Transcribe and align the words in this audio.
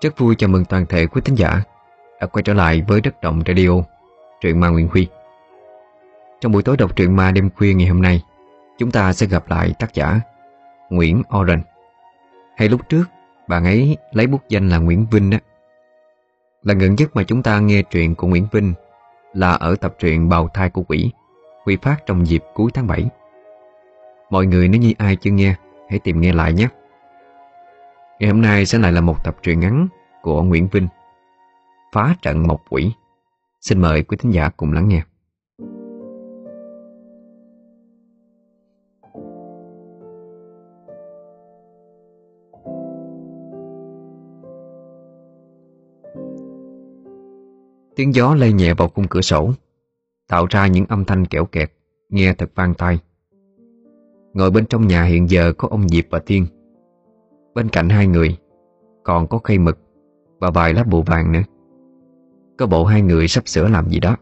Rất 0.00 0.18
vui 0.18 0.34
chào 0.34 0.48
mừng 0.48 0.64
toàn 0.64 0.86
thể 0.86 1.06
quý 1.06 1.20
thính 1.24 1.34
giả 1.34 1.62
đã 2.20 2.26
quay 2.26 2.42
trở 2.42 2.54
lại 2.54 2.82
với 2.88 3.00
Đất 3.00 3.20
Động 3.22 3.42
Radio, 3.46 3.68
truyện 4.40 4.60
ma 4.60 4.68
Nguyễn 4.68 4.88
Huy. 4.88 5.06
Trong 6.40 6.52
buổi 6.52 6.62
tối 6.62 6.76
đọc 6.76 6.96
truyện 6.96 7.16
ma 7.16 7.30
đêm 7.30 7.50
khuya 7.56 7.74
ngày 7.74 7.88
hôm 7.88 8.02
nay, 8.02 8.22
chúng 8.78 8.90
ta 8.90 9.12
sẽ 9.12 9.26
gặp 9.26 9.50
lại 9.50 9.74
tác 9.78 9.94
giả 9.94 10.20
Nguyễn 10.90 11.22
Oren. 11.40 11.62
Hay 12.56 12.68
lúc 12.68 12.80
trước, 12.88 13.04
bạn 13.48 13.64
ấy 13.64 13.96
lấy 14.12 14.26
bút 14.26 14.40
danh 14.48 14.68
là 14.68 14.78
Nguyễn 14.78 15.06
Vinh 15.10 15.30
đó 15.30 15.38
Lần 16.62 16.78
gần 16.78 16.94
nhất 16.94 17.10
mà 17.14 17.22
chúng 17.22 17.42
ta 17.42 17.60
nghe 17.60 17.82
truyện 17.82 18.14
của 18.14 18.26
Nguyễn 18.26 18.46
Vinh 18.52 18.74
là 19.32 19.50
ở 19.50 19.76
tập 19.76 19.94
truyện 19.98 20.28
Bào 20.28 20.48
thai 20.48 20.70
của 20.70 20.82
quỷ, 20.82 21.12
huy 21.64 21.76
phát 21.76 21.96
trong 22.06 22.26
dịp 22.26 22.42
cuối 22.54 22.70
tháng 22.74 22.86
7. 22.86 23.06
Mọi 24.30 24.46
người 24.46 24.68
nếu 24.68 24.80
như 24.80 24.92
ai 24.98 25.16
chưa 25.16 25.30
nghe, 25.30 25.54
hãy 25.90 25.98
tìm 25.98 26.20
nghe 26.20 26.32
lại 26.32 26.52
nhé. 26.52 26.68
Ngày 28.20 28.30
hôm 28.30 28.40
nay 28.40 28.66
sẽ 28.66 28.78
lại 28.78 28.92
là 28.92 29.00
một 29.00 29.24
tập 29.24 29.36
truyện 29.42 29.60
ngắn 29.60 29.88
của 30.22 30.42
Nguyễn 30.42 30.68
Vinh. 30.72 30.88
Phá 31.92 32.14
trận 32.22 32.46
mộc 32.46 32.62
quỷ. 32.70 32.92
Xin 33.60 33.80
mời 33.80 34.02
quý 34.02 34.16
thính 34.16 34.32
giả 34.32 34.48
cùng 34.56 34.72
lắng 34.72 34.88
nghe. 34.88 35.02
Tiếng 47.96 48.14
gió 48.14 48.34
lây 48.34 48.52
nhẹ 48.52 48.74
vào 48.74 48.88
khung 48.88 49.06
cửa 49.10 49.20
sổ, 49.20 49.52
Tạo 50.28 50.46
ra 50.50 50.66
những 50.66 50.84
âm 50.88 51.04
thanh 51.04 51.26
kẽo 51.26 51.44
kẹt, 51.44 51.72
Nghe 52.08 52.34
thật 52.34 52.50
vang 52.54 52.74
tai. 52.74 52.98
Ngồi 54.34 54.50
bên 54.50 54.66
trong 54.66 54.86
nhà 54.86 55.04
hiện 55.04 55.30
giờ 55.30 55.52
có 55.52 55.68
ông 55.70 55.88
Diệp 55.88 56.04
và 56.10 56.18
Tiên 56.18 56.46
Bên 57.54 57.68
cạnh 57.68 57.88
hai 57.88 58.06
người 58.06 58.36
Còn 59.02 59.26
có 59.26 59.38
khay 59.38 59.58
mực 59.58 59.78
Và 60.38 60.50
vài 60.50 60.74
lá 60.74 60.84
bùa 60.84 61.02
vàng 61.02 61.32
nữa. 61.32 61.42
Có 62.58 62.66
bộ 62.66 62.84
hai 62.84 63.02
người 63.02 63.28
sắp 63.28 63.48
sửa 63.48 63.68
làm 63.68 63.88
gì 63.88 64.00
đó. 64.00 64.16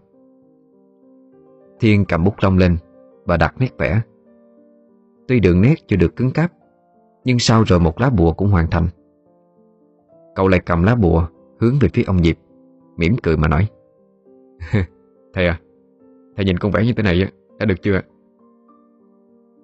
Thiên 1.81 2.05
cầm 2.05 2.25
bút 2.25 2.35
lông 2.41 2.59
lên 2.59 2.77
Và 3.25 3.37
đặt 3.37 3.55
nét 3.59 3.79
vẽ. 3.79 4.01
Tuy 5.29 5.41
đường 5.41 5.61
nét 5.61 5.75
chưa 5.87 5.97
được 5.97 6.17
cứng 6.17 6.31
cáp 6.31 6.53
Nhưng 7.25 7.39
sau 7.39 7.63
rồi 7.63 7.81
một 7.81 8.01
lá 8.01 8.11
bùa 8.11 8.33
cũng 8.33 8.49
hoàn 8.49 8.71
thành. 8.71 8.89
Cậu 10.35 10.49
lại 10.49 10.61
cầm 10.67 10.83
lá 10.83 10.95
bùa 10.95 11.27
Hướng 11.61 11.75
về 11.81 11.89
phía 11.95 12.03
ông 12.03 12.25
Diệp 12.25 12.37
mỉm 12.97 13.17
cười 13.23 13.37
mà 13.37 13.49
nói 13.49 13.69
Thầy 15.35 15.47
à 15.47 15.61
Thầy 16.37 16.45
nhìn 16.45 16.59
con 16.59 16.73
vẽ 16.73 16.85
như 16.85 16.93
thế 16.97 17.03
này 17.03 17.33
Đã 17.59 17.67
được 17.67 17.83
chưa? 17.83 18.01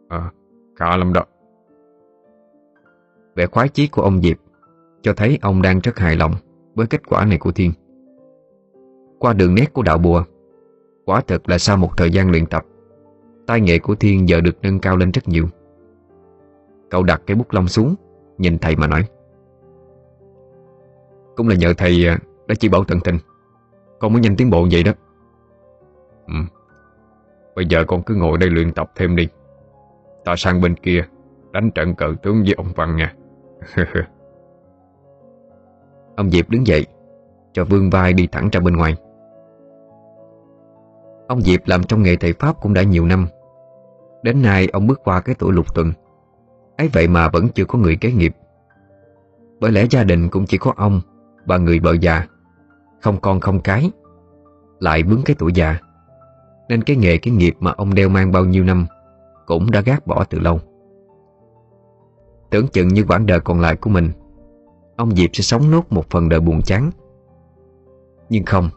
Ờ 0.08 0.18
à, 0.18 0.32
khá 0.76 0.96
lắm 0.96 1.12
đó. 1.12 1.24
Vẻ 3.36 3.46
khoái 3.46 3.68
chí 3.68 3.88
của 3.88 4.02
ông 4.02 4.22
Diệp 4.22 4.36
cho 5.02 5.12
thấy 5.16 5.38
ông 5.42 5.62
đang 5.62 5.80
rất 5.80 5.98
hài 5.98 6.16
lòng 6.16 6.34
với 6.74 6.86
kết 6.86 7.06
quả 7.06 7.24
này 7.24 7.38
của 7.38 7.52
Thiên. 7.52 7.72
Qua 9.18 9.32
đường 9.32 9.54
nét 9.54 9.72
của 9.72 9.82
đạo 9.82 9.98
bùa, 9.98 10.24
quả 11.04 11.20
thật 11.26 11.48
là 11.48 11.58
sau 11.58 11.76
một 11.76 11.96
thời 11.96 12.10
gian 12.10 12.30
luyện 12.30 12.46
tập, 12.46 12.64
tai 13.46 13.60
nghệ 13.60 13.78
của 13.78 13.94
Thiên 13.94 14.28
giờ 14.28 14.40
được 14.40 14.56
nâng 14.62 14.80
cao 14.80 14.96
lên 14.96 15.10
rất 15.10 15.28
nhiều. 15.28 15.46
Cậu 16.90 17.02
đặt 17.02 17.22
cái 17.26 17.34
bút 17.34 17.52
lông 17.52 17.68
xuống, 17.68 17.94
nhìn 18.38 18.58
thầy 18.58 18.76
mà 18.76 18.86
nói. 18.86 19.04
Cũng 21.36 21.48
là 21.48 21.54
nhờ 21.54 21.74
thầy 21.76 22.06
à, 22.08 22.18
đã 22.46 22.54
chỉ 22.54 22.68
bảo 22.68 22.84
tận 22.84 22.98
tình, 23.04 23.18
con 24.00 24.12
mới 24.12 24.22
nhanh 24.22 24.36
tiến 24.36 24.50
bộ 24.50 24.66
vậy 24.70 24.82
đó. 24.82 24.92
Ừ, 26.26 26.34
bây 27.56 27.66
giờ 27.66 27.84
con 27.84 28.02
cứ 28.02 28.14
ngồi 28.14 28.38
đây 28.38 28.50
luyện 28.50 28.72
tập 28.72 28.92
thêm 28.94 29.16
đi. 29.16 29.28
Ta 30.24 30.34
sang 30.36 30.60
bên 30.60 30.74
kia 30.74 31.04
đánh 31.52 31.70
trận 31.70 31.94
cờ 31.94 32.14
tướng 32.22 32.42
với 32.42 32.54
ông 32.56 32.72
Văn 32.76 32.96
nha. 32.96 33.14
Ông 36.16 36.30
Diệp 36.30 36.50
đứng 36.50 36.66
dậy, 36.66 36.86
Cho 37.52 37.64
vương 37.64 37.90
vai 37.90 38.12
đi 38.12 38.26
thẳng 38.26 38.48
ra 38.52 38.60
bên 38.60 38.76
ngoài. 38.76 38.96
Ông 41.28 41.40
Diệp 41.40 41.60
làm 41.66 41.84
trong 41.84 42.02
nghề 42.02 42.16
thầy 42.16 42.32
Pháp 42.32 42.60
cũng 42.60 42.74
đã 42.74 42.82
nhiều 42.82 43.06
năm. 43.06 43.26
Đến 44.22 44.42
nay 44.42 44.68
ông 44.72 44.86
bước 44.86 45.00
qua 45.04 45.20
cái 45.20 45.34
tuổi 45.38 45.52
lục 45.52 45.74
tuần. 45.74 45.92
Ấy 46.76 46.88
vậy 46.92 47.08
mà 47.08 47.28
vẫn 47.28 47.48
chưa 47.54 47.64
có 47.64 47.78
người 47.78 47.96
kế 47.96 48.12
nghiệp. 48.12 48.36
Bởi 49.60 49.72
lẽ 49.72 49.86
gia 49.90 50.04
đình 50.04 50.28
cũng 50.28 50.46
chỉ 50.46 50.58
có 50.58 50.72
ông 50.76 51.00
Và 51.46 51.58
người 51.58 51.78
vợ 51.78 51.96
già, 52.00 52.26
Không 53.00 53.20
con 53.20 53.40
không 53.40 53.60
cái, 53.60 53.90
Lại 54.80 55.02
bướng 55.02 55.22
cái 55.24 55.36
tuổi 55.38 55.52
già. 55.54 55.78
Nên 56.68 56.82
cái 56.82 56.96
nghề 56.96 57.18
cái 57.18 57.34
nghiệp 57.34 57.54
mà 57.60 57.72
ông 57.76 57.94
đeo 57.94 58.08
mang 58.08 58.32
bao 58.32 58.44
nhiêu 58.44 58.64
năm 58.64 58.86
Cũng 59.46 59.70
đã 59.70 59.80
gác 59.80 60.06
bỏ 60.06 60.24
từ 60.24 60.38
lâu. 60.38 60.60
Tưởng 62.54 62.68
chừng 62.68 62.88
như 62.88 63.04
quãng 63.08 63.26
đời 63.26 63.40
còn 63.40 63.60
lại 63.60 63.76
của 63.76 63.90
mình, 63.90 64.10
Ông 64.96 65.16
Diệp 65.16 65.30
sẽ 65.32 65.42
sống 65.42 65.70
nốt 65.70 65.92
một 65.92 66.10
phần 66.10 66.28
đời 66.28 66.40
buồn 66.40 66.62
chán. 66.62 66.90
Nhưng 68.28 68.44
không, 68.44 68.70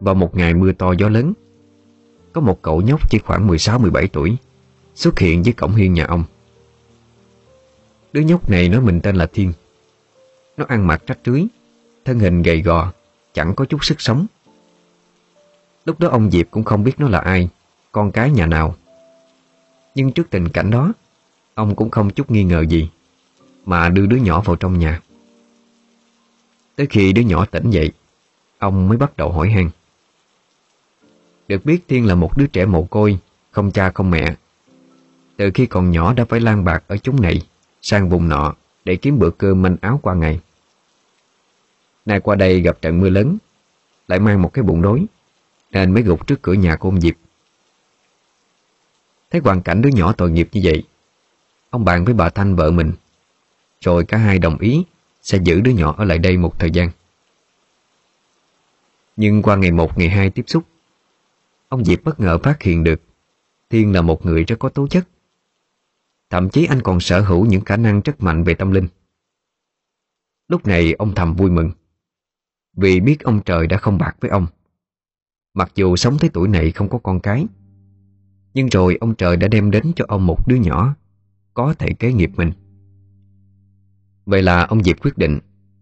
Vào 0.00 0.14
một 0.14 0.36
ngày 0.36 0.54
mưa 0.54 0.72
to 0.72 0.92
gió 0.92 1.08
lớn, 1.08 1.32
Có 2.32 2.40
một 2.40 2.62
cậu 2.62 2.80
nhóc 2.80 3.10
chỉ 3.10 3.18
khoảng 3.18 3.48
16-17 3.48 4.08
tuổi 4.12 4.36
Xuất 4.94 5.18
hiện 5.18 5.44
dưới 5.44 5.52
cổng 5.52 5.74
hiên 5.74 5.92
nhà 5.92 6.06
ông. 6.06 6.24
Đứa 8.12 8.20
nhóc 8.20 8.50
này 8.50 8.68
nói 8.68 8.80
mình 8.80 9.00
tên 9.00 9.16
là 9.16 9.26
Thiên. 9.26 9.52
Nó 10.56 10.64
ăn 10.68 10.86
mặc 10.86 11.02
rách 11.06 11.18
rưới, 11.24 11.44
Thân 12.04 12.18
hình 12.18 12.42
gầy 12.42 12.62
gò, 12.62 12.92
Chẳng 13.34 13.54
có 13.54 13.64
chút 13.64 13.84
sức 13.84 14.00
sống. 14.00 14.26
Lúc 15.84 16.00
đó 16.00 16.08
ông 16.08 16.30
Diệp 16.30 16.46
cũng 16.50 16.64
không 16.64 16.84
biết 16.84 17.00
nó 17.00 17.08
là 17.08 17.18
ai, 17.18 17.48
Con 17.92 18.12
cái 18.12 18.30
nhà 18.30 18.46
nào. 18.46 18.74
Nhưng 19.94 20.12
trước 20.12 20.30
tình 20.30 20.48
cảnh 20.48 20.70
đó 20.70 20.92
Ông 21.54 21.76
cũng 21.76 21.90
không 21.90 22.10
chút 22.10 22.30
nghi 22.30 22.44
ngờ 22.44 22.64
gì, 22.68 22.90
Mà 23.64 23.88
đưa 23.88 24.06
đứa 24.06 24.16
nhỏ 24.16 24.40
vào 24.40 24.56
trong 24.56 24.78
nhà. 24.78 25.00
Tới 26.76 26.86
khi 26.90 27.12
đứa 27.12 27.22
nhỏ 27.22 27.44
tỉnh 27.44 27.70
dậy, 27.70 27.92
Ông 28.58 28.88
mới 28.88 28.98
bắt 28.98 29.16
đầu 29.16 29.32
hỏi 29.32 29.50
han. 29.50 29.70
Được 31.48 31.64
biết 31.64 31.80
Thiên 31.88 32.06
là 32.06 32.14
một 32.14 32.36
đứa 32.36 32.46
trẻ 32.46 32.66
mồ 32.66 32.84
côi, 32.84 33.18
Không 33.50 33.72
cha 33.72 33.90
không 33.90 34.10
mẹ. 34.10 34.34
Từ 35.36 35.50
khi 35.54 35.66
còn 35.66 35.90
nhỏ 35.90 36.12
đã 36.14 36.24
phải 36.24 36.40
lang 36.40 36.64
bạc 36.64 36.84
ở 36.86 36.96
chúng 36.96 37.22
này, 37.22 37.42
Sang 37.82 38.08
vùng 38.08 38.28
nọ 38.28 38.54
Để 38.84 38.96
kiếm 38.96 39.18
bữa 39.18 39.30
cơm 39.30 39.62
manh 39.62 39.76
áo 39.80 40.00
qua 40.02 40.14
ngày. 40.14 40.40
Nay 42.06 42.20
qua 42.20 42.36
đây 42.36 42.60
gặp 42.60 42.82
trận 42.82 43.00
mưa 43.00 43.08
lớn, 43.08 43.36
Lại 44.08 44.18
mang 44.18 44.42
một 44.42 44.52
cái 44.52 44.62
bụng 44.62 44.82
đói 44.82 45.06
Nên 45.70 45.94
mới 45.94 46.02
gục 46.02 46.26
trước 46.26 46.42
cửa 46.42 46.52
nhà 46.52 46.76
của 46.76 46.88
ông 46.88 47.00
Diệp. 47.00 47.14
Thấy 49.30 49.40
hoàn 49.44 49.62
cảnh 49.62 49.82
đứa 49.82 49.88
nhỏ 49.88 50.12
tội 50.12 50.30
nghiệp 50.30 50.48
như 50.52 50.60
vậy 50.64 50.84
Ông 51.70 51.84
bàn 51.84 52.04
với 52.04 52.14
bà 52.14 52.28
Thanh 52.28 52.56
vợ 52.56 52.70
mình. 52.70 52.92
Rồi 53.80 54.04
cả 54.04 54.18
hai 54.18 54.38
đồng 54.38 54.58
ý 54.58 54.84
Sẽ 55.22 55.38
giữ 55.42 55.60
đứa 55.60 55.72
nhỏ 55.72 55.94
ở 55.98 56.04
lại 56.04 56.18
đây 56.18 56.36
một 56.36 56.58
thời 56.58 56.70
gian. 56.70 56.90
Nhưng 59.16 59.42
qua 59.42 59.56
ngày 59.56 59.70
một, 59.70 59.98
ngày 59.98 60.08
hai 60.08 60.30
tiếp 60.30 60.44
xúc, 60.46 60.64
Ông 61.68 61.84
Diệp 61.84 62.04
bất 62.04 62.20
ngờ 62.20 62.38
phát 62.38 62.62
hiện 62.62 62.84
được 62.84 63.00
Thiên 63.70 63.92
là 63.92 64.02
một 64.02 64.26
người 64.26 64.44
rất 64.44 64.58
có 64.58 64.68
tố 64.68 64.86
chất. 64.86 65.08
Thậm 66.30 66.50
chí 66.50 66.64
anh 66.64 66.82
còn 66.82 67.00
sở 67.00 67.20
hữu 67.20 67.46
những 67.46 67.64
khả 67.64 67.76
năng 67.76 68.00
rất 68.00 68.20
mạnh 68.20 68.44
về 68.44 68.54
tâm 68.54 68.70
linh. 68.70 68.88
Lúc 70.48 70.66
này 70.66 70.92
ông 70.92 71.14
thầm 71.14 71.34
vui 71.34 71.50
mừng, 71.50 71.70
Vì 72.76 73.00
biết 73.00 73.20
ông 73.20 73.40
trời 73.44 73.66
đã 73.66 73.76
không 73.76 73.98
bạc 73.98 74.16
với 74.20 74.30
ông. 74.30 74.46
Mặc 75.54 75.72
dù 75.74 75.96
sống 75.96 76.18
tới 76.18 76.30
tuổi 76.32 76.48
này 76.48 76.70
không 76.70 76.88
có 76.88 76.98
con 76.98 77.20
cái, 77.20 77.46
Nhưng 78.54 78.68
rồi 78.68 78.96
ông 79.00 79.14
trời 79.14 79.36
đã 79.36 79.48
đem 79.48 79.70
đến 79.70 79.92
cho 79.96 80.04
ông 80.08 80.26
một 80.26 80.48
đứa 80.48 80.56
nhỏ 80.56 80.94
có 81.54 81.74
thể 81.78 81.88
kế 81.98 82.12
nghiệp 82.12 82.30
mình. 82.36 82.52
Vậy 84.26 84.42
là 84.42 84.64
ông 84.64 84.82
Diệp 84.82 84.96
quyết 85.02 85.18
định 85.18 85.38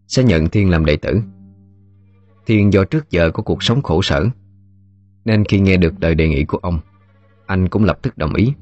sẽ 0.06 0.24
nhận 0.24 0.48
Thiên 0.48 0.70
làm 0.70 0.84
đệ 0.84 0.96
tử. 0.96 1.22
Thiên 2.46 2.72
do 2.72 2.84
trước 2.84 3.10
giờ 3.10 3.30
có 3.30 3.42
cuộc 3.42 3.62
sống 3.62 3.82
khổ 3.82 4.02
sở, 4.02 4.26
nên 5.24 5.44
khi 5.44 5.60
nghe 5.60 5.76
được 5.76 5.94
lời 6.00 6.14
đề 6.14 6.28
nghị 6.28 6.44
của 6.44 6.58
ông, 6.58 6.80
anh 7.46 7.68
cũng 7.68 7.84
lập 7.84 7.98
tức 8.02 8.18
đồng 8.18 8.34
ý. 8.34 8.52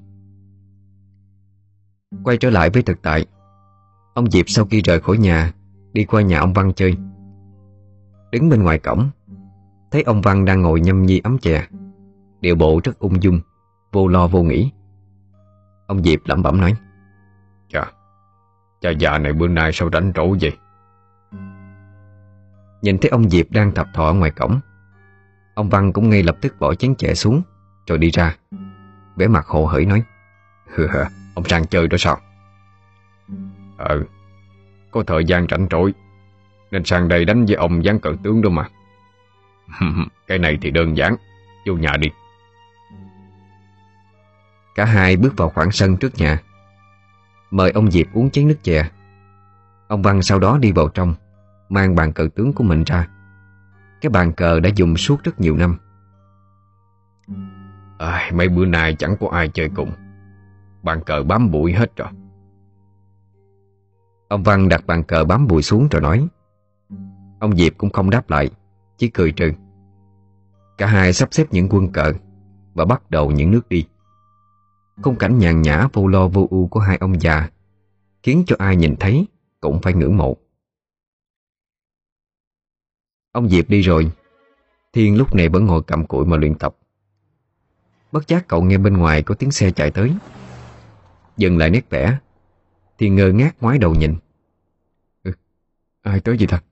Quay 2.25 2.37
trở 2.37 2.51
lại 2.51 2.71
với 2.71 2.83
thực 2.83 3.03
tại, 3.03 3.27
ông 4.15 4.31
Diệp 4.31 4.45
sau 4.49 4.65
khi 4.65 4.83
rời 4.83 5.01
khỏi 5.01 5.19
nhà, 5.19 5.53
đi 5.93 6.05
qua 6.05 6.23
nhà 6.23 6.41
ông 6.41 6.53
Văn 6.53 6.73
chơi. 6.77 6.97
Đứng 8.33 8.49
bên 8.49 8.63
ngoài 8.63 8.79
cổng, 8.79 9.11
thấy 9.91 10.03
ông 10.03 10.21
Văn 10.21 10.45
đang 10.45 10.63
ngồi 10.63 10.81
nhâm 10.81 11.03
nhi 11.03 11.21
ấm 11.25 11.39
chè, 11.39 11.67
điệu 12.41 12.55
bộ 12.55 12.81
rất 12.85 12.99
ung 12.99 13.23
dung, 13.23 13.41
vô 13.93 14.09
lo 14.09 14.29
vô 14.29 14.43
nghĩ. 14.43 14.71
Ông 15.87 16.05
Diệp 16.05 16.21
lẩm 16.25 16.43
bẩm 16.43 16.61
nói 16.61 16.75
Chà, 17.69 17.93
cha 18.81 18.91
già 18.91 19.19
này 19.19 19.33
bữa 19.33 19.49
nay 19.49 19.73
sao 19.73 19.89
đánh 19.89 20.13
trổ 20.15 20.37
vậy? 20.41 20.57
Nhìn 22.83 22.99
thấy 22.99 23.11
ông 23.11 23.31
Diệp 23.31 23.47
đang 23.51 23.75
thập 23.75 23.87
thọ 23.95 24.13
ngoài 24.13 24.31
cổng 24.31 24.61
Ông 25.55 25.69
Văn 25.69 25.93
cũng 25.93 26.11
ngay 26.11 26.23
lập 26.23 26.37
tức 26.41 26.61
bỏ 26.61 26.75
chén 26.75 26.95
chè 26.95 27.15
xuống 27.15 27.43
Rồi 27.87 27.99
đi 27.99 28.11
ra 28.11 28.37
vẻ 29.17 29.29
mặt 29.29 29.47
hồ 29.47 29.67
hởi 29.67 29.87
nói 29.87 30.03
Hừ 30.75 30.87
hừ, 30.87 31.05
ông 31.35 31.45
sang 31.45 31.67
chơi 31.67 31.89
đó 31.89 31.97
sao? 31.99 32.19
Ờ, 33.77 34.03
có 34.91 35.03
thời 35.07 35.25
gian 35.25 35.47
rảnh 35.51 35.67
rỗi 35.71 35.95
Nên 36.71 36.85
sang 36.85 37.09
đây 37.09 37.25
đánh 37.25 37.45
với 37.47 37.55
ông 37.55 37.85
gián 37.85 37.99
cờ 37.99 38.11
tướng 38.23 38.43
đó 38.43 38.51
mà 38.51 38.69
Cái 40.27 40.39
này 40.39 40.59
thì 40.63 40.71
đơn 40.71 40.97
giản 40.97 41.17
Vô 41.67 41.75
nhà 41.75 41.97
đi 42.01 42.09
Cả 44.75 44.85
hai 44.85 45.17
bước 45.17 45.37
vào 45.37 45.49
khoảng 45.49 45.71
sân 45.71 45.97
trước 45.97 46.15
nhà 46.15 46.39
Mời 47.51 47.71
ông 47.71 47.91
Diệp 47.91 48.07
uống 48.13 48.31
chén 48.31 48.49
nước 48.49 48.63
chè. 48.63 48.91
Ông 49.89 50.03
Văn 50.03 50.23
sau 50.23 50.39
đó 50.39 50.59
đi 50.59 50.73
vào 50.73 50.89
trong 50.89 51.15
Mang 51.69 51.95
bàn 51.95 52.13
cờ 52.13 52.29
tướng 52.35 52.53
của 52.53 52.65
mình 52.65 52.85
ra. 52.87 53.09
Cái 54.01 54.11
bàn 54.11 54.33
cờ 54.33 54.61
đã 54.61 54.71
dùng 54.77 54.97
suốt 54.97 55.23
rất 55.25 55.41
nhiều 55.41 55.57
năm. 55.57 55.77
À, 57.99 58.31
Mấy 58.35 58.49
bữa 58.49 58.67
nay 58.67 58.97
chẳng 58.99 59.17
có 59.21 59.29
ai 59.29 59.49
chơi 59.49 59.71
cùng. 59.75 59.91
Bàn 60.83 61.01
cờ 61.07 61.23
bám 61.23 61.51
bụi 61.51 61.73
hết 61.73 61.97
rồi. 61.97 62.09
Ông 64.29 64.43
Văn 64.43 64.69
đặt 64.69 64.87
bàn 64.87 65.03
cờ 65.03 65.25
bám 65.25 65.47
bụi 65.47 65.63
xuống 65.63 65.89
rồi 65.91 66.03
nói. 66.03 66.29
Ông 67.41 67.57
Diệp 67.57 67.73
cũng 67.79 67.91
không 67.91 68.11
đáp 68.11 68.31
lại 68.31 68.51
Chỉ 68.97 69.09
cười 69.09 69.33
trừ. 69.33 69.53
Cả 70.79 70.87
hai 70.87 71.13
sắp 71.13 71.29
xếp 71.33 71.45
những 71.51 71.69
quân 71.69 71.93
cờ 71.93 72.13
Và 72.75 72.85
bắt 72.85 73.11
đầu 73.11 73.31
những 73.31 73.51
nước 73.51 73.69
đi 73.69 73.87
Khung 75.03 75.17
cảnh 75.19 75.39
nhàn 75.39 75.63
nhã 75.63 75.89
vô 75.93 76.07
lo 76.07 76.29
vô 76.29 76.47
ưu 76.51 76.69
của 76.69 76.81
hai 76.81 76.97
ông 76.97 77.21
già 77.21 77.51
Khiến 78.23 78.45
cho 78.47 78.57
ai 78.59 78.77
nhìn 78.77 78.97
thấy 79.01 79.27
Cũng 79.61 79.81
phải 79.83 79.95
ngưỡng 79.95 80.17
mộ. 80.17 80.37
Ông 83.33 83.49
Diệp 83.49 83.69
đi 83.69 83.81
rồi 83.81 84.13
Thiên 84.93 85.17
lúc 85.17 85.35
này 85.35 85.49
vẫn 85.49 85.65
ngồi 85.65 85.83
cầm 85.87 86.07
cụi 86.07 86.27
mà 86.27 86.37
luyện 86.37 86.55
tập. 86.55 86.77
Bất 88.13 88.29
giác 88.29 88.49
cậu 88.49 88.63
nghe 88.63 88.79
bên 88.79 88.97
ngoài 88.97 89.23
có 89.23 89.35
tiếng 89.35 89.51
xe 89.51 89.71
chạy 89.71 89.91
tới. 89.91 90.13
Dừng 91.37 91.59
lại 91.59 91.71
nét 91.71 91.91
vẽ 91.91 92.19
Thiên 92.99 93.15
ngơ 93.15 93.33
ngác 93.33 93.57
ngoái 93.61 93.79
đầu 93.79 93.95
nhìn. 93.95 94.17
Ừ, 95.23 95.33
Ai 96.03 96.21
tới 96.21 96.39
gì 96.39 96.47
thật 96.47 96.65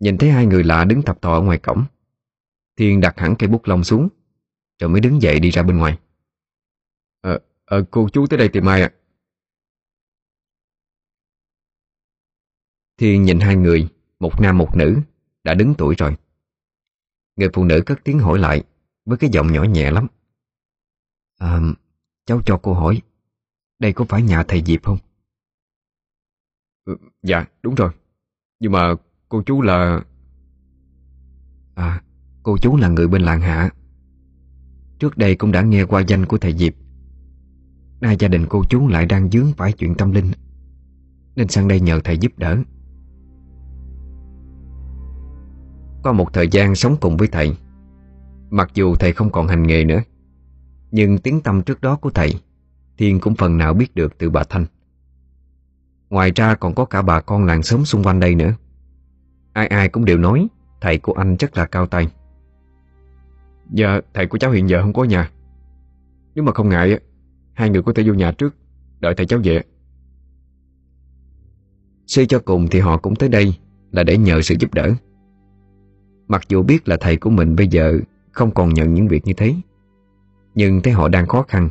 Nhìn 0.00 0.18
thấy 0.18 0.30
hai 0.30 0.46
người 0.46 0.64
lạ 0.64 0.84
đứng 0.84 1.02
tập 1.02 1.18
tò 1.20 1.34
ở 1.34 1.40
ngoài 1.40 1.58
cổng 1.58 1.84
Thiên 2.76 3.00
đặt 3.00 3.18
hẳn 3.18 3.34
cây 3.38 3.48
bút 3.48 3.62
lông 3.64 3.84
xuống 3.84 4.08
Rồi 4.78 4.90
mới 4.90 5.00
đứng 5.00 5.22
dậy 5.22 5.40
đi 5.40 5.50
ra 5.50 5.62
bên 5.62 5.78
ngoài. 5.78 5.98
Ờ, 7.20 7.40
à, 7.66 7.78
cô 7.90 8.08
chú 8.08 8.26
tới 8.26 8.38
đây 8.38 8.48
tìm 8.48 8.68
ai 8.68 8.82
ạ? 8.82 8.90
Thiên 12.98 13.22
nhìn 13.22 13.40
hai 13.40 13.56
người 13.56 13.88
Một 14.20 14.40
nam 14.40 14.58
một 14.58 14.76
nữ 14.76 14.96
Đã 15.44 15.54
đứng 15.54 15.74
tuổi 15.78 15.94
rồi. 15.98 16.16
Người 17.36 17.48
phụ 17.52 17.64
nữ 17.64 17.82
cất 17.86 18.00
tiếng 18.04 18.18
hỏi 18.18 18.38
lại 18.38 18.64
Với 19.04 19.18
cái 19.18 19.30
giọng 19.30 19.52
nhỏ 19.52 19.64
nhẹ 19.64 19.90
lắm. 19.90 20.06
À, 21.38 21.60
cháu 22.26 22.40
cho 22.46 22.60
cô 22.62 22.74
hỏi 22.74 23.02
Đây 23.78 23.92
có 23.92 24.04
phải 24.08 24.22
nhà 24.22 24.44
thầy 24.48 24.62
Diệp 24.66 24.82
không? 24.82 24.98
Ừ, 26.84 26.96
dạ, 27.22 27.46
đúng 27.62 27.74
rồi. 27.74 27.90
Nhưng 28.60 28.72
mà 28.72 28.94
cô 29.28 29.42
chú 29.46 29.62
là... 29.62 30.04
À, 31.74 32.02
cô 32.42 32.58
chú 32.58 32.76
là 32.76 32.88
người 32.88 33.08
bên 33.08 33.22
làng 33.22 33.40
hạ 33.40 33.70
Trước 34.98 35.18
đây 35.18 35.34
cũng 35.34 35.52
đã 35.52 35.62
nghe 35.62 35.84
qua 35.84 36.02
danh 36.06 36.26
của 36.26 36.38
thầy 36.38 36.56
Diệp. 36.56 36.72
Nay 38.00 38.16
gia 38.18 38.28
đình 38.28 38.46
cô 38.48 38.64
chú 38.68 38.88
lại 38.88 39.06
đang 39.06 39.30
dướng 39.30 39.52
phải 39.56 39.72
chuyện 39.72 39.94
tâm 39.94 40.12
linh. 40.12 40.32
Nên 41.36 41.48
sang 41.48 41.68
đây 41.68 41.80
nhờ 41.80 42.00
thầy 42.04 42.18
giúp 42.18 42.32
đỡ. 42.36 42.56
Qua 46.02 46.12
một 46.12 46.32
thời 46.32 46.48
gian 46.48 46.74
sống 46.74 46.96
cùng 47.00 47.16
với 47.16 47.28
thầy. 47.28 47.56
Mặc 48.50 48.70
dù 48.74 48.94
thầy 48.94 49.12
không 49.12 49.32
còn 49.32 49.48
hành 49.48 49.62
nghề 49.62 49.84
nữa, 49.84 50.02
Nhưng 50.90 51.18
tiếng 51.18 51.40
tâm 51.40 51.62
trước 51.62 51.80
đó 51.80 51.96
của 51.96 52.10
thầy 52.10 52.34
Thiên 52.98 53.20
cũng 53.20 53.34
phần 53.34 53.58
nào 53.58 53.74
biết 53.74 53.94
được 53.94 54.18
từ 54.18 54.30
bà 54.30 54.44
Thanh. 54.44 54.66
Ngoài 56.10 56.32
ra 56.34 56.54
còn 56.54 56.74
có 56.74 56.84
cả 56.84 57.02
bà 57.02 57.20
con 57.20 57.44
làng 57.44 57.62
xóm 57.62 57.84
xung 57.84 58.04
quanh 58.04 58.20
đây 58.20 58.34
nữa. 58.34 58.54
Ai 59.52 59.66
ai 59.66 59.88
cũng 59.88 60.04
đều 60.04 60.18
nói 60.18 60.48
Thầy 60.80 60.98
của 60.98 61.12
anh 61.12 61.36
chắc 61.36 61.56
là 61.56 61.66
cao 61.66 61.86
tay 61.86 62.08
Dạ 63.70 64.00
thầy 64.14 64.26
của 64.26 64.38
cháu 64.38 64.50
hiện 64.50 64.68
giờ 64.68 64.82
không 64.82 64.92
có 64.92 65.04
nhà. 65.04 65.30
Nếu 66.34 66.44
mà 66.44 66.52
không 66.52 66.68
ngại 66.68 67.00
Hai 67.52 67.70
người 67.70 67.82
có 67.82 67.92
thể 67.92 68.02
vô 68.06 68.14
nhà 68.14 68.32
trước, 68.32 68.54
Đợi 69.00 69.14
thầy 69.14 69.26
cháu 69.26 69.40
về. 69.44 69.62
Suy 72.06 72.26
cho 72.26 72.38
cùng 72.38 72.68
thì 72.70 72.80
họ 72.80 72.96
cũng 72.96 73.16
tới 73.16 73.28
đây 73.28 73.54
Là 73.92 74.02
để 74.02 74.18
nhờ 74.18 74.42
sự 74.42 74.54
giúp 74.60 74.74
đỡ. 74.74 74.90
Mặc 76.28 76.42
dù 76.48 76.62
biết 76.62 76.88
là 76.88 76.96
thầy 77.00 77.16
của 77.16 77.30
mình 77.30 77.56
bây 77.56 77.68
giờ 77.68 77.98
Không 78.32 78.50
còn 78.50 78.74
nhận 78.74 78.94
những 78.94 79.08
việc 79.08 79.26
như 79.26 79.32
thế, 79.32 79.54
Nhưng 80.54 80.82
thấy 80.82 80.92
họ 80.92 81.08
đang 81.08 81.26
khó 81.26 81.42
khăn 81.42 81.68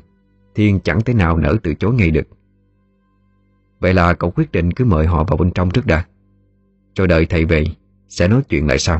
Thiên 0.56 0.80
chẳng 0.80 1.02
thể 1.02 1.14
nào 1.14 1.38
nỡ 1.38 1.56
từ 1.64 1.74
chối 1.74 1.94
ngay 1.94 2.12
được. 2.12 2.28
Vậy 3.80 3.94
là 3.94 4.14
cậu 4.14 4.32
quyết 4.32 4.52
định 4.52 4.72
cứ 4.72 4.86
mời 4.86 5.06
họ 5.06 5.24
vào 5.24 5.38
bên 5.38 5.52
trong 5.52 5.70
trước 5.70 5.86
đã. 5.86 6.06
Rồi 6.96 7.08
đợi 7.08 7.26
thầy 7.26 7.46
về, 7.46 7.64
Sẽ 8.10 8.28
nói 8.28 8.42
chuyện 8.50 8.68
lại 8.68 8.80
sau. 8.80 9.00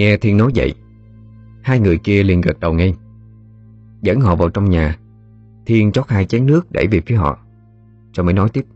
Nghe 0.00 0.16
Thiên 0.16 0.36
nói 0.36 0.52
vậy 0.54 0.74
Hai 1.62 1.80
người 1.80 1.98
kia 1.98 2.22
liền 2.22 2.40
gật 2.40 2.60
đầu 2.60 2.72
ngay. 2.72 2.94
Dẫn 4.02 4.20
họ 4.20 4.36
vào 4.36 4.50
trong 4.50 4.70
nhà 4.70 4.98
Thiên 5.66 5.92
chót 5.92 6.08
hai 6.08 6.24
chén 6.24 6.46
nước 6.46 6.72
đẩy 6.72 6.86
về 6.86 7.00
phía 7.06 7.14
họ 7.14 7.38
Rồi 8.12 8.24
mới 8.24 8.34
nói 8.34 8.48
tiếp. 8.52 8.66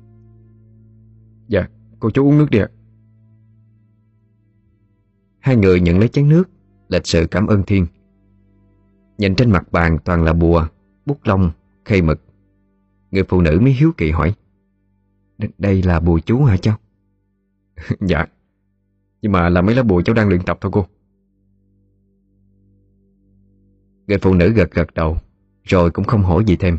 Dạ, 1.48 1.68
cô 2.00 2.10
chú 2.10 2.26
uống 2.26 2.38
nước 2.38 2.50
đi 2.50 2.58
ạ. 2.58 2.68
Hai 5.38 5.56
người 5.56 5.80
nhận 5.80 5.98
lấy 5.98 6.08
chén 6.08 6.28
nước 6.28 6.44
Lịch 6.88 7.06
sự 7.06 7.26
cảm 7.30 7.46
ơn 7.46 7.62
Thiên. 7.62 7.86
Nhìn 9.18 9.34
trên 9.34 9.50
mặt 9.50 9.72
bàn 9.72 9.98
toàn 10.04 10.24
là 10.24 10.32
bùa 10.32 10.66
Bút 11.06 11.18
lông, 11.24 11.50
khay 11.84 12.02
mực. 12.02 12.20
Người 13.10 13.24
phụ 13.24 13.40
nữ 13.40 13.58
mới 13.62 13.72
hiếu 13.72 13.92
kỳ 13.96 14.10
hỏi 14.10 14.34
Đây 15.58 15.82
là 15.82 16.00
bùa 16.00 16.18
chú 16.18 16.44
hả 16.44 16.56
cháu? 16.56 16.76
dạ 18.00 18.26
Nhưng 19.22 19.32
mà 19.32 19.48
là 19.48 19.62
mấy 19.62 19.74
lá 19.74 19.82
bùa 19.82 20.02
cháu 20.02 20.14
đang 20.14 20.28
luyện 20.28 20.42
tập 20.42 20.58
thôi 20.60 20.70
cô 20.74 20.86
Người 24.06 24.18
phụ 24.18 24.34
nữ 24.34 24.52
gật 24.52 24.70
gật 24.70 24.94
đầu, 24.94 25.18
Rồi 25.64 25.90
cũng 25.90 26.04
không 26.04 26.22
hỏi 26.22 26.44
gì 26.46 26.56
thêm. 26.56 26.78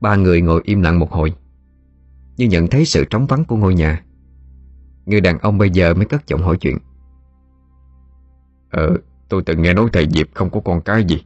Ba 0.00 0.16
người 0.16 0.40
ngồi 0.40 0.60
im 0.64 0.82
lặng 0.82 0.98
một 0.98 1.12
hồi. 1.12 1.34
Như 2.36 2.46
nhận 2.46 2.66
thấy 2.66 2.84
sự 2.84 3.04
trống 3.10 3.26
vắng 3.26 3.44
của 3.44 3.56
ngôi 3.56 3.74
nhà, 3.74 4.04
Người 5.06 5.20
đàn 5.20 5.38
ông 5.38 5.58
bây 5.58 5.70
giờ 5.70 5.94
mới 5.94 6.04
cất 6.04 6.26
giọng 6.26 6.42
hỏi 6.42 6.56
chuyện. 6.60 6.78
Ờ 8.70 8.96
Tôi 9.28 9.42
từng 9.42 9.62
nghe 9.62 9.74
nói 9.74 9.88
thầy 9.92 10.08
Diệp 10.10 10.34
không 10.34 10.50
có 10.50 10.60
con 10.64 10.80
cái 10.80 11.04
gì. 11.04 11.24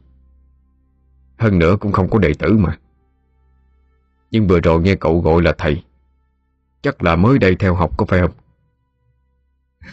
Hơn 1.37 1.59
nữa 1.59 1.77
cũng 1.79 1.91
không 1.91 2.09
có 2.09 2.19
đệ 2.19 2.33
tử 2.39 2.57
mà. 2.57 2.77
Nhưng 4.31 4.47
vừa 4.47 4.59
rồi 4.59 4.81
nghe 4.81 4.95
cậu 4.95 5.21
gọi 5.21 5.41
là 5.41 5.53
thầy, 5.57 5.83
Chắc 6.81 7.03
là 7.03 7.15
mới 7.15 7.39
đây 7.39 7.55
theo 7.55 7.75
học 7.75 7.97
có 7.97 8.05
phải 8.05 8.19
không? 8.19 8.31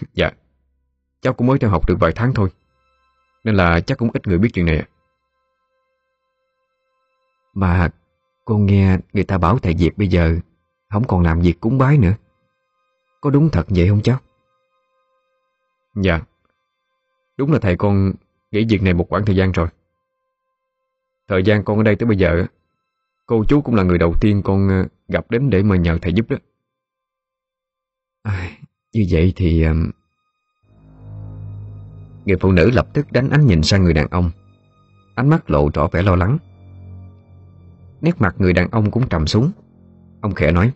dạ 0.15 0.31
Cháu 1.21 1.33
cũng 1.33 1.47
mới 1.47 1.59
theo 1.59 1.71
học 1.71 1.87
được 1.89 1.97
vài 2.01 2.13
tháng 2.17 2.35
thôi. 2.35 2.49
Nên 3.47 3.55
là 3.55 3.81
chắc 3.81 3.99
cũng 3.99 4.11
ít 4.13 4.27
người 4.27 4.39
biết 4.39 4.49
chuyện 4.55 4.67
này. 4.67 4.87
Mà 7.55 7.89
cô 8.45 8.59
nghe 8.59 8.99
người 9.13 9.25
ta 9.25 9.39
bảo 9.39 9.59
thầy 9.59 9.77
Diệp 9.77 9.99
bây 9.99 10.09
giờ 10.09 10.37
Không 10.91 11.07
còn 11.07 11.23
làm 11.23 11.41
việc 11.41 11.61
cúng 11.61 11.79
bái 11.79 11.99
nữa. 11.99 12.13
Có 13.21 13.31
đúng 13.31 13.51
thật 13.51 13.67
vậy 13.69 13.89
không 13.89 14.03
cháu? 14.03 14.19
Dạ. 15.95 16.21
Đúng 17.37 17.53
là 17.53 17.59
thầy 17.59 17.77
con 17.77 18.13
nghỉ 18.51 18.67
việc 18.69 18.83
này 18.83 18.95
một 18.95 19.07
khoảng 19.09 19.25
thời 19.25 19.37
gian 19.37 19.53
rồi. 19.53 19.69
Thời 21.29 21.43
gian 21.43 21.65
con 21.65 21.79
ở 21.79 21.83
đây 21.83 21.97
tới 21.97 22.07
bây 22.07 22.17
giờ 22.17 22.47
Cô 23.27 23.45
chú 23.49 23.61
cũng 23.61 23.75
là 23.75 23.83
người 23.83 23.99
đầu 23.99 24.15
tiên 24.21 24.43
con 24.45 24.69
ờ, 24.69 24.87
gặp 25.09 25.31
đến 25.31 25.51
để 25.51 25.63
mà 25.63 25.77
nhờ 25.77 25.99
thầy 26.03 26.13
giúp 26.13 26.31
đó. 26.31 26.37
À, 28.23 28.51
Như 28.93 29.07
vậy 29.11 29.33
thì 29.37 29.63
um... 29.63 29.91
Người 32.27 32.37
phụ 32.37 32.53
nữ 32.53 32.71
lập 32.71 32.87
tức 32.93 33.13
đánh 33.13 33.31
ánh 33.31 33.47
nhìn 33.47 33.63
sang 33.63 33.85
người 33.85 33.95
đàn 33.95 34.07
ông. 34.11 34.31
Ánh 35.15 35.29
mắt 35.29 35.51
lộ 35.51 35.71
rõ 35.75 35.89
vẻ 35.93 36.03
lo 36.03 36.17
lắng. 36.17 36.39
Nét 38.01 38.21
mặt 38.21 38.35
người 38.39 38.53
đàn 38.53 38.71
ông 38.71 38.91
cũng 38.91 39.09
trầm 39.09 39.27
xuống. 39.27 39.51
Ông 40.21 40.35
khẽ 40.35 40.53
nói, 40.53 40.73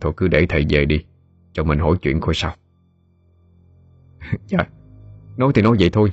Thôi 0.00 0.12
cứ 0.16 0.28
để 0.28 0.46
thầy 0.48 0.66
về 0.68 0.84
đi, 0.84 1.04
Cho 1.52 1.64
mình 1.64 1.78
hỏi 1.78 1.96
chuyện 2.02 2.20
coi 2.20 2.34
sao. 2.34 2.54
Dạ 4.46 4.58
Nói 5.36 5.52
thì 5.54 5.62
nói 5.62 5.76
vậy 5.80 5.90
thôi, 5.92 6.12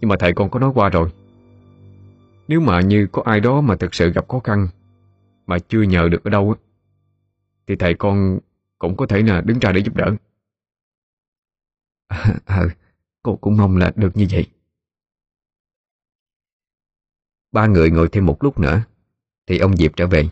Nhưng 0.00 0.08
mà 0.08 0.16
thầy 0.18 0.32
con 0.32 0.50
có 0.50 0.58
nói 0.60 0.70
qua 0.74 0.88
rồi. 0.88 1.10
Nếu 2.48 2.60
mà 2.60 2.80
như 2.80 3.06
có 3.12 3.22
ai 3.26 3.40
đó 3.40 3.60
mà 3.60 3.76
thực 3.76 3.94
sự 3.94 4.12
gặp 4.12 4.28
khó 4.28 4.38
khăn, 4.38 4.68
Mà 5.46 5.58
chưa 5.58 5.82
nhờ 5.82 6.08
được 6.08 6.24
ở 6.24 6.30
đâu 6.30 6.54
Thì 7.66 7.76
thầy 7.76 7.94
con 7.94 8.38
cũng 8.78 8.96
có 8.96 9.06
thể 9.06 9.22
là 9.22 9.40
đứng 9.40 9.58
ra 9.58 9.72
để 9.72 9.80
giúp 9.80 9.96
đỡ. 9.96 10.16
Ờ, 12.44 12.68
cô 13.22 13.36
cũng 13.36 13.56
mong 13.56 13.76
là 13.76 13.92
được 13.96 14.16
như 14.16 14.26
vậy. 14.30 14.46
Ba 17.52 17.66
người 17.66 17.90
ngồi 17.90 18.08
thêm 18.12 18.26
một 18.26 18.44
lúc 18.44 18.58
nữa 18.58 18.82
Thì 19.46 19.58
ông 19.58 19.76
Diệp 19.76 19.96
trở 19.96 20.06
về. 20.06 20.28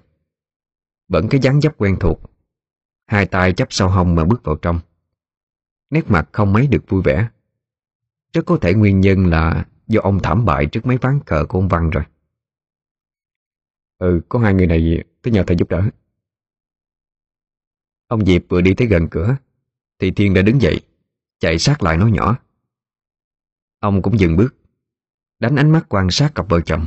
Vẫn 1.09 1.29
cái 1.31 1.41
dáng 1.41 1.61
dấp 1.61 1.79
quen 1.79 1.97
thuộc 2.01 2.21
Hai 3.07 3.27
tay 3.27 3.53
chắp 3.53 3.69
sau 3.71 3.89
hông 3.89 4.15
mà 4.15 4.25
bước 4.25 4.45
vào 4.45 4.57
trong. 4.57 4.81
Nét 5.91 6.11
mặt 6.11 6.29
không 6.33 6.53
mấy 6.53 6.67
được 6.67 6.89
vui 6.89 7.03
vẻ. 7.03 7.29
Rất 8.33 8.43
có 8.47 8.59
thể 8.61 8.75
nguyên 8.75 9.01
nhân 9.01 9.27
là 9.27 9.67
do 9.87 10.01
ông 10.01 10.21
thảm 10.23 10.45
bại 10.45 10.67
trước 10.67 10.87
mấy 10.87 10.97
ván 10.97 11.21
cờ 11.27 11.45
của 11.49 11.59
ông 11.59 11.69
Văn 11.69 11.91
rồi. 11.91 12.05
Ừ, 13.99 14.21
có 14.29 14.39
hai 14.39 14.55
người 14.55 14.67
này 14.67 15.05
tới 15.23 15.33
nhờ 15.33 15.45
thầy 15.47 15.57
giúp 15.57 15.69
đỡ. 15.69 15.83
Ông 18.07 18.27
Diệp 18.27 18.43
vừa 18.49 18.61
đi 18.61 18.75
tới 18.75 18.87
gần 18.87 19.09
cửa, 19.11 19.37
thì 19.99 20.11
Thiên 20.11 20.35
đã 20.35 20.43
đứng 20.43 20.63
dậy, 20.63 20.81
chạy 21.39 21.59
sát 21.59 21.83
lại 21.83 21.97
nói 21.97 22.11
nhỏ. 22.11 22.39
Ông 23.79 24.03
cũng 24.03 24.19
dừng 24.19 24.37
bước, 24.37 24.55
đánh 25.39 25.57
ánh 25.57 25.71
mắt 25.71 25.87
quan 25.89 26.11
sát 26.11 26.33
cặp 26.35 26.49
vợ 26.49 26.61
chồng, 26.61 26.87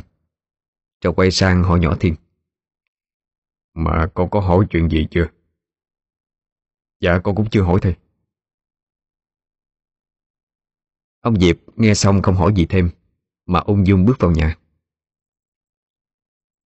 rồi 1.04 1.14
quay 1.14 1.32
sang 1.32 1.64
hỏi 1.64 1.80
nhỏ 1.80 1.96
Thiên. 2.00 2.16
Mà 3.74 4.08
con 4.14 4.30
có 4.30 4.40
hỏi 4.40 4.66
chuyện 4.70 4.90
gì 4.90 5.08
chưa? 5.12 5.28
Dạ 7.02 7.20
con 7.24 7.36
cũng 7.36 7.50
chưa 7.50 7.64
hỏi 7.64 7.80
thầy 7.82 7.96
Ông 11.20 11.40
Diệp 11.40 11.58
nghe 11.76 11.94
xong 11.94 12.22
không 12.22 12.36
hỏi 12.36 12.54
gì 12.56 12.66
thêm 12.70 12.90
Mà 13.46 13.60
ung 13.60 13.88
dung 13.88 14.06
bước 14.06 14.16
vào 14.20 14.32
nhà 14.32 14.58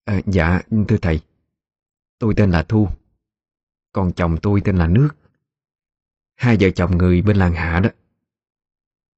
à, 0.06 0.22
Dạ 0.25 0.62
thưa 0.88 0.98
thầy 1.01 1.22
Tôi 2.20 2.34
tên 2.38 2.51
là 2.51 2.63
Thu 2.63 2.88
Còn 3.92 4.13
chồng 4.13 4.38
tôi 4.42 4.62
tên 4.65 4.77
là 4.77 4.88
Nước 4.88 5.10
Hai 6.36 6.58
vợ 6.60 6.70
chồng 6.70 6.98
người 6.98 7.22
bên 7.22 7.38
làng 7.38 7.54
Hạ 7.54 7.80
đó. 7.80 7.89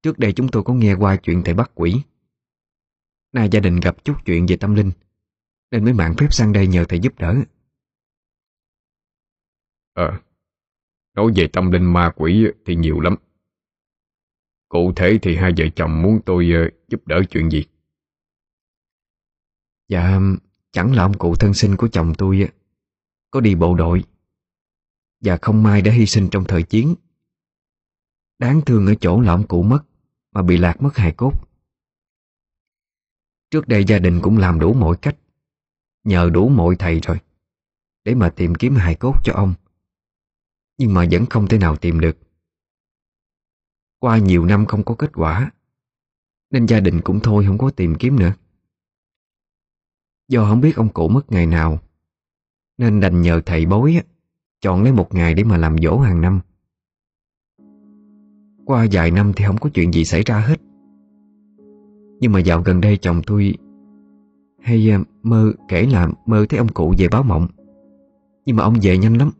Trước 0.02 0.18
đây 0.18 0.32
chúng 0.32 0.48
tôi 0.48 0.62
có 0.62 0.74
nghe 0.74 0.94
qua 0.94 1.16
chuyện 1.16 1.42
thầy 1.44 1.54
bắt 1.54 1.70
quỷ. 1.74 2.02
Nay 3.32 3.48
gia 3.52 3.60
đình 3.60 3.80
gặp 3.80 4.04
chút 4.04 4.14
chuyện 4.24 4.46
về 4.46 4.56
tâm 4.56 4.74
linh 4.74 4.90
Nên 5.70 5.84
mới 5.84 5.92
mạng 5.92 6.14
phép 6.18 6.26
sang 6.30 6.52
đây 6.52 6.66
nhờ 6.66 6.84
thầy 6.88 6.98
giúp 7.00 7.18
đỡ. 7.18 7.34
Ờ 9.92 10.20
Nói 11.14 11.32
về 11.36 11.48
tâm 11.52 11.70
linh 11.70 11.92
ma 11.92 12.12
quỷ 12.16 12.46
thì 12.66 12.76
nhiều 12.76 13.00
lắm. 13.00 13.16
Cụ 14.68 14.92
thể 14.96 15.18
thì 15.22 15.36
hai 15.36 15.52
vợ 15.56 15.64
chồng 15.76 16.02
muốn 16.02 16.20
tôi 16.26 16.50
ờ, 16.54 16.70
giúp 16.88 17.06
đỡ 17.06 17.22
chuyện 17.30 17.50
gì? 17.50 17.64
Dạ 19.88 20.20
Chẳng 20.72 20.94
là 20.94 21.02
ông 21.02 21.18
cụ 21.18 21.34
thân 21.34 21.54
sinh 21.54 21.76
của 21.76 21.88
chồng 21.88 22.12
tôi 22.18 22.48
Có 23.30 23.40
đi 23.40 23.54
bộ 23.54 23.74
đội 23.74 24.04
Và 25.20 25.38
không 25.42 25.62
may 25.62 25.82
đã 25.82 25.92
hy 25.92 26.06
sinh 26.06 26.28
trong 26.30 26.44
thời 26.44 26.62
chiến 26.62 26.94
Đáng 28.38 28.60
thương 28.66 28.86
ở 28.86 28.94
chỗ 29.00 29.20
là 29.20 29.32
ông 29.32 29.46
cụ 29.46 29.62
mất, 29.62 29.84
Mà 30.32 30.42
bị 30.42 30.56
lạc 30.56 30.82
mất 30.82 30.96
hài 30.96 31.12
cốt. 31.12 31.32
Trước 33.50 33.68
đây 33.68 33.84
gia 33.84 33.98
đình 33.98 34.20
cũng 34.22 34.38
làm 34.38 34.58
đủ 34.60 34.74
mọi 34.74 34.96
cách, 35.02 35.16
Nhờ 36.04 36.30
đủ 36.32 36.48
mọi 36.48 36.76
thầy 36.78 37.00
rồi, 37.00 37.20
Để 38.04 38.14
mà 38.14 38.30
tìm 38.30 38.54
kiếm 38.54 38.74
hài 38.74 38.94
cốt 38.94 39.14
cho 39.24 39.32
ông. 39.32 39.54
Nhưng 40.78 40.94
mà 40.94 41.06
vẫn 41.10 41.26
không 41.26 41.48
thể 41.48 41.58
nào 41.58 41.76
tìm 41.76 42.00
được. 42.00 42.18
Qua 43.98 44.18
nhiều 44.18 44.44
năm 44.44 44.66
không 44.66 44.84
có 44.84 44.94
kết 44.98 45.10
quả, 45.14 45.50
Nên 46.50 46.66
gia 46.66 46.80
đình 46.80 47.00
cũng 47.04 47.20
thôi 47.20 47.44
không 47.46 47.58
có 47.58 47.70
tìm 47.70 47.94
kiếm 47.98 48.18
nữa. 48.18 48.34
Do 50.28 50.44
không 50.44 50.60
biết 50.60 50.76
ông 50.76 50.92
cụ 50.92 51.08
mất 51.08 51.32
ngày 51.32 51.46
nào, 51.46 51.78
Nên 52.78 53.00
đành 53.00 53.22
nhờ 53.22 53.42
thầy 53.46 53.66
bối 53.66 54.00
Chọn 54.60 54.82
lấy 54.82 54.92
một 54.92 55.14
ngày 55.14 55.34
để 55.34 55.44
mà 55.44 55.56
làm 55.56 55.76
dỗ 55.78 55.98
hàng 55.98 56.20
năm. 56.20 56.40
Qua 58.68 58.86
vài 58.92 59.10
năm 59.10 59.32
thì 59.36 59.44
không 59.44 59.56
có 59.58 59.70
chuyện 59.74 59.92
gì 59.92 60.04
xảy 60.04 60.22
ra 60.22 60.38
hết. 60.38 60.60
Nhưng 62.20 62.32
mà 62.32 62.40
dạo 62.40 62.62
gần 62.62 62.80
đây 62.80 62.96
chồng 62.96 63.22
tôi 63.26 63.54
Hay 64.62 64.92
à, 64.92 65.00
mơ, 65.22 65.52
kể 65.68 65.86
là 65.86 66.08
mơ 66.26 66.46
thấy 66.48 66.58
ông 66.58 66.68
cụ 66.68 66.94
về 66.98 67.08
báo 67.08 67.22
mộng. 67.22 67.46
Nhưng 68.46 68.56
mà 68.56 68.62
ông 68.62 68.74
về 68.82 68.98
nhanh 68.98 69.14
lắm. 69.14 69.30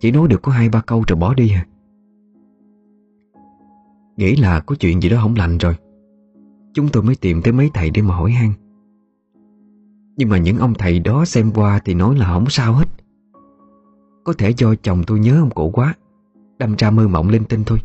Chỉ 0.00 0.10
nói 0.10 0.28
được 0.28 0.42
có 0.42 0.52
hai 0.52 0.68
ba 0.68 0.80
câu 0.80 1.04
rồi 1.08 1.18
bỏ 1.18 1.34
đi 1.34 1.52
à. 1.52 1.66
Nghĩ 4.16 4.36
là 4.36 4.60
có 4.60 4.76
chuyện 4.80 5.00
gì 5.00 5.08
đó 5.08 5.18
không 5.22 5.34
lành 5.36 5.58
rồi. 5.58 5.74
Chúng 6.74 6.88
tôi 6.88 7.02
mới 7.02 7.16
tìm 7.16 7.42
tới 7.42 7.52
mấy 7.52 7.70
thầy 7.74 7.90
để 7.90 8.02
mà 8.02 8.14
hỏi 8.14 8.30
han. 8.32 8.52
Nhưng 10.16 10.28
mà 10.28 10.38
những 10.38 10.58
ông 10.58 10.74
thầy 10.74 10.98
đó 10.98 11.24
xem 11.24 11.50
qua 11.54 11.80
thì 11.84 11.94
nói 11.94 12.16
là 12.16 12.26
không 12.26 12.46
sao 12.48 12.72
hết. 12.72 12.88
Có 14.24 14.32
thể 14.38 14.52
do 14.56 14.74
chồng 14.74 15.02
tôi 15.06 15.20
nhớ 15.20 15.40
ông 15.40 15.50
cụ 15.50 15.70
quá, 15.70 15.94
Đâm 16.58 16.74
ra 16.78 16.90
mơ 16.90 17.08
mộng 17.08 17.28
linh 17.28 17.44
tinh 17.44 17.62
thôi. 17.66 17.78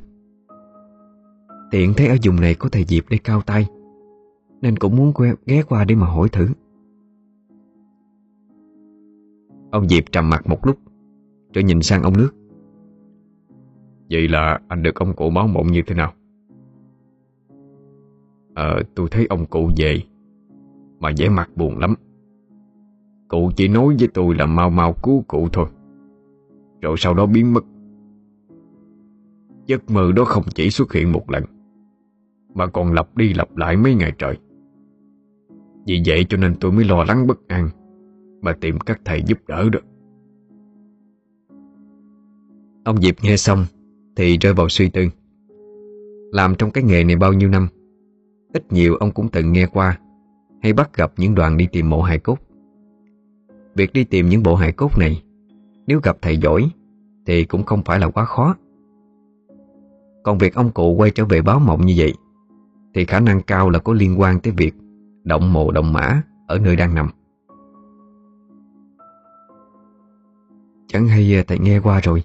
Tiện 1.71 1.93
thấy 1.93 2.07
ở 2.07 2.15
vùng 2.23 2.41
này 2.41 2.55
có 2.55 2.69
thầy 2.69 2.83
Diệp 2.83 3.03
để 3.09 3.17
cao 3.23 3.41
tay 3.41 3.67
Nên 4.61 4.77
cũng 4.77 4.95
muốn 4.95 5.13
ghé 5.45 5.63
qua 5.63 5.83
để 5.83 5.95
mà 5.95 6.07
hỏi 6.07 6.29
thử. 6.31 6.47
Ông 9.71 9.89
Diệp 9.89 10.03
trầm 10.11 10.29
mặt 10.29 10.49
một 10.49 10.65
lúc 10.65 10.77
Rồi 11.53 11.63
nhìn 11.63 11.81
sang 11.81 12.03
ông 12.03 12.17
nước. 12.17 12.31
Vậy 14.09 14.27
là 14.27 14.59
anh 14.67 14.83
được 14.83 14.95
ông 14.95 15.13
cụ 15.13 15.29
báo 15.29 15.47
mộng 15.47 15.67
như 15.67 15.81
thế 15.87 15.95
nào? 15.95 16.13
Ờ, 18.55 18.83
tôi 18.95 19.07
thấy 19.11 19.25
ông 19.29 19.45
cụ 19.45 19.69
về 19.77 20.01
Mà 20.99 21.11
vẻ 21.17 21.29
mặt 21.29 21.49
buồn 21.55 21.77
lắm. 21.77 21.95
Cụ 23.27 23.51
chỉ 23.55 23.67
nói 23.67 23.95
với 23.99 24.07
tôi 24.13 24.35
là 24.35 24.45
mau 24.45 24.69
mau 24.69 24.93
cứu 24.93 25.23
cụ 25.27 25.47
thôi 25.53 25.67
Rồi 26.81 26.95
sau 26.97 27.13
đó 27.13 27.25
biến 27.25 27.53
mất. 27.53 27.63
Giấc 29.65 29.89
mơ 29.89 30.11
đó 30.15 30.25
không 30.25 30.43
chỉ 30.55 30.69
xuất 30.69 30.93
hiện 30.93 31.11
một 31.11 31.31
lần 31.31 31.43
mà 32.53 32.67
còn 32.67 32.93
lặp 32.93 33.17
đi 33.17 33.33
lặp 33.33 33.57
lại 33.57 33.77
mấy 33.77 33.95
ngày 33.95 34.13
trời. 34.17 34.37
Vì 35.87 36.01
vậy 36.05 36.25
cho 36.29 36.37
nên 36.37 36.55
tôi 36.59 36.71
mới 36.71 36.85
lo 36.85 37.03
lắng 37.03 37.27
bất 37.27 37.47
an, 37.47 37.69
Mà 38.41 38.53
tìm 38.61 38.79
các 38.79 39.01
thầy 39.05 39.23
giúp 39.25 39.37
đỡ 39.47 39.69
đó 39.69 39.79
Ông 42.83 43.01
Diệp 43.01 43.15
nghe 43.23 43.37
xong 43.37 43.65
Thì 44.15 44.37
rơi 44.37 44.53
vào 44.53 44.69
suy 44.69 44.89
tư. 44.89 45.01
Làm 46.31 46.55
trong 46.55 46.71
cái 46.71 46.83
nghề 46.83 47.03
này 47.03 47.15
bao 47.15 47.33
nhiêu 47.33 47.49
năm? 47.49 47.67
Ít 48.53 48.73
nhiều 48.73 48.95
ông 48.95 49.11
cũng 49.11 49.29
từng 49.29 49.51
nghe 49.51 49.65
qua, 49.73 49.99
Hay 50.61 50.73
bắt 50.73 50.97
gặp 50.97 51.13
những 51.17 51.35
đoàn 51.35 51.57
đi 51.57 51.67
tìm 51.71 51.89
mộ 51.89 52.01
hài 52.01 52.19
cốt. 52.19 52.37
Việc 53.75 53.93
đi 53.93 54.03
tìm 54.03 54.29
những 54.29 54.43
bộ 54.43 54.55
hài 54.55 54.71
cốt 54.71 54.97
này, 54.97 55.23
Nếu 55.87 55.99
gặp 56.03 56.17
thầy 56.21 56.37
giỏi 56.37 56.69
Thì 57.25 57.45
cũng 57.45 57.63
không 57.63 57.81
phải 57.85 57.99
là 57.99 58.09
quá 58.09 58.25
khó. 58.25 58.55
Còn 60.23 60.37
việc 60.37 60.53
ông 60.53 60.71
cụ 60.71 60.95
quay 60.97 61.11
trở 61.11 61.25
về 61.25 61.41
báo 61.41 61.59
mộng 61.59 61.85
như 61.85 61.93
vậy 61.97 62.13
thì 62.93 63.05
khả 63.05 63.19
năng 63.19 63.41
cao 63.41 63.69
là 63.69 63.79
có 63.79 63.93
liên 63.93 64.19
quan 64.19 64.39
tới 64.39 64.53
việc 64.57 64.73
Động 65.23 65.53
mộ 65.53 65.71
động 65.71 65.93
mã 65.93 66.21
Ở 66.47 66.59
nơi 66.59 66.75
đang 66.75 66.95
nằm. 66.95 67.09
Chẳng 70.87 71.07
hay 71.07 71.35
à, 71.35 71.43
thầy 71.47 71.59
nghe 71.59 71.79
qua 71.79 71.99
rồi, 72.03 72.23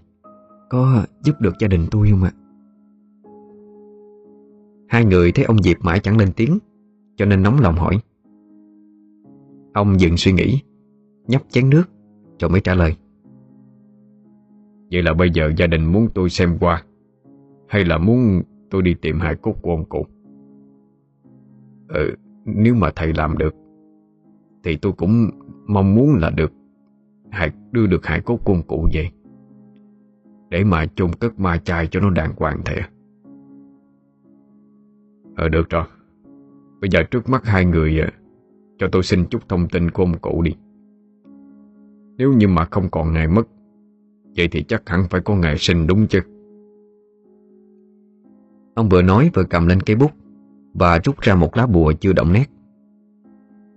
Có 0.70 1.04
giúp 1.22 1.40
được 1.40 1.54
gia 1.60 1.68
đình 1.68 1.86
tôi 1.90 2.10
không 2.10 2.22
ạ? 2.22 2.32
Hai 4.88 5.04
người 5.04 5.32
thấy 5.32 5.44
ông 5.44 5.62
Diệp 5.62 5.76
mãi 5.80 6.00
chẳng 6.00 6.18
lên 6.18 6.32
tiếng, 6.36 6.58
Cho 7.16 7.24
nên 7.24 7.42
nóng 7.42 7.60
lòng 7.60 7.74
hỏi. 7.74 7.98
Ông 9.72 10.00
dừng 10.00 10.16
suy 10.16 10.32
nghĩ, 10.32 10.62
Nhấp 11.26 11.42
chén 11.48 11.70
nước, 11.70 11.84
Rồi 12.40 12.50
mới 12.50 12.60
trả 12.60 12.74
lời. 12.74 12.96
Vậy 14.90 15.02
là 15.02 15.14
bây 15.14 15.30
giờ 15.30 15.52
gia 15.56 15.66
đình 15.66 15.84
muốn 15.84 16.08
tôi 16.14 16.30
xem 16.30 16.56
qua, 16.60 16.84
Hay 17.68 17.84
là 17.84 17.98
muốn 17.98 18.42
tôi 18.70 18.82
đi 18.82 18.94
tìm 18.94 19.20
hài 19.20 19.34
cốt 19.34 19.54
của 19.62 19.70
ông 19.70 19.84
cụ? 19.84 20.06
Ừ 21.88 22.14
Nếu 22.44 22.74
mà 22.74 22.90
thầy 22.96 23.12
làm 23.12 23.38
được 23.38 23.54
Thì 24.64 24.76
tôi 24.76 24.92
cũng 24.92 25.30
mong 25.66 25.94
muốn 25.94 26.14
là 26.14 26.30
được 26.30 26.52
hài, 27.30 27.50
Đưa 27.72 27.86
được 27.86 28.06
hài 28.06 28.20
cốt 28.20 28.38
của 28.44 28.56
cụ 28.66 28.88
về 28.92 29.10
Để 30.50 30.64
mà 30.64 30.86
chôn 30.86 31.12
cất 31.12 31.40
ma 31.40 31.56
chai 31.56 31.86
cho 31.86 32.00
nó 32.00 32.10
đàng 32.10 32.32
hoàng 32.36 32.60
thầy 32.64 32.80
Ờ 35.36 35.48
được 35.48 35.70
rồi. 35.70 35.84
Bây 36.80 36.90
giờ 36.90 37.02
trước 37.02 37.28
mắt 37.28 37.46
hai 37.46 37.64
người 37.64 38.00
ờ, 38.00 38.06
Cho 38.78 38.88
tôi 38.92 39.02
xin 39.02 39.24
chút 39.24 39.48
thông 39.48 39.68
tin 39.68 39.90
của 39.90 40.02
ông 40.02 40.18
cụ 40.18 40.42
đi. 40.42 40.56
Nếu 42.16 42.32
như 42.32 42.48
mà 42.48 42.64
không 42.64 42.88
còn 42.90 43.12
ngày 43.12 43.28
mất 43.28 43.48
Vậy 44.36 44.48
thì 44.48 44.62
chắc 44.62 44.88
hẳn 44.88 45.04
phải 45.10 45.20
có 45.20 45.34
ngày 45.34 45.58
sinh 45.58 45.86
đúng 45.86 46.06
chứ? 46.06 46.20
Ông 48.74 48.88
vừa 48.88 49.02
nói 49.02 49.30
vừa 49.34 49.44
cầm 49.44 49.66
lên 49.66 49.80
cây 49.80 49.96
bút. 49.96 50.10
Và 50.74 50.98
rút 51.04 51.20
ra 51.20 51.34
một 51.34 51.56
lá 51.56 51.66
bùa 51.66 51.92
chưa 52.00 52.12
động 52.12 52.32
nét. 52.32 52.46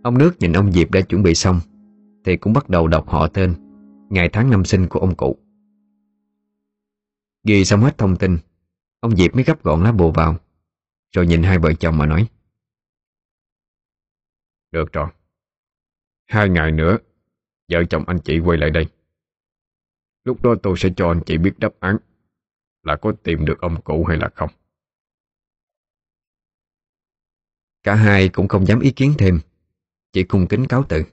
Ông 0.04 0.18
nước 0.18 0.32
nhìn 0.40 0.54
ông 0.54 0.72
Diệp 0.72 0.92
đã 0.92 1.02
chuẩn 1.02 1.24
bị 1.24 1.36
xong, 1.36 1.60
Thì 2.26 2.38
cũng 2.38 2.54
bắt 2.54 2.70
đầu 2.70 2.88
đọc 2.88 3.10
họ 3.10 3.28
tên, 3.28 3.56
Ngày 4.10 4.30
tháng 4.34 4.50
năm 4.50 4.66
sinh 4.66 4.88
của 4.88 5.00
ông 5.00 5.16
cụ. 5.16 5.38
Ghi 7.44 7.66
xong 7.66 7.82
hết 7.82 7.98
thông 7.98 8.16
tin, 8.16 8.38
Ông 9.00 9.16
Diệp 9.16 9.36
mới 9.36 9.44
gấp 9.44 9.64
gọn 9.64 9.84
lá 9.84 9.92
bùa 9.92 10.12
vào, 10.12 10.36
Rồi 11.16 11.28
nhìn 11.28 11.44
hai 11.44 11.60
vợ 11.60 11.74
chồng 11.74 11.98
mà 11.98 12.06
nói. 12.06 12.28
Được 14.72 14.94
rồi. 14.94 15.08
Hai 16.26 16.50
ngày 16.50 16.72
nữa, 16.72 16.98
Vợ 17.72 17.84
chồng 17.90 18.04
anh 18.08 18.20
chị 18.20 18.40
quay 18.40 18.58
lại 18.58 18.70
đây. 18.70 18.86
Lúc 20.24 20.44
đó 20.44 20.56
tôi 20.64 20.78
sẽ 20.78 20.90
cho 20.96 21.08
anh 21.08 21.22
chị 21.26 21.38
biết 21.38 21.60
đáp 21.60 21.74
án 21.80 21.98
Là 22.84 22.96
có 22.96 23.14
tìm 23.24 23.46
được 23.46 23.62
ông 23.62 23.82
cụ 23.82 24.06
hay 24.06 24.18
là 24.18 24.30
không. 24.36 24.50
Cả 27.84 27.96
hai 27.96 28.30
cũng 28.30 28.48
không 28.48 28.66
dám 28.66 28.80
ý 28.80 28.92
kiến 28.92 29.14
thêm 29.18 29.40
Chỉ 30.14 30.24
cung 30.24 30.48
kính 30.48 30.68
cáo 30.68 30.84
từ. 30.90 31.04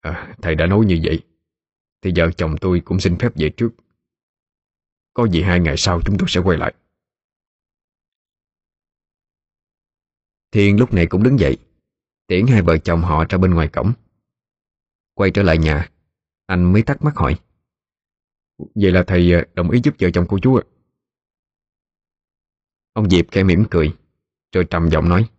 À, 0.00 0.34
Thầy 0.42 0.54
đã 0.54 0.66
nói 0.66 0.84
như 0.86 1.00
vậy 1.04 1.22
Thì 2.02 2.12
vợ 2.16 2.30
chồng 2.36 2.54
tôi 2.60 2.80
cũng 2.84 3.00
xin 3.00 3.18
phép 3.18 3.32
về 3.36 3.50
trước. 3.56 3.70
Có 5.14 5.24
gì 5.24 5.42
hai 5.42 5.60
ngày 5.60 5.76
sau 5.76 6.00
chúng 6.04 6.18
tôi 6.18 6.28
sẽ 6.28 6.40
quay 6.40 6.58
lại. 6.58 6.74
Thiên 10.52 10.78
lúc 10.78 10.94
này 10.94 11.06
cũng 11.06 11.22
đứng 11.22 11.38
dậy 11.38 11.56
Tiễn 12.26 12.46
hai 12.46 12.62
vợ 12.62 12.78
chồng 12.78 13.02
họ 13.02 13.24
ra 13.28 13.38
bên 13.38 13.54
ngoài 13.54 13.68
cổng. 13.68 13.92
Quay 15.14 15.30
trở 15.30 15.42
lại 15.42 15.58
nhà 15.58 15.88
Anh 16.46 16.72
mới 16.72 16.82
thắc 16.82 17.02
mắc 17.02 17.16
hỏi. 17.16 17.40
Vậy 18.74 18.92
là 18.92 19.04
thầy 19.06 19.32
ờ, 19.32 19.44
đồng 19.54 19.70
ý 19.70 19.80
giúp 19.84 19.94
vợ 19.98 20.10
chồng 20.14 20.26
cô 20.28 20.38
chú 20.38 20.56
ạ. 20.56 20.62
Ông 22.92 23.10
Diệp 23.10 23.24
khẽ 23.30 23.42
mỉm 23.42 23.64
cười 23.70 23.96
Rồi 24.52 24.64
trầm 24.70 24.88
giọng 24.90 25.08
nói 25.08 25.30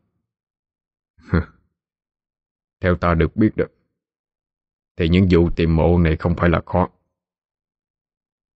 theo 2.82 2.96
ta 2.96 3.14
được 3.14 3.36
biết 3.36 3.52
được, 3.56 3.72
Thì 4.96 5.10
những 5.10 5.28
vụ 5.32 5.50
tìm 5.56 5.76
mộ 5.76 6.00
này 6.00 6.18
không 6.18 6.36
phải 6.36 6.50
là 6.50 6.62
khó. 6.66 6.90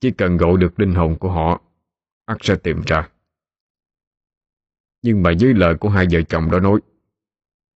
Chỉ 0.00 0.10
cần 0.10 0.36
gọi 0.36 0.56
được 0.56 0.80
linh 0.80 0.94
hồn 0.94 1.18
của 1.18 1.30
họ 1.30 1.62
ắt 2.24 2.36
sẽ 2.40 2.56
tìm 2.62 2.80
ra. 2.86 3.10
Nhưng 5.02 5.22
mà 5.22 5.30
dưới 5.30 5.54
lời 5.54 5.74
của 5.80 5.88
hai 5.88 6.06
vợ 6.12 6.22
chồng 6.22 6.50
đó 6.50 6.60
nói 6.60 6.80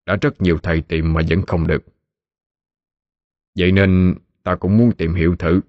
Đã 0.05 0.17
rất 0.21 0.41
nhiều 0.41 0.57
thầy 0.63 0.81
tìm 0.81 1.13
mà 1.13 1.21
vẫn 1.29 1.41
không 1.47 1.67
được. 1.67 1.83
Vậy 3.55 3.71
nên 3.71 4.15
ta 4.43 4.55
cũng 4.55 4.77
muốn 4.77 4.91
tìm 4.97 5.13
hiểu 5.13 5.35
thử 5.35 5.61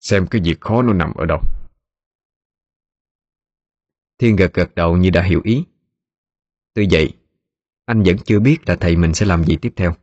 Xem 0.00 0.26
cái 0.30 0.40
việc 0.44 0.60
khó 0.60 0.82
nó 0.82 0.92
nằm 0.92 1.14
ở 1.14 1.26
đâu. 1.26 1.40
Thiên 4.18 4.36
gật 4.36 4.54
gật 4.54 4.74
đầu 4.74 4.96
như 4.96 5.10
đã 5.10 5.22
hiểu 5.22 5.40
ý. 5.44 5.64
Tuy 6.74 6.88
vậy 6.90 7.14
anh 7.88 8.02
vẫn 8.02 8.16
chưa 8.24 8.40
biết 8.40 8.58
là 8.66 8.76
thầy 8.76 8.96
mình 8.96 9.14
sẽ 9.14 9.26
làm 9.26 9.44
gì 9.44 9.56
tiếp 9.62 9.72
theo. 9.76 9.94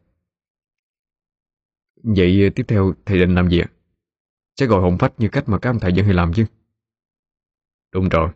Vậy 2.03 2.43
ờ, 2.43 2.49
tiếp 2.55 2.63
theo 2.67 2.93
thầy 3.05 3.19
định 3.19 3.35
làm 3.35 3.49
gì 3.49 3.59
ạ? 3.59 3.69
Sẽ 4.59 4.65
gọi 4.65 4.81
hồn 4.81 4.97
phách 4.97 5.13
như 5.17 5.29
cách 5.31 5.49
mà 5.49 5.59
các 5.59 5.69
ông 5.69 5.79
thầy 5.79 5.91
vẫn 5.95 6.05
hay 6.05 6.13
làm 6.13 6.33
chứ? 6.33 6.45
Đúng 7.91 8.09
rồi. 8.09 8.29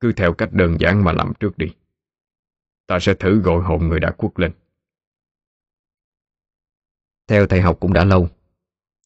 Cứ 0.00 0.12
theo 0.12 0.34
cách 0.34 0.52
đơn 0.52 0.76
giản 0.80 1.04
mà 1.04 1.12
làm 1.12 1.32
trước 1.40 1.58
đi. 1.58 1.66
Ta 2.86 2.98
sẽ 3.00 3.14
thử 3.14 3.40
gọi 3.40 3.62
hồn 3.62 3.88
người 3.88 4.00
đã 4.00 4.14
khuất 4.18 4.32
lên. 4.36 4.52
Theo 7.28 7.46
thầy 7.46 7.60
học 7.60 7.76
cũng 7.80 7.92
đã 7.92 8.04
lâu, 8.04 8.28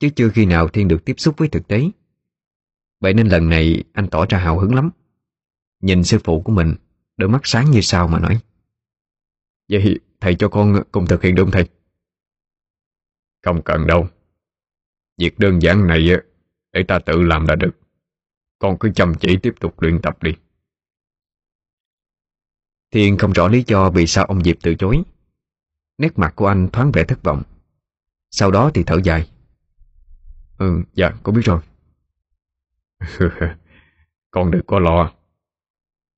Chứ 0.01 0.09
chưa 0.17 0.29
khi 0.29 0.47
nào 0.47 0.69
Thiên 0.69 0.89
được 0.89 1.05
tiếp 1.05 1.15
xúc 1.19 1.35
với 1.39 1.49
thực 1.49 1.69
tế. 1.69 1.91
Vậy 3.01 3.15
nên 3.15 3.29
lần 3.29 3.49
này 3.49 3.85
anh 3.93 4.09
tỏ 4.11 4.27
ra 4.29 4.39
hào 4.39 4.59
hứng 4.59 4.75
lắm. 4.75 4.91
Nhìn 5.81 6.05
sư 6.05 6.19
phụ 6.25 6.43
của 6.43 6.53
mình, 6.53 6.75
Đôi 7.17 7.29
mắt 7.29 7.41
sáng 7.45 7.71
như 7.71 7.81
sao 7.81 8.09
mà 8.09 8.19
nói. 8.19 8.41
Vậy 9.69 10.01
thầy 10.21 10.35
cho 10.35 10.49
con 10.49 10.83
cùng 10.93 11.07
thực 11.07 11.23
hiện 11.23 11.35
đúng 11.35 11.51
thầy? 11.51 11.69
Không 13.43 13.63
cần 13.63 13.87
đâu. 13.87 14.09
Việc 15.19 15.39
đơn 15.39 15.63
giản 15.63 15.87
này 15.87 16.09
Để 16.73 16.83
ta 16.89 16.99
tự 16.99 17.23
làm 17.23 17.47
là 17.47 17.55
được. 17.55 17.79
Con 18.59 18.77
cứ 18.81 18.91
chăm 18.95 19.15
chỉ 19.21 19.37
tiếp 19.43 19.55
tục 19.61 19.83
luyện 19.83 20.03
tập 20.03 20.23
đi. 20.23 20.33
Thiên 22.91 23.19
không 23.19 23.33
rõ 23.33 23.49
lý 23.49 23.65
do 23.67 23.91
vì 23.91 24.07
sao 24.07 24.25
ông 24.25 24.45
Diệp 24.45 24.57
từ 24.63 24.75
chối. 24.75 25.03
Nét 25.99 26.19
mặt 26.19 26.33
của 26.37 26.47
anh 26.47 26.69
thoáng 26.73 26.93
vẻ 26.93 27.05
thất 27.05 27.23
vọng. 27.23 27.43
Sau 28.31 28.51
đó 28.51 28.71
thì 28.75 28.83
thở 28.87 29.01
dài. 29.05 29.31
Ừ, 30.59 30.83
dạ, 30.95 31.11
con 31.23 31.35
biết 31.35 31.43
rồi. 31.45 31.61
Con 34.31 34.51
đừng 34.51 34.67
có 34.67 34.79
lo. 34.79 35.13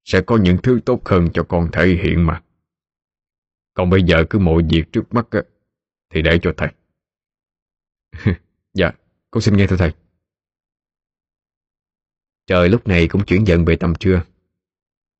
Sẽ 0.04 0.20
có 0.20 0.36
những 0.36 0.58
thứ 0.62 0.80
tốt 0.86 1.00
hơn 1.04 1.28
cho 1.32 1.42
con 1.42 1.68
thể 1.72 1.86
hiện 1.86 2.26
mà 2.26 2.42
còn 3.80 3.90
bây 3.90 4.02
giờ 4.02 4.24
cứ 4.30 4.38
mọi 4.38 4.62
việc 4.70 4.92
trước 4.92 5.14
mắt 5.14 5.30
á, 5.30 5.42
Thì 6.10 6.22
để 6.22 6.38
cho 6.42 6.54
thầy. 6.56 6.68
Dạ, 8.74 8.90
con 9.30 9.40
xin 9.40 9.56
nghe 9.56 9.66
thưa 9.66 9.76
thầy. 9.76 9.92
Trời 12.46 12.68
lúc 12.68 12.88
này 12.88 13.08
cũng 13.08 13.24
chuyển 13.24 13.46
dần 13.46 13.64
về 13.64 13.76
tầm 13.76 13.94
trưa. 13.94 14.22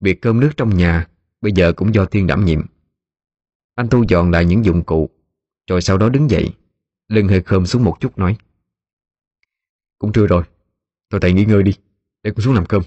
Việc 0.00 0.20
cơm 0.22 0.40
nước 0.40 0.50
trong 0.56 0.76
nhà 0.76 1.08
Bây 1.40 1.52
giờ 1.52 1.72
cũng 1.72 1.94
do 1.94 2.06
Thiên 2.06 2.26
đảm 2.26 2.44
nhiệm. 2.44 2.60
Anh 3.74 3.88
thu 3.88 4.04
dọn 4.08 4.30
lại 4.30 4.44
những 4.44 4.64
dụng 4.64 4.84
cụ 4.84 5.10
Rồi 5.66 5.82
sau 5.82 5.98
đó 5.98 6.08
đứng 6.08 6.30
dậy 6.30 6.54
Lưng 7.08 7.28
hơi 7.28 7.42
khơm 7.42 7.66
xuống 7.66 7.84
một 7.84 7.96
chút 8.00 8.18
nói. 8.18 8.36
Cũng 9.98 10.12
trưa 10.12 10.26
rồi 10.26 10.42
Thôi 11.10 11.20
thầy 11.22 11.32
nghỉ 11.32 11.44
ngơi 11.44 11.62
đi 11.62 11.72
Để 12.22 12.30
con 12.30 12.40
xuống 12.40 12.54
làm 12.54 12.66
cơm. 12.66 12.82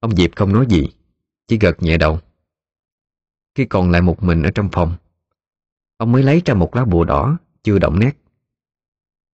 Ông 0.00 0.16
Diệp 0.16 0.36
không 0.36 0.52
nói 0.52 0.66
gì 0.68 0.88
Chỉ 1.46 1.58
gật 1.58 1.82
nhẹ 1.82 1.98
đầu. 1.98 2.20
Khi 3.54 3.64
còn 3.64 3.90
lại 3.90 4.02
một 4.02 4.22
mình 4.22 4.42
ở 4.42 4.50
trong 4.50 4.68
phòng. 4.72 4.96
Ông 5.96 6.12
mới 6.12 6.22
lấy 6.22 6.42
ra 6.44 6.54
một 6.54 6.76
lá 6.76 6.84
bùa 6.84 7.04
đỏ 7.04 7.38
Chưa 7.62 7.78
động 7.78 7.98
nét. 7.98 8.16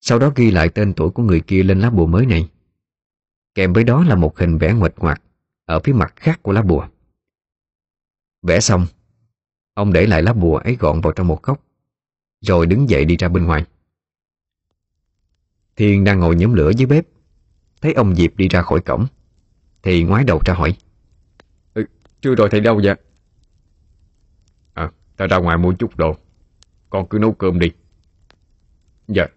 Sau 0.02 0.20
đó 0.20 0.32
ghi 0.36 0.52
lại 0.52 0.70
tên 0.70 0.94
tuổi 0.94 1.10
của 1.10 1.24
người 1.24 1.42
kia 1.42 1.64
lên 1.64 1.80
lá 1.80 1.90
bùa 1.90 2.08
mới 2.08 2.26
này. 2.26 2.50
Kèm 3.56 3.74
với 3.74 3.84
đó 3.84 4.04
là 4.04 4.16
một 4.16 4.38
hình 4.38 4.58
vẽ 4.58 4.74
nguệch 4.74 5.00
ngoạc 5.00 5.22
Ở 5.66 5.80
phía 5.80 5.94
mặt 5.94 6.14
khác 6.16 6.40
của 6.44 6.52
lá 6.52 6.62
bùa. 6.62 6.88
Vẽ 8.42 8.60
xong 8.60 8.86
Ông 9.74 9.94
để 9.94 10.08
lại 10.08 10.24
lá 10.24 10.34
bùa 10.34 10.58
ấy 10.58 10.76
gọn 10.76 11.02
vào 11.02 11.14
trong 11.14 11.28
một 11.28 11.44
góc 11.44 11.64
Rồi 12.42 12.66
đứng 12.66 12.90
dậy 12.90 13.06
đi 13.06 13.18
ra 13.18 13.30
bên 13.30 13.46
ngoài. 13.46 13.66
Thiên 15.76 16.04
đang 16.04 16.20
ngồi 16.20 16.36
nhóm 16.36 16.54
lửa 16.54 16.72
dưới 16.78 16.86
bếp 16.86 17.08
Thấy 17.82 17.94
ông 17.94 18.16
Diệp 18.16 18.36
đi 18.36 18.48
ra 18.48 18.62
khỏi 18.62 18.82
cổng 18.82 19.06
Thì 19.84 20.04
ngoái 20.04 20.24
đầu 20.24 20.42
ra 20.46 20.54
hỏi. 20.54 20.78
Ừ, 21.74 21.86
Chưa 22.22 22.36
rồi 22.36 22.50
thầy 22.52 22.60
đâu 22.60 22.82
vậy? 22.84 22.96
Ta 25.18 25.28
ra 25.28 25.38
ngoài 25.38 25.58
mua 25.58 25.74
chút 25.74 25.98
đồ. 25.98 26.16
Con 26.90 27.08
cứ 27.10 27.18
nấu 27.20 27.34
cơm 27.34 27.60
đi. 27.60 27.72
Dạ. 29.08 29.28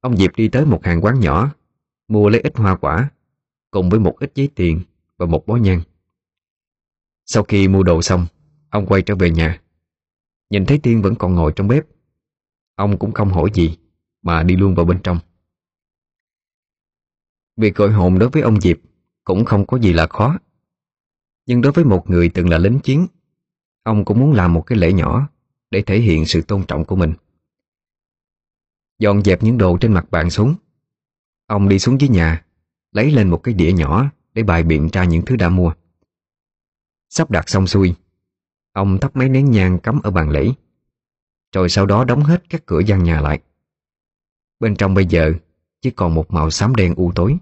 Ông 0.00 0.16
Diệp 0.16 0.36
đi 0.36 0.48
tới 0.48 0.66
một 0.66 0.84
hàng 0.84 1.04
quán 1.04 1.20
nhỏ, 1.20 1.54
Mua 2.08 2.28
lấy 2.28 2.40
ít 2.40 2.56
hoa 2.56 2.76
quả, 2.76 3.10
Cùng 3.70 3.90
với 3.90 4.00
một 4.00 4.16
ít 4.20 4.32
giấy 4.34 4.48
tiền 4.54 4.80
Và 5.16 5.26
một 5.26 5.46
bó 5.46 5.56
nhang. 5.56 5.80
Sau 7.26 7.42
khi 7.42 7.68
mua 7.68 7.82
đồ 7.82 8.02
xong, 8.02 8.26
Ông 8.70 8.86
quay 8.86 9.02
trở 9.02 9.14
về 9.14 9.30
nhà. 9.30 9.60
Nhìn 10.50 10.66
thấy 10.66 10.78
Tiên 10.78 11.02
vẫn 11.02 11.14
còn 11.14 11.34
ngồi 11.34 11.52
trong 11.56 11.68
bếp, 11.68 11.84
Ông 12.74 12.98
cũng 12.98 13.12
không 13.12 13.28
hỏi 13.28 13.50
gì, 13.54 13.78
Mà 14.22 14.42
đi 14.42 14.56
luôn 14.56 14.74
vào 14.74 14.86
bên 14.86 15.00
trong. 15.02 15.18
Việc 17.56 17.74
gọi 17.74 17.90
hồn 17.90 18.18
đối 18.18 18.28
với 18.28 18.42
ông 18.42 18.60
Diệp 18.60 18.76
Cũng 19.24 19.44
không 19.44 19.66
có 19.66 19.78
gì 19.78 19.92
là 19.92 20.06
khó. 20.06 20.38
Nhưng 21.46 21.60
đối 21.60 21.72
với 21.72 21.84
một 21.84 22.10
người 22.10 22.28
từng 22.28 22.48
là 22.48 22.58
lính 22.58 22.80
chiến 22.80 23.06
Ông 23.82 24.04
cũng 24.04 24.20
muốn 24.20 24.32
làm 24.32 24.52
một 24.54 24.62
cái 24.66 24.78
lễ 24.78 24.92
nhỏ 24.92 25.28
Để 25.70 25.82
thể 25.82 25.98
hiện 25.98 26.26
sự 26.26 26.42
tôn 26.42 26.66
trọng 26.66 26.84
của 26.84 26.96
mình. 26.96 27.14
Dọn 28.98 29.22
dẹp 29.22 29.42
những 29.42 29.58
đồ 29.58 29.78
trên 29.80 29.92
mặt 29.92 30.10
bàn 30.10 30.30
xuống. 30.30 30.54
Ông 31.46 31.68
đi 31.68 31.78
xuống 31.78 32.00
dưới 32.00 32.08
nhà, 32.08 32.44
Lấy 32.92 33.10
lên 33.10 33.30
một 33.30 33.40
cái 33.42 33.54
đĩa 33.54 33.72
nhỏ 33.72 34.10
Để 34.34 34.42
bài 34.42 34.62
biện 34.62 34.88
ra 34.92 35.04
những 35.04 35.24
thứ 35.24 35.36
đã 35.36 35.48
mua. 35.48 35.72
Sắp 37.08 37.30
đặt 37.30 37.48
xong 37.48 37.66
xuôi, 37.66 37.94
Ông 38.72 38.98
thắp 39.00 39.16
mấy 39.16 39.28
nén 39.28 39.50
nhang 39.50 39.78
cắm 39.78 40.00
ở 40.02 40.10
bàn 40.10 40.30
lễ, 40.30 40.48
Rồi 41.52 41.68
sau 41.68 41.86
đó 41.86 42.04
đóng 42.04 42.22
hết 42.22 42.42
các 42.48 42.66
cửa 42.66 42.80
gian 42.80 43.04
nhà 43.04 43.20
lại. 43.20 43.40
Bên 44.60 44.76
trong 44.76 44.94
bây 44.94 45.06
giờ 45.06 45.32
Chỉ 45.80 45.90
còn 45.90 46.14
một 46.14 46.30
màu 46.30 46.50
xám 46.50 46.74
đen 46.74 46.94
u 46.94 47.12
tối. 47.14 47.36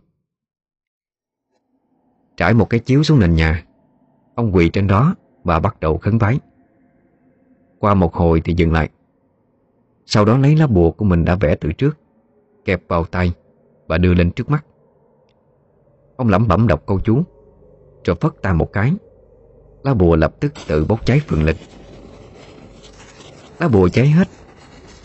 Trải 2.37 2.55
một 2.55 2.71
cái 2.71 2.81
chiếu 2.81 3.03
xuống 3.03 3.21
nền 3.21 3.35
nhà, 3.35 3.65
Ông 4.35 4.55
quỳ 4.55 4.71
trên 4.73 4.87
đó 4.87 5.15
và 5.49 5.59
bắt 5.59 5.81
đầu 5.81 5.99
khấn 5.99 6.19
vái. 6.19 6.41
Qua 7.79 7.95
một 7.95 8.15
hồi 8.15 8.43
thì 8.45 8.55
dừng 8.57 8.73
lại. 8.73 8.89
Sau 10.07 10.25
đó 10.25 10.39
lấy 10.39 10.57
lá 10.57 10.67
bùa 10.67 10.91
của 10.91 11.05
mình 11.05 11.25
đã 11.25 11.35
vẽ 11.35 11.55
từ 11.55 11.73
trước, 11.73 11.99
Kẹp 12.65 12.83
vào 12.89 13.05
tay 13.05 13.33
Và 13.87 13.99
đưa 13.99 14.15
lên 14.15 14.31
trước 14.31 14.51
mắt. 14.51 14.65
Ông 16.17 16.29
lẩm 16.29 16.49
bẩm 16.49 16.67
đọc 16.67 16.83
câu 16.87 17.01
chú, 17.01 17.23
Rồi 18.05 18.17
phất 18.21 18.33
tay 18.43 18.55
một 18.55 18.73
cái. 18.73 18.93
Lá 19.85 19.95
bùa 19.95 20.17
lập 20.17 20.35
tức 20.41 20.53
tự 20.67 20.85
bốc 20.85 21.07
cháy 21.07 21.21
phường 21.27 21.45
lịch. 21.45 21.57
Lá 23.59 23.69
bùa 23.69 23.89
cháy 23.89 24.09
hết, 24.09 24.29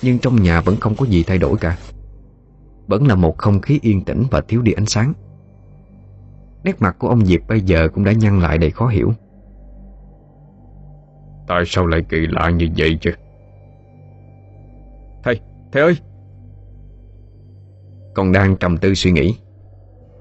Nhưng 0.02 0.20
trong 0.20 0.44
nhà 0.44 0.62
vẫn 0.62 0.76
không 0.76 0.96
có 0.96 1.06
gì 1.06 1.24
thay 1.24 1.38
đổi 1.38 1.58
cả. 1.58 1.78
Vẫn 2.88 3.08
là 3.08 3.16
một 3.16 3.38
không 3.38 3.62
khí 3.62 3.80
yên 3.82 4.04
tĩnh 4.04 4.24
và 4.32 4.42
thiếu 4.42 4.62
đi 4.62 4.72
ánh 4.72 4.86
sáng. 4.86 5.14
Nét 6.64 6.82
mặt 6.82 6.96
của 7.00 7.10
ông 7.10 7.26
Diệp 7.26 7.42
bây 7.48 7.62
giờ 7.62 7.90
cũng 7.94 8.04
đã 8.04 8.12
nhăn 8.12 8.40
lại 8.40 8.58
đầy 8.58 8.72
khó 8.72 8.88
hiểu. 8.88 9.14
Tại 11.48 11.64
sao 11.66 11.88
lại 11.88 12.02
kỳ 12.10 12.28
lạ 12.28 12.50
như 12.50 12.68
vậy 12.78 12.98
chứ? 13.02 13.12
Thầy, 15.24 15.40
thầy 15.72 15.82
ơi! 15.84 15.98
Còn 18.14 18.32
đang 18.32 18.56
trầm 18.56 18.78
tư 18.78 18.94
suy 18.94 19.12
nghĩ 19.12 19.36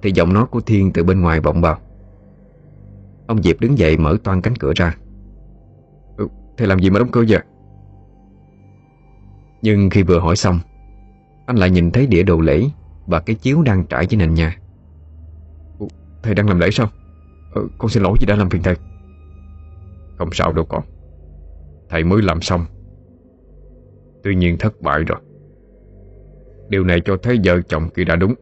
Thì 0.03 0.13
giọng 0.15 0.33
nói 0.33 0.47
của 0.47 0.61
Thiên 0.61 0.93
từ 0.93 1.05
bên 1.05 1.21
ngoài 1.21 1.41
vọng 1.41 1.61
vào. 1.61 1.79
Ông 3.27 3.43
Diệp 3.43 3.61
đứng 3.61 3.79
dậy 3.79 3.99
mở 3.99 4.17
toan 4.25 4.41
cánh 4.41 4.57
cửa 4.57 4.73
ra. 4.77 4.97
Ừ, 6.17 6.29
Thầy 6.57 6.69
làm 6.69 6.79
gì 6.79 6.91
mà 6.91 6.99
đóng 6.99 7.09
cửa 7.13 7.25
vậy? 7.29 7.41
Nhưng 9.63 9.91
khi 9.91 10.03
vừa 10.03 10.19
hỏi 10.21 10.37
xong 10.37 10.59
Anh 11.47 11.57
lại 11.57 11.71
nhìn 11.71 11.91
thấy 11.91 12.07
đĩa 12.07 12.23
đồ 12.23 12.41
lễ 12.41 12.63
Và 13.07 13.21
cái 13.21 13.37
chiếu 13.37 13.63
đang 13.63 13.87
trải 13.87 14.07
trên 14.07 14.19
nền 14.19 14.35
nhà. 14.35 14.57
Ừ, 15.79 15.87
Thầy 16.23 16.35
đang 16.35 16.49
làm 16.49 16.59
lễ 16.59 16.71
sao? 16.71 16.89
Ừ, 17.55 17.69
Con 17.79 17.91
xin 17.91 18.03
lỗi 18.03 18.17
vì 18.21 18.27
đã 18.27 18.37
làm 18.37 18.51
phiền 18.51 18.63
thầy. 18.63 18.75
Không 20.19 20.29
sao 20.33 20.53
đâu 20.53 20.65
con 20.65 20.83
Thầy 21.93 22.05
mới 22.05 22.23
làm 22.23 22.41
xong. 22.41 22.65
Tuy 24.23 24.35
nhiên 24.35 24.57
thất 24.59 24.81
bại 24.81 25.05
rồi. 25.05 25.19
Điều 26.69 26.85
này 26.85 27.01
cho 27.05 27.17
thấy 27.23 27.41
vợ 27.45 27.61
chồng 27.69 27.89
kia 27.91 28.05
đã 28.05 28.17
đúng. 28.17 28.35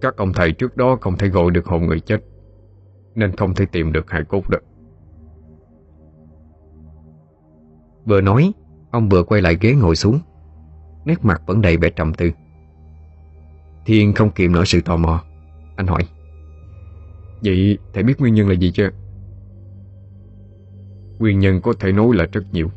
Các 0.00 0.16
ông 0.16 0.32
thầy 0.32 0.52
trước 0.52 0.76
đó 0.76 0.98
không 1.00 1.16
thể 1.18 1.28
gọi 1.28 1.50
được 1.50 1.66
hồn 1.66 1.86
người 1.86 2.00
chết, 2.00 2.20
Nên 3.14 3.36
không 3.36 3.54
thể 3.54 3.66
tìm 3.72 3.92
được 3.92 4.10
hài 4.10 4.24
cốt 4.24 4.50
được. 4.50 4.64
Vừa 8.04 8.20
nói, 8.20 8.52
Ông 8.90 9.08
vừa 9.08 9.22
quay 9.22 9.42
lại 9.42 9.56
ghế 9.60 9.72
ngồi 9.74 9.96
xuống. 9.96 10.18
Nét 11.04 11.18
mặt 11.22 11.42
vẫn 11.46 11.60
đầy 11.60 11.76
vẻ 11.76 11.90
trầm 11.90 12.14
tư. 12.14 12.30
Thiên 13.86 14.14
không 14.14 14.30
kiềm 14.30 14.52
nổi 14.52 14.66
sự 14.66 14.80
tò 14.80 14.96
mò. 14.96 15.24
Anh 15.76 15.86
hỏi, 15.86 16.02
Vậy 17.44 17.78
thầy 17.92 18.02
biết 18.02 18.20
nguyên 18.20 18.34
nhân 18.34 18.48
là 18.48 18.54
gì 18.54 18.70
chưa? 18.74 18.90
Nguyên 21.18 21.38
nhân 21.38 21.60
có 21.60 21.72
thể 21.80 21.92
nói 21.92 22.06
là 22.12 22.26
rất 22.32 22.44
nhiều. 22.52 22.70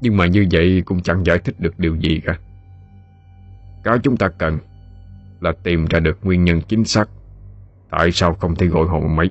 Nhưng 0.00 0.16
mà 0.16 0.26
như 0.26 0.46
vậy 0.52 0.82
cũng 0.86 1.02
chẳng 1.02 1.26
giải 1.26 1.38
thích 1.38 1.60
được 1.60 1.78
điều 1.78 1.96
gì 1.96 2.20
cả. 2.24 2.38
Cái 3.84 3.98
chúng 4.02 4.16
ta 4.16 4.28
cần 4.28 4.58
Là 5.40 5.52
tìm 5.62 5.86
ra 5.86 6.00
được 6.00 6.18
nguyên 6.22 6.44
nhân 6.44 6.60
chính 6.68 6.84
xác 6.84 7.08
Tại 7.90 8.12
sao 8.12 8.34
không 8.34 8.54
thể 8.54 8.66
gọi 8.66 8.86
hồn 8.86 9.16
mấy. 9.16 9.30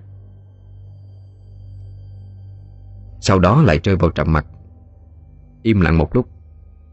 Sau 3.21 3.39
đó 3.39 3.61
lại 3.61 3.79
rơi 3.83 3.95
vào 3.95 4.09
trầm 4.09 4.33
mặt 4.33 4.45
Im 5.63 5.81
lặng 5.81 5.97
một 5.97 6.15
lúc, 6.15 6.27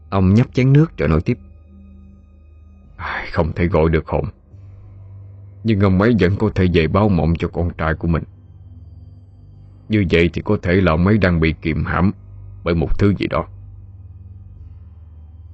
Ông 0.09 0.33
nhấp 0.33 0.53
chén 0.53 0.73
nước 0.73 0.97
rồi 0.97 1.09
nói 1.09 1.21
tiếp. 1.21 1.37
Không 3.31 3.51
thể 3.53 3.67
gọi 3.67 3.89
được 3.89 4.07
hồn. 4.07 4.25
Nhưng 5.63 5.79
ông 5.79 6.01
ấy 6.01 6.15
vẫn 6.19 6.35
có 6.39 6.49
thể 6.55 6.67
về 6.73 6.87
báo 6.87 7.09
mộng 7.09 7.33
cho 7.39 7.47
con 7.47 7.69
trai 7.77 7.93
của 7.93 8.07
mình. 8.07 8.23
Như 9.87 10.05
vậy 10.11 10.29
thì 10.33 10.41
có 10.45 10.57
thể 10.61 10.73
là 10.73 10.91
ông 10.91 11.07
ấy 11.07 11.17
đang 11.17 11.39
bị 11.39 11.53
kiềm 11.61 11.85
hãm 11.85 12.11
Bởi 12.63 12.75
một 12.75 12.99
thứ 12.99 13.13
gì 13.19 13.27
đó. 13.27 13.47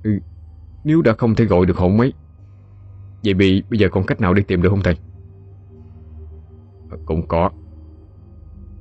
Ừ, 0.04 0.20
Nếu 0.84 1.02
đã 1.02 1.13
không 1.17 1.36
thể 1.36 1.46
gọi 1.46 1.65
được 1.65 1.78
hồn 1.78 1.98
mấy 1.98 2.13
Vậy 3.24 3.34
bị 3.34 3.63
bây 3.70 3.80
giờ 3.80 3.88
còn 3.91 4.06
cách 4.06 4.22
nào 4.22 4.34
để 4.34 4.44
tìm 4.48 4.62
được 4.62 4.70
không 4.70 4.84
thầy? 4.84 4.96
Cũng 7.06 7.28
có 7.28 7.50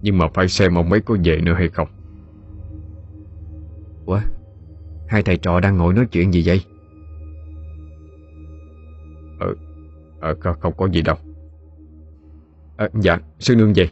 Nhưng 0.01 0.19
mà 0.19 0.29
phải 0.35 0.49
xem 0.49 0.75
ông 0.75 0.93
ấy 0.93 1.01
có 1.01 1.17
về 1.25 1.41
nữa 1.45 1.55
hay 1.55 1.69
không. 1.69 1.89
Ủa 4.05 4.21
Hai 5.07 5.23
thầy 5.23 5.39
trò 5.39 5.61
đang 5.61 5.79
ngồi 5.79 5.95
nói 5.95 6.07
chuyện 6.13 6.33
gì 6.33 6.43
vậy? 6.47 6.61
Ờ, 10.19 10.35
không, 10.41 10.57
không 10.61 10.73
có 10.77 10.89
gì 10.89 11.03
đâu. 11.03 11.17
À, 12.77 12.89
Dạ 13.03 13.19
sư 13.39 13.55
nương 13.57 13.73
về 13.73 13.89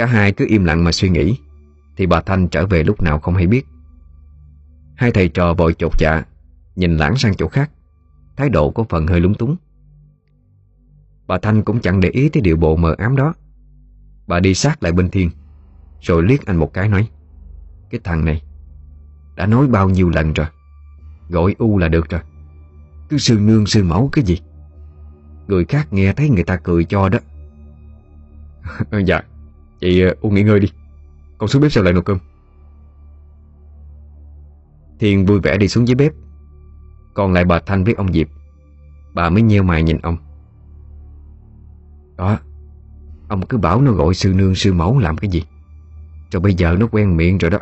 Cả 0.00 0.06
hai 0.06 0.32
cứ 0.32 0.46
im 0.48 0.64
lặng 0.64 0.84
mà 0.84 0.92
suy 0.92 1.08
nghĩ, 1.08 1.38
Thì 1.96 2.06
bà 2.06 2.20
Thanh 2.20 2.48
trở 2.48 2.66
về 2.66 2.84
lúc 2.84 3.02
nào 3.02 3.18
không 3.18 3.34
hay 3.34 3.46
biết. 3.46 3.66
Hai 4.94 5.10
thầy 5.10 5.28
trò 5.28 5.54
vội 5.54 5.74
chột 5.78 5.92
dạ 5.98 6.24
Nhìn 6.76 6.96
lãng 6.96 7.16
sang 7.16 7.34
chỗ 7.34 7.48
khác, 7.48 7.70
Thái 8.36 8.48
độ 8.48 8.70
có 8.70 8.84
phần 8.88 9.06
hơi 9.06 9.20
lúng 9.20 9.34
túng. 9.34 9.56
Bà 11.26 11.38
Thanh 11.38 11.62
cũng 11.62 11.80
chẳng 11.80 12.00
để 12.00 12.08
ý 12.08 12.28
tới 12.28 12.40
điệu 12.40 12.56
bộ 12.56 12.76
mờ 12.76 12.94
ám 12.98 13.16
đó. 13.16 13.34
Bà 14.26 14.40
đi 14.40 14.54
sát 14.54 14.82
lại 14.82 14.92
bên 14.92 15.10
Thiên, 15.10 15.30
Rồi 16.00 16.22
liếc 16.22 16.46
anh 16.46 16.56
một 16.56 16.74
cái 16.74 16.88
nói, 16.88 17.08
Cái 17.90 18.00
thằng 18.04 18.24
này, 18.24 18.42
Đã 19.36 19.46
nói 19.46 19.68
bao 19.68 19.88
nhiêu 19.88 20.10
lần 20.10 20.32
rồi, 20.32 20.46
Gọi 21.28 21.54
U 21.58 21.78
là 21.78 21.88
được 21.88 22.10
rồi, 22.10 22.20
Cứ 23.08 23.18
sư 23.18 23.38
nương 23.40 23.66
sư 23.66 23.84
mẫu 23.84 24.08
cái 24.12 24.24
gì? 24.24 24.40
Người 25.46 25.64
khác 25.64 25.92
nghe 25.92 26.12
thấy 26.12 26.28
người 26.30 26.44
ta 26.44 26.56
cười 26.56 26.84
cho 26.84 27.08
đó. 27.08 27.18
Dạ 29.06 29.22
Chị 29.80 30.00
ờ, 30.00 30.14
U 30.20 30.30
nghỉ 30.30 30.42
ngơi 30.42 30.60
đi. 30.60 30.68
Con 31.38 31.48
xuống 31.48 31.62
bếp 31.62 31.72
sao 31.72 31.84
lại 31.84 31.92
nồi 31.92 32.02
cơm. 32.02 32.18
Thiên 34.98 35.26
vui 35.26 35.40
vẻ 35.40 35.56
đi 35.58 35.68
xuống 35.68 35.88
dưới 35.88 35.94
bếp. 35.94 36.12
Còn 37.14 37.32
lại 37.32 37.44
bà 37.44 37.58
Thanh 37.58 37.84
với 37.84 37.94
ông 37.94 38.12
Diệp, 38.12 38.28
Bà 39.14 39.30
mới 39.30 39.42
nheo 39.42 39.62
mày 39.62 39.82
nhìn 39.82 39.98
ông. 40.02 40.16
Đó, 42.16 42.38
Ông 43.30 43.46
cứ 43.46 43.58
bảo 43.58 43.80
nó 43.82 43.92
gọi 43.92 44.14
sư 44.14 44.32
nương 44.34 44.54
sư 44.54 44.72
mẫu 44.72 44.98
làm 44.98 45.16
cái 45.16 45.30
gì. 45.30 45.44
Rồi 46.30 46.40
bây 46.40 46.54
giờ 46.54 46.76
nó 46.80 46.86
quen 46.92 47.16
miệng 47.16 47.38
rồi 47.38 47.50
đó. 47.50 47.58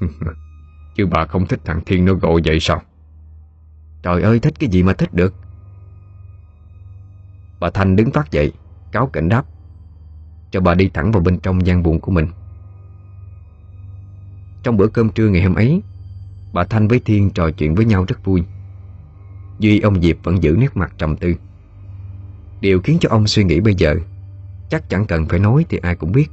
Chứ 0.96 1.06
bà 1.06 1.26
không 1.26 1.46
thích 1.46 1.60
thằng 1.64 1.80
Thiên 1.86 2.04
nó 2.04 2.14
gọi 2.14 2.40
vậy 2.44 2.60
sao? 2.60 2.82
Trời 4.02 4.22
ơi, 4.22 4.40
thích 4.40 4.54
cái 4.58 4.70
gì 4.70 4.82
mà 4.82 4.92
thích 4.92 5.14
được? 5.14 5.34
Bà 7.60 7.70
Thanh 7.70 7.96
đứng 7.96 8.10
phát 8.10 8.30
dậy, 8.30 8.52
Cáo 8.92 9.06
cảnh 9.06 9.28
đáp. 9.28 9.46
Cho 10.52 10.60
bà 10.60 10.74
đi 10.74 10.90
thẳng 10.94 11.12
vào 11.12 11.22
bên 11.22 11.38
trong 11.38 11.66
gian 11.66 11.82
buồn 11.82 12.00
của 12.00 12.12
mình. 12.12 12.26
Trong 14.62 14.76
bữa 14.76 14.86
cơm 14.86 15.08
trưa 15.08 15.28
ngày 15.28 15.42
hôm 15.42 15.54
ấy 15.54 15.82
Bà 16.52 16.64
Thanh 16.64 16.88
với 16.88 17.00
Thiên 17.04 17.30
trò 17.30 17.50
chuyện 17.50 17.74
với 17.74 17.84
nhau 17.84 18.04
rất 18.08 18.24
vui. 18.24 18.44
Duy 19.58 19.80
ông 19.80 20.02
Diệp 20.02 20.16
vẫn 20.22 20.42
giữ 20.42 20.56
nét 20.58 20.76
mặt 20.76 20.94
trầm 20.98 21.16
tư. 21.16 21.34
Điều 22.60 22.80
khiến 22.80 22.98
cho 23.00 23.08
ông 23.08 23.26
suy 23.26 23.44
nghĩ 23.44 23.60
bây 23.60 23.74
giờ 23.74 23.96
Chắc 24.70 24.88
chẳng 24.88 25.06
cần 25.06 25.26
phải 25.28 25.38
nói 25.38 25.66
thì 25.68 25.78
ai 25.82 25.96
cũng 25.96 26.12
biết. 26.12 26.30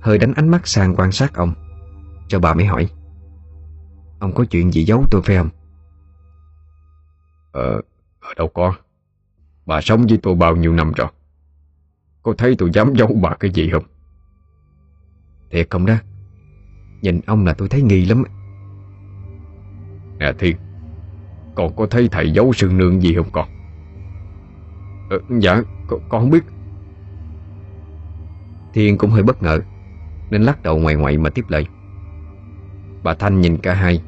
Hơi 0.00 0.18
đánh 0.18 0.32
ánh 0.34 0.48
mắt 0.48 0.66
sang 0.66 0.94
quan 0.96 1.12
sát 1.12 1.34
ông 1.34 1.54
Cho 2.28 2.38
bà 2.38 2.54
mới 2.54 2.64
hỏi. 2.64 2.88
Ông 4.18 4.34
có 4.34 4.44
chuyện 4.44 4.72
gì 4.72 4.84
giấu 4.84 5.04
tôi 5.10 5.22
phải 5.24 5.36
không? 5.36 5.48
Ờ, 7.52 7.80
ở 8.20 8.34
đâu 8.36 8.48
có 8.48 8.74
Bà 9.66 9.80
sống 9.80 10.06
với 10.06 10.18
tôi 10.22 10.34
bao 10.34 10.56
nhiêu 10.56 10.72
năm 10.72 10.92
rồi? 10.92 11.08
Có 12.24 12.34
thấy 12.38 12.54
tôi 12.58 12.70
dám 12.72 12.94
giấu 12.94 13.08
bà 13.22 13.34
cái 13.34 13.50
gì 13.50 13.70
không? 13.70 13.84
Thiệt 15.50 15.66
không 15.70 15.86
đó. 15.86 15.94
Nhìn 17.02 17.20
ông 17.26 17.46
là 17.46 17.54
tôi 17.54 17.68
thấy 17.68 17.82
nghi 17.82 18.04
lắm. 18.04 18.24
Nè 20.18 20.32
Thiên 20.38 20.56
Con 21.54 21.76
có 21.76 21.86
thấy 21.86 22.08
thầy 22.08 22.30
giấu 22.30 22.52
sương 22.52 22.76
nương 22.76 23.02
gì 23.02 23.14
không 23.14 23.30
con? 23.32 23.48
Ờ, 25.10 25.18
dạ, 25.40 25.62
con, 25.86 26.00
con 26.08 26.20
không 26.20 26.30
biết. 26.30 26.44
Thiên 28.72 28.98
cũng 28.98 29.10
hơi 29.10 29.22
bất 29.22 29.42
ngờ 29.42 29.60
Nên 30.30 30.42
lắc 30.42 30.62
đầu 30.62 30.78
ngoài 30.78 30.94
ngoại 30.94 31.18
mà 31.18 31.30
tiếp 31.30 31.44
lời. 31.48 31.66
Bà 33.02 33.14
Thanh 33.14 33.40
nhìn 33.40 33.56
cả 33.58 33.74
hai 33.74 34.02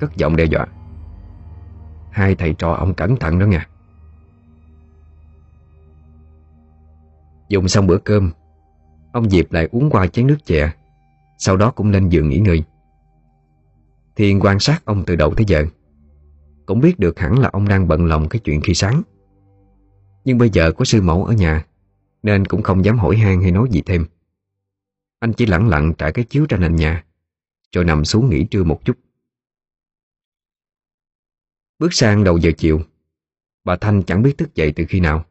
Cất 0.00 0.16
giọng 0.16 0.36
đe 0.36 0.44
dọa. 0.44 0.66
Hai 2.10 2.34
thầy 2.34 2.54
trò 2.54 2.72
ông 2.72 2.94
cẩn 2.94 3.16
thận 3.16 3.38
đó 3.38 3.46
nha 3.46 3.69
Dùng 7.50 7.68
xong 7.68 7.86
bữa 7.86 7.98
cơm, 7.98 8.32
Ông 9.12 9.30
Diệp 9.30 9.52
lại 9.52 9.68
uống 9.72 9.90
qua 9.90 10.06
chén 10.06 10.26
nước 10.26 10.36
chè, 10.44 10.72
Sau 11.38 11.56
đó 11.56 11.70
cũng 11.70 11.90
lên 11.90 12.08
giường 12.08 12.28
nghỉ 12.28 12.38
ngơi. 12.38 12.62
Thiên 14.16 14.40
quan 14.40 14.60
sát 14.60 14.84
ông 14.84 15.04
từ 15.06 15.16
đầu 15.16 15.34
tới 15.34 15.44
giờ, 15.48 15.64
Cũng 16.66 16.80
biết 16.80 16.98
được 16.98 17.18
hẳn 17.18 17.38
là 17.38 17.48
ông 17.52 17.68
đang 17.68 17.88
bận 17.88 18.06
lòng 18.06 18.28
cái 18.28 18.40
chuyện 18.44 18.60
khi 18.60 18.74
sáng. 18.74 19.02
Nhưng 20.24 20.38
bây 20.38 20.50
giờ 20.50 20.72
có 20.72 20.84
sư 20.84 21.02
mẫu 21.02 21.24
ở 21.24 21.32
nhà, 21.32 21.66
Nên 22.22 22.44
cũng 22.44 22.62
không 22.62 22.84
dám 22.84 22.98
hỏi 22.98 23.16
han 23.16 23.42
hay 23.42 23.52
nói 23.52 23.68
gì 23.70 23.82
thêm. 23.86 24.06
Anh 25.18 25.32
chỉ 25.32 25.46
lặng 25.46 25.68
lặng 25.68 25.92
trải 25.98 26.12
cái 26.12 26.24
chiếu 26.24 26.46
ra 26.48 26.58
nền 26.58 26.76
nhà, 26.76 27.04
Rồi 27.72 27.84
nằm 27.84 28.04
xuống 28.04 28.30
nghỉ 28.30 28.44
trưa 28.44 28.64
một 28.64 28.84
chút. 28.84 28.96
Bước 31.78 31.94
sang 31.94 32.24
đầu 32.24 32.38
giờ 32.38 32.50
chiều, 32.58 32.80
Bà 33.64 33.76
Thanh 33.76 34.02
chẳng 34.02 34.22
biết 34.22 34.38
thức 34.38 34.54
dậy 34.54 34.72
từ 34.76 34.84
khi 34.88 35.00
nào. 35.00 35.24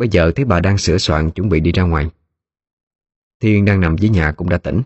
Bây 0.00 0.08
giờ 0.08 0.32
thấy 0.36 0.44
bà 0.44 0.60
đang 0.60 0.78
sửa 0.78 0.98
soạn 0.98 1.30
chuẩn 1.30 1.48
bị 1.48 1.60
đi 1.60 1.72
ra 1.72 1.82
ngoài. 1.82 2.10
Thiên 3.40 3.64
đang 3.64 3.80
nằm 3.80 3.98
dưới 3.98 4.10
nhà 4.10 4.32
cũng 4.36 4.48
đã 4.48 4.58
tỉnh. 4.58 4.82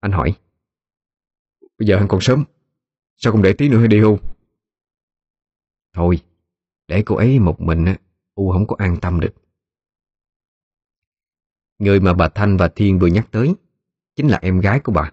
Anh 0.00 0.12
hỏi, 0.12 0.34
Bây 1.78 1.88
giờ 1.88 1.96
anh 1.96 2.08
còn 2.08 2.20
sớm, 2.20 2.44
Sao 3.16 3.32
không 3.32 3.42
để 3.42 3.52
tí 3.52 3.68
nữa 3.68 3.78
hay 3.78 3.88
đi 3.88 4.00
hưu? 4.00 4.18
Thôi, 5.92 6.18
Để 6.88 7.02
cô 7.06 7.16
ấy 7.16 7.38
một 7.38 7.60
mình 7.60 7.84
á, 7.84 7.96
U 8.34 8.52
không 8.52 8.66
có 8.66 8.76
an 8.78 8.96
tâm 9.00 9.20
được. 9.20 9.34
Người 11.78 12.00
mà 12.00 12.14
bà 12.14 12.28
Thanh 12.28 12.56
và 12.56 12.68
Thiên 12.68 12.98
vừa 12.98 13.06
nhắc 13.06 13.28
tới 13.30 13.54
Chính 14.16 14.28
là 14.28 14.38
em 14.42 14.60
gái 14.60 14.80
của 14.80 14.92
bà. 14.92 15.12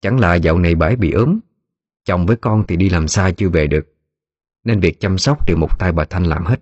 Chẳng 0.00 0.20
là 0.20 0.34
dạo 0.34 0.58
này 0.58 0.74
bà 0.74 0.86
ấy 0.86 0.96
bị 0.96 1.12
ốm, 1.12 1.38
Chồng 2.04 2.26
với 2.26 2.36
con 2.36 2.64
thì 2.68 2.76
đi 2.76 2.88
làm 2.88 3.08
xa 3.08 3.30
chưa 3.36 3.48
về 3.48 3.66
được, 3.66 3.94
Nên 4.64 4.80
việc 4.80 5.00
chăm 5.00 5.18
sóc 5.18 5.46
đều 5.46 5.56
một 5.56 5.78
tay 5.78 5.92
bà 5.92 6.04
Thanh 6.04 6.24
làm 6.24 6.44
hết. 6.44 6.60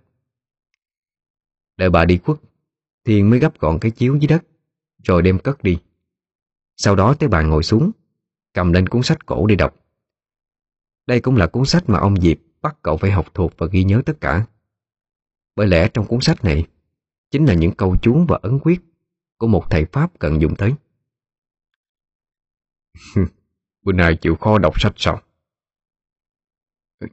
Đợi 1.80 1.90
bà 1.90 2.04
đi 2.04 2.18
khuất 2.18 2.38
Thiên 3.04 3.30
mới 3.30 3.38
gấp 3.38 3.58
gọn 3.58 3.78
cái 3.80 3.90
chiếu 3.90 4.16
dưới 4.16 4.28
đất 4.28 4.44
Rồi 5.04 5.22
đem 5.22 5.38
cất 5.38 5.62
đi. 5.62 5.78
Sau 6.76 6.96
đó 6.96 7.14
tới 7.18 7.28
bà 7.28 7.42
ngồi 7.42 7.62
xuống 7.62 7.90
Cầm 8.54 8.72
lên 8.72 8.88
cuốn 8.88 9.02
sách 9.02 9.26
cổ 9.26 9.46
đi 9.46 9.56
đọc. 9.56 9.76
Đây 11.06 11.20
cũng 11.20 11.36
là 11.36 11.46
cuốn 11.46 11.64
sách 11.64 11.82
mà 11.86 11.98
ông 11.98 12.20
Diệp 12.20 12.38
Bắt 12.62 12.76
cậu 12.82 12.96
phải 12.96 13.10
học 13.10 13.34
thuộc 13.34 13.52
và 13.58 13.66
ghi 13.72 13.84
nhớ 13.84 14.02
tất 14.06 14.12
cả. 14.20 14.46
Bởi 15.56 15.66
lẽ 15.66 15.88
trong 15.94 16.06
cuốn 16.06 16.20
sách 16.20 16.44
này 16.44 16.66
Chính 17.30 17.46
là 17.46 17.54
những 17.54 17.72
câu 17.72 17.96
chú 18.02 18.24
và 18.28 18.38
ấn 18.42 18.58
quyết 18.62 18.80
Của 19.38 19.46
một 19.46 19.70
thầy 19.70 19.84
Pháp 19.84 20.18
cần 20.18 20.40
dùng 20.40 20.56
tới. 20.56 20.74
Bữa 23.82 23.92
nay 23.92 24.16
chịu 24.16 24.36
khó 24.36 24.58
đọc 24.58 24.80
sách 24.80 24.92
sao? 24.96 25.20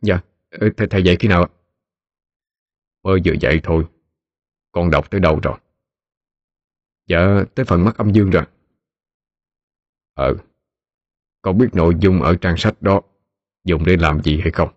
Dạ 0.01 0.19
Thầy, 0.51 0.87
thầy 0.89 1.03
dạy 1.03 1.15
khi 1.19 1.27
nào 1.27 1.47
Mới 3.03 3.21
vừa 3.25 3.33
dạy 3.41 3.59
thôi. 3.63 3.85
Con 4.77 4.89
đọc 4.89 5.11
tới 5.11 5.19
đâu 5.19 5.39
rồi? 5.43 5.57
Dạ 7.07 7.43
tới 7.55 7.65
phần 7.65 7.85
mắt 7.85 7.97
âm 7.97 8.11
dương 8.11 8.29
rồi. 8.29 8.43
Ờ 10.13 10.35
Con 11.41 11.57
biết 11.57 11.67
nội 11.73 11.95
dung 11.99 12.21
ở 12.21 12.35
trang 12.41 12.57
sách 12.57 12.81
đó. 12.81 13.01
Dùng 13.63 13.85
để 13.85 13.97
làm 13.97 14.23
gì 14.23 14.39
hay 14.41 14.51
không? 14.51 14.69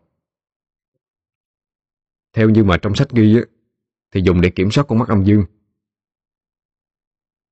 Theo 2.32 2.50
như 2.50 2.64
mà 2.64 2.78
trong 2.82 2.94
sách 2.94 3.10
ghi 3.10 3.36
á, 3.36 3.42
Thì 4.10 4.20
dùng 4.24 4.40
để 4.40 4.50
kiểm 4.50 4.70
soát 4.70 4.84
con 4.88 4.98
mắt 4.98 5.08
âm 5.08 5.24
dương. 5.24 5.44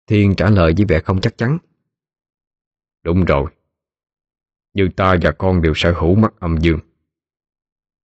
Thiên 0.06 0.34
trả 0.36 0.50
lời 0.50 0.74
với 0.76 0.86
vẻ 0.88 1.00
không 1.04 1.20
chắc 1.20 1.38
chắn. 1.38 1.58
Đúng 3.02 3.24
rồi. 3.24 3.50
Như 4.74 4.88
ta 4.96 5.16
và 5.22 5.32
con 5.38 5.62
đều 5.62 5.72
sở 5.76 5.92
hữu 5.92 6.14
mắt 6.14 6.34
âm 6.40 6.58
dương. 6.60 6.80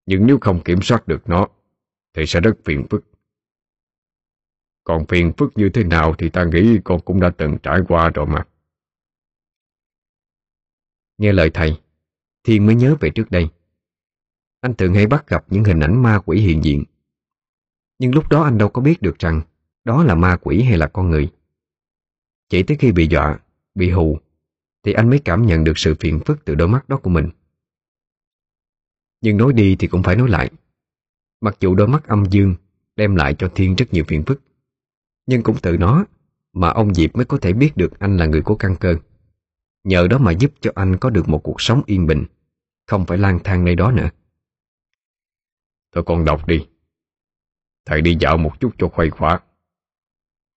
Nhưng 0.06 0.26
nếu 0.26 0.38
không 0.40 0.62
kiểm 0.64 0.82
soát 0.82 1.08
được 1.08 1.28
nó, 1.28 1.48
Thì 2.14 2.26
sẽ 2.26 2.40
rất 2.40 2.54
phiền 2.64 2.86
phức. 2.90 3.13
Còn 4.84 5.06
phiền 5.06 5.32
phức 5.36 5.52
như 5.54 5.68
thế 5.68 5.84
nào 5.84 6.14
Thì 6.18 6.28
ta 6.28 6.44
nghĩ 6.44 6.78
con 6.84 7.00
cũng 7.00 7.20
đã 7.20 7.30
từng 7.38 7.58
trải 7.62 7.80
qua 7.88 8.10
rồi 8.10 8.26
mà. 8.26 8.46
Nghe 11.18 11.32
lời 11.32 11.50
thầy 11.54 11.80
Thiên 12.44 12.66
mới 12.66 12.74
nhớ 12.74 12.96
về 13.00 13.10
trước 13.10 13.30
đây. 13.30 13.48
Anh 14.60 14.74
thường 14.74 14.94
hay 14.94 15.06
bắt 15.06 15.28
gặp 15.28 15.44
những 15.48 15.64
hình 15.64 15.80
ảnh 15.80 16.02
ma 16.02 16.20
quỷ 16.26 16.40
hiện 16.40 16.64
diện. 16.64 16.84
Nhưng 17.98 18.14
lúc 18.14 18.28
đó 18.28 18.42
anh 18.42 18.58
đâu 18.58 18.68
có 18.68 18.82
biết 18.82 19.02
được 19.02 19.18
rằng 19.18 19.40
Đó 19.84 20.04
là 20.04 20.14
ma 20.14 20.36
quỷ 20.42 20.62
hay 20.62 20.78
là 20.78 20.86
con 20.86 21.10
người. 21.10 21.32
Chỉ 22.48 22.62
tới 22.62 22.76
khi 22.76 22.92
bị 22.92 23.08
dọa, 23.10 23.38
Bị 23.74 23.90
hù, 23.90 24.18
Thì 24.82 24.92
anh 24.92 25.10
mới 25.10 25.18
cảm 25.18 25.46
nhận 25.46 25.64
được 25.64 25.78
sự 25.78 25.94
phiền 26.00 26.20
phức 26.26 26.44
từ 26.44 26.54
đôi 26.54 26.68
mắt 26.68 26.88
đó 26.88 26.96
của 26.96 27.10
mình. 27.10 27.30
Nhưng 29.20 29.36
nói 29.36 29.52
đi 29.52 29.76
thì 29.78 29.86
cũng 29.86 30.02
phải 30.02 30.16
nói 30.16 30.28
lại. 30.28 30.50
Mặc 31.40 31.56
dù 31.60 31.74
đôi 31.74 31.88
mắt 31.88 32.06
âm 32.06 32.24
dương 32.30 32.54
Đem 32.96 33.16
lại 33.16 33.34
cho 33.38 33.50
Thiên 33.54 33.74
rất 33.74 33.92
nhiều 33.92 34.04
phiền 34.08 34.22
phức 34.26 34.40
nhưng 35.26 35.42
cũng 35.42 35.56
từ 35.62 35.76
nó 35.76 36.04
Mà 36.52 36.68
ông 36.68 36.94
Diệp 36.94 37.16
mới 37.16 37.24
có 37.24 37.38
thể 37.42 37.52
biết 37.52 37.72
được 37.76 37.98
anh 37.98 38.16
là 38.16 38.26
người 38.26 38.42
có 38.44 38.56
căn 38.58 38.76
cơ. 38.80 38.96
Nhờ 39.84 40.06
đó 40.10 40.18
mà 40.18 40.32
giúp 40.32 40.52
cho 40.60 40.72
anh 40.74 40.96
có 41.00 41.10
được 41.10 41.28
một 41.28 41.40
cuộc 41.44 41.60
sống 41.60 41.82
yên 41.86 42.06
bình 42.06 42.24
Không 42.86 43.06
phải 43.06 43.18
lang 43.18 43.38
thang 43.44 43.64
nơi 43.64 43.74
đó 43.74 43.92
nữa. 43.92 44.10
Thôi 45.92 46.04
con 46.06 46.24
đọc 46.24 46.46
đi. 46.46 46.66
Thầy 47.84 48.00
đi 48.00 48.16
dạo 48.20 48.36
một 48.36 48.60
chút 48.60 48.74
cho 48.78 48.88
khuây 48.88 49.10
khỏa 49.10 49.40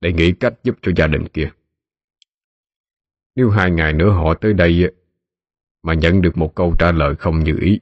Để 0.01 0.13
nghĩ 0.13 0.33
cách 0.33 0.55
giúp 0.63 0.77
cho 0.83 0.93
gia 0.97 1.07
đình 1.07 1.29
kia. 1.29 1.51
Nếu 3.35 3.51
hai 3.51 3.71
ngày 3.71 3.93
nữa 3.93 4.11
họ 4.11 4.35
tới 4.35 4.55
đây 4.55 4.95
Mà 5.83 5.95
nhận 5.95 6.23
được 6.23 6.39
một 6.39 6.55
câu 6.55 6.75
trả 6.79 6.93
lời 6.93 7.15
không 7.17 7.45
như 7.45 7.59
ý 7.61 7.81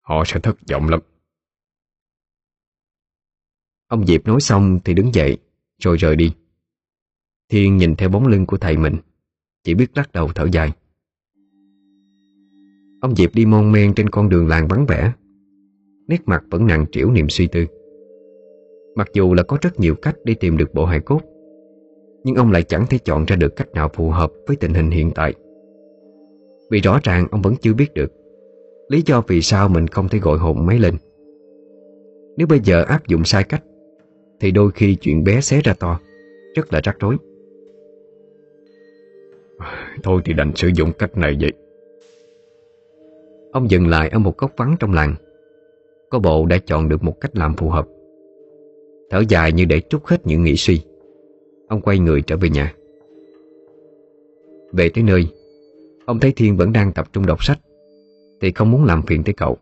Họ 0.00 0.24
sẽ 0.26 0.40
thất 0.40 0.56
vọng 0.70 0.88
lắm. 0.88 1.00
Ông 3.86 4.06
Diệp 4.06 4.26
nói 4.26 4.40
xong 4.40 4.80
thì 4.84 4.94
đứng 4.94 5.14
dậy 5.14 5.38
rồi 5.84 5.96
rời 5.96 6.16
đi. 6.16 6.32
Thiên 7.50 7.76
nhìn 7.76 7.96
theo 7.96 8.08
bóng 8.08 8.26
lưng 8.26 8.46
của 8.46 8.56
thầy 8.56 8.76
mình, 8.76 8.96
chỉ 9.64 9.74
biết 9.74 9.86
lắc 9.94 10.12
đầu 10.12 10.28
thở 10.34 10.46
dài. 10.52 10.72
Ông 13.00 13.16
Diệp 13.16 13.34
đi 13.34 13.46
mon 13.46 13.72
men 13.72 13.94
trên 13.94 14.10
con 14.10 14.28
đường 14.28 14.48
làng 14.48 14.68
vắng 14.68 14.86
vẻ, 14.86 15.12
Nét 16.08 16.22
mặt 16.26 16.44
vẫn 16.50 16.66
nặng 16.66 16.86
trĩu 16.92 17.10
niềm 17.10 17.28
suy 17.28 17.46
tư. 17.46 17.66
Mặc 18.96 19.08
dù 19.12 19.34
là 19.34 19.42
có 19.42 19.58
rất 19.60 19.80
nhiều 19.80 19.94
cách 19.94 20.16
để 20.24 20.34
tìm 20.34 20.56
được 20.56 20.74
bộ 20.74 20.84
hài 20.84 21.00
cốt, 21.00 21.20
Nhưng 22.24 22.34
ông 22.34 22.50
lại 22.52 22.62
chẳng 22.62 22.86
thể 22.90 22.98
chọn 22.98 23.24
ra 23.24 23.36
được 23.36 23.56
cách 23.56 23.72
nào 23.74 23.90
phù 23.94 24.10
hợp 24.10 24.32
với 24.46 24.56
tình 24.56 24.74
hình 24.74 24.90
hiện 24.90 25.10
tại. 25.14 25.34
Vì 26.70 26.80
rõ 26.80 27.00
ràng 27.02 27.26
ông 27.30 27.42
vẫn 27.42 27.54
chưa 27.60 27.74
biết 27.74 27.94
được 27.94 28.12
Lý 28.88 29.02
do 29.06 29.22
vì 29.26 29.42
sao 29.42 29.68
mình 29.68 29.86
không 29.86 30.08
thể 30.08 30.18
gọi 30.18 30.38
hồn 30.38 30.66
máy 30.66 30.78
lên. 30.78 30.94
Nếu 32.36 32.46
bây 32.46 32.60
giờ 32.60 32.82
áp 32.82 33.06
dụng 33.06 33.24
sai 33.24 33.44
cách 33.44 33.62
thì 34.42 34.50
đôi 34.50 34.70
khi 34.74 34.94
chuyện 34.94 35.24
bé 35.24 35.40
xé 35.40 35.60
ra 35.64 35.74
to, 35.80 36.00
Rất 36.54 36.72
là 36.72 36.80
rắc 36.84 36.96
rối. 37.00 37.16
Thôi 40.02 40.22
thì 40.24 40.32
đành 40.32 40.52
sử 40.56 40.70
dụng 40.74 40.92
cách 40.98 41.16
này 41.16 41.36
vậy. 41.40 41.52
Ông 43.52 43.70
dừng 43.70 43.88
lại 43.88 44.08
ở 44.08 44.18
một 44.18 44.38
góc 44.38 44.52
vắng 44.56 44.76
trong 44.80 44.92
làng. 44.92 45.14
Có 46.10 46.18
bộ 46.18 46.46
đã 46.46 46.58
chọn 46.66 46.88
được 46.88 47.02
một 47.02 47.20
cách 47.20 47.36
làm 47.36 47.56
phù 47.56 47.68
hợp. 47.68 47.88
Thở 49.10 49.22
dài 49.28 49.52
như 49.52 49.64
để 49.64 49.80
trút 49.80 50.02
hết 50.04 50.26
những 50.26 50.42
nghĩ 50.42 50.56
suy. 50.56 50.80
Ông 51.68 51.80
quay 51.80 51.98
người 51.98 52.22
trở 52.22 52.36
về 52.36 52.48
nhà. 52.48 52.74
Về 54.72 54.88
tới 54.94 55.04
nơi, 55.04 55.26
Ông 56.06 56.20
thấy 56.20 56.32
Thiên 56.36 56.56
vẫn 56.56 56.72
đang 56.72 56.92
tập 56.92 57.08
trung 57.12 57.26
đọc 57.26 57.44
sách, 57.44 57.58
Thì 58.40 58.52
không 58.52 58.70
muốn 58.70 58.84
làm 58.84 59.02
phiền 59.02 59.24
tới 59.24 59.34
cậu. 59.36 59.56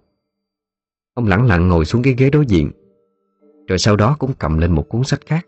Ông 1.14 1.26
lẳng 1.26 1.46
lặng 1.46 1.68
ngồi 1.68 1.84
xuống 1.84 2.02
cái 2.02 2.14
ghế 2.18 2.30
đối 2.30 2.46
diện. 2.46 2.70
Rồi 3.70 3.78
sau 3.78 3.96
đó 3.96 4.16
cũng 4.18 4.33
cầm 4.38 4.59
lên 4.59 4.72
một 4.72 4.88
cuốn 4.88 5.04
sách 5.04 5.20
khác. 5.26 5.46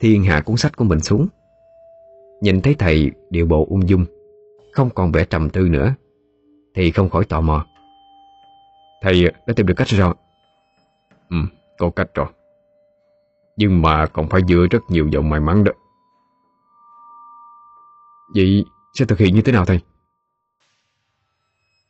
Thiên 0.00 0.24
hạ 0.24 0.40
cuốn 0.40 0.56
sách 0.56 0.76
của 0.76 0.84
mình 0.84 1.00
xuống. 1.00 1.26
Nhìn 2.40 2.60
thấy 2.60 2.74
thầy 2.74 3.10
điệu 3.30 3.46
bộ 3.46 3.66
ung 3.70 3.88
dung 3.88 4.04
Không 4.72 4.90
còn 4.90 5.12
vẻ 5.12 5.24
trầm 5.24 5.50
tư 5.50 5.68
nữa 5.68 5.94
Thì 6.74 6.90
không 6.90 7.10
khỏi 7.10 7.24
tò 7.24 7.40
mò. 7.40 7.66
Thầy 9.02 9.24
đã 9.46 9.54
tìm 9.56 9.66
được 9.66 9.74
cách 9.76 9.88
rồi. 9.88 10.14
Ừ, 11.30 11.36
có 11.78 11.90
cách 11.90 12.14
rồi. 12.14 12.26
Nhưng 13.56 13.82
mà 13.82 14.06
còn 14.06 14.28
phải 14.28 14.40
dựa 14.48 14.66
rất 14.70 14.80
nhiều 14.88 15.08
vào 15.12 15.22
may 15.22 15.40
mắn 15.40 15.64
đó. 15.64 15.72
Vậy 18.34 18.64
sẽ 18.94 19.04
thực 19.04 19.18
hiện 19.18 19.34
như 19.34 19.42
thế 19.42 19.52
nào 19.52 19.64
thầy? 19.64 19.80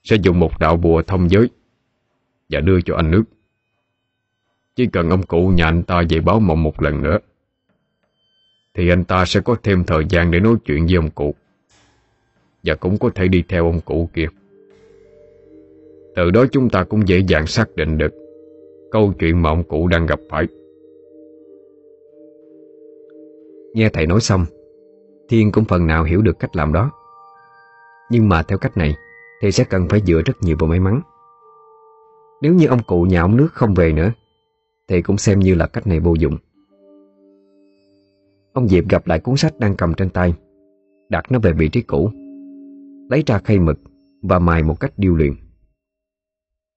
Sẽ 0.02 0.16
dùng 0.22 0.40
một 0.40 0.58
đạo 0.58 0.76
bùa 0.76 1.02
thông 1.02 1.30
giới 1.30 1.50
Và 2.48 2.60
đưa 2.60 2.80
cho 2.80 2.96
anh 2.96 3.10
nước. 3.10 3.24
Chỉ 4.78 4.86
cần 4.86 5.10
ông 5.10 5.22
cụ 5.22 5.48
nhà 5.48 5.64
anh 5.64 5.82
ta 5.82 6.02
về 6.10 6.20
báo 6.20 6.40
mộng 6.40 6.62
một 6.62 6.82
lần 6.82 7.02
nữa, 7.02 7.18
thì 8.74 8.88
anh 8.88 9.04
ta 9.04 9.24
sẽ 9.24 9.40
có 9.40 9.56
thêm 9.62 9.84
thời 9.84 10.04
gian 10.08 10.30
để 10.30 10.40
nói 10.40 10.54
chuyện 10.64 10.86
với 10.86 10.96
ông 10.96 11.10
cụ. 11.10 11.34
Và 12.64 12.74
cũng 12.74 12.98
có 12.98 13.10
thể 13.14 13.28
đi 13.28 13.44
theo 13.48 13.64
ông 13.64 13.80
cụ 13.80 14.08
kia. 14.14 14.26
Từ 16.16 16.30
đó 16.30 16.44
chúng 16.52 16.70
ta 16.70 16.84
cũng 16.84 17.08
dễ 17.08 17.18
dàng 17.18 17.46
xác 17.46 17.76
định 17.76 17.98
được 17.98 18.12
Câu 18.90 19.12
chuyện 19.18 19.42
mà 19.42 19.50
ông 19.50 19.64
cụ 19.64 19.88
đang 19.88 20.06
gặp 20.06 20.20
phải. 20.30 20.46
Nghe 23.74 23.88
thầy 23.88 24.06
nói 24.06 24.20
xong, 24.20 24.44
Thiên 25.28 25.52
cũng 25.52 25.64
phần 25.64 25.86
nào 25.86 26.04
hiểu 26.04 26.22
được 26.22 26.38
cách 26.38 26.56
làm 26.56 26.72
đó. 26.72 26.90
Nhưng 28.10 28.28
mà 28.28 28.42
theo 28.42 28.58
cách 28.58 28.76
này 28.76 28.96
Thì 29.42 29.52
sẽ 29.52 29.64
cần 29.64 29.88
phải 29.88 30.02
dựa 30.06 30.22
rất 30.24 30.34
nhiều 30.40 30.56
vào 30.60 30.68
may 30.68 30.80
mắn. 30.80 31.00
Nếu 32.42 32.54
như 32.54 32.66
ông 32.66 32.82
cụ 32.82 33.02
nhà 33.02 33.20
ông 33.20 33.36
nước 33.36 33.48
không 33.52 33.74
về 33.74 33.92
nữa 33.92 34.12
thì 34.88 35.02
cũng 35.02 35.18
xem 35.18 35.40
như 35.40 35.54
là 35.54 35.66
cách 35.66 35.86
này 35.86 36.00
vô 36.00 36.14
dụng. 36.14 36.36
Ông 38.52 38.68
Diệp 38.68 38.88
gặp 38.88 39.06
lại 39.06 39.20
cuốn 39.20 39.36
sách 39.36 39.58
đang 39.58 39.76
cầm 39.76 39.94
trên 39.94 40.10
tay, 40.10 40.34
Đặt 41.08 41.32
nó 41.32 41.38
về 41.38 41.52
vị 41.52 41.68
trí 41.68 41.82
cũ, 41.82 42.10
Lấy 43.10 43.22
ra 43.26 43.38
khay 43.38 43.58
mực 43.58 43.78
Và 44.22 44.38
mài 44.38 44.62
một 44.62 44.80
cách 44.80 44.92
điêu 44.96 45.14
luyện. 45.14 45.34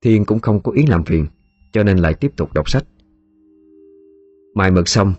Thiên 0.01 0.25
cũng 0.25 0.39
không 0.39 0.59
có 0.59 0.71
ý 0.71 0.85
làm 0.85 1.03
phiền, 1.03 1.27
Cho 1.71 1.83
nên 1.83 1.97
lại 1.97 2.13
tiếp 2.13 2.31
tục 2.35 2.53
đọc 2.53 2.69
sách. 2.69 2.83
Mài 4.55 4.71
mực 4.71 4.87
xong, 4.87 5.13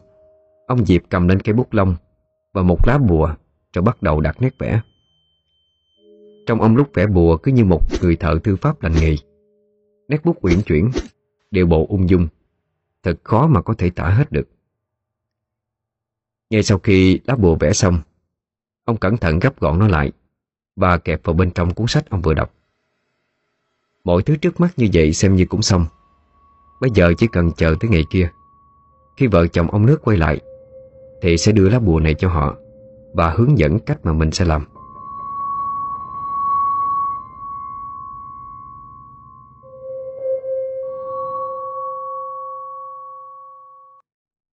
Ông 0.66 0.86
Diệp 0.86 1.02
cầm 1.08 1.28
lên 1.28 1.40
cây 1.40 1.54
bút 1.54 1.74
lông 1.74 1.94
Và 2.54 2.62
một 2.62 2.86
lá 2.86 2.98
bùa 2.98 3.34
Rồi 3.74 3.82
bắt 3.82 4.02
đầu 4.02 4.20
đặt 4.20 4.36
nét 4.42 4.58
vẽ. 4.58 4.80
Trong 6.46 6.60
ông 6.60 6.76
lúc 6.76 6.88
vẽ 6.94 7.06
bùa 7.06 7.36
cứ 7.36 7.52
như 7.52 7.64
một 7.64 7.82
người 8.02 8.16
thợ 8.16 8.38
thư 8.44 8.56
pháp 8.56 8.82
lành 8.82 8.92
nghề, 9.00 9.16
Nét 10.08 10.24
bút 10.24 10.36
uyển 10.42 10.62
chuyển, 10.66 10.90
đều 11.50 11.66
bộ 11.66 11.86
ung 11.88 12.08
dung. 12.08 12.28
Thật 13.02 13.20
khó 13.24 13.46
mà 13.46 13.62
có 13.62 13.74
thể 13.74 13.90
tả 13.90 14.08
hết 14.08 14.32
được. 14.32 14.48
Ngay 16.50 16.62
sau 16.62 16.78
khi 16.78 17.20
lá 17.24 17.36
bùa 17.36 17.54
vẽ 17.54 17.72
xong, 17.72 18.00
Ông 18.84 18.96
cẩn 18.96 19.16
thận 19.16 19.38
gấp 19.38 19.60
gọn 19.60 19.78
nó 19.78 19.88
lại 19.88 20.12
Và 20.76 20.98
kẹp 20.98 21.20
vào 21.24 21.34
bên 21.34 21.50
trong 21.50 21.74
cuốn 21.74 21.86
sách 21.86 22.10
ông 22.10 22.22
vừa 22.22 22.34
đọc. 22.34 22.54
Mọi 24.04 24.22
thứ 24.22 24.36
trước 24.36 24.60
mắt 24.60 24.68
như 24.76 24.88
vậy 24.92 25.12
xem 25.12 25.36
như 25.36 25.46
cũng 25.46 25.62
xong. 25.62 25.86
Bây 26.80 26.90
giờ 26.94 27.12
chỉ 27.18 27.26
cần 27.32 27.52
chờ 27.56 27.74
tới 27.80 27.90
ngày 27.90 28.04
kia. 28.10 28.30
Khi 29.16 29.26
vợ 29.26 29.46
chồng 29.46 29.70
ông 29.70 29.86
nước 29.86 30.02
quay 30.02 30.16
lại, 30.16 30.40
Thì 31.22 31.38
sẽ 31.38 31.52
đưa 31.52 31.68
lá 31.68 31.78
bùa 31.78 32.00
này 32.00 32.14
cho 32.14 32.28
họ 32.28 32.56
Và 33.12 33.30
hướng 33.30 33.58
dẫn 33.58 33.78
cách 33.78 33.98
mà 34.04 34.12
mình 34.12 34.30
sẽ 34.30 34.44
làm. 34.44 34.64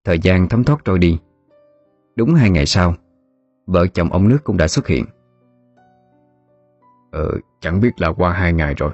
Thời 0.09 0.19
gian 0.19 0.47
thấm 0.49 0.63
thoát 0.63 0.85
trôi 0.85 0.99
đi. 0.99 1.19
Đúng 2.15 2.33
hai 2.33 2.49
ngày 2.49 2.65
sau, 2.65 2.93
Vợ 3.65 3.87
chồng 3.87 4.09
ông 4.11 4.27
nước 4.27 4.37
cũng 4.43 4.57
đã 4.57 4.67
xuất 4.67 4.87
hiện. 4.87 5.05
Ờ 7.11 7.31
chẳng 7.59 7.81
biết 7.81 7.89
là 7.97 8.13
qua 8.13 8.33
hai 8.33 8.53
ngày 8.53 8.73
rồi, 8.73 8.91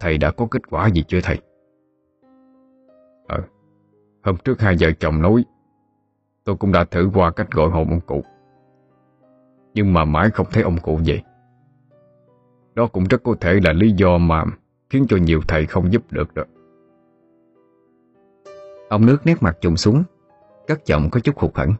Thầy 0.00 0.18
đã 0.18 0.30
có 0.30 0.46
kết 0.50 0.62
quả 0.70 0.90
gì 0.90 1.04
chưa 1.08 1.20
thầy? 1.22 1.38
Ờ 3.28 3.42
Hôm 4.24 4.36
trước 4.44 4.60
hai 4.60 4.76
vợ 4.80 4.90
chồng 5.00 5.22
nói, 5.22 5.44
Tôi 6.44 6.56
cũng 6.56 6.72
đã 6.72 6.84
thử 6.84 7.10
qua 7.14 7.30
cách 7.30 7.50
gọi 7.50 7.70
hồn 7.70 7.90
ông 7.90 8.00
cụ, 8.00 8.24
Nhưng 9.74 9.92
mà 9.92 10.04
mãi 10.04 10.30
không 10.30 10.46
thấy 10.52 10.62
ông 10.62 10.76
cụ 10.82 11.00
về. 11.06 11.22
Đó 12.74 12.86
cũng 12.86 13.04
rất 13.04 13.22
có 13.22 13.34
thể 13.40 13.60
là 13.64 13.72
lý 13.72 13.92
do 13.92 14.18
mà 14.18 14.44
Khiến 14.90 15.06
cho 15.08 15.16
nhiều 15.16 15.40
thầy 15.48 15.66
không 15.66 15.92
giúp 15.92 16.02
được 16.10 16.34
đó. 16.34 16.42
Ông 18.88 19.06
nước 19.06 19.18
nét 19.24 19.42
mặt 19.42 19.58
trùng 19.60 19.76
xuống. 19.76 20.02
Cất 20.66 20.86
giọng 20.86 21.10
có 21.10 21.20
chút 21.20 21.38
hụt 21.38 21.54
hẫng 21.54 21.74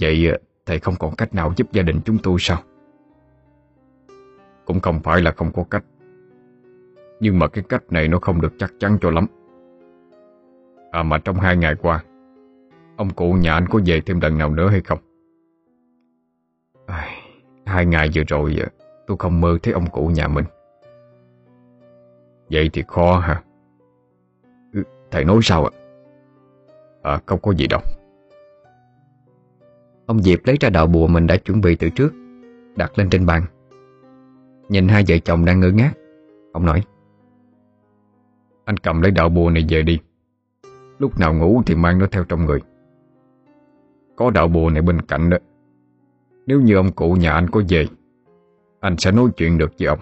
Vậy 0.00 0.28
ờ, 0.32 0.38
thầy 0.66 0.78
không 0.78 0.94
còn 0.98 1.16
cách 1.16 1.34
nào 1.34 1.52
giúp 1.56 1.72
gia 1.72 1.82
đình 1.82 2.00
chúng 2.04 2.18
tôi 2.22 2.36
sao? 2.38 2.62
Cũng 4.64 4.80
không 4.80 5.00
phải 5.00 5.22
là 5.22 5.30
không 5.30 5.52
có 5.52 5.64
cách 5.70 5.84
Nhưng 7.20 7.38
mà 7.38 7.48
cái 7.48 7.64
cách 7.68 7.82
này 7.90 8.08
nó 8.08 8.18
không 8.18 8.40
được 8.40 8.52
chắc 8.58 8.72
chắn 8.78 8.98
cho 9.00 9.10
lắm 9.10 9.26
À 10.90 11.02
mà 11.02 11.18
trong 11.18 11.36
hai 11.36 11.56
ngày 11.56 11.74
qua 11.74 12.04
Ông 12.96 13.10
cụ 13.10 13.32
nhà 13.32 13.54
anh 13.54 13.66
có 13.70 13.80
về 13.86 14.00
thêm 14.06 14.20
lần 14.20 14.38
nào 14.38 14.50
nữa 14.50 14.68
hay 14.68 14.80
không? 14.80 14.98
À, 16.86 17.08
hai 17.66 17.86
ngày 17.86 18.10
vừa 18.14 18.22
rồi 18.28 18.56
ờ, 18.60 18.68
tôi 19.06 19.16
không 19.16 19.40
mơ 19.40 19.58
thấy 19.62 19.72
ông 19.72 19.86
cụ 19.90 20.06
nhà 20.06 20.28
mình 20.28 20.44
Vậy 22.50 22.70
thì 22.72 22.82
khó 22.88 23.18
hả? 23.18 23.42
Ừ, 24.72 24.82
thầy 25.10 25.24
nói 25.24 25.38
sao 25.42 25.64
ạ? 25.64 25.77
À, 27.02 27.20
không 27.26 27.40
có 27.42 27.52
gì 27.52 27.66
đâu. 27.66 27.80
Ông 30.06 30.22
Diệp 30.22 30.38
lấy 30.44 30.56
ra 30.60 30.70
đạo 30.70 30.86
bùa 30.86 31.06
mình 31.06 31.26
đã 31.26 31.36
chuẩn 31.36 31.60
bị 31.60 31.76
từ 31.76 31.90
trước 31.90 32.12
Đặt 32.76 32.98
lên 32.98 33.10
trên 33.10 33.26
bàn. 33.26 33.42
Nhìn 34.68 34.88
hai 34.88 35.04
vợ 35.08 35.18
chồng 35.18 35.44
đang 35.44 35.60
ngơ 35.60 35.70
ngác 35.70 35.92
Ông 36.52 36.66
nói 36.66 36.82
Anh 38.64 38.76
cầm 38.76 39.02
lấy 39.02 39.10
đạo 39.10 39.28
bùa 39.28 39.50
này 39.50 39.66
về 39.68 39.82
đi. 39.82 39.98
Lúc 40.98 41.20
nào 41.20 41.34
ngủ 41.34 41.62
thì 41.66 41.74
mang 41.74 41.98
nó 41.98 42.06
theo 42.06 42.24
trong 42.24 42.44
người. 42.44 42.60
Có 44.16 44.30
đạo 44.30 44.48
bùa 44.48 44.70
này 44.70 44.82
bên 44.82 45.02
cạnh 45.02 45.30
đó. 45.30 45.36
Nếu 46.46 46.60
như 46.60 46.76
ông 46.76 46.92
cụ 46.92 47.12
nhà 47.12 47.32
anh 47.32 47.50
có 47.50 47.62
về 47.68 47.86
Anh 48.80 48.96
sẽ 48.98 49.12
nói 49.12 49.28
chuyện 49.36 49.58
được 49.58 49.70
với 49.78 49.88
ông. 49.88 49.98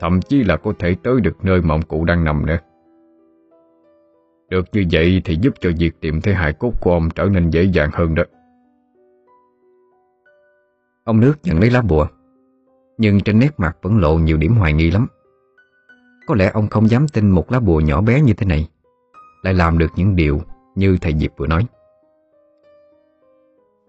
Thậm 0.00 0.20
chí 0.22 0.44
là 0.44 0.56
có 0.56 0.72
thể 0.78 0.96
tới 1.02 1.20
được 1.20 1.44
nơi 1.44 1.62
mà 1.62 1.74
ông 1.74 1.82
cụ 1.82 2.04
đang 2.04 2.24
nằm 2.24 2.46
nữa. 2.46 2.58
Được 4.48 4.66
như 4.72 4.84
vậy 4.92 5.22
thì 5.24 5.36
giúp 5.40 5.54
cho 5.60 5.70
việc 5.78 6.00
tìm 6.00 6.20
thấy 6.20 6.34
hài 6.34 6.52
cốt 6.52 6.72
của 6.80 6.92
ông 6.92 7.08
trở 7.14 7.24
nên 7.24 7.50
dễ 7.50 7.62
dàng 7.62 7.90
hơn 7.92 8.14
đó. 8.14 8.22
Ông 11.04 11.20
nước 11.20 11.34
nhận 11.42 11.60
lấy 11.60 11.70
lá 11.70 11.82
bùa, 11.82 12.06
Nhưng 12.98 13.20
trên 13.20 13.38
nét 13.38 13.50
mặt 13.56 13.76
vẫn 13.82 13.98
lộ 13.98 14.18
nhiều 14.18 14.36
điểm 14.36 14.54
hoài 14.54 14.72
nghi 14.72 14.90
lắm. 14.90 15.06
Có 16.26 16.34
lẽ 16.34 16.50
ông 16.54 16.68
không 16.68 16.88
dám 16.88 17.08
tin 17.08 17.30
một 17.30 17.52
lá 17.52 17.60
bùa 17.60 17.80
nhỏ 17.80 18.00
bé 18.00 18.20
như 18.20 18.32
thế 18.34 18.46
này 18.46 18.68
Lại 19.42 19.54
làm 19.54 19.78
được 19.78 19.90
những 19.96 20.16
điều 20.16 20.40
như 20.74 20.98
thầy 21.00 21.14
Diệp 21.18 21.30
vừa 21.36 21.46
nói. 21.46 21.66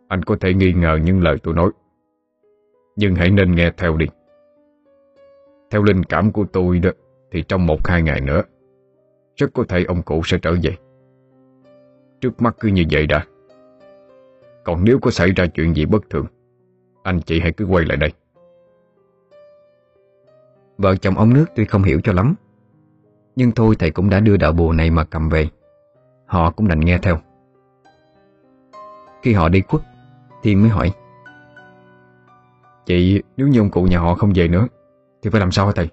Anh 0.07 0.23
có 0.23 0.35
thể 0.41 0.53
nghi 0.53 0.73
ngờ 0.73 0.99
những 1.03 1.21
lời 1.21 1.37
tôi 1.43 1.53
nói, 1.53 1.71
Nhưng 2.95 3.15
hãy 3.15 3.29
nên 3.29 3.55
nghe 3.55 3.71
theo 3.77 3.97
đi. 3.97 4.05
Theo 5.71 5.83
linh 5.83 6.03
cảm 6.03 6.31
của 6.31 6.45
tôi 6.53 6.79
đó, 6.79 6.89
Thì 7.31 7.43
trong 7.47 7.65
một 7.65 7.87
hai 7.87 8.01
ngày 8.01 8.21
nữa 8.21 8.41
rất 9.35 9.53
có 9.53 9.63
thể 9.69 9.83
ông 9.83 10.01
cụ 10.01 10.21
sẽ 10.25 10.37
trở 10.41 10.55
về. 10.63 10.77
Trước 12.21 12.41
mắt 12.41 12.55
cứ 12.59 12.67
như 12.67 12.83
vậy 12.91 13.07
đã. 13.07 13.25
Còn 14.63 14.83
nếu 14.85 14.99
có 14.99 15.11
xảy 15.11 15.31
ra 15.31 15.45
chuyện 15.47 15.75
gì 15.75 15.85
bất 15.85 16.09
thường, 16.09 16.25
Anh 17.03 17.21
chị 17.21 17.39
hãy 17.39 17.51
cứ 17.51 17.65
quay 17.65 17.85
lại 17.85 17.97
đây. 17.97 18.13
Vợ 20.77 20.95
chồng 20.95 21.17
ông 21.17 21.33
nước 21.33 21.45
tuy 21.55 21.65
không 21.65 21.83
hiểu 21.83 22.01
cho 22.03 22.13
lắm, 22.13 22.35
Nhưng 23.35 23.51
thôi 23.51 23.75
thầy 23.79 23.91
cũng 23.91 24.09
đã 24.09 24.19
đưa 24.19 24.37
đạo 24.37 24.51
bùa 24.51 24.73
này 24.73 24.89
mà 24.89 25.03
cầm 25.03 25.29
về. 25.29 25.47
Họ 26.25 26.51
cũng 26.51 26.67
đành 26.67 26.79
nghe 26.79 26.97
theo. 26.97 27.19
Khi 29.21 29.33
họ 29.33 29.49
đi 29.49 29.61
khuất 29.61 29.81
Thiên 30.43 30.61
mới 30.61 30.69
hỏi. 30.69 30.91
Chị, 32.85 33.21
nếu 33.37 33.47
như 33.47 33.59
ông 33.59 33.69
cụ 33.69 33.83
nhà 33.83 33.99
họ 33.99 34.15
không 34.15 34.31
về 34.35 34.47
nữa, 34.47 34.67
Thì 35.21 35.29
phải 35.29 35.39
làm 35.39 35.51
sao 35.51 35.65
hả 35.65 35.71
thầy? 35.75 35.89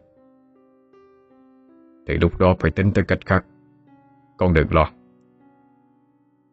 Thì 2.07 2.15
lúc 2.17 2.39
đó 2.39 2.57
phải 2.61 2.71
tính 2.71 2.93
tới 2.95 3.05
cách 3.05 3.19
khác. 3.27 3.45
Con 4.37 4.55
đừng 4.55 4.75
lo. 4.75 4.93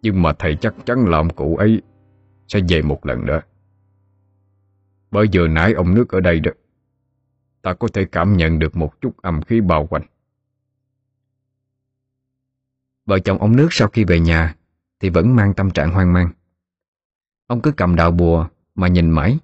Nhưng 0.01 0.21
mà 0.21 0.33
thầy 0.39 0.55
chắc 0.55 0.75
chắn 0.85 1.05
là 1.05 1.17
ông 1.17 1.29
cụ 1.29 1.55
ấy 1.55 1.81
Sẽ 2.47 2.59
về 2.69 2.81
một 2.81 3.05
lần 3.05 3.25
nữa. 3.25 3.41
Bởi 5.11 5.27
giờ 5.31 5.47
nãy 5.47 5.73
ông 5.73 5.93
nước 5.93 6.09
ở 6.09 6.19
đây 6.19 6.39
đó, 6.39 6.51
Ta 7.61 7.73
có 7.73 7.87
thể 7.93 8.05
cảm 8.05 8.37
nhận 8.37 8.59
được 8.59 8.75
một 8.75 9.01
chút 9.01 9.17
âm 9.17 9.41
khí 9.41 9.61
bao 9.61 9.87
quanh. 9.87 10.03
Vợ 13.05 13.19
chồng 13.19 13.37
ông 13.37 13.55
nước 13.55 13.67
sau 13.71 13.87
khi 13.87 14.03
về 14.03 14.19
nhà 14.19 14.55
Thì 14.99 15.09
vẫn 15.09 15.35
mang 15.35 15.53
tâm 15.53 15.71
trạng 15.71 15.91
hoang 15.91 16.13
mang. 16.13 16.29
Ông 17.47 17.61
cứ 17.61 17.71
cầm 17.71 17.95
đạo 17.95 18.11
bùa 18.11 18.47
Mà 18.75 18.87
nhìn 18.87 19.09
mãi, 19.09 19.37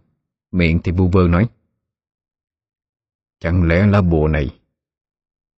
Miệng 0.51 0.79
thì 0.83 0.91
bu 0.91 1.07
vơ 1.07 1.27
nói, 1.27 1.49
Chẳng 3.39 3.67
lẽ 3.67 3.87
lá 3.87 4.01
bùa 4.01 4.27
này 4.27 4.59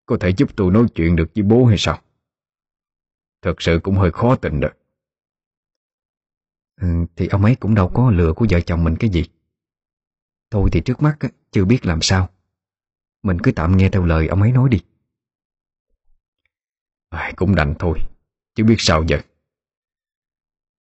có 0.07 0.17
thể 0.19 0.29
giúp 0.37 0.49
tôi 0.55 0.71
nói 0.71 0.85
chuyện 0.95 1.15
được 1.15 1.29
với 1.35 1.43
bố 1.43 1.65
hay 1.65 1.77
sao? 1.79 2.01
Thật 3.41 3.61
sự 3.61 3.79
cũng 3.83 3.95
hơi 3.95 4.11
khó 4.11 4.35
tình 4.35 4.59
đó. 4.59 4.69
Ừ, 6.81 6.87
Thì 7.15 7.27
ông 7.27 7.43
ấy 7.45 7.55
cũng 7.55 7.75
đâu 7.75 7.91
có 7.93 8.11
lừa 8.11 8.33
của 8.33 8.45
vợ 8.49 8.59
chồng 8.61 8.83
mình 8.83 8.95
cái 8.99 9.09
gì. 9.09 9.25
Thôi 10.51 10.69
thì 10.71 10.81
trước 10.81 11.01
mắt 11.01 11.17
chưa 11.51 11.65
biết 11.65 11.85
làm 11.85 12.01
sao. 12.01 12.29
Mình 13.23 13.37
cứ 13.43 13.51
tạm 13.51 13.77
nghe 13.77 13.89
theo 13.89 14.05
lời 14.05 14.27
ông 14.27 14.41
ấy 14.41 14.51
nói 14.51 14.69
đi. 14.69 14.79
À, 17.09 17.31
Cũng 17.35 17.55
đành 17.55 17.75
thôi 17.79 17.99
Chứ 18.55 18.63
biết 18.63 18.75
sao 18.77 19.03
giờ. 19.07 19.17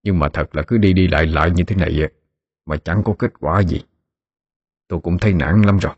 Nhưng 0.02 0.18
mà 0.18 0.28
thật 0.32 0.56
là 0.56 0.62
cứ 0.66 0.78
đi 0.78 0.92
đi 0.92 1.08
lại 1.08 1.26
lại 1.26 1.50
như 1.50 1.64
thế 1.64 1.76
này 1.76 2.10
Mà 2.66 2.76
chẳng 2.76 3.02
có 3.04 3.14
kết 3.18 3.32
quả 3.40 3.62
gì. 3.62 3.82
Tôi 4.88 5.00
cũng 5.00 5.18
thấy 5.18 5.32
nản 5.32 5.62
lắm 5.62 5.78
rồi. 5.78 5.94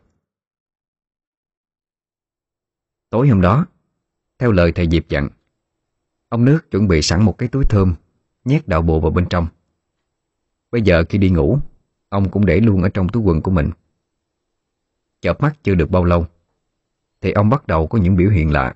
Tối 3.09 3.27
hôm 3.27 3.41
đó 3.41 3.65
Theo 4.39 4.51
lời 4.51 4.71
thầy 4.71 4.89
Diệp 4.89 5.09
dặn 5.09 5.29
Ông 6.29 6.45
nước 6.45 6.71
chuẩn 6.71 6.87
bị 6.87 7.01
sẵn 7.01 7.23
một 7.23 7.37
cái 7.37 7.49
túi 7.49 7.65
thơm 7.65 7.95
Nhét 8.45 8.67
đạo 8.67 8.81
bộ 8.81 8.99
vào 8.99 9.11
bên 9.11 9.25
trong. 9.29 9.47
Bây 10.71 10.81
giờ 10.81 11.03
khi 11.09 11.17
đi 11.17 11.29
ngủ 11.29 11.59
Ông 12.09 12.29
cũng 12.29 12.45
để 12.45 12.59
luôn 12.59 12.83
ở 12.83 12.89
trong 12.89 13.09
túi 13.09 13.23
quần 13.23 13.41
của 13.41 13.51
mình. 13.51 13.69
Chợp 15.21 15.41
mắt 15.41 15.57
chưa 15.63 15.75
được 15.75 15.89
bao 15.91 16.05
lâu 16.05 16.25
Thì 17.21 17.31
ông 17.31 17.49
bắt 17.49 17.67
đầu 17.67 17.87
có 17.87 17.99
những 17.99 18.15
biểu 18.15 18.29
hiện 18.29 18.51
lạ. 18.51 18.75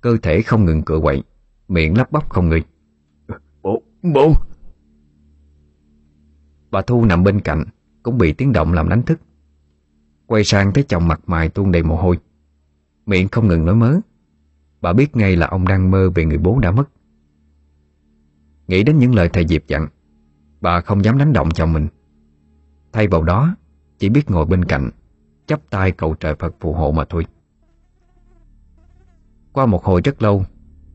Cơ 0.00 0.16
thể 0.22 0.42
không 0.42 0.64
ngừng 0.64 0.82
cựa 0.82 1.00
quậy 1.00 1.22
Miệng 1.68 1.96
lắp 1.96 2.12
bắp 2.12 2.30
không 2.30 2.48
ngừng. 2.48 2.62
Bố, 3.62 3.82
bố 4.02 4.34
Bà 6.70 6.82
Thu 6.82 7.04
nằm 7.04 7.24
bên 7.24 7.40
cạnh 7.40 7.64
Cũng 8.02 8.18
bị 8.18 8.32
tiếng 8.32 8.52
động 8.52 8.72
làm 8.72 8.88
đánh 8.88 9.02
thức. 9.02 9.20
Quay 10.26 10.44
sang 10.44 10.72
thấy 10.72 10.84
chồng 10.88 11.08
mặt 11.08 11.20
mày 11.26 11.48
tuôn 11.48 11.72
đầy 11.72 11.82
mồ 11.82 11.96
hôi 11.96 12.18
Miệng 13.06 13.28
không 13.28 13.48
ngừng 13.48 13.64
nói 13.64 13.74
mớ. 13.74 14.00
Bà 14.80 14.92
biết 14.92 15.16
ngay 15.16 15.36
là 15.36 15.46
ông 15.46 15.68
đang 15.68 15.90
mơ 15.90 16.10
về 16.14 16.24
người 16.24 16.38
bố 16.38 16.58
đã 16.58 16.70
mất. 16.70 16.88
Nghĩ 18.68 18.82
đến 18.82 18.98
những 18.98 19.14
lời 19.14 19.28
thầy 19.32 19.46
Diệp 19.46 19.66
dặn 19.66 19.88
Bà 20.60 20.80
không 20.80 21.04
dám 21.04 21.18
đánh 21.18 21.32
động 21.32 21.50
chồng 21.50 21.72
mình. 21.72 21.88
Thay 22.92 23.08
vào 23.08 23.22
đó 23.22 23.56
Chỉ 23.98 24.08
biết 24.08 24.30
ngồi 24.30 24.46
bên 24.46 24.64
cạnh 24.64 24.90
chắp 25.46 25.70
tay 25.70 25.92
cầu 25.92 26.14
trời 26.14 26.34
Phật 26.34 26.54
phù 26.60 26.72
hộ 26.72 26.92
mà 26.92 27.04
thôi. 27.08 27.26
Qua 29.52 29.66
một 29.66 29.84
hồi 29.84 30.00
rất 30.04 30.22
lâu 30.22 30.44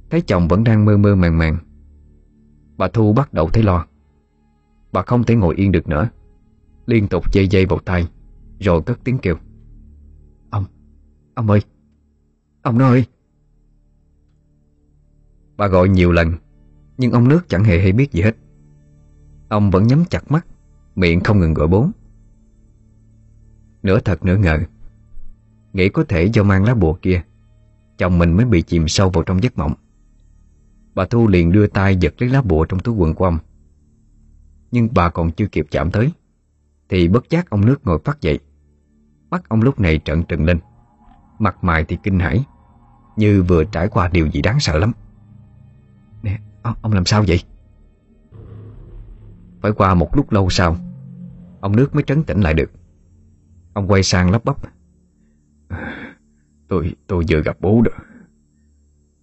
Thấy 0.09 0.21
chồng 0.21 0.47
vẫn 0.47 0.63
đang 0.63 0.85
mơ 0.85 0.97
mơ 0.97 1.15
màng 1.15 1.37
màng. 1.37 1.57
Bà 2.77 2.87
Thu 2.87 3.13
bắt 3.13 3.33
đầu 3.33 3.49
thấy 3.49 3.63
lo. 3.63 3.85
Bà 4.91 5.01
không 5.01 5.23
thể 5.23 5.35
ngồi 5.35 5.55
yên 5.55 5.71
được 5.71 5.87
nữa. 5.87 6.09
Liên 6.85 7.07
tục 7.07 7.33
dây 7.33 7.47
dây 7.47 7.65
vào 7.65 7.79
tay 7.79 8.07
Rồi 8.59 8.81
cất 8.81 8.99
tiếng 9.03 9.17
kêu. 9.17 9.35
Ông, 10.49 10.65
ông 11.35 11.49
ơi 11.49 11.61
Ông 12.61 12.77
nói 12.77 13.05
Bà 15.57 15.67
gọi 15.67 15.89
nhiều 15.89 16.11
lần, 16.11 16.33
Nhưng 16.97 17.11
ông 17.11 17.27
nước 17.27 17.49
chẳng 17.49 17.63
hề 17.63 17.79
hay 17.79 17.91
biết 17.91 18.11
gì 18.11 18.21
hết. 18.21 18.35
Ông 19.49 19.71
vẫn 19.71 19.87
nhắm 19.87 20.03
chặt 20.09 20.31
mắt, 20.31 20.45
Miệng 20.95 21.19
không 21.19 21.39
ngừng 21.39 21.53
gọi 21.53 21.67
bố 21.67 21.89
Nửa 23.83 23.99
thật 23.99 24.25
nửa 24.25 24.37
ngờ, 24.37 24.59
Nghĩ 25.73 25.89
có 25.89 26.03
thể 26.03 26.23
do 26.33 26.43
mang 26.43 26.63
lá 26.63 26.75
bùa 26.75 26.93
kia, 27.01 27.23
Chồng 27.97 28.17
mình 28.17 28.37
mới 28.37 28.45
bị 28.45 28.61
chìm 28.61 28.87
sâu 28.87 29.09
vào 29.09 29.23
trong 29.23 29.43
giấc 29.43 29.57
mộng. 29.57 29.73
Bà 30.93 31.05
Thu 31.05 31.27
liền 31.27 31.51
đưa 31.51 31.67
tay 31.67 31.95
giật 31.95 32.13
lấy 32.17 32.29
lá 32.29 32.41
bùa 32.41 32.65
trong 32.65 32.79
túi 32.79 32.95
quần 32.95 33.13
của 33.13 33.25
ông. 33.25 33.37
Nhưng 34.71 34.89
bà 34.93 35.09
còn 35.09 35.31
chưa 35.31 35.47
kịp 35.47 35.67
chạm 35.71 35.91
tới, 35.91 36.11
Thì 36.89 37.07
bất 37.07 37.29
giác 37.29 37.49
ông 37.49 37.65
nước 37.65 37.85
ngồi 37.85 37.99
phát 38.05 38.21
dậy. 38.21 38.39
Mắt 39.29 39.49
ông 39.49 39.61
lúc 39.61 39.79
này 39.79 39.99
trợn 40.05 40.23
trừng 40.23 40.45
lên. 40.45 40.59
Mặt 41.41 41.63
mày 41.63 41.83
thì 41.83 41.97
kinh 42.03 42.19
hãi. 42.19 42.45
Như 43.15 43.43
vừa 43.43 43.63
trải 43.63 43.87
qua 43.87 44.09
điều 44.13 44.27
gì 44.27 44.41
đáng 44.41 44.59
sợ 44.59 44.79
lắm. 44.79 44.91
Nè, 46.23 46.39
ông, 46.61 46.75
ông 46.81 46.93
làm 46.93 47.05
sao 47.05 47.23
vậy? 47.27 47.43
Phải 49.61 49.71
qua 49.71 49.93
một 49.93 50.15
lúc 50.15 50.31
lâu 50.31 50.49
sau 50.49 50.77
Ông 51.61 51.75
nước 51.75 51.95
mới 51.95 52.03
trấn 52.03 52.23
tĩnh 52.23 52.41
lại 52.41 52.53
được. 52.53 52.71
Ông 53.73 53.87
quay 53.87 54.03
sang 54.03 54.31
lắp 54.31 54.45
bắp. 54.45 54.57
Tôi 56.67 56.95
tôi 57.07 57.23
vừa 57.29 57.41
gặp 57.41 57.57
bố 57.59 57.81
đó. 57.81 57.91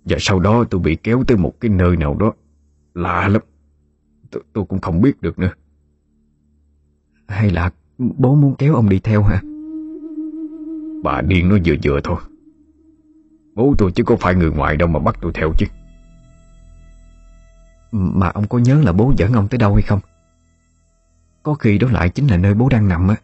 Và 0.05 0.17
sau 0.21 0.41
đó 0.41 0.65
tôi 0.71 0.81
bị 0.81 0.97
kéo 0.97 1.25
tới 1.27 1.37
một 1.37 1.61
cái 1.61 1.71
nơi 1.71 1.97
nào 1.97 2.15
đó 2.15 2.33
Lạ 2.95 3.29
lắm. 3.29 3.43
Tôi, 4.31 4.43
tôi 4.53 4.65
cũng 4.65 4.81
không 4.81 5.01
biết 5.01 5.23
được 5.23 5.39
nữa. 5.39 5.53
Hay 7.29 7.51
là 7.51 7.71
bố 7.99 8.35
muốn 8.35 8.55
kéo 8.59 8.75
ông 8.75 8.89
đi 8.89 8.99
theo 8.99 9.23
hả? 9.23 9.43
Bà 11.03 11.21
điên 11.21 11.49
nó 11.49 11.57
vừa 11.65 11.75
vừa 11.85 12.01
thôi. 12.05 12.17
Bố 13.55 13.75
tôi 13.79 13.93
chứ 13.93 14.05
có 14.05 14.17
phải 14.17 14.35
người 14.35 14.51
ngoài 14.51 14.77
đâu 14.77 14.89
mà 14.89 14.99
bắt 14.99 15.17
tôi 15.21 15.33
theo 15.35 15.53
chứ. 15.59 15.67
Mà 17.93 18.29
ông 18.29 18.49
có 18.49 18.59
nhớ 18.59 18.81
là 18.85 18.93
bố 18.93 19.13
dẫn 19.17 19.33
ông 19.33 19.49
tới 19.49 19.59
đâu 19.59 19.75
hay 19.75 19.83
không? 19.83 20.01
Có 21.43 21.55
khi 21.55 21.79
đó 21.79 21.89
lại 21.91 22.09
chính 22.09 22.27
là 22.27 22.37
nơi 22.37 22.55
bố 22.55 22.69
đang 22.69 22.89
nằm 22.89 23.09
á. 23.09 23.17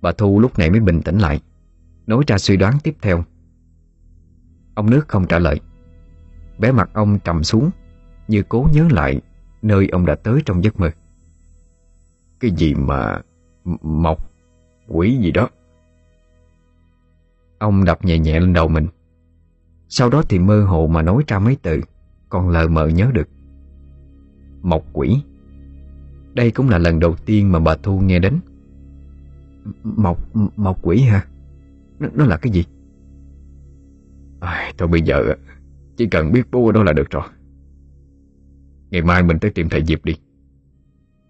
Bà 0.00 0.12
Thu 0.12 0.40
lúc 0.40 0.58
này 0.58 0.70
mới 0.70 0.80
bình 0.80 1.02
tĩnh 1.02 1.18
lại 1.18 1.40
Nói 2.06 2.24
ra 2.26 2.38
suy 2.38 2.56
đoán 2.56 2.78
tiếp 2.82 2.96
theo. 3.02 3.24
Ông 4.74 4.90
nước 4.90 5.08
không 5.08 5.26
trả 5.26 5.38
lời. 5.38 5.60
Bé 6.58 6.72
mặt 6.72 6.90
ông 6.92 7.18
trầm 7.18 7.44
xuống 7.44 7.70
Như 8.28 8.42
cố 8.48 8.68
nhớ 8.72 8.88
lại 8.90 9.20
Nơi 9.62 9.88
ông 9.92 10.06
đã 10.06 10.14
tới 10.14 10.42
trong 10.46 10.64
giấc 10.64 10.80
mơ. 10.80 10.90
Cái 12.40 12.50
gì 12.50 12.74
mà 12.74 13.20
Mọc 13.82 14.27
Quỷ 14.88 15.16
gì 15.16 15.30
đó. 15.30 15.48
Ông 17.58 17.84
đập 17.84 18.04
nhẹ 18.04 18.18
nhẹ 18.18 18.40
lên 18.40 18.52
đầu 18.52 18.68
mình. 18.68 18.86
Sau 19.88 20.10
đó 20.10 20.22
thì 20.28 20.38
mơ 20.38 20.64
hồ 20.64 20.86
mà 20.86 21.02
nói 21.02 21.22
ra 21.26 21.38
mấy 21.38 21.56
từ 21.62 21.80
Còn 22.28 22.48
lờ 22.48 22.68
mờ 22.68 22.88
nhớ 22.88 23.10
được. 23.14 23.28
Mộc 24.62 24.84
quỷ. 24.92 25.22
Đây 26.34 26.50
cũng 26.50 26.68
là 26.68 26.78
lần 26.78 27.00
đầu 27.00 27.16
tiên 27.26 27.52
mà 27.52 27.60
bà 27.60 27.76
Thu 27.76 28.00
nghe 28.00 28.18
đến. 28.18 28.38
Mộc, 29.84 30.36
mộc 30.56 30.78
quỷ 30.82 31.00
hả? 31.00 31.26
Nó, 31.98 32.08
nó 32.14 32.24
là 32.24 32.36
cái 32.36 32.52
gì? 32.52 32.64
À, 34.40 34.72
thôi 34.78 34.88
bây 34.88 35.02
giờ 35.02 35.34
chỉ 35.96 36.06
cần 36.06 36.32
biết 36.32 36.42
bố 36.50 36.66
ở 36.66 36.72
đó 36.72 36.82
là 36.82 36.92
được 36.92 37.10
rồi. 37.10 37.22
Ngày 38.90 39.02
mai 39.02 39.22
mình 39.22 39.38
tới 39.38 39.50
tìm 39.50 39.68
thầy 39.68 39.84
Diệp 39.84 40.04
đi. 40.04 40.16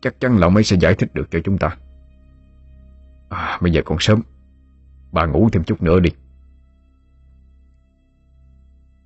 Chắc 0.00 0.20
chắn 0.20 0.38
là 0.38 0.46
ông 0.46 0.54
ấy 0.54 0.64
sẽ 0.64 0.76
giải 0.80 0.94
thích 0.94 1.14
được 1.14 1.30
cho 1.30 1.40
chúng 1.44 1.58
ta 1.58 1.76
à, 3.28 3.58
Bây 3.62 3.72
giờ 3.72 3.82
còn 3.84 3.98
sớm. 4.00 4.22
Bà 5.12 5.26
ngủ 5.26 5.48
thêm 5.52 5.64
chút 5.64 5.82
nữa 5.82 6.00
đi. 6.00 6.10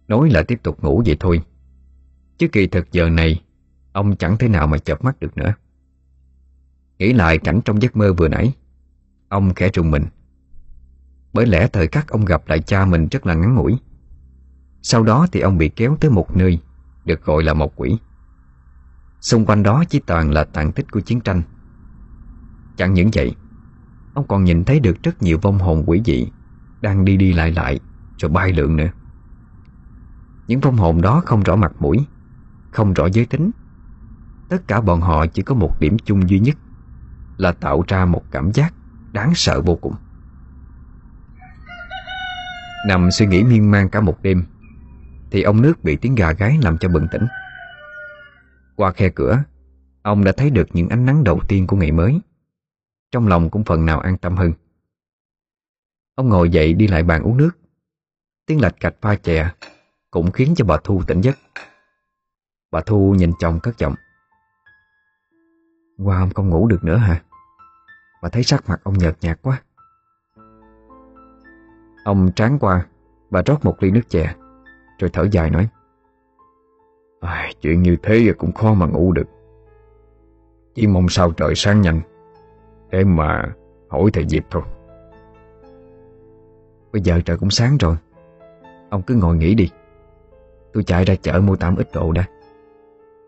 Nói 0.08 0.30
là 0.30 0.42
tiếp 0.42 0.60
tục 0.62 0.82
ngủ 0.82 1.02
vậy 1.06 1.16
thôi. 1.20 1.42
Chứ 2.38 2.48
kỳ 2.48 2.66
thực 2.66 2.92
giờ 2.92 3.08
này 3.08 3.42
Ông 3.92 4.16
chẳng 4.16 4.38
thể 4.38 4.48
nào 4.48 4.66
mà 4.66 4.78
chợp 4.78 5.04
mắt 5.04 5.20
được 5.20 5.36
nữa. 5.36 5.54
Nghĩ 6.98 7.12
lại 7.12 7.38
cảnh 7.38 7.60
trong 7.64 7.82
giấc 7.82 7.96
mơ 7.96 8.12
vừa 8.12 8.28
nãy 8.28 8.52
Ông 9.28 9.54
khẽ 9.54 9.68
trùng 9.68 9.90
mình. 9.90 10.04
Bởi 11.32 11.46
lẽ 11.46 11.68
thời 11.72 11.88
khắc 11.88 12.08
ông 12.08 12.24
gặp 12.24 12.42
lại 12.48 12.60
cha 12.60 12.84
mình 12.84 13.08
rất 13.10 13.26
là 13.26 13.34
ngắn 13.34 13.54
ngủi. 13.54 13.78
Sau 14.82 15.02
đó 15.02 15.26
thì 15.32 15.40
ông 15.40 15.58
bị 15.58 15.68
kéo 15.68 15.96
tới 16.00 16.10
một 16.10 16.36
nơi 16.36 16.58
Được 17.04 17.24
gọi 17.24 17.42
là 17.42 17.54
một 17.54 17.72
quỷ. 17.76 17.98
Xung 19.20 19.46
quanh 19.46 19.62
đó 19.62 19.84
chỉ 19.88 20.00
toàn 20.06 20.30
là 20.30 20.44
tàn 20.44 20.72
tích 20.72 20.92
của 20.92 21.00
chiến 21.00 21.20
tranh. 21.20 21.42
Chẳng 22.76 22.94
những 22.94 23.10
vậy 23.12 23.34
Ông 24.14 24.26
còn 24.26 24.44
nhìn 24.44 24.64
thấy 24.64 24.80
được 24.80 25.02
rất 25.02 25.22
nhiều 25.22 25.38
vong 25.42 25.58
hồn 25.58 25.82
quỷ 25.86 26.02
dị 26.04 26.26
Đang 26.80 27.04
đi 27.04 27.16
đi 27.16 27.32
lại 27.32 27.52
lại 27.52 27.80
Rồi 28.18 28.30
bay 28.30 28.52
lượn 28.52 28.76
nữa. 28.76 28.88
Những 30.46 30.60
vong 30.60 30.76
hồn 30.76 31.00
đó 31.00 31.22
không 31.24 31.42
rõ 31.42 31.56
mặt 31.56 31.72
mũi, 31.78 32.06
Không 32.70 32.92
rõ 32.92 33.06
giới 33.06 33.26
tính. 33.26 33.50
Tất 34.48 34.68
cả 34.68 34.80
bọn 34.80 35.00
họ 35.00 35.26
chỉ 35.26 35.42
có 35.42 35.54
một 35.54 35.80
điểm 35.80 35.96
chung 36.04 36.28
duy 36.28 36.38
nhất 36.38 36.56
Là 37.36 37.52
tạo 37.52 37.84
ra 37.88 38.04
một 38.04 38.22
cảm 38.30 38.52
giác 38.52 38.74
Đáng 39.12 39.34
sợ 39.34 39.60
vô 39.60 39.76
cùng. 39.76 39.94
Nằm 42.88 43.10
suy 43.10 43.26
nghĩ 43.26 43.44
miên 43.44 43.70
man 43.70 43.88
cả 43.88 44.00
một 44.00 44.22
đêm, 44.22 44.44
Thì 45.30 45.42
ông 45.42 45.62
nước 45.62 45.84
bị 45.84 45.96
tiếng 45.96 46.14
gà 46.14 46.32
gáy 46.32 46.58
làm 46.62 46.78
cho 46.78 46.88
bừng 46.88 47.08
tỉnh. 47.12 47.26
Qua 48.76 48.92
khe 48.92 49.08
cửa, 49.08 49.42
Ông 50.02 50.24
đã 50.24 50.32
thấy 50.36 50.50
được 50.50 50.68
những 50.72 50.88
ánh 50.88 51.06
nắng 51.06 51.24
đầu 51.24 51.40
tiên 51.48 51.66
của 51.66 51.76
ngày 51.76 51.92
mới. 51.92 52.20
Trong 53.12 53.28
lòng 53.28 53.50
cũng 53.50 53.64
phần 53.64 53.86
nào 53.86 54.00
an 54.00 54.18
tâm 54.18 54.36
hơn. 54.36 54.52
Ông 56.14 56.28
ngồi 56.28 56.50
dậy 56.50 56.74
đi 56.74 56.86
lại 56.86 57.02
bàn 57.02 57.22
uống 57.22 57.36
nước. 57.36 57.50
Tiếng 58.46 58.60
lạch 58.60 58.74
cạch 58.80 58.94
pha 59.00 59.14
chè 59.14 59.50
Cũng 60.10 60.30
khiến 60.30 60.54
cho 60.56 60.64
bà 60.64 60.76
Thu 60.84 61.02
tỉnh 61.06 61.20
giấc. 61.20 61.38
Bà 62.70 62.80
Thu 62.80 63.14
nhìn 63.18 63.32
chồng 63.38 63.60
cất 63.62 63.78
giọng. 63.78 63.94
Qua 66.04 66.18
ông 66.18 66.30
không 66.34 66.48
ngủ 66.48 66.68
được 66.68 66.84
nữa 66.84 66.96
hả? 66.96 67.22
Bà 68.22 68.28
thấy 68.28 68.42
sắc 68.42 68.68
mặt 68.68 68.80
ông 68.84 68.98
nhợt 68.98 69.16
nhạt 69.20 69.38
quá. 69.42 69.62
Ông 72.04 72.32
tráng 72.36 72.58
qua 72.58 72.86
Bà 73.30 73.42
rót 73.46 73.64
một 73.64 73.76
ly 73.80 73.90
nước 73.90 74.08
chè 74.08 74.34
Rồi 74.98 75.10
thở 75.12 75.26
dài 75.30 75.50
nói. 75.50 75.68
À, 77.20 77.50
Chuyện 77.60 77.82
như 77.82 77.96
thế 78.02 78.32
cũng 78.38 78.52
khó 78.52 78.74
mà 78.74 78.86
ngủ 78.86 79.12
được. 79.12 79.26
Chỉ 80.74 80.86
mong 80.86 81.08
sao 81.08 81.32
trời 81.32 81.54
sáng 81.54 81.80
nhanh. 81.80 82.00
Để 82.92 83.04
mà 83.04 83.54
hỏi 83.88 84.10
thầy 84.12 84.24
Diệp 84.28 84.42
thôi. 84.50 84.62
Bây 86.92 87.02
giờ 87.02 87.20
trời 87.24 87.36
cũng 87.36 87.50
sáng 87.50 87.76
rồi. 87.80 87.96
Ông 88.90 89.02
cứ 89.02 89.14
ngồi 89.14 89.36
nghỉ 89.36 89.54
đi. 89.54 89.68
Tôi 90.72 90.84
chạy 90.84 91.04
ra 91.04 91.14
chợ 91.14 91.40
mua 91.40 91.56
tạm 91.56 91.76
ít 91.76 91.88
đồ 91.94 92.12
đã. 92.12 92.24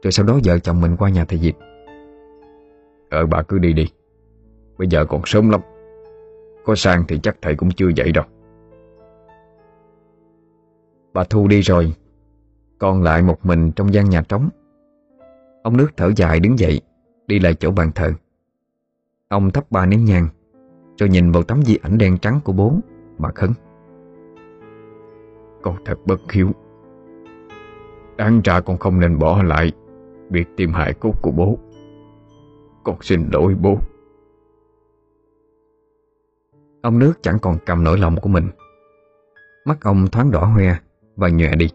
Rồi 0.03 0.13
sau 0.13 0.27
đó 0.27 0.39
vợ 0.45 0.59
chồng 0.59 0.81
mình 0.81 0.97
qua 0.97 1.11
nhà 1.11 1.25
thầy 1.25 1.39
Diệp. 1.39 1.55
Ờ 3.11 3.27
bà 3.27 3.43
cứ 3.43 3.59
đi 3.59 3.73
đi. 3.73 3.87
Bây 4.79 4.89
giờ 4.89 5.05
còn 5.05 5.23
sớm 5.25 5.51
lắm. 5.51 5.61
Có 6.65 6.75
sang 6.75 7.05
thì 7.09 7.19
chắc 7.23 7.37
thầy 7.43 7.55
cũng 7.55 7.71
chưa 7.71 7.89
dậy 7.97 8.13
đâu. 8.13 8.25
Bà 11.13 11.25
Thu 11.25 11.49
đi 11.49 11.61
rồi. 11.61 11.95
Còn 12.79 13.03
lại 13.03 13.23
một 13.23 13.47
mình 13.47 13.73
trong 13.73 13.95
gian 13.95 14.11
nhà 14.11 14.23
trống. 14.29 14.49
Ông 15.63 15.77
nước 15.77 15.89
thở 15.97 16.11
dài 16.17 16.41
đứng 16.41 16.59
dậy, 16.59 16.81
Đi 17.27 17.39
lại 17.39 17.55
chỗ 17.55 17.71
bàn 17.71 17.91
thờ. 17.95 18.13
Ông 19.35 19.51
thắp 19.51 19.71
ba 19.71 19.87
nén 19.87 20.05
nhang, 20.05 20.29
Rồi 20.99 21.09
nhìn 21.09 21.33
vào 21.33 21.43
tấm 21.43 21.63
di 21.63 21.77
ảnh 21.83 21.99
đen 21.99 22.19
trắng 22.19 22.41
của 22.45 22.53
bố, 22.53 22.75
Mà 23.19 23.29
khấn. 23.35 23.51
Con 25.63 25.77
thật 25.85 25.99
bất 26.07 26.33
hiếu. 26.33 26.51
Đáng 28.17 28.41
ra 28.45 28.61
con 28.61 28.79
không 28.79 29.01
nên 29.01 29.19
bỏ 29.19 29.43
lại 29.43 29.73
Việc 30.31 30.49
tìm 30.57 30.73
hại 30.73 30.95
cốt 30.95 31.13
của 31.23 31.31
bố. 31.31 31.59
Con 32.85 32.97
xin 33.01 33.29
lỗi 33.33 33.55
bố. 33.61 33.79
Ông 36.83 36.99
nước 36.99 37.13
chẳng 37.23 37.39
còn 37.39 37.59
cầm 37.67 37.85
nổi 37.85 37.99
lòng 37.99 38.17
của 38.23 38.29
mình. 38.29 38.49
Mắt 39.65 39.81
ông 39.83 40.07
thoáng 40.07 40.31
đỏ 40.31 40.45
hoe 40.45 40.77
Và 41.17 41.29
nhòe 41.29 41.57
đi. 41.57 41.71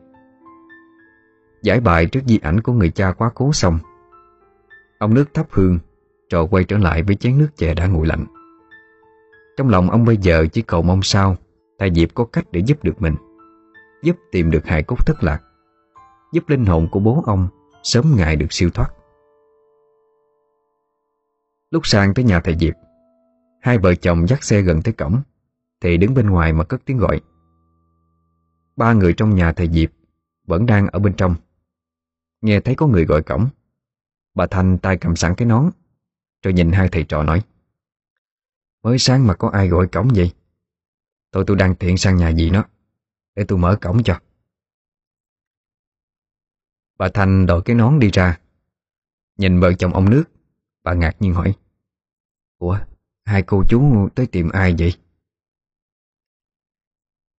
Giải 1.63 1.79
bài 1.79 2.05
trước 2.05 2.21
di 2.25 2.39
ảnh 2.41 2.61
của 2.61 2.73
người 2.73 2.89
cha 2.89 3.11
quá 3.11 3.31
cố 3.35 3.51
xong. 3.53 3.79
Ông 4.99 5.13
nước 5.13 5.33
thắp 5.33 5.45
hương 5.51 5.79
rồi 6.29 6.47
quay 6.51 6.63
trở 6.63 6.77
lại 6.77 7.03
với 7.03 7.15
chén 7.15 7.37
nước 7.37 7.49
chè 7.57 7.73
đã 7.73 7.87
nguội 7.87 8.07
lạnh. 8.07 8.25
Trong 9.57 9.69
lòng 9.69 9.89
ông 9.89 10.05
bây 10.05 10.17
giờ 10.17 10.47
chỉ 10.53 10.61
cầu 10.61 10.81
mong 10.81 11.01
sao 11.03 11.35
Thầy 11.79 11.93
Diệp 11.93 12.09
có 12.13 12.25
cách 12.25 12.45
để 12.51 12.61
giúp 12.65 12.83
được 12.83 13.01
mình, 13.01 13.15
Giúp 14.03 14.15
tìm 14.31 14.51
được 14.51 14.65
hài 14.65 14.83
cốt 14.83 15.05
thất 15.05 15.23
lạc, 15.23 15.39
Giúp 16.33 16.49
linh 16.49 16.65
hồn 16.65 16.87
của 16.91 16.99
bố 16.99 17.23
ông 17.25 17.47
Sớm 17.83 18.13
ngày 18.17 18.35
được 18.35 18.47
siêu 18.49 18.69
thoát. 18.69 18.93
Lúc 21.71 21.87
sang 21.87 22.13
tới 22.13 22.25
nhà 22.25 22.39
thầy 22.39 22.55
Diệp, 22.59 22.73
Hai 23.61 23.77
vợ 23.77 23.95
chồng 23.95 24.27
dắt 24.27 24.43
xe 24.43 24.61
gần 24.61 24.81
tới 24.81 24.93
cổng, 24.93 25.21
Thì 25.81 25.97
đứng 25.97 26.13
bên 26.13 26.29
ngoài 26.29 26.53
mà 26.53 26.63
cất 26.63 26.81
tiếng 26.85 26.97
gọi. 26.97 27.21
Ba 28.75 28.93
người 28.93 29.13
trong 29.13 29.35
nhà 29.35 29.51
thầy 29.51 29.69
Diệp 29.69 29.89
Vẫn 30.47 30.65
đang 30.65 30.87
ở 30.87 30.99
bên 30.99 31.13
trong. 31.13 31.35
Nghe 32.41 32.59
thấy 32.59 32.75
có 32.75 32.87
người 32.87 33.05
gọi 33.05 33.23
cổng, 33.23 33.47
Bà 34.35 34.47
Thanh 34.47 34.77
tay 34.77 34.97
cầm 34.97 35.15
sẵn 35.15 35.35
cái 35.35 35.47
nón 35.47 35.69
rồi 36.43 36.53
nhìn 36.53 36.71
hai 36.71 36.89
thầy 36.91 37.03
trò 37.03 37.23
nói. 37.23 37.41
Mới 38.83 38.99
sáng 38.99 39.27
mà 39.27 39.33
có 39.35 39.49
ai 39.49 39.67
gọi 39.67 39.87
cổng 39.87 40.07
vậy? 40.15 40.33
Tôi 41.31 41.43
tôi 41.47 41.57
đang 41.57 41.75
thiện 41.75 41.97
sang 41.97 42.17
nhà 42.17 42.29
gì 42.29 42.49
nó, 42.49 42.65
Để 43.35 43.45
tôi 43.47 43.57
mở 43.57 43.77
cổng 43.81 44.03
cho. 44.03 44.19
Bà 46.97 47.09
Thanh 47.13 47.45
đội 47.45 47.61
cái 47.65 47.75
nón 47.75 47.99
đi 47.99 48.09
ra, 48.13 48.39
Nhìn 49.37 49.59
vợ 49.59 49.73
chồng 49.73 49.93
ông 49.93 50.09
nước. 50.09 50.23
Bà 50.83 50.93
ngạc 50.93 51.15
nhiên 51.19 51.33
hỏi, 51.33 51.55
Ủa, 52.57 52.79
Hai 53.25 53.43
cô 53.43 53.63
chú 53.69 54.09
tới 54.15 54.27
tìm 54.27 54.49
ai 54.49 54.75
vậy? 54.79 54.93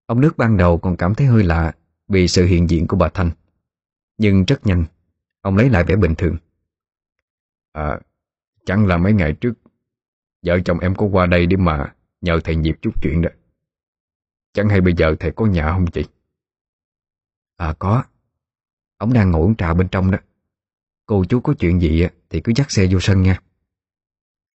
Ông 0.07 0.21
nước 0.21 0.37
ban 0.37 0.57
đầu 0.57 0.79
còn 0.79 0.97
cảm 0.97 1.15
thấy 1.15 1.27
hơi 1.27 1.45
lạ 1.45 1.73
Vì 2.09 2.29
sự 2.29 2.47
hiện 2.47 2.71
diện 2.71 2.87
của 2.87 2.97
bà 2.97 3.09
Thanh, 3.09 3.31
Nhưng 4.19 4.45
rất 4.45 4.67
nhanh, 4.67 4.85
Ông 5.41 5.57
lấy 5.57 5.71
lại 5.71 5.85
vẻ 5.85 5.97
bình 5.97 6.15
thường. 6.15 6.37
À 7.73 8.01
Chẳng 8.65 8.87
là 8.87 8.97
mấy 8.97 9.13
ngày 9.13 9.33
trước 9.41 9.53
Vợ 10.43 10.59
chồng 10.65 10.79
em 10.79 10.95
có 10.95 11.07
qua 11.07 11.27
đây 11.27 11.47
để 11.47 11.57
mà 11.57 11.95
Nhờ 12.21 12.41
thầy 12.45 12.63
Diệp 12.63 12.83
chút 12.83 13.03
chuyện 13.03 13.23
đó 13.23 13.31
Chẳng 14.53 14.69
hay 14.69 14.81
bây 14.81 14.95
giờ 14.97 15.15
thầy 15.21 15.33
có 15.37 15.47
nhà 15.47 15.73
không 15.73 15.87
chị? 15.87 16.05
À 17.57 17.75
có 17.79 18.05
Ông 18.97 19.13
đang 19.13 19.31
ngồi 19.31 19.41
uống 19.41 19.57
trà 19.57 19.75
bên 19.75 19.89
trong 19.89 20.11
đó 20.11 20.19
Cô 21.07 21.25
chú 21.29 21.41
có 21.41 21.55
chuyện 21.59 21.81
gì 21.81 22.07
thì 22.31 22.41
cứ 22.45 22.53
dắt 22.57 22.71
xe 22.71 22.87
vô 22.93 22.99
sân 23.01 23.23
nha 23.23 23.41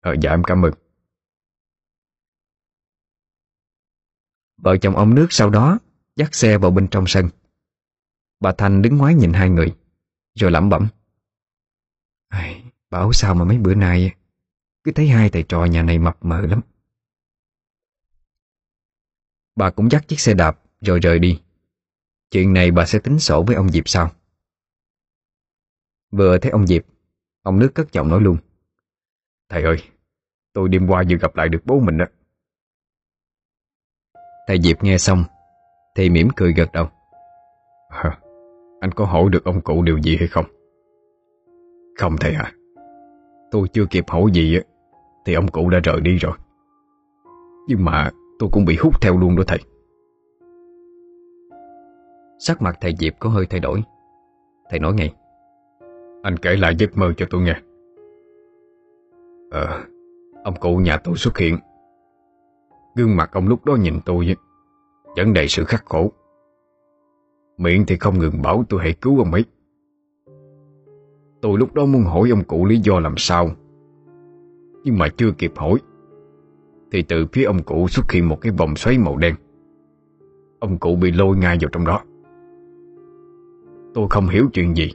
Ờ 0.00 0.14
dạ 0.22 0.30
em 0.30 0.44
cảm 0.44 0.64
ơn 0.64 0.72
Vợ 4.56 4.76
chồng 4.76 4.96
ông 4.96 5.14
nước 5.14 5.26
sau 5.30 5.50
đó 5.50 5.78
dắt 6.16 6.34
xe 6.34 6.58
vào 6.58 6.70
bên 6.70 6.88
trong 6.90 7.04
sân. 7.06 7.28
Bà 8.40 8.52
Thanh 8.58 8.82
đứng 8.82 8.96
ngoái 8.96 9.14
nhìn 9.14 9.32
hai 9.32 9.48
người, 9.48 9.76
rồi 10.34 10.50
lẩm 10.50 10.68
bẩm. 10.68 10.88
Ai, 12.28 12.64
bảo 12.90 13.12
sao 13.12 13.34
mà 13.34 13.44
mấy 13.44 13.58
bữa 13.58 13.74
nay 13.74 14.14
cứ 14.84 14.92
thấy 14.92 15.08
hai 15.08 15.30
thầy 15.30 15.44
trò 15.48 15.64
nhà 15.64 15.82
này 15.82 15.98
mập 15.98 16.16
mờ 16.20 16.40
lắm. 16.40 16.60
Bà 19.56 19.70
cũng 19.70 19.90
dắt 19.90 20.08
chiếc 20.08 20.20
xe 20.20 20.34
đạp 20.34 20.60
rồi 20.80 20.98
rời 21.00 21.18
đi. 21.18 21.42
Chuyện 22.30 22.52
này 22.52 22.70
bà 22.70 22.86
sẽ 22.86 22.98
tính 22.98 23.18
sổ 23.18 23.42
với 23.42 23.56
ông 23.56 23.68
Diệp 23.68 23.88
sau. 23.88 24.10
Vừa 26.10 26.38
thấy 26.38 26.50
ông 26.50 26.66
Diệp, 26.66 26.82
ông 27.42 27.58
nước 27.58 27.70
cất 27.74 27.92
giọng 27.92 28.08
nói 28.08 28.20
luôn. 28.20 28.36
Thầy 29.48 29.62
ơi, 29.62 29.76
tôi 30.52 30.68
đêm 30.68 30.86
qua 30.86 31.04
vừa 31.10 31.16
gặp 31.16 31.36
lại 31.36 31.48
được 31.48 31.60
bố 31.64 31.80
mình 31.80 31.98
đó. 31.98 32.06
Thầy 34.48 34.62
Diệp 34.62 34.82
nghe 34.82 34.98
xong 34.98 35.24
Thì 35.94 36.10
mỉm 36.10 36.28
cười 36.36 36.52
gật 36.52 36.72
đầu 36.72 36.90
à, 37.88 38.18
Anh 38.80 38.92
có 38.92 39.04
hỏi 39.04 39.24
được 39.30 39.44
ông 39.44 39.60
cụ 39.60 39.82
điều 39.82 39.98
gì 40.02 40.16
hay 40.16 40.28
không? 40.28 40.44
Không 41.98 42.16
thầy 42.20 42.34
à 42.34 42.52
Tôi 43.50 43.68
chưa 43.68 43.86
kịp 43.90 44.04
hỏi 44.08 44.22
gì 44.32 44.56
á, 44.56 44.60
Thì 45.24 45.34
ông 45.34 45.48
cụ 45.48 45.70
đã 45.70 45.80
rời 45.84 46.00
đi 46.00 46.16
rồi. 46.16 46.32
Nhưng 47.68 47.84
mà 47.84 48.10
tôi 48.38 48.50
cũng 48.52 48.64
bị 48.64 48.76
hút 48.76 49.00
theo 49.00 49.18
luôn 49.18 49.36
đó 49.36 49.42
thầy. 49.46 49.58
Sắc 52.38 52.62
mặt 52.62 52.78
thầy 52.80 52.94
Diệp 52.98 53.12
có 53.18 53.30
hơi 53.30 53.46
thay 53.46 53.60
đổi. 53.60 53.82
Thầy 54.70 54.78
nói 54.78 54.94
ngay, 54.94 55.14
Anh 56.22 56.36
kể 56.36 56.56
lại 56.56 56.76
giấc 56.78 56.96
mơ 56.96 57.12
cho 57.16 57.26
tôi 57.30 57.42
nghe. 57.42 57.60
Ờ 59.50 59.84
Ông 60.44 60.54
cụ 60.60 60.76
nhà 60.76 60.96
tôi 60.96 61.16
xuất 61.16 61.38
hiện. 61.38 61.58
Gương 62.94 63.16
mặt 63.16 63.30
ông 63.32 63.48
lúc 63.48 63.64
đó 63.64 63.76
nhìn 63.76 64.00
tôi 64.04 64.36
Vẫn 65.16 65.32
đầy 65.32 65.48
sự 65.48 65.64
khắc 65.64 65.84
khổ. 65.86 66.12
Miệng 67.58 67.86
thì 67.86 67.96
không 67.96 68.18
ngừng 68.18 68.42
bảo 68.42 68.64
tôi 68.68 68.80
hãy 68.82 68.92
cứu 68.92 69.18
ông 69.18 69.32
ấy. 69.32 69.44
Tôi 71.46 71.58
lúc 71.58 71.74
đó 71.74 71.86
muốn 71.86 72.04
hỏi 72.04 72.30
ông 72.30 72.44
cụ 72.44 72.66
lý 72.66 72.78
do 72.78 73.00
làm 73.00 73.14
sao. 73.16 73.50
Nhưng 74.84 74.98
mà 74.98 75.08
chưa 75.08 75.30
kịp 75.38 75.52
hỏi, 75.56 75.78
Thì 76.90 77.02
từ 77.02 77.26
phía 77.32 77.44
ông 77.44 77.62
cụ 77.62 77.88
xuất 77.88 78.12
hiện 78.12 78.28
một 78.28 78.40
cái 78.40 78.52
vòng 78.52 78.76
xoáy 78.76 78.98
màu 78.98 79.16
đen. 79.16 79.34
Ông 80.58 80.78
cụ 80.78 80.96
bị 80.96 81.10
lôi 81.10 81.36
ngay 81.36 81.58
vào 81.60 81.68
trong 81.72 81.86
đó. 81.86 82.02
Tôi 83.94 84.06
không 84.10 84.28
hiểu 84.28 84.48
chuyện 84.52 84.76
gì, 84.76 84.92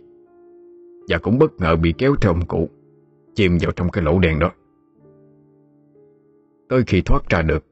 Và 1.09 1.17
cũng 1.17 1.39
bất 1.39 1.53
ngờ 1.59 1.75
bị 1.75 1.93
kéo 1.97 2.15
theo 2.21 2.31
ông 2.31 2.45
cụ, 2.45 2.69
Chìm 3.35 3.57
vào 3.61 3.71
trong 3.71 3.89
cái 3.89 4.03
lỗ 4.03 4.19
đen 4.19 4.39
đó. 4.39 4.51
Tới 6.69 6.83
khi 6.87 7.01
thoát 7.01 7.29
ra 7.29 7.41
được, 7.41 7.65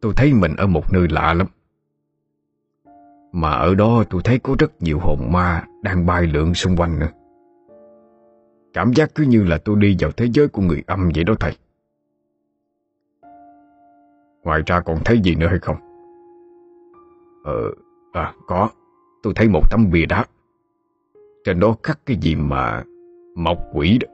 Tôi 0.00 0.12
thấy 0.16 0.34
mình 0.34 0.56
ở 0.56 0.66
một 0.66 0.92
nơi 0.92 1.06
lạ 1.10 1.34
lắm. 1.34 1.46
Mà 3.32 3.50
ở 3.50 3.74
đó 3.74 4.04
tôi 4.10 4.20
thấy 4.24 4.38
có 4.38 4.56
rất 4.58 4.82
nhiều 4.82 4.98
hồn 4.98 5.32
ma 5.32 5.64
Đang 5.82 6.06
bay 6.06 6.26
lượn 6.26 6.54
xung 6.54 6.76
quanh 6.76 6.98
nữa. 6.98 7.08
Cảm 8.74 8.92
giác 8.92 9.14
cứ 9.14 9.24
như 9.24 9.44
là 9.44 9.58
tôi 9.58 9.76
đi 9.76 9.96
vào 10.00 10.10
thế 10.10 10.26
giới 10.32 10.48
của 10.48 10.62
người 10.62 10.82
âm 10.86 11.10
vậy 11.14 11.24
đó 11.24 11.34
thầy. 11.40 11.56
Ngoài 14.42 14.62
ra 14.66 14.80
còn 14.80 14.98
thấy 15.04 15.20
gì 15.20 15.34
nữa 15.34 15.46
hay 15.46 15.58
không? 15.58 15.76
Ờ, 17.44 17.72
à, 18.12 18.34
có. 18.46 18.70
Tôi 19.22 19.32
thấy 19.36 19.48
một 19.48 19.70
tấm 19.70 19.90
bìa 19.90 20.06
đá. 20.06 20.24
Trên 21.44 21.60
đó 21.60 21.76
khắc 21.82 21.98
cái 22.06 22.16
gì 22.20 22.34
mà 22.34 22.84
Mọc 23.38 23.58
quỷ 23.72 23.98
đó. 23.98 24.08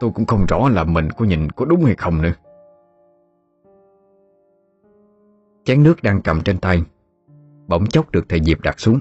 Tôi 0.00 0.10
cũng 0.14 0.26
không 0.26 0.46
rõ 0.48 0.68
là 0.68 0.84
mình 0.84 1.08
có 1.16 1.24
nhìn 1.24 1.50
có 1.50 1.64
đúng 1.64 1.84
hay 1.84 1.94
không 1.94 2.22
nữa. 2.22 2.32
Chén 5.64 5.82
nước 5.82 6.02
đang 6.02 6.22
cầm 6.22 6.42
trên 6.42 6.58
tay. 6.58 6.82
Bỗng 7.66 7.86
chốc 7.86 8.10
được 8.12 8.24
thầy 8.28 8.40
Diệp 8.44 8.60
đặt 8.60 8.80
xuống. 8.80 9.00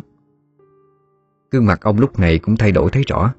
Gương 1.52 1.66
mặt 1.66 1.82
ông 1.82 2.00
lúc 2.00 2.20
này 2.20 2.40
cũng 2.40 2.58
thay 2.58 2.72
đổi 2.72 2.90
thấy 2.92 3.04
rõ. 3.08 3.34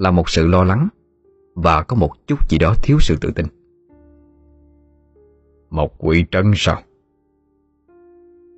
Là 0.00 0.10
một 0.10 0.30
sự 0.30 0.46
lo 0.46 0.64
lắng 0.64 0.88
Và 1.54 1.82
có 1.82 1.96
một 1.96 2.10
chút 2.26 2.50
gì 2.50 2.58
đó 2.58 2.74
thiếu 2.82 2.98
sự 3.00 3.16
tự 3.20 3.30
tin. 3.34 3.46
Một 5.70 5.94
quỷ 5.98 6.24
trấn 6.30 6.52
sao? 6.54 6.82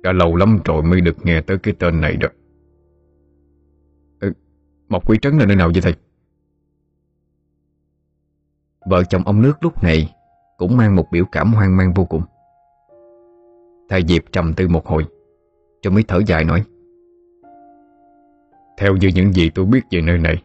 Đã 0.03 0.11
lâu 0.11 0.35
lắm 0.35 0.59
rồi 0.65 0.83
mới 0.83 1.01
được 1.01 1.25
nghe 1.25 1.41
tới 1.41 1.57
cái 1.57 1.73
tên 1.79 2.01
này 2.01 2.17
đó. 2.17 2.27
Ừ, 4.19 4.33
Một 4.89 5.09
quỷ 5.09 5.17
trấn 5.21 5.37
là 5.37 5.45
nơi 5.45 5.55
nào 5.55 5.71
vậy 5.73 5.81
thầy? 5.81 5.93
Vợ 8.89 9.03
chồng 9.03 9.23
ông 9.25 9.41
nước 9.41 9.53
lúc 9.61 9.83
này 9.83 10.15
Cũng 10.57 10.77
mang 10.77 10.95
một 10.95 11.05
biểu 11.11 11.25
cảm 11.31 11.53
hoang 11.53 11.77
mang 11.77 11.93
vô 11.93 12.05
cùng. 12.05 12.21
Thầy 13.89 14.03
Diệp 14.07 14.23
trầm 14.31 14.53
tư 14.53 14.67
một 14.67 14.85
hồi 14.87 15.05
Rồi 15.83 15.91
mới 15.91 16.03
thở 16.07 16.19
dài 16.27 16.43
nói 16.43 16.63
Theo 18.77 18.95
như 18.95 19.07
những 19.15 19.33
gì 19.33 19.49
tôi 19.49 19.65
biết 19.65 19.81
về 19.91 20.01
nơi 20.01 20.17
này 20.17 20.43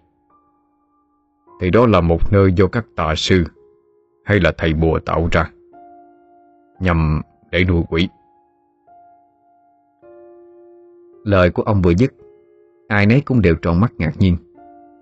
thì 1.60 1.70
đó 1.70 1.86
là 1.86 2.00
một 2.00 2.32
nơi 2.32 2.52
do 2.52 2.66
các 2.66 2.86
tà 2.96 3.14
sư 3.16 3.44
Hay 4.24 4.40
là 4.40 4.52
thầy 4.58 4.74
bùa 4.74 4.98
tạo 4.98 5.28
ra 5.32 5.50
Nhằm 6.80 7.22
để 7.50 7.64
nuôi 7.64 7.82
quỷ. 7.88 8.08
Lời 11.24 11.50
của 11.50 11.62
ông 11.62 11.82
vừa 11.82 11.94
dứt 11.98 12.12
Ai 12.88 13.06
nấy 13.06 13.20
cũng 13.20 13.42
đều 13.42 13.54
tròn 13.54 13.80
mắt 13.80 13.92
ngạc 13.98 14.12
nhiên 14.18 14.36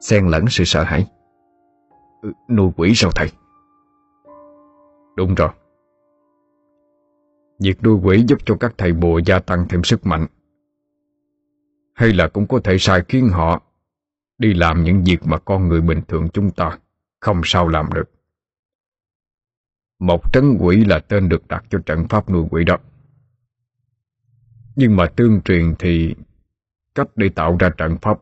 xen 0.00 0.28
lẫn 0.28 0.44
sự 0.48 0.64
sợ 0.64 0.82
hãi. 0.82 1.06
Ừ, 2.22 2.32
Nuôi 2.48 2.70
quỷ 2.76 2.92
sao 2.94 3.10
thầy? 3.14 3.28
Đúng 5.16 5.34
rồi. 5.34 5.48
Việc 7.58 7.82
nuôi 7.82 7.98
quỷ 8.02 8.24
giúp 8.28 8.38
cho 8.46 8.56
các 8.60 8.74
thầy 8.78 8.92
bùa 8.92 9.18
gia 9.18 9.38
tăng 9.38 9.66
thêm 9.68 9.82
sức 9.84 10.06
mạnh 10.06 10.26
Hay 11.92 12.12
là 12.12 12.28
cũng 12.28 12.46
có 12.46 12.60
thể 12.64 12.78
sai 12.78 13.02
khiến 13.08 13.28
họ 13.28 13.62
Đi 14.38 14.54
làm 14.54 14.84
những 14.84 15.04
việc 15.04 15.18
mà 15.24 15.38
con 15.38 15.68
người 15.68 15.80
bình 15.80 16.00
thường 16.08 16.28
chúng 16.32 16.50
ta 16.50 16.78
Không 17.20 17.40
sao 17.44 17.68
làm 17.68 17.92
được. 17.94 18.10
Một 19.98 20.32
trấn 20.32 20.56
quỷ 20.60 20.84
là 20.84 20.98
tên 20.98 21.28
được 21.28 21.48
đặt 21.48 21.64
cho 21.70 21.78
trận 21.86 22.08
pháp 22.08 22.30
nuôi 22.30 22.46
quỷ 22.50 22.64
đó. 22.64 22.76
Nhưng 24.76 24.96
mà 24.96 25.06
tương 25.16 25.42
truyền 25.42 25.74
thì 25.78 26.14
Cách 26.94 27.08
để 27.16 27.28
tạo 27.28 27.56
ra 27.60 27.70
trận 27.78 27.96
pháp 28.02 28.18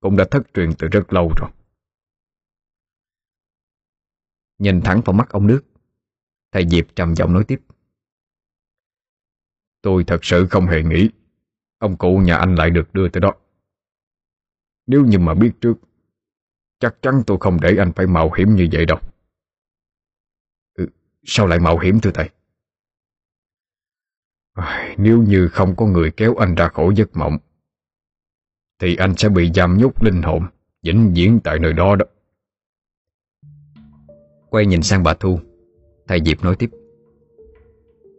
Cũng 0.00 0.16
đã 0.16 0.24
thất 0.30 0.42
truyền 0.54 0.70
từ 0.78 0.88
rất 0.88 1.12
lâu 1.12 1.32
rồi. 1.36 1.50
Nhìn 4.58 4.80
thẳng 4.80 5.00
vào 5.04 5.12
mắt 5.12 5.30
ông 5.30 5.46
nước, 5.46 5.62
Thầy 6.52 6.68
Diệp 6.68 6.86
trầm 6.96 7.16
giọng 7.16 7.32
nói 7.32 7.44
tiếp. 7.44 7.60
Tôi 9.82 10.04
thật 10.04 10.24
sự 10.24 10.46
không 10.50 10.66
hề 10.66 10.82
nghĩ 10.82 11.10
Ông 11.78 11.96
cụ 11.96 12.18
nhà 12.18 12.36
anh 12.36 12.54
lại 12.54 12.70
được 12.70 12.94
đưa 12.94 13.08
tới 13.08 13.20
đó. 13.20 13.32
Nếu 14.86 15.04
như 15.04 15.18
mà 15.18 15.34
biết 15.34 15.52
trước 15.60 15.74
Chắc 16.80 17.02
chắn 17.02 17.22
tôi 17.26 17.38
không 17.40 17.60
để 17.60 17.76
anh 17.78 17.92
phải 17.92 18.06
mạo 18.06 18.32
hiểm 18.32 18.54
như 18.54 18.68
vậy 18.72 18.86
đâu. 18.86 18.98
Ừ, 20.74 20.86
Sao 21.24 21.46
lại 21.46 21.58
mạo 21.58 21.78
hiểm 21.78 22.00
thưa 22.00 22.10
thầy? 22.10 22.28
À, 24.52 24.94
Nếu 24.98 25.22
như 25.22 25.48
không 25.48 25.76
có 25.76 25.86
người 25.86 26.10
kéo 26.10 26.34
anh 26.34 26.54
ra 26.54 26.68
khỏi 26.68 26.94
giấc 26.96 27.16
mộng 27.16 27.38
Thì 28.78 28.96
anh 28.96 29.16
sẽ 29.16 29.28
bị 29.28 29.50
giam 29.54 29.78
nhốt 29.78 30.02
linh 30.02 30.22
hồn 30.22 30.46
vĩnh 30.82 31.12
viễn 31.14 31.40
tại 31.44 31.58
nơi 31.58 31.72
đó 31.72 31.96
đó. 31.96 32.06
Quay 34.50 34.66
nhìn 34.66 34.82
sang 34.82 35.02
bà 35.02 35.14
Thu 35.14 35.40
Thầy 36.08 36.20
Diệp 36.26 36.44
nói 36.44 36.56
tiếp. 36.58 36.70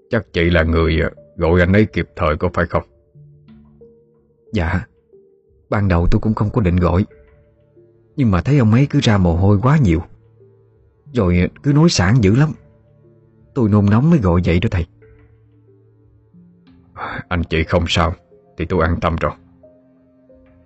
Chắc 0.10 0.34
chị 0.34 0.50
là 0.50 0.64
người 0.64 1.02
à, 1.02 1.10
gọi 1.38 1.60
anh 1.60 1.74
ấy 1.74 1.86
kịp 1.86 2.10
thời 2.16 2.38
có 2.38 2.50
phải 2.54 2.66
không? 2.66 2.84
Dạ. 4.54 4.86
Ban 5.70 5.88
đầu 5.88 6.08
tôi 6.12 6.22
cũng 6.22 6.34
không 6.34 6.50
có 6.50 6.62
định 6.62 6.76
gọi. 6.76 7.06
Nhưng 8.16 8.32
mà 8.32 8.42
thấy 8.42 8.58
ông 8.58 8.74
ấy 8.74 8.88
cứ 8.90 9.00
ra 9.04 9.18
mồ 9.18 9.36
hôi 9.36 9.60
quá 9.64 9.78
nhiều. 9.78 10.02
Rồi 11.14 11.50
cứ 11.64 11.74
nói 11.74 11.90
sản 11.90 12.16
dữ 12.22 12.36
lắm. 12.36 12.52
Tôi 13.54 13.70
nôn 13.70 13.86
nóng 13.86 14.10
mới 14.10 14.20
gọi 14.20 14.42
vậy 14.46 14.60
đó 14.60 14.68
thầy. 14.72 14.86
Anh 17.28 17.44
chị 17.44 17.64
không 17.64 17.86
sao 17.88 18.14
Thì 18.58 18.66
tôi 18.66 18.84
an 18.84 19.00
tâm 19.02 19.16
rồi. 19.16 19.32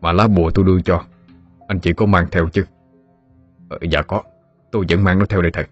Mà 0.02 0.12
lá 0.12 0.28
bùa 0.28 0.52
tôi 0.54 0.66
đưa 0.66 0.82
cho 0.82 1.04
Anh 1.68 1.80
chị 1.80 1.94
có 1.94 2.06
mang 2.06 2.28
theo 2.32 2.50
chứ? 2.50 2.66
Ờ, 3.70 3.78
Dạ 3.92 4.02
có 4.02 4.24
Tôi 4.72 4.86
vẫn 4.90 5.04
mang 5.04 5.20
nó 5.20 5.26
theo 5.26 5.42
đây 5.42 5.52
thầy. 5.52 5.66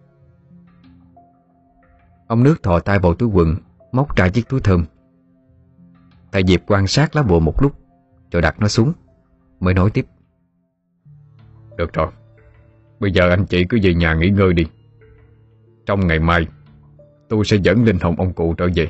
Ông 2.27 2.43
nước 2.43 2.63
thò 2.63 2.79
tay 2.79 2.99
vào 2.99 3.13
túi 3.13 3.29
quần 3.29 3.55
Móc 3.91 4.15
ra 4.15 4.29
chiếc 4.29 4.49
túi 4.49 4.59
thơm. 4.59 4.85
Thầy 6.31 6.43
Diệp 6.47 6.61
quan 6.67 6.87
sát 6.87 7.15
lá 7.15 7.23
bùa 7.23 7.39
một 7.39 7.61
lúc 7.61 7.71
Rồi 8.31 8.41
đặt 8.41 8.59
nó 8.59 8.67
xuống 8.67 8.93
Mới 9.59 9.73
nói 9.73 9.89
tiếp. 9.93 10.05
Được 11.77 11.93
rồi 11.93 12.07
Bây 12.99 13.11
giờ 13.11 13.29
anh 13.29 13.45
chị 13.45 13.63
cứ 13.69 13.77
về 13.83 13.93
nhà 13.93 14.13
nghỉ 14.13 14.29
ngơi 14.29 14.53
đi. 14.53 14.63
Trong 15.85 16.07
ngày 16.07 16.19
mai 16.19 16.47
Tôi 17.29 17.45
sẽ 17.45 17.57
dẫn 17.57 17.83
linh 17.83 17.99
hồn 17.99 18.15
ông 18.17 18.33
cụ 18.33 18.53
trở 18.53 18.67
về. 18.75 18.87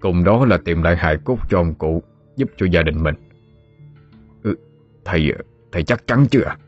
Cùng 0.00 0.24
đó 0.24 0.46
là 0.46 0.58
tìm 0.64 0.82
lại 0.82 0.96
hài 0.96 1.16
cốt 1.24 1.38
cho 1.50 1.58
ông 1.58 1.74
cụ 1.74 2.02
Giúp 2.36 2.50
cho 2.56 2.66
gia 2.66 2.82
đình 2.82 3.02
mình. 3.02 3.14
Ừ, 4.42 4.56
Thầy 5.04 5.32
Thầy 5.72 5.82
chắc 5.82 6.06
chắn 6.06 6.26
chứ 6.30 6.40
à 6.40 6.58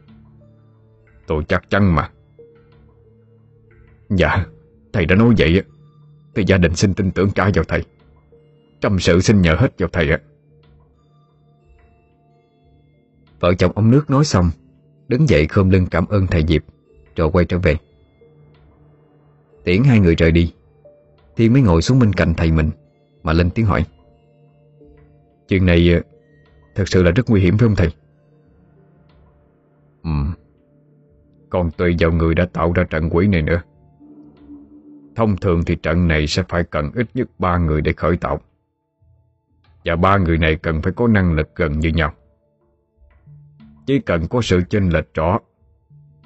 Tôi 1.27 1.45
chắc 1.49 1.71
chắn 1.71 1.95
mà. 1.95 2.11
Dạ 4.09 4.47
Thầy 4.93 5.07
đã 5.07 5.17
nói 5.17 5.35
vậy 5.39 5.63
Thì 6.35 6.45
gia 6.47 6.59
đình 6.59 6.75
xin 6.75 6.95
tin 6.95 7.11
tưởng 7.11 7.31
cả 7.31 7.51
vào 7.55 7.65
thầy. 7.65 7.83
Trong 8.81 8.99
sự 8.99 9.21
xin 9.21 9.43
nhờ 9.43 9.55
hết 9.59 9.79
vào 9.79 9.89
thầy 9.93 10.11
ạ. 10.11 10.19
Vợ 13.41 13.55
chồng 13.55 13.73
ông 13.75 13.91
nước 13.91 14.11
nói 14.11 14.25
xong, 14.25 14.51
Đứng 15.09 15.29
dậy 15.29 15.47
khom 15.47 15.71
lưng 15.71 15.87
cảm 15.91 16.07
ơn 16.07 16.27
thầy 16.27 16.45
Diệp, 16.49 16.63
Rồi 17.17 17.31
quay 17.33 17.45
trở 17.45 17.59
về. 17.59 17.77
Tiễn 19.65 19.85
hai 19.85 20.01
người 20.01 20.15
rời 20.15 20.33
đi 20.33 20.53
Thiên 21.37 21.53
mới 21.53 21.63
ngồi 21.63 21.83
xuống 21.83 21.99
bên 21.99 22.13
cạnh 22.13 22.35
thầy 22.35 22.53
mình, 22.53 22.71
Mà 23.23 23.33
lên 23.33 23.51
tiếng 23.51 23.67
hỏi. 23.67 23.85
Chuyện 25.49 25.67
này 25.67 25.91
ờ, 25.95 26.01
Thật 26.75 26.85
sự 26.89 27.03
là 27.03 27.11
rất 27.11 27.31
nguy 27.31 27.41
hiểm 27.41 27.59
phải 27.59 27.69
không 27.69 27.77
thầy? 27.77 27.91
Ừ 30.03 30.11
Còn 31.51 31.71
tùy 31.71 31.97
vào 31.99 32.13
người 32.13 32.35
đã 32.35 32.47
tạo 32.53 32.73
ra 32.73 32.85
trận 32.85 33.09
quỷ 33.11 33.29
này 33.29 33.43
nữa. 33.43 33.63
Thông 35.17 35.37
thường 35.37 35.65
thì 35.67 35.77
trận 35.77 36.09
này 36.09 36.27
sẽ 36.27 36.43
phải 36.49 36.65
cần 36.65 36.91
ít 36.95 37.07
nhất 37.15 37.29
ba 37.39 37.59
người 37.59 37.81
để 37.81 37.93
khởi 37.93 38.17
tạo. 38.17 38.41
Và 39.85 39.97
ba 39.97 40.17
người 40.17 40.39
này 40.39 40.57
cần 40.57 40.83
phải 40.83 40.93
có 40.93 41.09
năng 41.09 41.33
lực 41.33 41.49
gần 41.55 41.79
như 41.79 41.89
nhau. 41.89 42.15
Chỉ 43.87 43.99
cần 43.99 44.27
có 44.31 44.41
sự 44.43 44.61
chênh 44.71 44.89
lệch 44.89 45.15
rõ, 45.15 45.39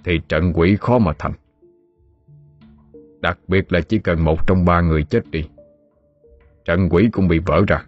Thì 0.04 0.20
trận 0.28 0.52
quỷ 0.54 0.76
khó 0.80 0.98
mà 0.98 1.12
thành. 1.18 1.32
Đặc 3.20 3.38
biệt 3.48 3.72
là 3.72 3.80
chỉ 3.80 3.98
cần 3.98 4.24
một 4.24 4.46
trong 4.46 4.64
ba 4.64 4.80
người 4.80 5.04
chết 5.04 5.30
đi, 5.30 5.48
Trận 6.64 6.88
quỷ 6.90 7.08
cũng 7.12 7.28
bị 7.28 7.38
vỡ 7.38 7.62
ra, 7.68 7.84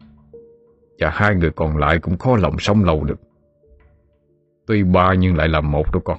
Và 0.99 1.11
hai 1.11 1.35
người 1.35 1.51
còn 1.51 1.77
lại 1.77 1.99
cũng 1.99 2.18
khó 2.18 2.37
lòng 2.37 2.57
sống 2.59 2.85
lâu 2.85 3.05
được. 3.05 3.20
Tuy 4.66 4.83
ba 4.83 5.14
nhưng 5.14 5.37
lại 5.37 5.49
là 5.49 5.61
một 5.61 5.93
đó 5.93 6.01
con. 6.05 6.18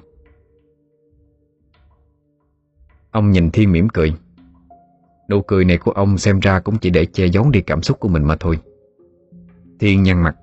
Ông 3.10 3.30
nhìn 3.30 3.50
Thiên 3.50 3.72
mỉm 3.72 3.88
cười. 3.88 4.14
Nụ 5.28 5.42
cười 5.42 5.64
này 5.64 5.78
của 5.78 5.90
ông 5.90 6.18
xem 6.18 6.40
ra 6.40 6.60
cũng 6.60 6.78
chỉ 6.78 6.90
để 6.90 7.06
che 7.06 7.26
giấu 7.26 7.50
đi 7.50 7.60
cảm 7.60 7.82
xúc 7.82 8.00
của 8.00 8.08
mình 8.08 8.24
mà 8.24 8.36
thôi. 8.40 8.58
Thiên 9.80 10.02
nhăn 10.02 10.22
mặt. 10.22 10.36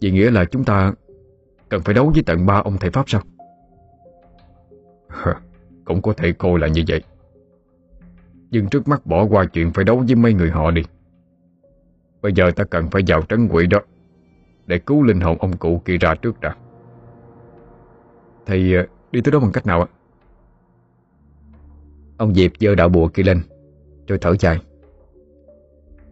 Vì 0.00 0.10
nghĩa 0.10 0.30
là 0.30 0.44
chúng 0.44 0.64
ta 0.64 0.92
Cần 1.68 1.82
phải 1.82 1.94
đấu 1.94 2.10
với 2.14 2.22
tận 2.26 2.46
ba 2.46 2.54
ông 2.54 2.76
thầy 2.78 2.90
Pháp 2.90 3.08
sao? 3.08 3.22
Cũng 5.88 6.02
có 6.02 6.12
thể 6.12 6.32
coi 6.32 6.58
là 6.58 6.68
như 6.68 6.84
vậy. 6.88 7.02
Nhưng 8.50 8.68
trước 8.68 8.88
mắt 8.88 9.06
bỏ 9.06 9.24
qua 9.24 9.44
chuyện 9.44 9.72
phải 9.72 9.84
đấu 9.84 10.04
với 10.06 10.14
mấy 10.14 10.34
người 10.34 10.50
họ 10.50 10.70
đi. 10.70 10.82
Bây 12.22 12.32
giờ 12.32 12.50
ta 12.56 12.64
cần 12.64 12.90
phải 12.90 13.02
vào 13.06 13.22
trấn 13.22 13.48
quỷ 13.48 13.66
đó, 13.66 13.80
Để 14.66 14.78
cứu 14.78 15.02
linh 15.02 15.20
hồn 15.20 15.38
ông 15.40 15.56
cụ 15.56 15.82
kia 15.84 15.96
ra 15.96 16.14
trước 16.14 16.40
đã. 16.40 16.56
Thầy 18.46 18.74
ờ, 18.74 18.86
đi 19.10 19.20
tới 19.20 19.32
đó 19.32 19.40
bằng 19.40 19.52
cách 19.52 19.66
nào 19.66 19.80
ạ? 19.80 19.86
Ông 22.16 22.34
Diệp 22.34 22.50
giơ 22.60 22.74
đạo 22.74 22.88
bùa 22.88 23.08
kia 23.08 23.22
lên, 23.22 23.42
Rồi 24.06 24.18
thở 24.20 24.34
dài. 24.40 24.58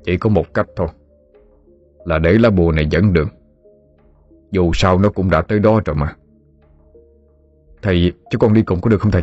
Chỉ 0.04 0.16
có 0.16 0.30
một 0.30 0.54
cách 0.54 0.66
thôi, 0.76 0.88
Là 2.04 2.18
để 2.18 2.32
lá 2.32 2.50
bùa 2.50 2.72
này 2.72 2.86
dẫn 2.90 3.12
đường. 3.12 3.28
Dù 4.50 4.70
sao 4.74 4.98
nó 4.98 5.08
cũng 5.08 5.30
đã 5.30 5.42
tới 5.42 5.58
đó 5.58 5.80
rồi 5.84 5.96
mà. 5.96 6.16
Thầy 7.82 8.12
cho 8.30 8.38
con 8.38 8.52
đi 8.52 8.62
cùng 8.62 8.80
có 8.80 8.90
được 8.90 9.00
không 9.00 9.12
thầy? 9.12 9.22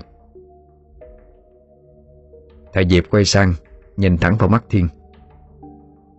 Thầy 2.74 2.88
Diệp 2.90 3.04
quay 3.10 3.26
sang, 3.26 3.54
Nhìn 3.98 4.18
thẳng 4.18 4.38
vào 4.38 4.50
mắt 4.50 4.64
Thiên. 4.70 4.88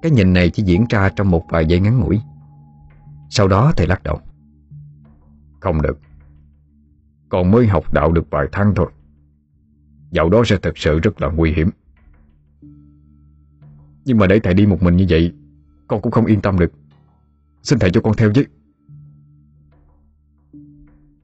Cái 0.03 0.13
nhìn 0.13 0.33
này 0.33 0.51
chỉ 0.51 0.63
diễn 0.63 0.85
ra 0.89 1.09
trong 1.09 1.31
một 1.31 1.45
vài 1.49 1.67
giây 1.67 1.81
ngắn 1.81 2.01
ngủi. 2.01 2.21
Sau 3.31 3.49
đó 3.49 3.73
thầy 3.77 3.87
lắc 3.87 4.03
đầu. 4.03 4.21
Không 5.61 5.83
được. 5.83 5.99
Con 7.29 7.51
mới 7.51 7.67
học 7.67 7.93
đạo 7.93 8.13
được 8.13 8.31
vài 8.31 8.47
tháng 8.53 8.73
thôi. 8.77 8.91
Dạo 10.11 10.29
đó 10.29 10.43
sẽ 10.47 10.57
thật 10.63 10.79
sự 10.79 10.99
rất 10.99 11.23
là 11.23 11.29
nguy 11.29 11.53
hiểm. 11.53 11.71
Nhưng 14.05 14.19
mà 14.19 14.27
để 14.27 14.41
thầy 14.41 14.55
đi 14.55 14.67
một 14.67 14.83
mình 14.83 14.97
như 14.97 15.07
vậy, 15.09 15.33
Con 15.89 16.03
cũng 16.03 16.13
không 16.13 16.27
yên 16.27 16.41
tâm 16.41 16.59
được. 16.59 16.73
Xin 17.63 17.79
thầy 17.79 17.91
cho 17.91 18.01
con 18.01 18.15
theo 18.17 18.33
chứ 18.35 18.45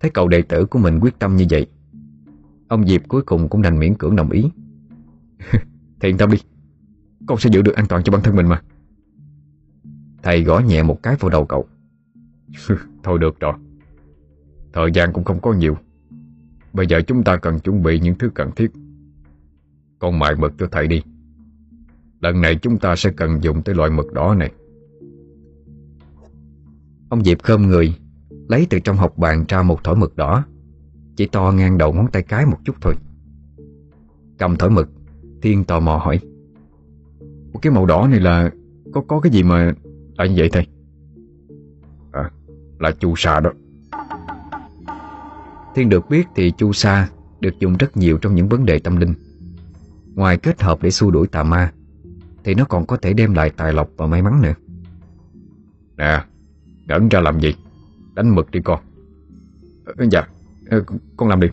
Thấy 0.01 0.11
cậu 0.11 0.29
đệ 0.29 0.43
tử 0.43 0.67
của 0.67 0.79
mình 0.79 0.99
quyết 1.01 1.19
tâm 1.19 1.37
như 1.37 1.47
vậy, 1.51 1.67
Ông 2.71 2.87
Diệp 2.87 3.09
cuối 3.09 3.23
cùng 3.23 3.49
cũng 3.49 3.63
đành 3.63 3.79
miễn 3.79 3.95
cưỡng 3.95 4.17
đồng 4.17 4.31
ý. 4.31 4.51
Thì 6.01 6.09
yên 6.09 6.19
tâm 6.19 6.31
đi, 6.31 6.39
Con 7.27 7.39
sẽ 7.39 7.51
giữ 7.53 7.63
được 7.63 7.75
an 7.75 7.87
toàn 7.89 8.03
cho 8.03 8.13
bản 8.13 8.23
thân 8.23 8.37
mình 8.37 8.47
mà. 8.49 8.63
Thầy 10.23 10.45
gõ 10.45 10.59
nhẹ 10.59 10.83
một 10.83 11.03
cái 11.03 11.17
vào 11.21 11.31
đầu 11.31 11.45
cậu. 11.45 11.67
Thôi 13.03 13.19
được 13.19 13.41
rồi, 13.41 13.53
Thời 14.73 14.91
gian 14.95 15.13
cũng 15.13 15.25
không 15.25 15.41
có 15.41 15.53
nhiều. 15.53 15.77
Bây 16.73 16.87
giờ 16.87 17.01
chúng 17.07 17.25
ta 17.25 17.37
cần 17.37 17.59
chuẩn 17.59 17.83
bị 17.83 18.01
những 18.01 18.19
thứ 18.19 18.31
cần 18.35 18.51
thiết. 18.57 18.71
Con 19.99 20.19
mại 20.19 20.35
mực 20.37 20.53
cho 20.59 20.69
thầy 20.73 20.87
đi. 20.87 21.03
Lần 22.21 22.41
này 22.41 22.57
chúng 22.57 22.79
ta 22.79 22.97
sẽ 22.97 23.11
cần 23.17 23.43
dùng 23.43 23.63
tới 23.63 23.75
loại 23.75 23.91
mực 23.91 24.13
đỏ 24.13 24.35
này. 24.35 24.53
Ông 27.09 27.25
Diệp 27.25 27.43
khom 27.43 27.67
người 27.67 27.95
Lấy 28.51 28.67
từ 28.71 28.79
trong 28.79 28.97
hộp 28.97 29.19
bàn 29.19 29.45
ra 29.49 29.63
một 29.63 29.85
thỏi 29.85 29.97
mực 29.97 30.17
đỏ. 30.17 30.45
Chỉ 31.17 31.27
to 31.27 31.53
ngang 31.53 31.79
đầu 31.79 31.93
ngón 31.93 32.07
tay 32.13 32.23
cái 32.23 32.47
một 32.47 32.59
chút 32.65 32.77
thôi. 32.81 32.95
Cầm 34.39 34.57
thỏi 34.57 34.71
mực, 34.71 34.89
Thiên 35.43 35.65
tò 35.65 35.81
mò 35.81 35.97
hỏi. 35.97 36.21
Cái 37.63 37.73
màu 37.73 37.87
đỏ 37.87 38.09
này 38.11 38.21
là 38.21 38.51
Có 38.93 39.01
có 39.09 39.21
cái 39.21 39.33
gì 39.33 39.43
mà 39.43 39.73
lại 40.19 40.29
như 40.29 40.35
vậy 40.39 40.49
thầy? 40.53 40.67
À 42.13 42.31
là 42.79 42.91
chu 42.91 43.15
sa 43.17 43.41
đó. 43.41 43.51
Thiên 45.75 45.89
được 45.89 46.09
biết 46.11 46.27
thì 46.35 46.53
chu 46.59 46.73
sa 46.73 47.09
Được 47.41 47.59
dùng 47.59 47.77
rất 47.77 47.97
nhiều 47.97 48.19
trong 48.19 48.35
những 48.35 48.49
vấn 48.49 48.67
đề 48.67 48.79
tâm 48.79 48.97
linh. 48.97 49.15
Ngoài 50.15 50.37
kết 50.37 50.63
hợp 50.63 50.83
để 50.83 50.91
xua 50.91 51.11
đuổi 51.11 51.27
tà 51.27 51.43
ma, 51.43 51.73
Thì 52.45 52.55
nó 52.55 52.65
còn 52.65 52.87
có 52.87 52.97
thể 52.97 53.13
đem 53.13 53.35
lại 53.35 53.51
tài 53.57 53.73
lộc 53.73 53.89
và 53.97 54.07
may 54.07 54.23
mắn 54.23 54.43
nữa. 54.43 54.55
Nè 55.97 56.25
Ngẩn 56.87 57.09
ra 57.09 57.21
làm 57.21 57.41
gì? 57.41 57.55
Đánh 58.15 58.35
mực 58.35 58.51
đi 58.51 58.61
con. 58.65 58.81
Ờ, 59.85 60.05
dạ 60.11 60.27
ờ, 60.71 60.85
Con 61.17 61.29
làm 61.29 61.41
đi. 61.41 61.49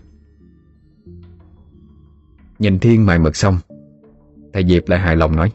Nhìn 2.60 2.80
Thiên 2.80 3.06
mài 3.06 3.20
mực 3.20 3.36
xong, 3.36 3.58
Thầy 4.54 4.66
Diệp 4.68 4.90
lại 4.90 5.00
hài 5.00 5.16
lòng 5.16 5.36
nói 5.36 5.52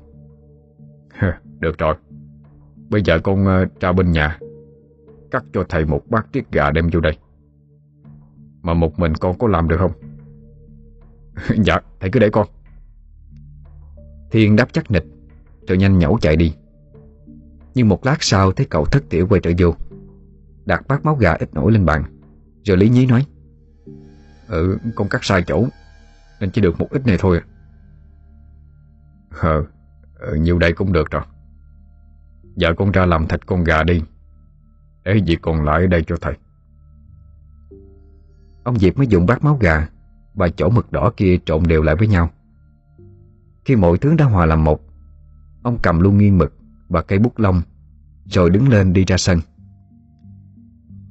Được 1.63 1.79
rồi. 1.79 1.95
Bây 2.91 3.03
giờ 3.05 3.19
con 3.19 3.47
ờ, 3.47 3.67
ra 3.81 3.93
bên 3.93 4.13
nhà, 4.13 4.39
Cắt 5.31 5.45
cho 5.53 5.65
thầy 5.69 5.85
một 5.85 6.03
bát 6.09 6.27
tiết 6.33 6.53
gà 6.53 6.71
đem 6.71 6.89
vô 6.93 7.01
đây. 7.01 7.19
Mà 8.63 8.75
một 8.75 8.99
mình 8.99 9.15
con 9.15 9.39
có 9.39 9.49
làm 9.49 9.69
được 9.69 9.77
không? 9.79 9.93
Dạ 11.65 11.79
thầy 12.01 12.11
cứ 12.11 12.21
để 12.21 12.31
con. 12.31 12.47
Thiên 14.31 14.57
đáp 14.57 14.73
chắc 14.73 14.91
nịch, 14.91 15.05
Rồi 15.69 15.79
nhanh 15.79 15.99
nhẩu 15.99 16.19
chạy 16.21 16.37
đi. 16.37 16.55
Nhưng 17.75 17.89
một 17.89 18.07
lát 18.07 18.17
sau 18.21 18.53
thấy 18.53 18.67
cậu 18.71 18.85
thất 18.85 19.05
tiểu 19.09 19.27
quay 19.31 19.41
trở 19.41 19.51
vô. 19.59 19.75
Đặt 20.65 20.89
bát 20.89 21.05
máu 21.05 21.17
gà 21.17 21.33
ít 21.33 21.55
nổi 21.55 21.73
lên 21.73 21.87
bàn. 21.87 22.05
Rồi 22.65 22.77
lý 22.77 22.89
nhí 22.89 23.07
nói 23.07 23.27
Ừ 24.49 24.79
con 24.95 25.09
cắt 25.09 25.25
sai 25.25 25.43
chỗ 25.47 25.67
Nên 26.41 26.51
chỉ 26.51 26.61
được 26.61 26.81
một 26.81 26.87
ít 26.91 27.07
này 27.07 27.17
thôi. 27.21 27.41
Ờ 29.41 29.65
ừ, 30.19 30.35
Nhiều 30.35 30.59
đây 30.59 30.73
cũng 30.73 30.93
được 30.93 31.11
rồi. 31.11 31.23
Giờ 32.57 32.75
con 32.77 32.91
ra 32.91 33.07
làm 33.07 33.29
thịt 33.29 33.47
con 33.47 33.65
gà 33.65 33.83
đi. 33.83 34.03
Để 35.05 35.21
việc 35.27 35.39
còn 35.43 35.65
lại 35.65 35.81
ở 35.81 35.87
đây 35.87 36.05
cho 36.07 36.17
thầy. 36.21 36.35
Ông 38.65 38.79
Diệp 38.79 38.97
mới 38.97 39.07
dùng 39.07 39.27
bát 39.27 39.45
máu 39.45 39.57
gà 39.61 39.89
Và 40.35 40.49
chỗ 40.49 40.71
mực 40.71 40.93
đỏ 40.93 41.13
kia 41.17 41.39
trộn 41.45 41.63
đều 41.63 41.83
lại 41.83 41.97
với 41.97 42.09
nhau. 42.09 42.31
Khi 43.65 43.77
mọi 43.77 43.99
thứ 43.99 44.15
đã 44.15 44.25
hòa 44.25 44.47
làm 44.47 44.65
một 44.65 44.81
Ông 45.63 45.79
cầm 45.83 46.01
luôn 46.01 46.19
nghiêng 46.19 46.39
mực 46.39 46.53
Và 46.89 47.03
cây 47.03 47.19
bút 47.19 47.39
lông 47.39 47.63
Rồi 48.25 48.51
đứng 48.51 48.69
lên 48.69 48.93
đi 48.93 49.05
ra 49.05 49.17
sân. 49.17 49.41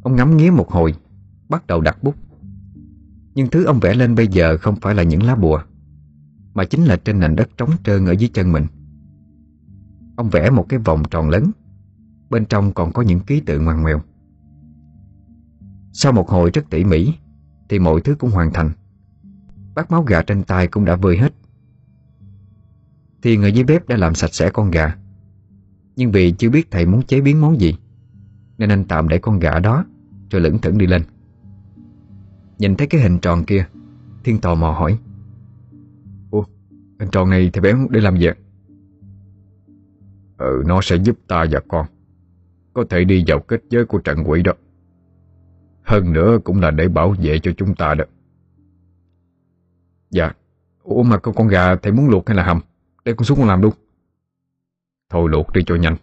Ông 0.04 0.16
ngắm 0.16 0.38
nghía 0.38 0.52
một 0.52 0.70
hồi, 0.72 0.96
Bắt 1.50 1.68
đầu 1.68 1.82
đặt 1.82 2.04
bút. 2.04 2.16
Nhưng 3.36 3.48
thứ 3.48 3.64
ông 3.64 3.80
vẽ 3.80 3.94
lên 3.94 4.16
bây 4.16 4.28
giờ 4.28 4.58
không 4.58 4.76
phải 4.76 4.96
là 4.96 5.04
những 5.04 5.24
lá 5.24 5.36
bùa, 5.36 5.62
Mà 6.54 6.66
chính 6.66 6.86
là 6.86 6.96
trên 6.96 7.20
nền 7.20 7.36
đất 7.36 7.50
trống 7.58 7.70
trơn 7.84 8.06
ở 8.06 8.12
dưới 8.12 8.30
chân 8.34 8.52
mình. 8.52 8.66
Ông 10.16 10.30
vẽ 10.30 10.50
một 10.50 10.66
cái 10.70 10.80
vòng 10.80 11.04
tròn 11.12 11.30
lớn, 11.30 11.52
Bên 12.30 12.46
trong 12.46 12.74
còn 12.74 12.94
có 12.94 13.02
những 13.02 13.20
ký 13.20 13.40
tự 13.40 13.60
ngoằn 13.60 13.82
ngoèo. 13.82 14.02
Sau 15.94 16.12
một 16.12 16.30
hồi 16.30 16.50
rất 16.54 16.70
tỉ 16.70 16.84
mỉ, 16.84 17.14
Thì 17.70 17.80
mọi 17.80 18.02
thứ 18.02 18.16
cũng 18.16 18.32
hoàn 18.32 18.54
thành. 18.54 18.72
Bát 19.76 19.92
máu 19.92 20.04
gà 20.04 20.22
trên 20.22 20.44
tay 20.44 20.68
cũng 20.68 20.86
đã 20.86 20.96
vơi 20.96 21.18
hết. 21.18 21.34
Thì 23.22 23.38
người 23.38 23.52
dưới 23.52 23.64
bếp 23.64 23.88
đã 23.88 23.98
làm 23.98 24.16
sạch 24.16 24.34
sẽ 24.34 24.50
con 24.50 24.72
gà. 24.72 24.96
Nhưng 25.96 26.12
vì 26.12 26.32
chưa 26.32 26.50
biết 26.50 26.72
thầy 26.72 26.86
muốn 26.86 27.02
chế 27.02 27.22
biến 27.22 27.42
món 27.42 27.60
gì 27.60 27.76
nên 28.58 28.70
anh 28.70 28.84
tạm 28.84 29.10
để 29.10 29.20
con 29.20 29.40
gà 29.40 29.60
đó 29.60 29.86
Rồi 30.30 30.42
lững 30.42 30.60
thững 30.60 30.78
đi 30.78 30.88
lên. 30.88 31.04
Nhìn 32.58 32.76
thấy 32.76 32.88
cái 32.88 33.02
hình 33.02 33.20
tròn 33.20 33.44
kia 33.46 33.66
Thiên 34.24 34.42
tò 34.42 34.56
mò 34.56 34.72
hỏi. 34.72 35.00
Ủa, 36.32 36.44
hình 37.00 37.10
tròn 37.12 37.30
này 37.30 37.50
thầy 37.54 37.62
béo 37.62 37.88
để 37.90 38.02
làm 38.02 38.18
gì? 38.18 38.28
Ừ, 40.38 40.64
nó 40.66 40.82
sẽ 40.82 40.96
giúp 40.96 41.20
ta 41.28 41.46
và 41.52 41.60
con. 41.68 41.86
Có 42.74 42.86
thể 42.90 43.04
đi 43.04 43.24
vào 43.28 43.40
kết 43.40 43.62
giới 43.70 43.86
của 43.86 43.98
trận 43.98 44.24
quỷ 44.26 44.42
đó. 44.42 44.54
Hơn 45.84 46.14
nữa 46.14 46.38
cũng 46.44 46.62
là 46.62 46.72
để 46.72 46.88
bảo 46.88 47.16
vệ 47.20 47.40
cho 47.40 47.52
chúng 47.58 47.76
ta 47.76 47.94
đó. 47.94 48.06
Dạ. 50.10 50.32
Ủa 50.84 51.04
mà 51.04 51.18
con 51.18 51.36
con 51.36 51.48
gà 51.48 51.76
thầy 51.76 51.92
muốn 51.92 52.10
luộc 52.10 52.28
hay 52.28 52.38
là 52.38 52.44
hầm? 52.44 52.60
Để 53.06 53.14
con 53.14 53.26
xuống 53.26 53.38
con 53.38 53.48
làm 53.48 53.62
luôn. 53.62 53.74
Thôi 55.10 55.30
luộc 55.30 55.54
đi 55.54 55.62
cho 55.66 55.76
nhanh 55.76 55.96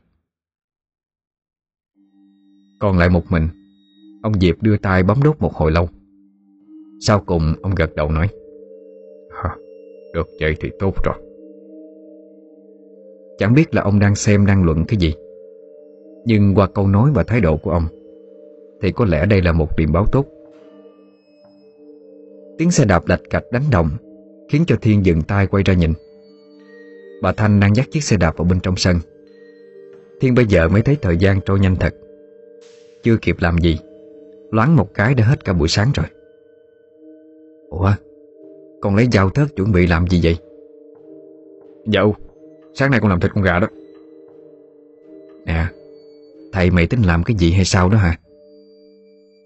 còn 2.78 2.98
lại 2.98 3.08
một 3.08 3.22
mình. 3.30 3.48
Ông 4.22 4.32
Diệp 4.40 4.62
đưa 4.62 4.76
tay 4.76 5.02
bấm 5.02 5.22
đốt 5.24 5.36
một 5.40 5.54
hồi 5.54 5.70
lâu. 5.70 5.88
Sau 7.00 7.22
cùng 7.26 7.54
ông 7.62 7.74
gật 7.74 7.94
đầu 7.94 8.10
nói 8.10 8.28
Hả, 9.30 9.56
Được 10.14 10.28
vậy 10.40 10.56
thì 10.60 10.70
tốt 10.78 10.94
rồi. 11.04 11.14
Chẳng 13.38 13.54
biết 13.54 13.74
là 13.74 13.82
ông 13.82 13.98
đang 13.98 14.14
xem 14.14 14.46
đang 14.46 14.64
luận 14.64 14.84
cái 14.88 14.96
gì. 15.00 15.14
Nhưng 16.24 16.54
qua 16.54 16.66
câu 16.66 16.86
nói 16.86 17.10
và 17.14 17.22
thái 17.22 17.40
độ 17.40 17.56
của 17.56 17.70
ông 17.70 17.86
Thì 18.82 18.92
có 18.92 19.04
lẽ 19.04 19.26
đây 19.26 19.42
là 19.42 19.52
một 19.52 19.76
điểm 19.76 19.92
báo 19.92 20.06
tốt. 20.12 20.26
Tiếng 22.58 22.70
xe 22.70 22.84
đạp 22.84 23.08
lạch 23.08 23.20
cạch 23.30 23.44
đánh 23.52 23.64
động 23.70 23.90
Khiến 24.48 24.64
cho 24.66 24.76
Thiên 24.80 25.06
dừng 25.06 25.22
tay 25.22 25.46
quay 25.46 25.62
ra 25.62 25.74
nhìn. 25.74 25.92
Bà 27.22 27.32
Thanh 27.32 27.60
đang 27.60 27.76
dắt 27.76 27.86
chiếc 27.90 28.04
xe 28.04 28.16
đạp 28.16 28.36
vào 28.36 28.44
bên 28.50 28.60
trong 28.60 28.76
sân. 28.76 28.96
Thiên 30.20 30.34
bây 30.34 30.46
giờ 30.46 30.68
mới 30.68 30.82
thấy 30.82 30.96
thời 31.02 31.16
gian 31.16 31.40
trôi 31.46 31.60
nhanh 31.60 31.76
thật. 31.76 31.94
Chưa 33.02 33.16
kịp 33.22 33.36
làm 33.40 33.58
gì. 33.58 33.78
Loáng 34.50 34.76
một 34.76 34.94
cái 34.94 35.14
đã 35.14 35.24
hết 35.24 35.44
cả 35.44 35.52
buổi 35.52 35.68
sáng 35.68 35.90
rồi. 35.94 36.06
Ủa 37.70 37.92
Con 38.80 38.96
lấy 38.96 39.08
dao 39.12 39.30
thớt 39.30 39.56
chuẩn 39.56 39.72
bị 39.72 39.86
làm 39.86 40.06
gì 40.06 40.20
vậy? 40.22 40.36
Dạo 41.86 42.14
Sáng 42.74 42.90
nay 42.90 43.00
con 43.00 43.10
làm 43.10 43.20
thịt 43.20 43.30
con 43.34 43.44
gà 43.44 43.58
đó. 43.58 43.66
Nè 45.44 45.66
Thầy 46.52 46.70
mày 46.70 46.86
tính 46.86 47.02
làm 47.02 47.22
cái 47.22 47.36
gì 47.36 47.52
hay 47.52 47.64
sao 47.64 47.88
đó 47.88 47.98
hả? 47.98 48.18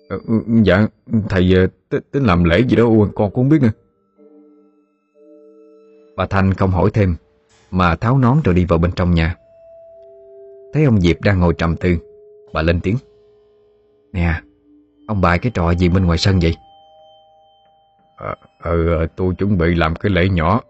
Ừ, 0.09 0.19
Dạ 0.63 0.87
Thầy 1.29 1.55
ờ, 1.91 1.99
tính 2.11 2.25
làm 2.25 2.45
lễ 2.45 2.61
gì 2.69 2.77
đó. 2.77 2.85
Con 2.85 3.13
cũng 3.15 3.35
không 3.35 3.49
biết 3.49 3.63
nữa. 3.63 3.73
Bà 6.17 6.27
Thanh 6.27 6.55
không 6.55 6.71
hỏi 6.71 6.91
thêm 6.95 7.15
Mà 7.71 7.97
tháo 7.97 8.19
nón 8.19 8.37
rồi 8.45 8.55
đi 8.55 8.65
vào 8.65 8.79
bên 8.79 8.91
trong 8.97 9.15
nhà. 9.15 9.37
Thấy 10.73 10.85
ông 10.85 11.01
Diệp 11.01 11.21
đang 11.21 11.41
ngồi 11.41 11.55
trầm 11.59 11.77
tư 11.77 11.97
Bà 12.53 12.63
lên 12.63 12.81
tiếng 12.81 12.97
Nè 14.13 14.41
Ông 15.07 15.21
bài 15.21 15.39
cái 15.39 15.53
trò 15.55 15.71
gì 15.71 15.89
bên 15.89 16.07
ngoài 16.07 16.19
sân 16.19 16.41
vậy? 16.41 16.57
Ờ, 18.17 18.35
ờ, 18.59 19.07
tôi 19.17 19.35
chuẩn 19.35 19.59
bị 19.59 19.75
làm 19.75 19.97
cái 19.97 20.13
lễ 20.13 20.29
nhỏ 20.29 20.61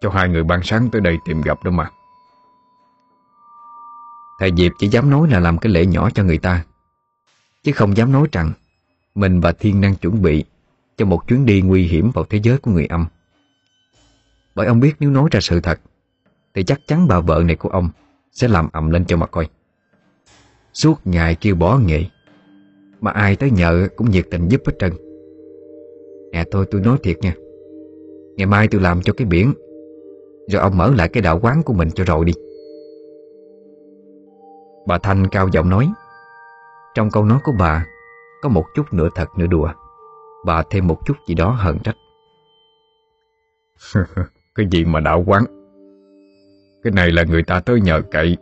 Cho 0.00 0.10
hai 0.10 0.28
người 0.28 0.44
ban 0.44 0.60
sáng 0.62 0.88
tới 0.92 1.00
đây 1.00 1.16
tìm 1.26 1.42
gặp 1.42 1.64
đó 1.64 1.70
mà. 1.70 1.90
Thầy 4.40 4.52
Diệp 4.56 4.72
chỉ 4.78 4.88
dám 4.88 5.10
nói 5.10 5.28
là 5.30 5.40
làm 5.40 5.58
cái 5.58 5.72
lễ 5.72 5.86
nhỏ 5.86 6.10
cho 6.10 6.22
người 6.22 6.38
ta 6.38 6.64
Chứ 7.62 7.72
không 7.72 7.96
dám 7.96 8.12
nói 8.12 8.28
rằng 8.32 8.52
Mình 9.14 9.40
và 9.40 9.52
Thiên 9.52 9.80
đang 9.80 9.94
chuẩn 9.94 10.22
bị 10.22 10.44
Cho 10.96 11.06
một 11.06 11.28
chuyến 11.28 11.46
đi 11.46 11.62
nguy 11.62 11.86
hiểm 11.86 12.10
vào 12.14 12.24
thế 12.24 12.40
giới 12.42 12.58
của 12.58 12.70
người 12.70 12.86
âm. 12.86 13.06
Bởi 14.54 14.66
ông 14.66 14.80
biết 14.80 14.94
nếu 15.00 15.10
nói 15.10 15.28
ra 15.30 15.40
sự 15.40 15.60
thật 15.60 15.80
Thì 16.54 16.62
chắc 16.62 16.80
chắn 16.86 17.08
bà 17.08 17.20
vợ 17.20 17.42
này 17.46 17.56
của 17.56 17.68
ông 17.68 17.90
Sẽ 18.32 18.48
làm 18.48 18.68
ầm 18.72 18.90
lên 18.90 19.04
cho 19.04 19.16
mà 19.16 19.26
coi. 19.26 19.48
Suốt 20.72 21.00
ngày 21.04 21.34
kêu 21.34 21.54
bỏ 21.54 21.78
nghệ 21.78 22.04
mà 23.00 23.10
ai 23.10 23.36
tới 23.36 23.50
nhờ 23.50 23.88
cũng 23.96 24.10
nhiệt 24.10 24.24
tình 24.30 24.48
giúp 24.48 24.60
hết 24.66 24.72
trơn. 24.78 24.92
Nè 26.32 26.44
tôi 26.50 26.66
tôi 26.70 26.80
nói 26.80 26.98
thiệt 27.02 27.18
nha. 27.20 27.34
Ngày 28.36 28.46
mai 28.46 28.68
tôi 28.70 28.80
làm 28.80 29.02
cho 29.02 29.12
cái 29.12 29.26
biển, 29.26 29.52
Rồi 30.48 30.62
ông 30.62 30.78
mở 30.78 30.90
lại 30.96 31.08
cái 31.08 31.22
đạo 31.22 31.40
quán 31.42 31.62
của 31.62 31.72
mình 31.72 31.90
cho 31.90 32.04
rồi 32.04 32.24
đi. 32.24 32.32
Bà 34.86 34.98
Thanh 34.98 35.26
cao 35.28 35.48
giọng 35.52 35.68
nói, 35.68 35.88
Trong 36.94 37.10
câu 37.10 37.24
nói 37.24 37.38
của 37.44 37.52
bà, 37.58 37.86
Có 38.42 38.48
một 38.48 38.64
chút 38.74 38.92
nửa 38.92 39.08
thật 39.14 39.28
nửa 39.36 39.46
đùa. 39.46 39.68
Bà 40.46 40.62
thêm 40.70 40.86
một 40.86 40.98
chút 41.06 41.14
gì 41.28 41.34
đó 41.34 41.50
hận 41.50 41.78
trách. 41.78 41.96
Cái 44.54 44.66
gì 44.70 44.84
mà 44.84 45.00
đạo 45.00 45.24
quán? 45.26 45.44
Cái 46.82 46.92
này 46.92 47.10
là 47.10 47.24
người 47.24 47.42
ta 47.42 47.60
tới 47.60 47.80
nhờ 47.80 48.02
cậy, 48.10 48.36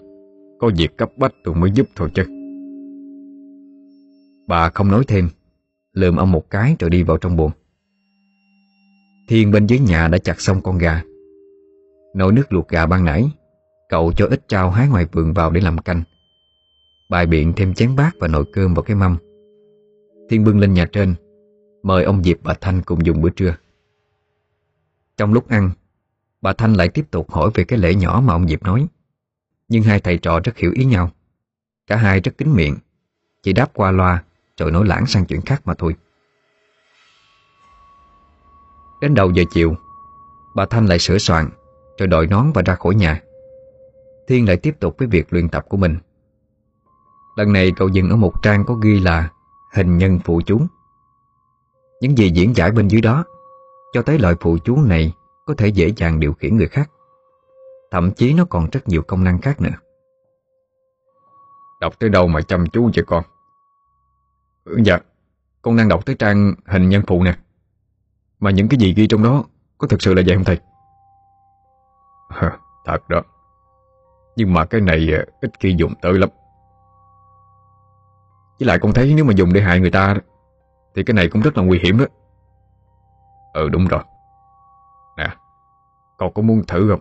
Có 0.59 0.71
việc 0.77 0.97
cấp 0.97 1.11
bách 1.17 1.33
tôi 1.45 1.55
mới 1.55 1.71
giúp 1.71 1.87
thôi 1.97 2.09
chứ. 2.15 2.38
Bà 4.49 4.71
không 4.71 4.91
nói 4.91 5.05
thêm. 5.09 5.29
Lườm 5.93 6.17
ông 6.17 6.33
một 6.33 6.51
cái 6.51 6.77
rồi 6.79 6.91
đi 6.91 7.03
vào 7.03 7.19
trong 7.19 7.37
buồng. 7.37 7.51
Thiên 9.29 9.51
bên 9.51 9.67
dưới 9.67 9.79
nhà 9.79 10.09
đã 10.09 10.19
chặt 10.19 10.41
xong 10.41 10.61
con 10.63 10.79
gà. 10.79 11.03
Nồi 12.15 12.33
nước 12.33 12.53
luộc 12.53 12.69
gà 12.69 12.87
ban 12.87 13.05
nãy, 13.05 13.31
Cậu 13.89 14.13
cho 14.13 14.27
ít 14.27 14.49
trao 14.49 14.71
hái 14.71 14.89
ngoài 14.89 15.07
vườn 15.13 15.33
vào 15.33 15.51
để 15.51 15.61
làm 15.61 15.79
canh. 15.79 16.03
Bài 17.11 17.27
biện 17.27 17.53
thêm 17.57 17.75
chén 17.75 17.97
bát 17.97 18.11
và 18.21 18.29
nồi 18.29 18.45
cơm 18.53 18.75
vào 18.75 18.83
cái 18.83 18.97
mâm. 18.97 19.17
Thiên 20.31 20.45
bưng 20.45 20.59
lên 20.59 20.75
nhà 20.75 20.87
trên, 20.93 21.15
Mời 21.83 22.05
ông 22.05 22.25
Diệp, 22.25 22.37
bà 22.43 22.55
Thanh 22.61 22.83
cùng 22.83 23.07
dùng 23.07 23.21
bữa 23.21 23.31
trưa. 23.31 23.55
Trong 25.17 25.33
lúc 25.33 25.49
ăn, 25.49 25.71
Bà 26.41 26.53
Thanh 26.53 26.75
lại 26.75 26.89
tiếp 26.89 27.11
tục 27.11 27.31
hỏi 27.31 27.51
về 27.55 27.65
cái 27.65 27.79
lễ 27.79 27.95
nhỏ 27.95 28.23
mà 28.25 28.35
ông 28.35 28.49
Diệp 28.49 28.63
nói. 28.63 28.87
Nhưng 29.69 29.83
hai 29.83 30.01
thầy 30.01 30.19
trò 30.19 30.41
rất 30.45 30.57
hiểu 30.57 30.73
ý 30.75 30.85
nhau. 30.85 31.11
Cả 31.87 31.97
hai 31.97 32.21
rất 32.21 32.39
kính 32.39 32.55
miệng, 32.55 32.77
Chỉ 33.43 33.53
đáp 33.53 33.71
qua 33.75 33.91
loa 33.91 34.25
rồi 34.59 34.71
nói 34.71 34.87
lãng 34.87 35.07
sang 35.07 35.25
chuyện 35.25 35.41
khác 35.41 35.63
mà 35.65 35.75
thôi. 35.79 35.97
Đến 39.01 39.15
đầu 39.15 39.31
giờ 39.31 39.43
chiều, 39.51 39.75
Bà 40.55 40.67
Thanh 40.67 40.87
lại 40.87 40.99
sửa 40.99 41.19
soạn, 41.19 41.51
Rồi 41.99 42.07
đội 42.07 42.27
nón 42.27 42.53
và 42.55 42.63
ra 42.63 42.75
khỏi 42.75 42.95
nhà. 42.95 43.23
Thiên 44.29 44.49
lại 44.49 44.57
tiếp 44.57 44.81
tục 44.81 44.95
với 44.99 45.09
việc 45.09 45.33
luyện 45.33 45.49
tập 45.49 45.65
của 45.69 45.77
mình. 45.77 45.97
Lần 47.37 47.53
này 47.53 47.73
cậu 47.77 47.89
dừng 47.89 48.11
ở 48.11 48.17
một 48.17 48.43
trang 48.43 48.65
có 48.65 48.75
ghi 48.75 49.01
là 49.01 49.31
Hình 49.75 49.99
nhân 49.99 50.19
phụ 50.25 50.41
chú. 50.47 50.61
Những 52.01 52.19
gì 52.19 52.31
diễn 52.31 52.57
giải 52.57 52.71
bên 52.71 52.89
dưới 52.89 53.01
đó, 53.01 53.25
Cho 53.93 54.03
thấy 54.03 54.19
loại 54.19 54.35
phụ 54.41 54.59
chú 54.65 54.83
này 54.83 55.13
Có 55.47 55.55
thể 55.55 55.69
dễ 55.69 55.93
dàng 55.97 56.21
điều 56.21 56.33
khiển 56.33 56.57
người 56.57 56.69
khác. 56.69 56.91
Thậm 57.91 58.11
chí 58.13 58.35
nó 58.35 58.45
còn 58.45 58.69
rất 58.73 58.89
nhiều 58.89 59.03
công 59.03 59.25
năng 59.25 59.41
khác 59.41 59.61
nữa. 59.61 59.75
Đọc 61.81 61.99
tới 61.99 62.11
đâu 62.11 62.27
mà 62.27 62.41
chăm 62.41 62.67
chú 62.67 62.91
vậy 62.95 63.05
con? 63.07 63.25
Dạ 64.85 64.99
Con 65.63 65.77
đang 65.77 65.89
đọc 65.89 66.07
tới 66.07 66.17
trang 66.19 66.55
hình 66.67 66.89
nhân 66.89 67.03
phụ 67.07 67.23
nè. 67.23 67.37
Mà 68.41 68.51
những 68.51 68.69
cái 68.69 68.79
gì 68.81 68.95
ghi 68.95 69.07
trong 69.07 69.23
đó 69.23 69.45
Có 69.79 69.89
thực 69.89 70.03
sự 70.03 70.15
là 70.15 70.23
vậy 70.27 70.37
không 70.37 70.45
thầy? 70.45 70.59
Thật 72.85 73.09
đó. 73.09 73.23
Nhưng 74.37 74.55
mà 74.55 74.65
cái 74.65 74.81
này 74.81 75.09
ờ, 75.13 75.25
ít 75.41 75.51
khi 75.61 75.75
dùng 75.79 75.95
tới 76.03 76.13
lắm. 76.13 76.29
Với 78.61 78.67
lại 78.67 78.79
con 78.79 78.93
thấy 78.93 79.13
nếu 79.17 79.25
mà 79.25 79.33
dùng 79.37 79.53
để 79.53 79.61
hại 79.61 79.81
người 79.81 79.91
ta 79.91 80.17
Thì 80.95 81.05
cái 81.05 81.15
này 81.15 81.29
cũng 81.29 81.43
rất 81.43 81.57
là 81.57 81.63
nguy 81.63 81.79
hiểm 81.79 81.99
đó. 81.99 82.05
Ừ 83.53 83.69
đúng 83.69 83.87
rồi. 83.87 84.03
Nè, 85.17 85.29
Con 86.19 86.35
có 86.35 86.43
muốn 86.43 86.63
thử 86.67 86.89
không? 86.91 87.01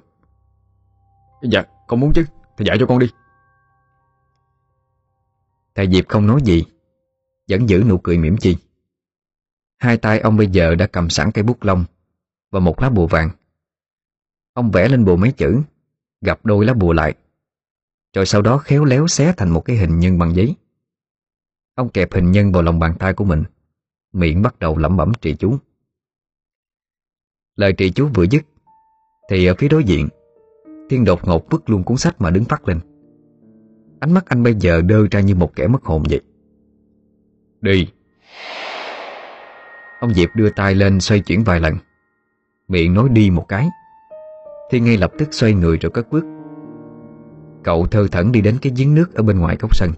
Dạ 1.41 1.63
con 1.87 1.99
muốn 1.99 2.13
chứ. 2.13 2.25
Thầy 2.57 2.67
dạy 2.67 2.77
cho 2.79 2.85
con 2.85 2.99
đi. 2.99 3.07
Thầy 5.75 5.87
Diệp 5.91 6.07
không 6.07 6.27
nói 6.27 6.39
gì. 6.43 6.65
Vẫn 7.49 7.69
giữ 7.69 7.83
nụ 7.87 7.97
cười 7.97 8.17
mỉm 8.17 8.37
chi. 8.37 8.57
Hai 9.77 9.97
tay 9.97 10.19
ông 10.19 10.37
bây 10.37 10.47
giờ 10.47 10.75
đã 10.75 10.87
cầm 10.87 11.09
sẵn 11.09 11.31
cây 11.31 11.43
bút 11.43 11.63
lông 11.63 11.85
Và 12.51 12.59
một 12.59 12.81
lá 12.81 12.89
bùa 12.89 13.07
vàng. 13.07 13.29
Ông 14.53 14.71
vẽ 14.71 14.87
lên 14.87 15.05
bùa 15.05 15.15
mấy 15.15 15.31
chữ, 15.31 15.61
Gặp 16.21 16.39
đôi 16.43 16.65
lá 16.65 16.73
bùa 16.73 16.93
lại, 16.93 17.13
Rồi 18.13 18.25
sau 18.25 18.41
đó 18.41 18.57
khéo 18.57 18.85
léo 18.85 19.07
xé 19.07 19.33
thành 19.37 19.49
một 19.49 19.61
cái 19.65 19.77
hình 19.77 19.99
nhân 19.99 20.19
bằng 20.19 20.35
giấy. 20.35 20.55
Ông 21.75 21.89
kẹp 21.89 22.13
hình 22.13 22.31
nhân 22.31 22.51
vào 22.51 22.63
lòng 22.63 22.79
bàn 22.79 22.95
tay 22.99 23.13
của 23.13 23.25
mình, 23.25 23.43
Miệng 24.13 24.41
bắt 24.41 24.59
đầu 24.59 24.77
lẩm 24.77 24.97
bẩm 24.97 25.11
trì 25.21 25.35
chú. 25.35 25.57
Lời 27.55 27.73
trì 27.73 27.91
chú 27.91 28.09
vừa 28.13 28.23
dứt, 28.23 28.43
Thì 29.29 29.45
ở 29.45 29.55
phía 29.57 29.67
đối 29.67 29.83
diện, 29.83 30.07
Thiên 30.89 31.05
đột 31.05 31.27
ngột 31.27 31.49
vứt 31.49 31.69
luôn 31.69 31.83
cuốn 31.83 31.97
sách 31.97 32.21
mà 32.21 32.29
đứng 32.29 32.45
phát 32.45 32.67
lên. 32.67 32.79
Ánh 33.99 34.13
mắt 34.13 34.25
anh 34.25 34.43
bây 34.43 34.55
giờ 34.55 34.81
đơ 34.81 35.07
ra 35.11 35.19
như 35.19 35.35
một 35.35 35.55
kẻ 35.55 35.67
mất 35.67 35.83
hồn 35.83 36.03
vậy. 36.09 36.21
Đi. 37.67 37.87
Ông 39.99 40.13
Diệp 40.13 40.29
đưa 40.35 40.49
tay 40.49 40.75
lên 40.75 40.99
xoay 40.99 41.19
chuyển 41.19 41.43
vài 41.43 41.59
lần. 41.59 41.75
Miệng 42.67 42.93
nói 42.93 43.09
đi 43.09 43.29
một 43.29 43.45
cái. 43.47 43.69
Thiên 44.71 44.85
ngay 44.85 44.97
lập 44.97 45.11
tức 45.17 45.33
xoay 45.33 45.53
người 45.53 45.77
rồi 45.77 45.91
cất 45.91 46.09
bước. 46.11 46.25
Cậu 47.63 47.87
thơ 47.87 48.07
thẩn 48.11 48.31
đi 48.31 48.41
đến 48.41 48.57
cái 48.61 48.73
giếng 48.75 48.95
nước 48.95 49.15
ở 49.15 49.23
bên 49.23 49.39
ngoài 49.39 49.57
góc 49.59 49.75
sân. 49.75 49.91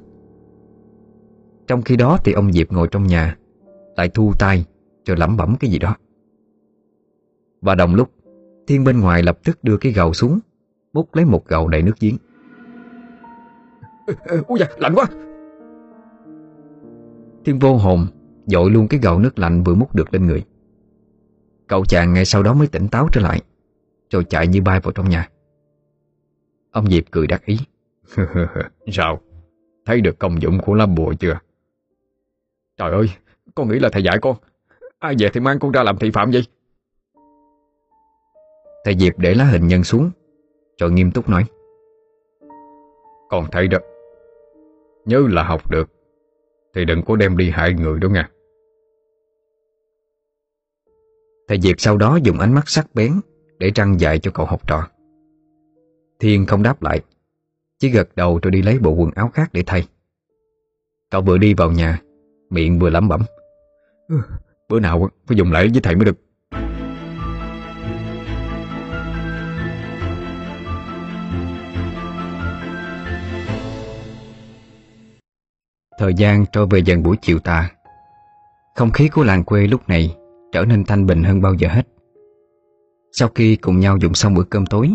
Trong 1.68 1.82
khi 1.82 1.96
đó 1.96 2.18
thì 2.24 2.32
ông 2.32 2.52
Diệp 2.54 2.72
ngồi 2.72 2.88
trong 2.92 3.08
nhà, 3.08 3.38
Lại 3.98 4.10
thu 4.10 4.34
tay 4.40 4.66
Rồi 5.06 5.18
lẩm 5.18 5.38
bẩm 5.38 5.56
cái 5.60 5.72
gì 5.72 5.80
đó. 5.80 5.96
Và 7.62 7.76
đồng 7.76 7.96
lúc, 7.96 8.12
Thiên 8.68 8.84
bên 8.84 9.00
ngoài 9.00 9.24
lập 9.24 9.40
tức 9.44 9.64
đưa 9.64 9.78
cái 9.78 9.92
gầu 9.92 10.14
xuống 10.14 10.40
Múc 10.94 11.16
lấy 11.16 11.26
một 11.26 11.48
gầu 11.48 11.68
đầy 11.68 11.82
nước 11.82 12.00
giếng. 12.00 12.18
Ôi 14.48 14.60
da, 14.60 14.68
lạnh 14.78 14.96
quá. 14.96 15.06
Thiên 17.46 17.60
vô 17.60 17.78
hồn 17.78 18.08
Dội 18.46 18.72
luôn 18.72 18.88
cái 18.88 19.00
gầu 19.04 19.20
nước 19.20 19.40
lạnh 19.40 19.64
vừa 19.64 19.76
múc 19.76 19.96
được 19.96 20.14
lên 20.14 20.28
người. 20.28 20.44
Cậu 21.68 21.86
chàng 21.86 22.14
ngay 22.14 22.26
sau 22.26 22.44
đó 22.44 22.54
mới 22.54 22.68
tỉnh 22.68 22.88
táo 22.88 23.10
trở 23.12 23.22
lại 23.22 23.42
Rồi 24.10 24.24
chạy 24.24 24.48
như 24.48 24.62
bay 24.62 24.80
vào 24.80 24.92
trong 24.92 25.10
nhà. 25.10 25.30
Ông 26.72 26.90
Diệp 26.90 27.04
cười 27.12 27.28
đắc 27.28 27.46
ý. 27.46 27.60
Sao? 28.92 29.22
Thấy 29.86 30.02
được 30.02 30.20
công 30.20 30.42
dụng 30.42 30.60
của 30.66 30.74
lá 30.74 30.86
bùa 30.86 31.14
chưa? 31.20 31.40
Trời 32.78 32.92
ơi, 32.92 33.10
con 33.56 33.70
nghĩ 33.70 33.80
là 33.80 33.90
thầy 33.90 34.04
dạy 34.04 34.18
con. 34.22 34.36
Ai 35.00 35.16
về 35.20 35.30
thì 35.34 35.40
mang 35.40 35.60
con 35.60 35.72
ra 35.72 35.84
làm 35.84 35.98
thị 35.98 36.12
phạm 36.12 36.32
vậy? 36.32 36.44
Thầy 38.86 38.96
Diệp 38.98 39.20
để 39.20 39.34
lá 39.34 39.46
hình 39.46 39.68
nhân 39.68 39.84
xuống 39.84 40.12
Rồi 40.80 40.92
nghiêm 40.92 41.12
túc 41.12 41.30
nói. 41.30 41.44
Con 43.30 43.46
thấy 43.52 43.68
đó. 43.68 43.78
Nhớ 45.06 45.28
là 45.30 45.44
học 45.44 45.72
được 45.72 45.99
thì 46.80 46.86
đừng 46.86 47.02
có 47.06 47.16
đem 47.16 47.38
đi 47.38 47.50
hại 47.50 47.74
người 47.74 48.00
đó 48.00 48.10
nha. 48.10 48.30
Thầy 51.48 51.62
Diệp 51.62 51.76
sau 51.80 51.98
đó 51.98 52.20
dùng 52.24 52.40
ánh 52.40 52.54
mắt 52.54 52.70
sắc 52.70 52.96
bén 52.96 53.14
Để 53.58 53.72
trăng 53.72 54.00
dạy 54.00 54.20
cho 54.20 54.32
cậu 54.32 54.46
học 54.46 54.68
trò. 54.68 54.88
Thiên 56.20 56.46
không 56.46 56.64
đáp 56.64 56.82
lại, 56.82 57.02
Chỉ 57.80 57.90
gật 57.90 58.16
đầu 58.16 58.40
rồi 58.42 58.52
đi 58.52 58.62
lấy 58.62 58.80
bộ 58.80 58.92
quần 58.92 59.12
áo 59.12 59.30
khác 59.34 59.50
để 59.54 59.64
thay. 59.66 59.88
Cậu 61.10 61.22
vừa 61.22 61.38
đi 61.38 61.54
vào 61.54 61.72
nhà, 61.72 62.02
Miệng 62.50 62.80
vừa 62.80 62.90
lẩm 62.90 63.08
bẩm. 63.08 63.22
Bữa 64.70 64.80
nào 64.80 65.10
phải 65.28 65.38
dùng 65.38 65.52
lại 65.52 65.70
với 65.74 65.82
thầy 65.82 65.96
mới 65.96 66.06
được. 66.06 66.18
Thời 76.00 76.14
gian 76.14 76.46
trôi 76.52 76.68
về 76.70 76.80
dần 76.80 77.04
buổi 77.04 77.18
chiều 77.22 77.40
tà. 77.40 77.70
Không 78.76 78.92
khí 78.92 79.10
của 79.10 79.24
làng 79.24 79.44
quê 79.44 79.68
lúc 79.68 79.90
này 79.90 80.16
Trở 80.52 80.66
nên 80.66 80.84
thanh 80.86 81.06
bình 81.06 81.24
hơn 81.24 81.42
bao 81.42 81.54
giờ 81.54 81.68
hết. 81.72 81.88
Sau 83.12 83.30
khi 83.36 83.56
cùng 83.56 83.80
nhau 83.80 83.98
dùng 83.98 84.14
xong 84.14 84.34
bữa 84.34 84.44
cơm 84.44 84.66
tối 84.66 84.90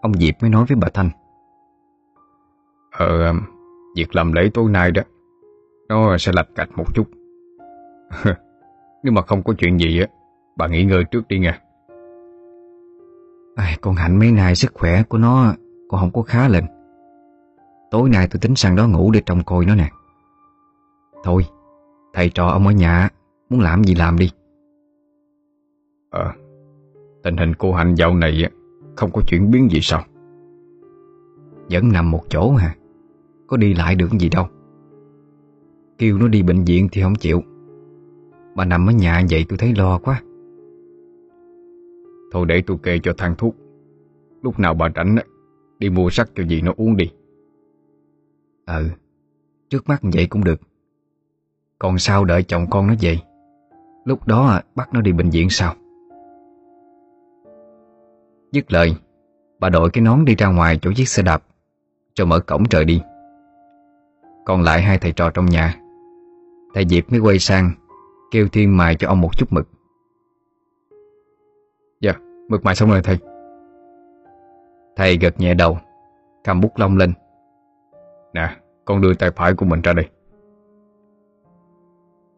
Ông 0.00 0.14
Diệp 0.14 0.34
mới 0.40 0.50
nói 0.50 0.64
với 0.68 0.76
bà 0.76 0.88
Thanh. 0.94 1.10
Ờ, 2.90 3.32
việc 3.96 4.16
làm 4.16 4.32
lễ 4.32 4.50
tối 4.54 4.70
nay 4.70 4.90
đó 4.90 5.02
nó 5.88 6.18
sẽ 6.18 6.32
lạch 6.32 6.48
cạch 6.54 6.68
một 6.76 6.94
chút. 6.94 7.04
Nếu 9.02 9.12
mà 9.12 9.22
không 9.22 9.42
có 9.42 9.52
chuyện 9.58 9.80
gì 9.80 10.00
á 10.00 10.06
Bà 10.56 10.66
nghỉ 10.66 10.84
ngơi 10.84 11.04
trước 11.04 11.28
đi 11.28 11.38
nha. 11.38 11.60
À, 13.56 13.76
Con 13.80 13.94
Hạnh 13.94 14.18
mấy 14.18 14.32
nay 14.32 14.54
sức 14.54 14.72
khỏe 14.74 15.02
của 15.02 15.18
nó 15.18 15.54
Con 15.88 16.00
không 16.00 16.12
có 16.12 16.22
khá 16.22 16.48
lên. 16.48 16.64
Tối 17.90 18.08
nay 18.08 18.28
tôi 18.30 18.40
tính 18.40 18.54
sang 18.56 18.76
đó 18.76 18.86
ngủ 18.86 19.10
để 19.10 19.22
trông 19.26 19.44
coi 19.44 19.64
nó 19.64 19.74
nè 19.74 19.90
Thôi 21.24 21.44
Thầy 22.12 22.30
trò 22.34 22.46
ông 22.46 22.66
ở 22.66 22.72
nhà 22.72 23.08
Muốn 23.50 23.60
làm 23.60 23.84
gì 23.84 23.94
làm 23.94 24.18
đi. 24.18 24.30
Ờ 26.10 26.32
Tình 27.22 27.36
hình 27.36 27.54
cô 27.58 27.72
Hạnh 27.72 27.94
dạo 27.94 28.14
này 28.14 28.50
Không 28.96 29.10
có 29.12 29.22
chuyển 29.26 29.50
biến 29.50 29.70
gì 29.70 29.80
sao? 29.82 30.04
Vẫn 31.70 31.92
nằm 31.92 32.10
một 32.10 32.22
chỗ 32.28 32.50
hả? 32.50 32.74
Có 33.46 33.56
đi 33.56 33.74
lại 33.74 33.94
được 33.94 34.08
gì 34.18 34.28
đâu. 34.28 34.46
Kêu 35.98 36.18
nó 36.18 36.28
đi 36.28 36.42
bệnh 36.42 36.64
viện 36.64 36.88
thì 36.92 37.02
không 37.02 37.14
chịu. 37.14 37.42
Mà 38.54 38.64
nằm 38.64 38.86
ở 38.86 38.92
nhà 38.92 39.22
vậy 39.30 39.46
tôi 39.48 39.58
thấy 39.58 39.74
lo 39.76 39.98
quá. 39.98 40.22
Thôi 42.32 42.46
để 42.46 42.62
tôi 42.66 42.76
kê 42.82 42.98
cho 42.98 43.12
thang 43.18 43.34
thuốc. 43.38 43.56
Lúc 44.42 44.58
nào 44.58 44.74
bà 44.74 44.88
rảnh 44.96 45.16
Đi 45.78 45.90
mua 45.90 46.10
sắc 46.10 46.30
cho 46.34 46.44
gì 46.44 46.60
nó 46.62 46.72
uống 46.76 46.96
đi. 46.96 47.10
Ừ 48.66 48.88
Trước 49.68 49.88
mắt 49.88 50.00
vậy 50.02 50.26
cũng 50.26 50.44
được 50.44 50.60
còn 51.80 51.98
sao 51.98 52.24
đợi 52.24 52.42
chồng 52.42 52.66
con 52.70 52.86
nó 52.86 52.94
về? 53.00 53.18
Lúc 54.04 54.26
đó 54.26 54.46
à, 54.46 54.62
bắt 54.74 54.88
nó 54.92 55.00
đi 55.00 55.12
bệnh 55.12 55.30
viện 55.30 55.50
sao? 55.50 55.74
Dứt 58.52 58.72
lời 58.72 58.94
Bà 59.60 59.68
đội 59.68 59.90
cái 59.90 60.02
nón 60.02 60.24
đi 60.24 60.34
ra 60.34 60.48
ngoài 60.48 60.78
chỗ 60.82 60.92
chiếc 60.96 61.08
xe 61.08 61.22
đạp 61.22 61.42
Rồi 62.16 62.26
mở 62.26 62.40
cổng 62.40 62.64
trời 62.64 62.84
đi. 62.84 63.00
Còn 64.44 64.62
lại 64.62 64.82
hai 64.82 64.98
thầy 64.98 65.12
trò 65.12 65.30
trong 65.30 65.46
nhà 65.46 65.74
Thầy 66.74 66.86
Diệp 66.88 67.10
mới 67.10 67.20
quay 67.20 67.38
sang 67.38 67.70
Kêu 68.30 68.48
Thiên 68.48 68.76
mài 68.76 68.94
cho 68.94 69.08
ông 69.08 69.20
một 69.20 69.36
chút 69.36 69.52
mực. 69.52 69.68
Dạ, 72.00 72.12
mực 72.48 72.64
mài 72.64 72.74
xong 72.74 72.90
rồi 72.90 73.02
thầy. 73.02 73.18
Thầy 74.96 75.18
gật 75.18 75.40
nhẹ 75.40 75.54
đầu 75.54 75.78
Cầm 76.44 76.60
bút 76.60 76.72
lông 76.76 76.96
lên. 76.96 77.12
Nè, 78.34 78.56
con 78.84 79.00
đưa 79.00 79.14
tay 79.14 79.30
phải 79.36 79.54
của 79.54 79.66
mình 79.66 79.80
ra 79.80 79.92
đây. 79.92 80.08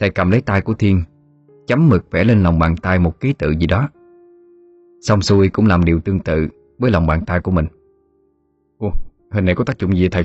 Thầy 0.03 0.11
cầm 0.11 0.31
lấy 0.31 0.41
tay 0.41 0.61
của 0.61 0.75
Thiên 0.75 1.03
Chấm 1.67 1.89
mực 1.89 2.11
vẽ 2.11 2.25
lên 2.25 2.43
lòng 2.43 2.59
bàn 2.59 2.77
tay 2.77 2.99
một 2.99 3.21
ký 3.21 3.33
tự 3.33 3.51
gì 3.51 3.67
đó. 3.67 3.89
Xong 5.01 5.23
xuôi 5.23 5.49
cũng 5.49 5.67
làm 5.67 5.85
điều 5.85 6.01
tương 6.01 6.21
tự 6.21 6.49
Với 6.79 6.91
lòng 6.91 7.07
bàn 7.07 7.25
tay 7.27 7.41
của 7.41 7.51
mình. 7.51 7.67
Ồ, 8.79 8.93
hình 9.31 9.45
này 9.45 9.55
có 9.55 9.65
tác 9.65 9.79
dụng 9.79 9.97
gì 9.97 10.09
thầy? 10.09 10.25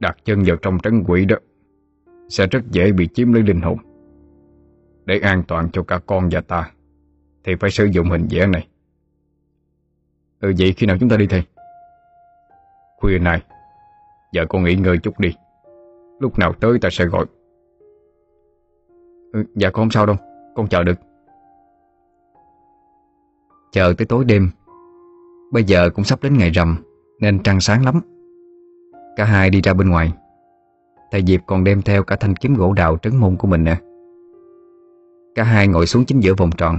Đặt 0.00 0.16
chân 0.24 0.42
vào 0.46 0.56
trong 0.56 0.78
trấn 0.78 1.04
quỷ 1.06 1.24
đó 1.24 1.36
Sẽ 2.28 2.46
rất 2.46 2.60
dễ 2.70 2.92
bị 2.92 3.08
chiếm 3.14 3.32
lấy 3.32 3.42
linh 3.42 3.60
hồn. 3.60 3.78
Để 5.04 5.18
an 5.18 5.42
toàn 5.48 5.70
cho 5.72 5.82
cả 5.82 6.00
con 6.06 6.28
và 6.32 6.40
ta 6.40 6.70
Thì 7.44 7.54
phải 7.60 7.70
sử 7.70 7.84
dụng 7.84 8.10
hình 8.10 8.26
vẽ 8.30 8.46
này. 8.46 8.68
Ừ 10.40 10.52
vậy 10.58 10.74
khi 10.76 10.86
nào 10.86 10.96
chúng 11.00 11.08
ta 11.08 11.16
đi 11.16 11.26
thầy? 11.26 11.42
Khuya 13.00 13.18
này 13.18 13.42
Giờ 14.32 14.46
con 14.48 14.64
nghỉ 14.64 14.74
ngơi 14.74 14.98
chút 14.98 15.20
đi. 15.20 15.34
Lúc 16.20 16.38
nào 16.38 16.52
tới 16.52 16.78
ta 16.78 16.88
sẽ 16.92 17.06
gọi 17.06 17.26
ừ, 19.34 19.44
Dạ 19.54 19.70
con 19.70 19.82
không 19.82 19.90
sao 19.90 20.06
đâu 20.06 20.16
Con 20.54 20.68
chờ 20.68 20.84
được. 20.84 20.98
Chờ 23.72 23.94
tới 23.98 24.06
tối 24.06 24.24
đêm 24.24 24.50
Bây 25.52 25.64
giờ 25.64 25.90
cũng 25.90 26.04
sắp 26.04 26.22
đến 26.22 26.38
ngày 26.38 26.50
rằm 26.50 26.76
Nên 27.20 27.42
trăng 27.42 27.60
sáng 27.60 27.84
lắm. 27.84 28.00
Cả 29.16 29.24
hai 29.24 29.50
đi 29.50 29.60
ra 29.60 29.74
bên 29.74 29.88
ngoài. 29.88 30.12
Thầy 31.10 31.22
Diệp 31.26 31.40
còn 31.46 31.64
đem 31.64 31.82
theo 31.82 32.02
cả 32.02 32.16
thanh 32.16 32.36
kiếm 32.36 32.54
gỗ 32.54 32.72
đào 32.72 32.96
trấn 33.02 33.16
môn 33.16 33.36
của 33.36 33.48
mình 33.48 33.64
nè. 33.64 33.76
Cả 35.34 35.44
hai 35.44 35.68
ngồi 35.68 35.86
xuống 35.86 36.04
chính 36.04 36.20
giữa 36.20 36.34
vòng 36.34 36.50
tròn. 36.58 36.78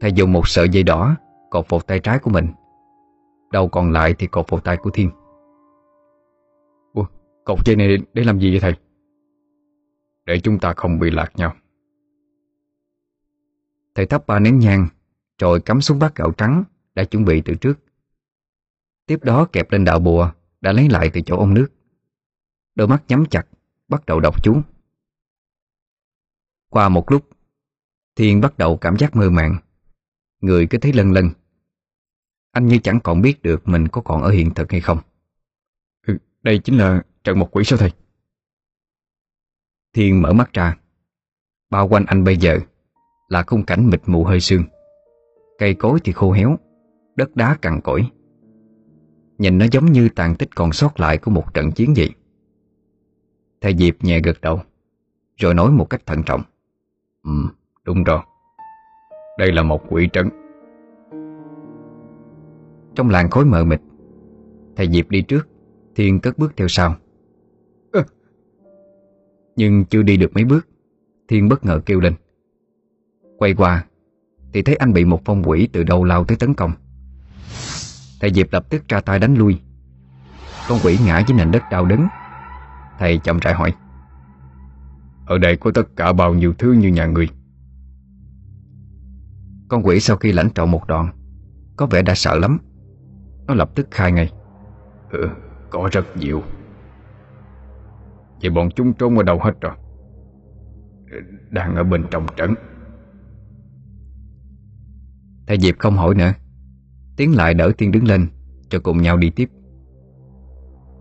Thầy 0.00 0.12
dùng 0.12 0.32
một 0.32 0.48
sợi 0.48 0.68
dây 0.68 0.82
đỏ 0.82 1.16
Cột 1.50 1.68
vào 1.68 1.80
tay 1.80 2.00
trái 2.00 2.18
của 2.18 2.30
mình. 2.30 2.46
Đầu 3.52 3.68
còn 3.68 3.92
lại 3.92 4.14
thì 4.18 4.26
cột 4.26 4.50
vào 4.50 4.60
tay 4.60 4.76
của 4.76 4.90
Thiên. 4.90 5.10
Ủa, 6.94 7.04
cột 7.44 7.58
dây 7.64 7.76
này 7.76 7.98
để 8.12 8.24
làm 8.24 8.38
gì 8.38 8.50
vậy 8.50 8.60
thầy? 8.60 8.74
Để 10.30 10.40
chúng 10.40 10.58
ta 10.58 10.74
không 10.76 10.98
bị 10.98 11.10
lạc 11.10 11.32
nhau. 11.36 11.56
Thầy 13.94 14.06
thắp 14.06 14.26
ba 14.26 14.38
nén 14.38 14.58
nhang, 14.58 14.88
Rồi 15.38 15.60
cắm 15.60 15.80
xuống 15.80 15.98
bát 15.98 16.14
gạo 16.14 16.32
trắng 16.32 16.64
Đã 16.94 17.04
chuẩn 17.04 17.24
bị 17.24 17.42
từ 17.44 17.54
trước. 17.54 17.78
Tiếp 19.06 19.24
đó 19.24 19.46
kẹp 19.52 19.72
lên 19.72 19.84
đạo 19.84 19.98
bùa 20.00 20.32
Đã 20.60 20.72
lấy 20.72 20.88
lại 20.88 21.10
từ 21.12 21.20
chỗ 21.26 21.36
ông 21.36 21.54
nước. 21.54 21.68
Đôi 22.74 22.88
mắt 22.88 23.02
nhắm 23.08 23.24
chặt, 23.30 23.46
Bắt 23.88 24.06
đầu 24.06 24.20
đọc 24.20 24.44
chú. 24.44 24.62
Qua 26.68 26.88
một 26.88 27.10
lúc, 27.10 27.28
Thiên 28.16 28.40
bắt 28.40 28.58
đầu 28.58 28.76
cảm 28.76 28.98
giác 28.98 29.16
mơ 29.16 29.30
màng. 29.30 29.56
Người 30.40 30.66
cứ 30.66 30.78
thấy 30.78 30.92
lân 30.92 31.12
lân. 31.12 31.30
Anh 32.52 32.66
như 32.66 32.78
chẳng 32.78 33.00
còn 33.00 33.22
biết 33.22 33.42
được 33.42 33.68
Mình 33.68 33.88
có 33.88 34.00
còn 34.00 34.22
ở 34.22 34.30
hiện 34.30 34.54
thực 34.54 34.72
hay 34.72 34.80
không. 34.80 34.98
Ừ, 36.06 36.18
đây 36.42 36.58
chính 36.58 36.78
là 36.78 37.02
trận 37.24 37.38
một 37.38 37.56
quỷ 37.56 37.64
sao 37.64 37.78
thầy? 37.78 37.90
Thiên 39.94 40.22
mở 40.22 40.32
mắt 40.32 40.52
ra. 40.52 40.76
Bao 41.70 41.88
quanh 41.88 42.04
anh 42.06 42.24
bây 42.24 42.36
giờ 42.36 42.58
Là 43.28 43.42
khung 43.42 43.64
cảnh 43.64 43.90
mịt 43.90 44.00
mù 44.06 44.24
hơi 44.24 44.40
sương. 44.40 44.62
Cây 45.58 45.74
cối 45.74 45.98
thì 46.04 46.12
khô 46.12 46.32
héo 46.32 46.56
Đất 47.16 47.36
đá 47.36 47.56
cằn 47.62 47.80
cỗi. 47.80 48.06
Nhìn 49.38 49.58
nó 49.58 49.66
giống 49.72 49.92
như 49.92 50.08
tàn 50.08 50.34
tích 50.34 50.56
còn 50.56 50.72
sót 50.72 51.00
lại 51.00 51.18
Của 51.18 51.30
một 51.30 51.54
trận 51.54 51.72
chiến 51.72 51.94
vậy. 51.96 52.10
Thầy 53.60 53.76
Diệp 53.76 54.04
nhẹ 54.04 54.20
gật 54.20 54.40
đầu 54.40 54.60
Rồi 55.36 55.54
nói 55.54 55.70
một 55.70 55.90
cách 55.90 56.06
thận 56.06 56.22
trọng. 56.26 56.42
Ừ, 57.24 57.30
đúng 57.84 58.04
rồi. 58.04 58.20
Đây 59.38 59.52
là 59.52 59.62
một 59.62 59.82
quỷ 59.88 60.08
trấn. 60.12 60.28
Trong 62.94 63.10
làng 63.10 63.30
khói 63.30 63.44
mờ 63.44 63.64
mịt 63.64 63.80
Thầy 64.76 64.88
Diệp 64.90 65.10
đi 65.10 65.22
trước 65.22 65.48
Thiên 65.94 66.20
cất 66.20 66.38
bước 66.38 66.52
theo 66.56 66.68
sau. 66.68 66.96
Nhưng 69.60 69.84
chưa 69.84 70.02
đi 70.02 70.16
được 70.16 70.30
mấy 70.34 70.44
bước 70.44 70.68
Thiên 71.28 71.48
bất 71.48 71.64
ngờ 71.64 71.80
kêu 71.86 72.00
lên. 72.00 72.14
Quay 73.38 73.54
qua 73.54 73.84
Thì 74.52 74.62
thấy 74.62 74.76
anh 74.76 74.92
bị 74.92 75.04
một 75.04 75.22
phong 75.24 75.42
quỷ 75.48 75.68
từ 75.72 75.84
đâu 75.84 76.04
lao 76.04 76.24
tới 76.24 76.36
tấn 76.36 76.54
công. 76.54 76.72
Thầy 78.20 78.32
Diệp 78.34 78.52
lập 78.52 78.66
tức 78.70 78.88
ra 78.88 79.00
tay 79.00 79.18
đánh 79.18 79.34
lui. 79.34 79.60
Con 80.68 80.78
quỷ 80.84 80.98
ngã 81.04 81.18
dưới 81.18 81.38
nền 81.38 81.50
đất 81.50 81.62
đau 81.70 81.84
đớn. 81.84 82.06
Thầy 82.98 83.18
chậm 83.18 83.38
rãi 83.38 83.54
hỏi 83.54 83.74
Ở 85.26 85.38
đây 85.38 85.56
có 85.56 85.70
tất 85.74 85.96
cả 85.96 86.12
bao 86.12 86.34
nhiêu 86.34 86.54
thứ 86.58 86.72
như 86.72 86.88
nhà 86.88 87.06
người? 87.06 87.28
Con 89.68 89.82
quỷ 89.82 90.00
sau 90.00 90.16
khi 90.16 90.32
lãnh 90.32 90.50
trọn 90.50 90.70
một 90.70 90.86
đoạn 90.86 91.08
Có 91.76 91.86
vẻ 91.86 92.02
đã 92.02 92.14
sợ 92.14 92.38
lắm. 92.38 92.58
Nó 93.46 93.54
lập 93.54 93.70
tức 93.74 93.88
khai 93.90 94.12
ngay 94.12 94.30
Ừ, 95.10 95.28
có 95.70 95.88
rất 95.92 96.16
nhiều. 96.16 96.42
Vậy 98.42 98.50
bọn 98.50 98.68
chúng 98.70 98.92
trốn 98.92 99.16
ở 99.16 99.22
đâu 99.22 99.38
hết 99.42 99.60
rồi? 99.60 99.72
Đang 101.50 101.76
ở 101.76 101.84
bên 101.84 102.04
trong 102.10 102.26
trấn. 102.36 102.54
Thầy 105.46 105.58
Diệp 105.58 105.78
không 105.78 105.96
hỏi 105.96 106.14
nữa. 106.14 106.32
Tiến 107.16 107.36
lại 107.36 107.54
đỡ 107.54 107.72
Thiên 107.78 107.92
đứng 107.92 108.04
lên 108.04 108.28
Cho 108.68 108.80
cùng 108.80 109.02
nhau 109.02 109.16
đi 109.16 109.30
tiếp. 109.30 109.50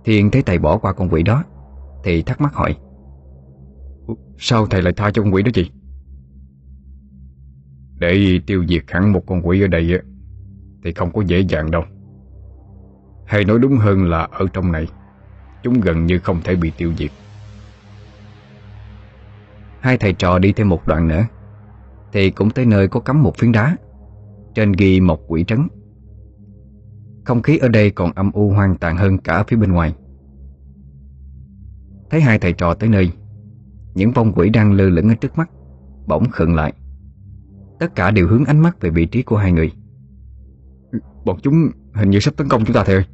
Thiên 0.06 0.32
thấy 0.32 0.42
thầy 0.42 0.60
bỏ 0.60 0.78
qua 0.78 0.94
con 0.94 1.10
quỷ 1.10 1.24
đó 1.24 1.44
Thì 2.04 2.22
thắc 2.22 2.42
mắc 2.42 2.54
hỏi. 2.54 2.78
Sao 4.38 4.68
thầy 4.68 4.82
lại 4.82 4.94
tha 4.94 5.12
cho 5.12 5.22
con 5.22 5.34
quỷ 5.34 5.44
đó 5.44 5.52
chị? 5.54 5.72
Để 8.00 8.40
tiêu 8.48 8.66
diệt 8.68 8.84
hẳn 8.88 9.14
một 9.14 9.24
con 9.28 9.48
quỷ 9.48 9.62
ở 9.62 9.68
đây 9.68 10.00
Thì 10.84 10.94
không 10.94 11.12
có 11.14 11.22
dễ 11.22 11.40
dàng 11.40 11.72
đâu. 11.72 11.84
Hay 13.26 13.46
nói 13.46 13.60
đúng 13.60 13.78
hơn 13.78 14.10
là 14.10 14.28
ở 14.32 14.46
trong 14.54 14.72
này 14.72 14.88
Chúng 15.64 15.82
gần 15.82 16.06
như 16.06 16.20
không 16.20 16.42
thể 16.44 16.56
bị 16.56 16.72
tiêu 16.78 16.94
diệt 16.98 17.12
Hai 19.80 19.98
thầy 19.98 20.14
trò 20.14 20.40
đi 20.40 20.54
thêm 20.54 20.70
một 20.70 20.88
đoạn 20.88 21.08
nữa 21.08 21.26
Thì 22.14 22.30
cũng 22.30 22.50
tới 22.50 22.66
nơi 22.66 22.88
có 22.88 23.00
cắm 23.00 23.24
một 23.24 23.38
phiến 23.38 23.52
đá 23.52 23.78
Trên 24.56 24.72
ghi 24.72 25.00
một 25.00 25.20
quỷ 25.28 25.44
trấn. 25.48 25.68
Không 27.26 27.42
khí 27.42 27.58
ở 27.58 27.68
đây 27.68 27.92
còn 27.92 28.12
âm 28.12 28.32
u 28.32 28.50
hoang 28.50 28.78
tàn 28.78 28.98
hơn 28.98 29.18
cả 29.18 29.44
phía 29.48 29.58
bên 29.58 29.72
ngoài. 29.72 29.96
Thấy 32.10 32.22
hai 32.22 32.40
thầy 32.40 32.54
trò 32.54 32.74
tới 32.74 32.90
nơi 32.90 33.12
Những 33.94 34.12
vong 34.12 34.34
quỷ 34.36 34.50
đang 34.50 34.74
lơ 34.74 34.90
lửng 34.90 35.10
ở 35.10 35.16
trước 35.16 35.38
mắt 35.38 35.50
Bỗng 36.08 36.30
khựng 36.30 36.56
lại. 36.56 36.74
Tất 37.80 37.96
cả 37.96 38.12
đều 38.12 38.28
hướng 38.28 38.46
ánh 38.46 38.60
mắt 38.60 38.82
về 38.82 38.90
vị 38.90 39.06
trí 39.06 39.22
của 39.24 39.38
hai 39.38 39.52
người. 39.52 39.72
Bọn 41.26 41.38
chúng 41.42 41.70
hình 41.94 42.10
như 42.10 42.20
sắp 42.20 42.34
tấn 42.38 42.50
công 42.50 42.66
chúng 42.66 42.74
ta 42.74 42.84
thầy 42.84 42.96
ơi. 42.96 43.06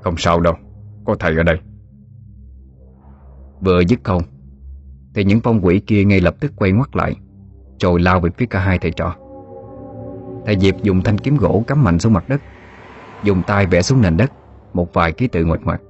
Không 0.00 0.14
sao 0.16 0.40
đâu 0.40 0.54
Có 1.04 1.16
thầy 1.18 1.36
ở 1.36 1.42
đây. 1.42 1.58
Vừa 3.60 3.80
dứt 3.80 4.00
câu 4.02 4.20
thì 5.14 5.24
những 5.24 5.40
phong 5.40 5.64
quỷ 5.64 5.80
kia 5.86 6.04
ngay 6.04 6.20
lập 6.20 6.34
tức 6.40 6.52
quay 6.56 6.72
ngoắt 6.72 6.96
lại 6.96 7.16
Rồi 7.80 8.00
lao 8.00 8.20
về 8.20 8.30
phía 8.38 8.46
cả 8.46 8.60
hai 8.60 8.78
thầy 8.78 8.90
trò. 8.90 9.16
Thầy 10.46 10.58
Diệp 10.58 10.82
dùng 10.82 11.02
thanh 11.02 11.18
kiếm 11.18 11.36
gỗ 11.36 11.64
cắm 11.66 11.84
mạnh 11.84 11.98
xuống 11.98 12.12
mặt 12.12 12.28
đất 12.28 12.40
Dùng 13.22 13.42
tay 13.46 13.66
vẽ 13.66 13.82
xuống 13.82 14.00
nền 14.00 14.16
đất 14.16 14.32
Một 14.72 14.94
vài 14.94 15.12
ký 15.12 15.26
tự 15.26 15.44
ngoạch 15.44 15.60
ngoạc. 15.64 15.80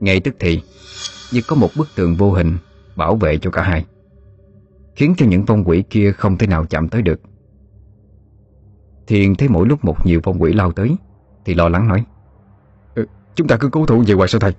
Ngay 0.00 0.20
tức 0.20 0.36
thì 0.38 0.62
Như 1.32 1.40
có 1.48 1.56
một 1.56 1.68
bức 1.76 1.88
tường 1.96 2.14
vô 2.14 2.32
hình 2.32 2.56
Bảo 2.96 3.16
vệ 3.16 3.38
cho 3.38 3.50
cả 3.50 3.62
hai 3.62 3.84
Khiến 4.96 5.14
cho 5.16 5.26
những 5.26 5.46
phong 5.46 5.64
quỷ 5.68 5.84
kia 5.90 6.12
không 6.12 6.38
thể 6.38 6.46
nào 6.46 6.64
chạm 6.64 6.88
tới 6.88 7.02
được. 7.02 7.20
Thiền 9.06 9.34
thấy 9.34 9.48
mỗi 9.48 9.68
lúc 9.68 9.84
một 9.84 10.06
nhiều 10.06 10.20
phong 10.22 10.42
quỷ 10.42 10.52
lao 10.52 10.72
tới 10.72 10.96
Thì 11.44 11.54
lo 11.54 11.68
lắng 11.68 11.88
nói 11.88 12.04
ừ, 12.94 13.06
Chúng 13.34 13.48
ta 13.48 13.56
cứ 13.56 13.68
cố 13.68 13.86
thủ 13.86 14.04
về 14.06 14.14
hoài 14.14 14.28
sao 14.28 14.40
thầy? 14.40 14.52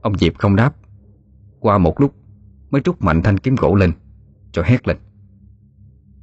Ông 0.00 0.18
Diệp 0.18 0.38
không 0.38 0.56
đáp 0.56 0.74
qua 1.64 1.78
một 1.78 2.00
lúc 2.00 2.14
Mới 2.70 2.82
trút 2.82 2.96
mạnh 3.00 3.22
thanh 3.22 3.38
kiếm 3.38 3.56
gỗ 3.56 3.74
lên 3.74 3.92
Rồi 4.52 4.64
hét 4.68 4.88
lên. 4.88 4.96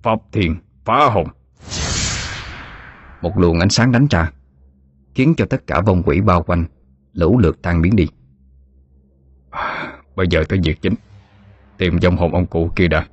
Pháp 0.03 0.19
thiền 0.31 0.55
phá 0.85 1.09
hồn 1.09 1.27
Một 3.21 3.37
luồng 3.37 3.59
ánh 3.59 3.69
sáng 3.69 3.91
đánh 3.91 4.07
ra 4.09 4.31
Khiến 5.15 5.33
cho 5.37 5.45
tất 5.45 5.67
cả 5.67 5.81
vong 5.81 6.03
quỷ 6.05 6.21
bao 6.21 6.43
quanh 6.43 6.65
Lũ 7.13 7.39
lượt 7.39 7.61
tan 7.61 7.81
biến 7.81 7.95
đi. 7.95 8.07
Bây 10.15 10.27
giờ 10.29 10.43
tới 10.49 10.59
việc 10.63 10.81
chính 10.81 10.93
Tìm 11.77 11.97
dòng 12.01 12.17
hồn 12.17 12.33
ông 12.33 12.45
cụ 12.45 12.69
kia 12.75 12.87
đã. 12.87 13.07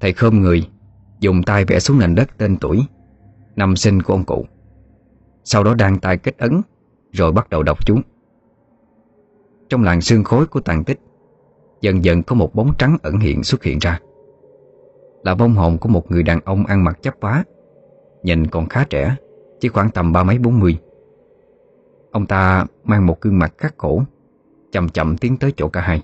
Thầy 0.00 0.12
khom 0.12 0.40
người 0.40 0.68
Dùng 1.20 1.42
tay 1.42 1.64
vẽ 1.64 1.78
xuống 1.78 1.98
nền 1.98 2.14
đất 2.14 2.38
tên 2.38 2.56
tuổi 2.56 2.86
Năm 3.56 3.76
sinh 3.76 4.02
của 4.02 4.14
ông 4.14 4.24
cụ. 4.24 4.46
Sau 5.44 5.64
đó 5.64 5.74
đan 5.74 5.98
tay 5.98 6.18
kết 6.18 6.38
ấn 6.38 6.60
Rồi 7.12 7.32
bắt 7.32 7.50
đầu 7.50 7.62
đọc 7.62 7.86
chú 7.86 8.00
Trong 9.68 9.82
làng 9.82 10.00
xương 10.00 10.24
khối 10.24 10.46
của 10.46 10.60
tàn 10.60 10.84
tích 10.84 11.00
Dần 11.80 12.04
dần 12.04 12.22
có 12.22 12.34
một 12.34 12.54
bóng 12.54 12.72
trắng 12.78 12.96
ẩn 13.02 13.18
hiện 13.18 13.44
xuất 13.44 13.62
hiện 13.62 13.78
ra. 13.78 14.00
Là 15.24 15.34
vong 15.34 15.54
hồn 15.54 15.78
của 15.78 15.88
một 15.88 16.10
người 16.10 16.22
đàn 16.22 16.40
ông 16.44 16.66
ăn 16.66 16.84
mặc 16.84 17.02
chấp 17.02 17.14
vá 17.20 17.44
Nhìn 18.22 18.46
còn 18.46 18.68
khá 18.68 18.84
trẻ 18.90 19.16
Chỉ 19.60 19.68
khoảng 19.68 19.90
tầm 19.90 20.12
ba 20.12 20.22
mấy 20.22 20.38
bốn 20.38 20.60
mươi. 20.60 20.78
Ông 22.10 22.26
ta 22.26 22.66
mang 22.84 23.06
một 23.06 23.20
gương 23.20 23.38
mặt 23.38 23.54
khắc 23.58 23.78
khổ 23.78 24.02
Chậm 24.72 24.88
chậm 24.88 25.16
tiến 25.16 25.36
tới 25.36 25.52
chỗ 25.56 25.68
cả 25.68 25.80
hai. 25.80 26.02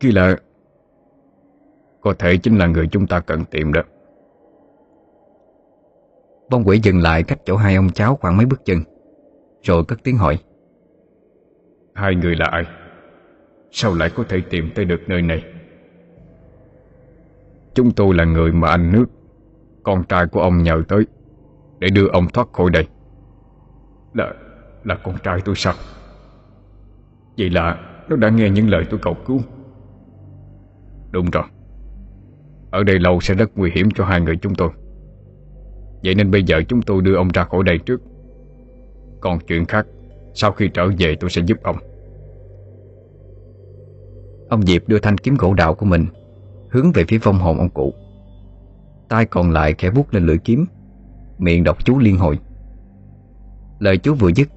Kia 0.00 0.10
là 0.12 0.36
Có 2.00 2.14
thể 2.18 2.36
chính 2.36 2.58
là 2.58 2.66
người 2.66 2.88
chúng 2.92 3.06
ta 3.06 3.20
cần 3.20 3.44
tìm 3.44 3.72
đó. 3.72 3.82
Vong 6.50 6.64
quỷ 6.64 6.80
dừng 6.82 7.02
lại 7.02 7.22
cách 7.22 7.38
chỗ 7.44 7.56
hai 7.56 7.74
ông 7.74 7.90
cháu 7.90 8.16
khoảng 8.16 8.36
mấy 8.36 8.46
bước 8.46 8.64
chân 8.64 8.78
Rồi 9.62 9.84
cất 9.84 9.98
tiếng 10.02 10.16
hỏi 10.16 10.38
Hai 11.94 12.14
người 12.14 12.36
là 12.36 12.46
ai? 12.50 12.64
Sao 13.70 13.94
lại 13.94 14.10
có 14.14 14.24
thể 14.28 14.40
tìm 14.50 14.70
tới 14.74 14.84
được 14.84 15.00
nơi 15.06 15.22
này? 15.22 15.44
Chúng 17.74 17.90
tôi 17.90 18.14
là 18.14 18.24
người 18.24 18.52
mà 18.52 18.68
anh 18.68 18.92
nước, 18.92 19.06
Con 19.82 20.04
trai 20.04 20.26
của 20.26 20.40
ông 20.40 20.62
nhờ 20.62 20.82
tới, 20.88 21.06
Để 21.78 21.88
đưa 21.88 22.08
ông 22.08 22.26
thoát 22.28 22.52
khỏi 22.52 22.70
đây. 22.70 22.86
Là 24.14 24.32
là 24.84 24.94
con 25.04 25.14
trai 25.22 25.40
tôi 25.44 25.54
sao? 25.54 25.74
Vậy 27.38 27.50
là 27.50 27.78
Nó 28.08 28.16
đã 28.16 28.30
nghe 28.30 28.50
những 28.50 28.68
lời 28.68 28.84
tôi 28.90 29.00
cầu 29.02 29.16
cứu. 29.26 29.40
Đúng 31.10 31.30
rồi. 31.30 31.44
Ở 32.70 32.82
đây 32.84 32.98
lâu 32.98 33.20
sẽ 33.20 33.34
rất 33.34 33.50
nguy 33.56 33.70
hiểm 33.74 33.88
cho 33.94 34.04
hai 34.04 34.20
người 34.20 34.36
chúng 34.36 34.54
tôi. 34.54 34.70
Vậy 36.04 36.14
nên 36.14 36.30
bây 36.30 36.42
giờ 36.42 36.62
chúng 36.68 36.82
tôi 36.82 37.02
đưa 37.02 37.14
ông 37.14 37.28
ra 37.28 37.44
khỏi 37.44 37.62
đây 37.62 37.78
trước. 37.78 38.00
Còn 39.20 39.38
chuyện 39.46 39.64
khác 39.64 39.86
sau 40.34 40.52
khi 40.52 40.68
trở 40.74 40.88
về 40.98 41.16
tôi 41.20 41.30
sẽ 41.30 41.42
giúp 41.46 41.58
ông. 41.62 41.76
Ông 44.48 44.62
Diệp 44.62 44.88
đưa 44.88 44.98
thanh 44.98 45.18
kiếm 45.18 45.36
gỗ 45.38 45.54
đạo 45.54 45.74
của 45.74 45.86
mình 45.86 46.06
Hướng 46.70 46.92
về 46.92 47.04
phía 47.08 47.18
vong 47.18 47.38
hồn 47.38 47.58
ông 47.58 47.70
cụ. 47.70 47.94
Tay 49.08 49.26
còn 49.26 49.50
lại 49.50 49.74
khẽ 49.78 49.90
vuốt 49.90 50.14
lên 50.14 50.26
lưỡi 50.26 50.38
kiếm, 50.38 50.66
Miệng 51.38 51.64
đọc 51.64 51.84
chú 51.84 51.98
liên 51.98 52.16
hồi. 52.16 52.38
Lời 53.78 53.98
chú 53.98 54.14
vừa 54.14 54.28
dứt, 54.28 54.48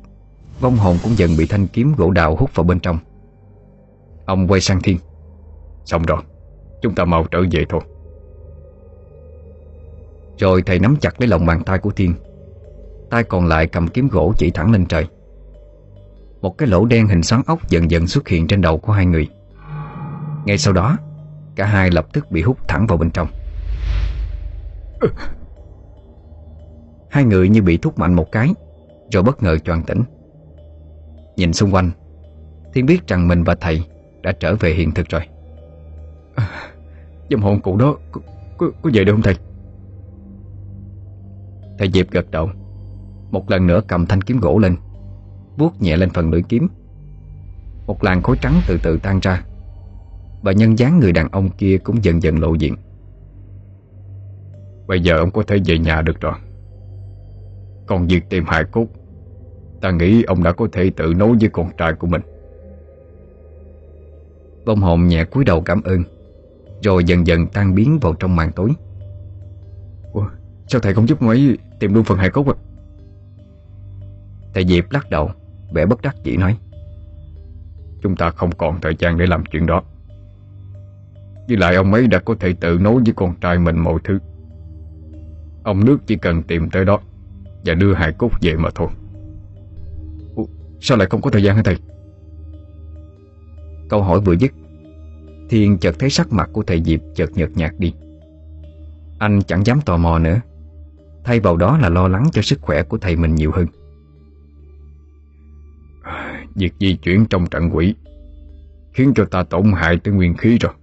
Vong 0.59 0.78
hồn 0.78 0.97
cũng 1.03 1.17
dần 1.17 1.30
bị 1.38 1.45
thanh 1.45 1.67
kiếm 1.67 1.93
gỗ 1.97 2.11
đào 2.11 2.36
hút 2.36 2.55
vào 2.55 2.63
bên 2.63 2.80
trong. 2.80 2.97
Ông 4.25 4.47
quay 4.47 4.61
sang 4.61 4.82
Thiên. 4.82 4.97
Xong 5.86 6.03
rồi, 6.03 6.21
Chúng 6.82 6.95
ta 6.95 7.05
mau 7.05 7.25
trở 7.32 7.39
về 7.51 7.65
thôi. 7.69 7.82
Rồi 10.38 10.63
thầy 10.65 10.80
nắm 10.80 10.95
chặt 11.01 11.21
lấy 11.21 11.28
lòng 11.28 11.45
bàn 11.45 11.63
tay 11.63 11.78
của 11.78 11.91
Thiên. 11.91 12.13
Tay 13.09 13.23
còn 13.23 13.47
lại 13.47 13.67
cầm 13.67 13.88
kiếm 13.88 14.07
gỗ 14.11 14.34
chỉ 14.38 14.51
thẳng 14.51 14.71
lên 14.71 14.86
trời. 14.86 15.07
Một 16.41 16.57
cái 16.57 16.67
lỗ 16.67 16.85
đen 16.85 17.07
hình 17.07 17.23
xoắn 17.23 17.41
ốc 17.45 17.69
dần 17.69 17.91
dần 17.91 18.07
xuất 18.07 18.27
hiện 18.27 18.47
trên 18.47 18.61
đầu 18.61 18.77
của 18.77 18.93
hai 18.93 19.05
người. 19.05 19.27
Ngay 20.45 20.57
sau 20.57 20.73
đó 20.73 20.97
Cả 21.55 21.65
hai 21.65 21.91
lập 21.91 22.07
tức 22.13 22.31
bị 22.31 22.41
hút 22.41 22.57
thẳng 22.67 22.88
vào 22.88 22.97
bên 22.97 23.11
trong. 23.11 23.27
Hai 27.09 27.23
người 27.23 27.49
như 27.49 27.61
bị 27.61 27.77
thúc 27.77 27.99
mạnh 27.99 28.13
một 28.13 28.31
cái 28.31 28.53
Rồi 29.11 29.23
bất 29.23 29.43
ngờ 29.43 29.57
choàng 29.57 29.83
tỉnh. 29.83 30.03
Nhìn 31.35 31.53
xung 31.53 31.71
quanh 31.71 31.91
Thiên 32.73 32.85
biết 32.85 33.07
rằng 33.07 33.27
mình 33.27 33.43
và 33.43 33.55
thầy 33.55 33.83
Đã 34.21 34.31
trở 34.31 34.55
về 34.55 34.73
hiện 34.73 34.91
thực 34.91 35.09
rồi. 35.09 35.21
À, 36.35 36.47
Dòng 37.29 37.41
hồn 37.41 37.61
cụ 37.61 37.77
đó 37.77 37.95
có, 38.11 38.21
có, 38.57 38.71
có 38.81 38.89
về 38.93 39.03
được 39.03 39.11
không 39.11 39.21
thầy? 39.21 39.35
Thầy 41.77 41.91
Diệp 41.93 42.11
gật 42.11 42.31
đầu 42.31 42.49
Một 43.31 43.51
lần 43.51 43.67
nữa 43.67 43.81
cầm 43.88 44.05
thanh 44.05 44.21
kiếm 44.21 44.39
gỗ 44.39 44.59
lên 44.59 44.75
vuốt 45.58 45.82
nhẹ 45.82 45.97
lên 45.97 46.10
phần 46.10 46.32
lưỡi 46.32 46.41
kiếm. 46.41 46.68
Một 47.88 48.03
làn 48.03 48.22
khối 48.22 48.38
trắng 48.41 48.62
từ 48.68 48.78
từ 48.84 48.97
tan 48.97 49.20
ra 49.20 49.43
Và 50.41 50.51
nhân 50.51 50.80
dáng 50.80 50.99
người 50.99 51.12
đàn 51.12 51.30
ông 51.32 51.49
kia 51.49 51.78
Cũng 51.78 52.03
dần 52.03 52.24
dần 52.24 52.39
lộ 52.39 52.53
diện. 52.53 52.76
Bây 54.88 55.01
giờ 55.01 55.18
ông 55.18 55.32
có 55.32 55.43
thể 55.43 55.58
về 55.66 55.80
nhà 55.80 56.01
được 56.01 56.22
rồi. 56.22 56.34
Còn 57.88 58.08
việc 58.08 58.30
tìm 58.30 58.43
hài 58.47 58.64
cốt 58.64 58.88
Ta 59.82 59.91
nghĩ 59.91 60.24
ông 60.24 60.43
đã 60.43 60.51
có 60.51 60.68
thể 60.72 60.91
tự 60.95 61.14
nối 61.14 61.38
với 61.39 61.49
con 61.49 61.70
trai 61.78 61.93
của 61.93 62.08
mình. 62.08 62.22
Bông 64.66 64.80
hồn 64.80 65.08
nhẹ 65.08 65.26
cúi 65.26 65.45
đầu 65.45 65.62
cảm 65.62 65.82
ơn 65.84 66.03
Rồi 66.84 67.03
dần 67.03 67.28
dần 67.28 67.47
tan 67.47 67.76
biến 67.76 67.99
vào 68.01 68.14
trong 68.14 68.36
màn 68.36 68.51
tối. 68.51 68.70
Ủa, 70.14 70.28
Sao 70.68 70.82
thầy 70.82 70.93
không 70.93 71.08
giúp 71.08 71.20
ông 71.20 71.30
ấy 71.30 71.58
tìm 71.80 71.93
luôn 71.93 72.03
phần 72.03 72.18
hài 72.18 72.30
cốt 72.30 72.47
à 72.47 72.55
Thầy 74.53 74.66
Diệp 74.66 74.91
lắc 74.91 75.10
đầu. 75.10 75.30
Vẻ 75.74 75.86
bất 75.86 76.01
đắc 76.01 76.15
chỉ 76.24 76.38
nói, 76.38 76.57
Chúng 78.01 78.15
ta 78.15 78.32
không 78.32 78.51
còn 78.51 78.82
thời 78.82 78.95
gian 78.99 79.18
để 79.18 79.26
làm 79.26 79.43
chuyện 79.45 79.65
đó. 79.65 79.84
Với 81.47 81.57
lại 81.57 81.76
ông 81.76 81.93
ấy 81.93 82.07
đã 82.07 82.20
có 82.20 82.36
thể 82.39 82.53
tự 82.53 82.80
nối 82.82 83.01
với 83.05 83.13
con 83.15 83.36
trai 83.41 83.59
mình 83.59 83.78
mọi 83.78 83.99
thứ. 84.03 84.20
Ông 85.63 85.86
nước 85.86 85.97
chỉ 86.07 86.15
cần 86.15 86.43
tìm 86.43 86.70
tới 86.70 86.86
đó 86.86 86.99
Và 87.65 87.74
đưa 87.74 87.93
hài 87.93 88.13
cốt 88.13 88.32
về 88.41 88.55
mà 88.55 88.70
thôi. 88.76 88.88
Sao 90.80 90.97
lại 90.97 91.07
không 91.11 91.22
có 91.22 91.30
thời 91.30 91.43
gian 91.43 91.55
hả 91.55 91.61
thầy? 91.65 91.78
Câu 93.89 94.03
hỏi 94.03 94.20
vừa 94.20 94.34
dứt, 94.34 94.51
Thiên 95.49 95.78
chợt 95.78 95.95
thấy 95.99 96.09
sắc 96.09 96.32
mặt 96.32 96.49
của 96.53 96.63
thầy 96.63 96.84
Diệp 96.84 96.99
chợt 97.15 97.30
nhợt 97.36 97.49
nhạt 97.55 97.72
đi. 97.78 97.93
Anh 99.20 99.41
chẳng 99.47 99.65
dám 99.65 99.82
tò 99.82 99.97
mò 99.97 100.20
nữa, 100.20 100.41
Thay 101.24 101.39
vào 101.39 101.57
đó 101.57 101.78
là 101.78 101.89
lo 101.89 102.07
lắng 102.07 102.30
cho 102.32 102.41
sức 102.41 102.61
khỏe 102.61 102.84
của 102.84 102.97
thầy 102.97 103.15
mình 103.15 103.36
nhiều 103.36 103.51
hơn. 103.51 103.68
Việc 106.58 106.74
di 106.80 106.95
chuyển 106.95 107.26
trong 107.30 107.47
trận 107.47 107.70
quỷ, 107.74 107.95
Khiến 108.93 109.14
cho 109.16 109.26
ta 109.26 109.43
tổn 109.43 109.72
hại 109.76 109.97
tới 110.03 110.14
nguyên 110.14 110.38
khí 110.38 110.58
rồi. 110.62 110.74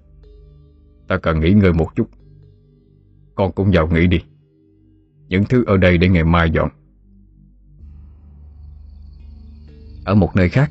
Ta 1.08 1.16
cần 1.16 1.40
nghỉ 1.40 1.50
ngơi 1.50 1.72
một 1.72 1.88
chút. 1.96 2.08
Con 3.34 3.52
cũng 3.52 3.70
vào 3.72 3.88
nghỉ 3.88 4.06
đi. 4.06 4.18
Những 5.28 5.44
thứ 5.44 5.64
ở 5.66 5.76
đây 5.76 5.98
để 5.98 6.08
ngày 6.08 6.24
mai 6.24 6.50
dọn. 6.50 6.68
Ở 10.04 10.14
một 10.14 10.36
nơi 10.36 10.48
khác, 10.48 10.70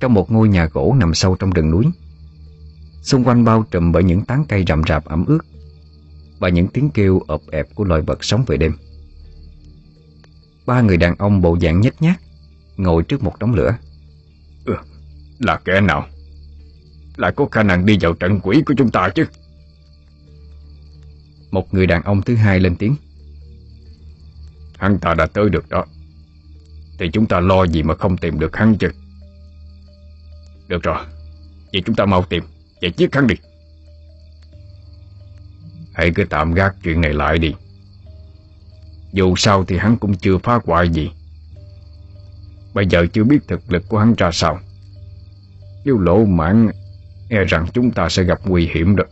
Trong 0.00 0.14
một 0.14 0.32
ngôi 0.32 0.48
nhà 0.48 0.68
gỗ 0.72 0.96
nằm 0.98 1.14
sâu 1.14 1.36
trong 1.36 1.50
rừng 1.50 1.70
núi, 1.70 1.86
Xung 3.02 3.24
quanh 3.24 3.44
bao 3.44 3.64
trùm 3.70 3.92
bởi 3.92 4.04
những 4.04 4.24
tán 4.24 4.44
cây 4.48 4.64
rậm 4.68 4.82
rạp 4.88 5.04
ẩm 5.04 5.24
ướt 5.26 5.40
Và 6.38 6.48
những 6.48 6.68
tiếng 6.68 6.90
kêu 6.90 7.20
ộp 7.26 7.40
ẹp 7.50 7.66
của 7.74 7.84
loài 7.84 8.02
vật 8.02 8.24
sống 8.24 8.44
về 8.46 8.56
đêm. 8.56 8.72
Ba 10.66 10.80
người 10.80 10.96
đàn 10.96 11.14
ông 11.18 11.40
bộ 11.40 11.58
dạng 11.60 11.80
nhếch 11.80 12.02
nhác, 12.02 12.20
Ngồi 12.76 13.02
trước 13.02 13.22
một 13.22 13.38
đống 13.38 13.54
lửa. 13.54 13.76
Là 15.44 15.60
kẻ 15.64 15.80
nào? 15.80 16.06
Lại 17.16 17.32
có 17.36 17.46
khả 17.46 17.62
năng 17.62 17.86
đi 17.86 17.98
vào 18.00 18.12
trận 18.12 18.40
quỷ 18.42 18.62
của 18.66 18.74
chúng 18.78 18.90
ta 18.90 19.08
chứ? 19.14 19.26
Một 21.50 21.74
người 21.74 21.86
đàn 21.86 22.02
ông 22.02 22.22
thứ 22.22 22.36
hai 22.36 22.60
lên 22.60 22.76
tiếng. 22.76 22.96
Hắn 24.78 24.98
ta 24.98 25.14
đã 25.14 25.26
tới 25.26 25.48
được 25.48 25.68
đó. 25.68 25.84
Thì 26.98 27.10
chúng 27.12 27.26
ta 27.26 27.40
lo 27.40 27.66
gì 27.66 27.82
mà 27.82 27.94
không 27.94 28.16
tìm 28.16 28.38
được 28.38 28.56
hắn 28.56 28.76
chứ? 28.78 28.88
Được 30.68 30.82
rồi. 30.82 31.04
Vậy 31.72 31.82
chúng 31.86 31.96
ta 31.96 32.06
mau 32.06 32.22
tìm. 32.22 32.44
Và 32.82 32.88
giết 32.96 33.14
hắn 33.14 33.26
đi. 33.26 33.34
Hãy 35.92 36.12
cứ 36.14 36.24
tạm 36.30 36.54
gác 36.54 36.76
chuyện 36.82 37.00
này 37.00 37.12
lại 37.12 37.38
đi. 37.38 37.54
Dù 39.12 39.36
sao 39.36 39.64
thì 39.64 39.76
hắn 39.78 39.96
cũng 39.96 40.14
chưa 40.14 40.38
phá 40.38 40.60
hoại 40.64 40.88
gì. 40.88 41.10
Bây 42.74 42.86
giờ 42.86 43.06
chưa 43.12 43.24
biết 43.24 43.38
thực 43.48 43.72
lực 43.72 43.82
của 43.88 43.98
hắn 43.98 44.14
ra 44.18 44.30
sao 44.32 44.60
nếu 45.84 45.98
lỗ 45.98 46.24
mạng 46.24 46.70
E 47.28 47.44
rằng 47.44 47.66
chúng 47.72 47.90
ta 47.90 48.08
sẽ 48.08 48.22
gặp 48.22 48.40
nguy 48.44 48.70
hiểm 48.74 48.96
đó. 48.96 49.04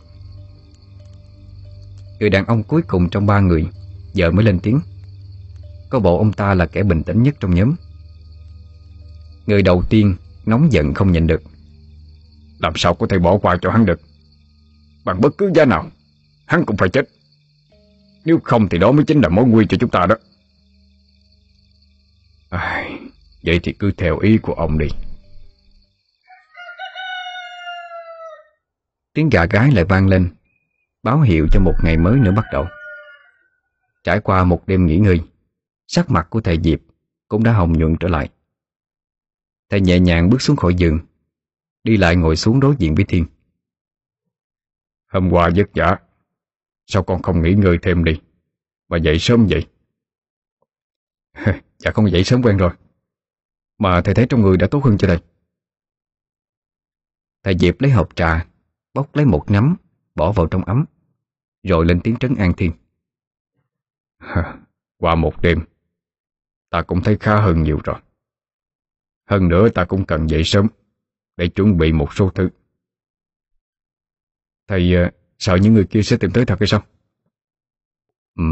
Người 2.19 2.29
đàn 2.29 2.45
ông 2.45 2.63
cuối 2.63 2.81
cùng 2.81 3.09
trong 3.09 3.25
ba 3.25 3.39
người 3.39 3.67
Giờ 4.13 4.31
mới 4.31 4.45
lên 4.45 4.59
tiếng. 4.59 4.79
Có 5.89 5.99
bộ 5.99 6.17
ông 6.17 6.33
ta 6.33 6.53
là 6.53 6.65
kẻ 6.65 6.83
bình 6.83 7.03
tĩnh 7.03 7.23
nhất 7.23 7.35
trong 7.39 7.55
nhóm. 7.55 7.75
Người 9.47 9.61
đầu 9.61 9.83
tiên 9.89 10.15
Nóng 10.45 10.73
giận 10.73 10.93
không 10.93 11.11
nhìn 11.11 11.27
được. 11.27 11.41
Làm 12.59 12.73
sao 12.75 12.93
có 12.93 13.07
thể 13.07 13.19
bỏ 13.19 13.37
qua 13.37 13.57
cho 13.61 13.71
hắn 13.71 13.85
được? 13.85 14.01
Bằng 15.05 15.21
bất 15.21 15.37
cứ 15.37 15.51
giá 15.55 15.65
nào 15.65 15.91
Hắn 16.45 16.65
cũng 16.65 16.77
phải 16.77 16.89
chết. 16.89 17.09
Nếu 18.25 18.39
không 18.43 18.69
thì 18.69 18.77
đó 18.77 18.91
mới 18.91 19.05
chính 19.05 19.21
là 19.21 19.29
mối 19.29 19.45
nguy 19.45 19.65
cho 19.69 19.77
chúng 19.79 19.89
ta 19.89 20.05
đó. 20.05 20.15
À, 22.49 22.89
Vậy 23.43 23.59
thì 23.63 23.73
cứ 23.73 23.91
theo 23.91 24.19
ý 24.19 24.37
của 24.37 24.53
ông 24.53 24.77
đi. 24.77 24.87
Tiếng 29.13 29.29
gà 29.29 29.45
gái 29.45 29.71
lại 29.71 29.85
vang 29.85 30.07
lên 30.07 30.35
Báo 31.03 31.21
hiệu 31.21 31.47
cho 31.51 31.59
một 31.59 31.73
ngày 31.83 31.97
mới 31.97 32.19
nữa 32.19 32.31
bắt 32.35 32.45
đầu. 32.51 32.67
Trải 34.03 34.19
qua 34.19 34.43
một 34.43 34.67
đêm 34.67 34.85
nghỉ 34.85 34.97
ngơi 34.97 35.21
Sắc 35.87 36.09
mặt 36.09 36.27
của 36.29 36.41
thầy 36.41 36.59
Diệp 36.63 36.79
Cũng 37.27 37.43
đã 37.43 37.53
hồng 37.53 37.73
nhuận 37.73 37.95
trở 37.99 38.07
lại. 38.07 38.29
Thầy 39.69 39.81
nhẹ 39.81 39.99
nhàng 39.99 40.29
bước 40.29 40.41
xuống 40.41 40.55
khỏi 40.55 40.75
giường 40.75 40.99
Đi 41.83 41.97
lại 41.97 42.15
ngồi 42.15 42.35
xuống 42.35 42.59
đối 42.59 42.75
diện 42.79 42.95
với 42.95 43.05
Thiên. 43.05 43.25
Hôm 45.07 45.29
qua 45.31 45.49
vất 45.55 45.69
vả 45.73 45.99
Sao 46.85 47.03
con 47.03 47.21
không 47.21 47.41
nghỉ 47.41 47.53
ngơi 47.53 47.77
thêm 47.81 48.03
đi? 48.03 48.21
Mà 48.87 48.97
dậy 48.97 49.19
sớm 49.19 49.47
vậy? 49.49 49.67
Dạ 51.77 51.91
con 51.91 52.11
dậy 52.11 52.23
sớm 52.23 52.41
quen 52.43 52.57
rồi. 52.57 52.71
Mà 53.77 54.01
thầy 54.01 54.13
thấy 54.13 54.25
trong 54.29 54.41
người 54.41 54.57
đã 54.57 54.67
tốt 54.71 54.83
hơn 54.83 54.97
chưa 54.97 55.07
thầy 55.07 55.19
Thầy 57.43 57.57
Diệp 57.57 57.81
lấy 57.81 57.91
hộp 57.91 58.15
trà 58.15 58.45
Bóc 58.93 59.15
lấy 59.15 59.25
một 59.25 59.45
nắm 59.47 59.75
Bỏ 60.15 60.31
vào 60.31 60.47
trong 60.47 60.63
ấm 60.63 60.85
Rồi 61.63 61.85
lên 61.85 62.01
tiếng 62.03 62.15
trấn 62.15 62.35
an 62.35 62.53
Thiên 62.57 62.71
Qua 64.97 65.15
một 65.15 65.41
đêm 65.41 65.59
Ta 66.69 66.81
cũng 66.81 67.01
thấy 67.03 67.17
khá 67.19 67.41
hơn 67.41 67.63
nhiều 67.63 67.79
rồi 67.83 67.99
Hơn 69.29 69.47
nữa 69.47 69.69
ta 69.69 69.85
cũng 69.85 70.05
cần 70.05 70.29
dậy 70.29 70.41
sớm 70.45 70.67
Để 71.37 71.47
chuẩn 71.47 71.77
bị 71.77 71.91
một 71.91 72.13
số 72.13 72.29
thứ 72.29 72.49
Thầy 74.67 74.93
uh, 75.07 75.13
sợ 75.39 75.55
những 75.55 75.73
người 75.73 75.87
kia 75.89 76.01
sẽ 76.03 76.17
tìm 76.17 76.31
tới 76.33 76.45
thật 76.45 76.55
hay 76.59 76.67
sao? 76.67 76.83
Ừ 78.35 78.43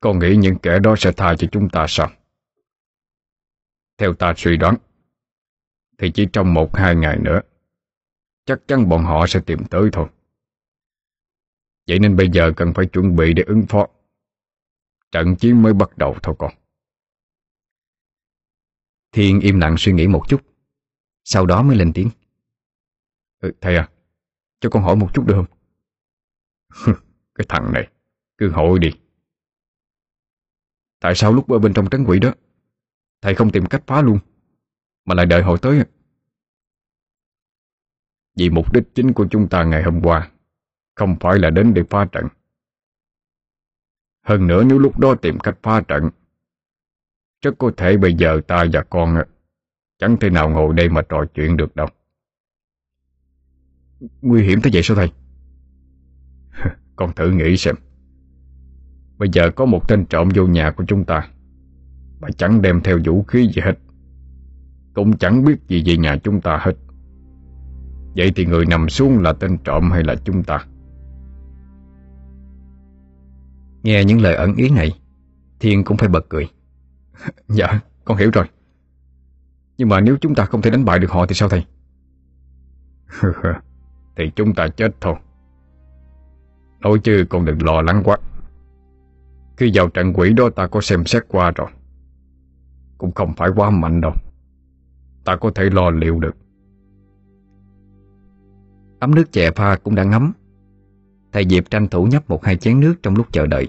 Con 0.00 0.18
nghĩ 0.18 0.36
những 0.36 0.58
kẻ 0.62 0.78
đó 0.78 0.94
sẽ 0.98 1.12
tha 1.12 1.34
cho 1.38 1.48
chúng 1.52 1.68
ta 1.68 1.86
sao? 1.88 2.10
Theo 3.98 4.14
ta 4.14 4.34
suy 4.36 4.56
đoán 4.56 4.74
Thì 5.98 6.10
chỉ 6.14 6.26
trong 6.32 6.54
một 6.54 6.76
hai 6.76 6.96
ngày 6.96 7.18
nữa 7.18 7.40
Chắc 8.48 8.68
chắn 8.68 8.88
bọn 8.88 9.04
họ 9.04 9.26
sẽ 9.26 9.40
tìm 9.46 9.58
tới 9.70 9.90
thôi. 9.92 10.08
Vậy 11.86 11.98
nên 11.98 12.16
bây 12.16 12.28
giờ 12.32 12.52
cần 12.56 12.72
phải 12.74 12.86
chuẩn 12.86 13.16
bị 13.16 13.32
để 13.34 13.42
ứng 13.46 13.66
phó. 13.68 13.86
Trận 15.12 15.36
chiến 15.36 15.62
mới 15.62 15.72
bắt 15.72 15.98
đầu 15.98 16.16
thôi 16.22 16.34
con. 16.38 16.54
Thiên 19.12 19.40
im 19.40 19.60
lặng 19.60 19.74
suy 19.78 19.92
nghĩ 19.92 20.06
một 20.06 20.24
chút 20.28 20.40
Sau 21.24 21.46
đó 21.46 21.62
mới 21.62 21.76
lên 21.76 21.92
tiếng. 21.94 22.10
Ừ, 23.40 23.52
Thầy 23.60 23.76
à 23.76 23.88
Cho 24.60 24.70
con 24.70 24.82
hỏi 24.82 24.96
một 24.96 25.10
chút 25.14 25.24
được 25.26 25.34
không? 25.36 25.46
Cái 27.34 27.46
thằng 27.48 27.72
này 27.72 27.88
Cứ 28.38 28.50
hỏi 28.50 28.78
đi. 28.78 28.90
Tại 31.00 31.14
sao 31.14 31.32
lúc 31.32 31.50
ở 31.50 31.58
bên 31.58 31.74
trong 31.74 31.90
trấn 31.90 32.04
quỷ 32.04 32.18
đó 32.18 32.34
Thầy 33.20 33.34
không 33.34 33.50
tìm 33.52 33.66
cách 33.66 33.82
phá 33.86 34.02
luôn 34.02 34.18
Mà 35.04 35.14
lại 35.14 35.26
đợi 35.26 35.42
hội 35.42 35.58
tới 35.62 35.78
à? 35.78 35.84
Vì 38.38 38.50
mục 38.50 38.72
đích 38.72 38.94
chính 38.94 39.12
của 39.12 39.26
chúng 39.30 39.48
ta 39.48 39.64
ngày 39.64 39.82
hôm 39.82 40.00
qua, 40.02 40.30
Không 40.94 41.16
phải 41.20 41.38
là 41.38 41.50
đến 41.50 41.74
để 41.74 41.82
phá 41.90 42.04
trận. 42.12 42.28
Hơn 44.24 44.46
nữa 44.46 44.64
nếu 44.64 44.78
lúc 44.78 44.98
đó 44.98 45.14
tìm 45.14 45.38
cách 45.38 45.58
phá 45.62 45.80
trận, 45.80 46.10
Rất 47.42 47.54
có 47.58 47.72
thể 47.76 47.96
bây 47.96 48.14
giờ 48.14 48.40
ta 48.46 48.64
và 48.72 48.82
con 48.82 49.14
ờ, 49.14 49.24
Chẳng 49.98 50.16
thể 50.20 50.30
nào 50.30 50.50
ngồi 50.50 50.74
đây 50.74 50.88
mà 50.88 51.02
trò 51.02 51.24
chuyện 51.34 51.56
được 51.56 51.76
đâu. 51.76 51.86
Nguy 54.20 54.42
hiểm 54.42 54.60
thế 54.60 54.70
vậy 54.72 54.82
sao 54.82 54.96
thầy? 54.96 55.10
Con 56.96 57.14
thử 57.14 57.30
nghĩ 57.30 57.56
xem. 57.56 57.74
Bây 59.18 59.28
giờ 59.32 59.50
có 59.56 59.64
một 59.64 59.88
tên 59.88 60.06
trộm 60.06 60.28
vô 60.34 60.46
nhà 60.46 60.70
của 60.70 60.84
chúng 60.88 61.04
ta, 61.04 61.28
Mà 62.20 62.28
chẳng 62.36 62.62
đem 62.62 62.80
theo 62.84 62.98
vũ 63.04 63.22
khí 63.22 63.50
gì 63.54 63.62
hết, 63.64 63.74
Cũng 64.94 65.16
chẳng 65.18 65.44
biết 65.44 65.56
gì 65.68 65.82
về 65.86 65.96
nhà 65.96 66.16
chúng 66.24 66.40
ta 66.40 66.58
hết. 66.60 66.72
Vậy 68.16 68.32
thì 68.36 68.46
người 68.46 68.66
nằm 68.66 68.88
xuống 68.88 69.18
là 69.18 69.32
tên 69.32 69.58
trộm 69.64 69.90
hay 69.90 70.04
là 70.04 70.14
chúng 70.24 70.44
ta? 70.44 70.66
Nghe 73.82 74.04
những 74.04 74.20
lời 74.20 74.34
ẩn 74.34 74.54
ý 74.54 74.70
này, 74.70 75.00
Thiên 75.60 75.84
cũng 75.84 75.96
phải 75.96 76.08
bật 76.08 76.26
cười. 76.28 76.48
Dạ 77.48 77.80
con 78.04 78.16
hiểu 78.16 78.30
rồi. 78.30 78.44
Nhưng 79.78 79.88
mà 79.88 80.00
nếu 80.00 80.16
chúng 80.20 80.34
ta 80.34 80.44
không 80.44 80.62
thể 80.62 80.70
đánh 80.70 80.84
bại 80.84 80.98
được 80.98 81.10
họ 81.10 81.26
thì 81.26 81.34
sao 81.34 81.48
thầy? 81.48 81.64
Thì 84.16 84.30
chúng 84.36 84.54
ta 84.54 84.68
chết 84.68 84.94
thôi. 85.00 85.14
Nói 86.80 86.98
chứ 87.02 87.26
con 87.30 87.44
đừng 87.44 87.62
lo 87.62 87.82
lắng 87.82 88.02
quá. 88.04 88.16
Khi 89.56 89.70
vào 89.74 89.88
trận 89.88 90.12
quỷ 90.14 90.32
đó 90.32 90.50
ta 90.56 90.66
có 90.66 90.80
xem 90.80 91.04
xét 91.04 91.22
qua 91.28 91.50
rồi. 91.50 91.68
Cũng 92.98 93.12
không 93.12 93.32
phải 93.36 93.50
quá 93.56 93.70
mạnh 93.70 94.00
đâu. 94.00 94.12
Ta 95.24 95.36
có 95.36 95.50
thể 95.54 95.64
lo 95.70 95.90
liệu 95.90 96.18
được. 96.18 96.36
Ấm 98.98 99.14
nước 99.14 99.32
chè 99.32 99.50
pha 99.50 99.76
cũng 99.76 99.94
đã 99.94 100.04
ngấm. 100.04 100.32
Thầy 101.32 101.44
Diệp 101.48 101.70
tranh 101.70 101.88
thủ 101.88 102.04
nhấp 102.04 102.30
một 102.30 102.44
hai 102.44 102.56
chén 102.56 102.80
nước 102.80 102.94
trong 103.02 103.16
lúc 103.16 103.32
chờ 103.32 103.46
đợi. 103.46 103.68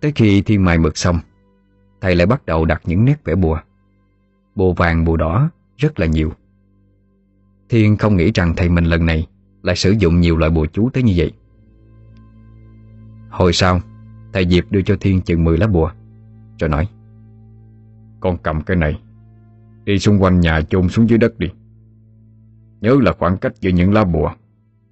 Tới 0.00 0.12
khi 0.14 0.42
thiên 0.42 0.64
mài 0.64 0.78
mực 0.78 0.96
xong, 0.96 1.18
Thầy 2.00 2.16
lại 2.16 2.26
bắt 2.26 2.46
đầu 2.46 2.64
đặt 2.64 2.82
những 2.84 3.04
nét 3.04 3.24
vẽ 3.24 3.34
bùa. 3.34 3.58
Bùa 4.54 4.72
vàng, 4.72 5.04
bùa 5.04 5.16
đỏ 5.16 5.50
rất 5.76 6.00
là 6.00 6.06
nhiều. 6.06 6.32
Thiên 7.68 7.96
không 7.96 8.16
nghĩ 8.16 8.30
rằng 8.34 8.54
thầy 8.56 8.68
mình 8.68 8.84
lần 8.84 9.06
này 9.06 9.26
Lại 9.62 9.76
sử 9.76 9.90
dụng 9.90 10.20
nhiều 10.20 10.36
loại 10.36 10.50
bùa 10.50 10.66
chú 10.66 10.90
tới 10.92 11.02
như 11.02 11.12
vậy. 11.16 11.32
Hồi 13.30 13.52
sau, 13.52 13.80
Thầy 14.32 14.48
Diệp 14.48 14.64
đưa 14.70 14.82
cho 14.82 14.96
Thiên 15.00 15.20
chừng 15.20 15.44
10 15.44 15.58
lá 15.58 15.66
bùa, 15.66 15.90
Rồi 16.58 16.70
nói, 16.70 16.88
Con 18.20 18.38
cầm 18.42 18.60
cái 18.60 18.76
này, 18.76 19.00
Đi 19.84 19.98
xung 19.98 20.22
quanh 20.22 20.40
nhà 20.40 20.60
chôn 20.60 20.88
xuống 20.88 21.08
dưới 21.08 21.18
đất 21.18 21.38
đi. 21.38 21.48
Nhớ 22.80 22.96
là 23.02 23.12
khoảng 23.18 23.38
cách 23.38 23.52
giữa 23.60 23.70
những 23.70 23.92
lá 23.92 24.04
bùa, 24.04 24.30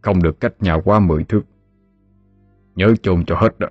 Không 0.00 0.22
được 0.22 0.40
cách 0.40 0.62
nhà 0.62 0.74
quá 0.84 1.00
10 1.00 1.24
thước. 1.24 1.42
Nhớ 2.74 2.94
chôn 3.02 3.24
cho 3.24 3.36
hết 3.36 3.58
đó. 3.58 3.68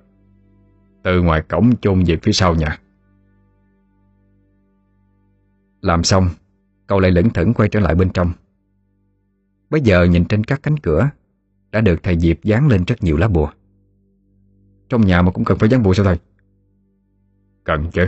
Từ 1.04 1.22
ngoài 1.22 1.42
cổng 1.42 1.78
chôn 1.82 2.04
về 2.04 2.18
phía 2.22 2.32
sau 2.32 2.56
nhà. 2.56 2.80
Làm 5.82 6.04
xong, 6.04 6.30
Cậu 6.88 7.00
lại 7.00 7.12
lững 7.12 7.30
thững 7.30 7.54
quay 7.54 7.70
trở 7.70 7.80
lại 7.80 7.96
bên 7.96 8.10
trong. 8.10 8.32
Bây 9.70 9.82
giờ 9.82 10.04
nhìn 10.04 10.26
trên 10.26 10.44
các 10.44 10.64
cánh 10.64 10.80
cửa, 10.80 11.10
Đã 11.72 11.82
được 11.82 12.04
thầy 12.04 12.20
Diệp 12.20 12.44
dán 12.44 12.68
lên 12.68 12.84
rất 12.88 13.04
nhiều 13.04 13.18
lá 13.18 13.28
bùa. 13.28 13.50
Trong 14.90 15.02
nhà 15.02 15.22
mà 15.22 15.32
cũng 15.32 15.46
cần 15.46 15.58
phải 15.58 15.70
dán 15.70 15.84
bùa 15.84 15.94
sao 15.94 16.06
thầy? 16.06 16.18
Cần 17.64 17.92
chứ. 17.92 18.08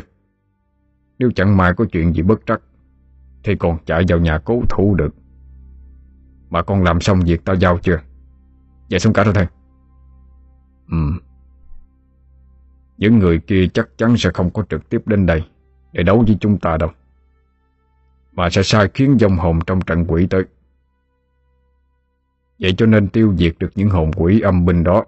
Nếu 1.20 1.32
chẳng 1.36 1.58
may 1.58 1.74
có 1.74 1.86
chuyện 1.92 2.14
gì 2.14 2.22
bất 2.22 2.46
trắc, 2.46 2.62
Thì 3.44 3.56
còn 3.56 3.78
chạy 3.86 4.06
vào 4.08 4.20
nhà 4.20 4.40
cố 4.46 4.62
thủ 4.70 4.96
được. 4.96 5.16
Mà 6.50 6.62
con 6.62 6.84
làm 6.84 7.02
xong 7.02 7.20
việc 7.26 7.46
tao 7.46 7.56
giao 7.56 7.78
chưa? 7.78 8.00
Dạ 8.90 9.00
xong 9.00 9.14
cả 9.14 9.24
rồi 9.24 9.34
thầy. 9.34 9.48
Ừ. 10.92 10.98
Những 12.98 13.20
người 13.20 13.40
kia 13.40 13.68
chắc 13.74 13.90
chắn 13.98 14.18
sẽ 14.18 14.30
không 14.34 14.50
có 14.50 14.64
trực 14.70 14.90
tiếp 14.90 15.02
đến 15.06 15.26
đây 15.26 15.44
Để 15.92 16.04
đấu 16.04 16.24
với 16.28 16.38
chúng 16.40 16.58
ta 16.58 16.78
đâu. 16.78 16.90
Mà 18.32 18.50
sẽ 18.50 18.64
sai 18.64 18.90
khiến 18.94 19.20
dòng 19.20 19.38
hồn 19.38 19.60
trong 19.68 19.82
trận 19.82 20.06
quỷ 20.08 20.28
tới. 20.30 20.46
Vậy 22.60 22.74
cho 22.78 22.86
nên 22.86 23.08
tiêu 23.08 23.36
diệt 23.38 23.56
được 23.60 23.70
những 23.76 23.90
hồn 23.90 24.12
quỷ 24.16 24.42
âm 24.42 24.66
binh 24.66 24.84
đó 24.84 25.06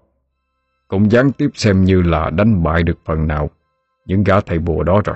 Cũng 0.87 1.11
gián 1.11 1.31
tiếp 1.31 1.49
xem 1.53 1.83
như 1.83 2.01
là 2.01 2.29
đánh 2.29 2.63
bại 2.63 2.83
được 2.83 2.99
phần 3.05 3.27
nào 3.27 3.49
Những 4.05 4.23
gã 4.23 4.41
thầy 4.41 4.59
bùa 4.59 4.83
đó 4.83 5.01
rồi. 5.05 5.15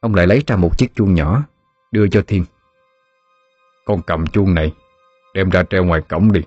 Ông 0.00 0.14
lại 0.14 0.26
lấy 0.26 0.42
ra 0.46 0.56
một 0.56 0.78
chiếc 0.78 0.94
chuông 0.94 1.14
nhỏ 1.14 1.42
Đưa 1.92 2.08
cho 2.08 2.22
Thiên 2.26 2.44
con 3.92 4.02
cầm 4.02 4.26
chuông 4.26 4.54
này, 4.54 4.72
Đem 5.34 5.50
ra 5.50 5.62
treo 5.62 5.84
ngoài 5.84 6.00
cổng 6.08 6.32
đi. 6.32 6.40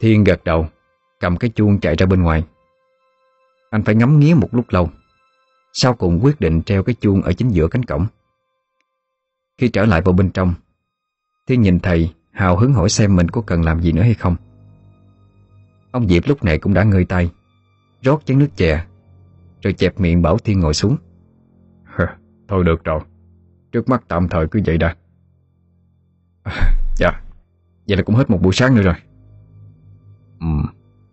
Thiên 0.00 0.24
gật 0.24 0.44
đầu, 0.44 0.68
Cầm 1.20 1.36
cái 1.36 1.50
chuông 1.50 1.80
chạy 1.80 1.96
ra 1.96 2.06
bên 2.06 2.22
ngoài. 2.22 2.44
Anh 3.70 3.82
phải 3.82 3.94
ngắm 3.94 4.20
nghía 4.20 4.34
một 4.34 4.48
lúc 4.52 4.64
lâu, 4.68 4.90
Sau 5.72 5.94
cùng 5.94 6.20
quyết 6.22 6.40
định 6.40 6.62
treo 6.62 6.82
cái 6.82 6.94
chuông 7.00 7.22
Ở 7.22 7.32
chính 7.32 7.48
giữa 7.48 7.68
cánh 7.68 7.82
cổng. 7.82 8.06
Khi 9.58 9.68
trở 9.68 9.84
lại 9.84 10.02
vào 10.02 10.12
bên 10.12 10.30
trong, 10.30 10.54
Thiên 11.46 11.60
nhìn 11.60 11.80
thầy 11.80 12.14
hào 12.30 12.56
hứng 12.56 12.72
hỏi 12.72 12.88
xem 12.88 13.16
mình 13.16 13.28
có 13.28 13.42
cần 13.46 13.62
làm 13.62 13.80
gì 13.80 13.92
nữa 13.92 14.02
hay 14.02 14.14
không. 14.14 14.36
Ông 15.90 16.08
Diệp 16.08 16.22
lúc 16.26 16.44
này 16.44 16.58
cũng 16.58 16.74
đã 16.74 16.84
ngơi 16.84 17.04
tay, 17.04 17.30
Rót 18.02 18.26
chén 18.26 18.38
nước 18.38 18.56
chè, 18.56 18.84
Rồi 19.62 19.72
chẹp 19.72 20.00
miệng 20.00 20.22
bảo 20.22 20.38
Thiên 20.38 20.60
ngồi 20.60 20.74
xuống. 20.74 20.96
Thôi 22.48 22.64
được 22.64 22.84
rồi, 22.84 23.00
Trước 23.72 23.88
mắt 23.88 24.04
tạm 24.08 24.28
thời 24.28 24.46
cứ 24.48 24.60
vậy 24.66 24.78
đã 24.78 24.96
à, 26.48 26.74
Dạ. 26.96 27.22
Vậy 27.88 27.96
là 27.96 28.02
cũng 28.02 28.14
hết 28.14 28.30
một 28.30 28.38
buổi 28.42 28.52
sáng 28.52 28.74
nữa 28.74 28.82
rồi. 28.82 28.94
Ừ 30.40 30.46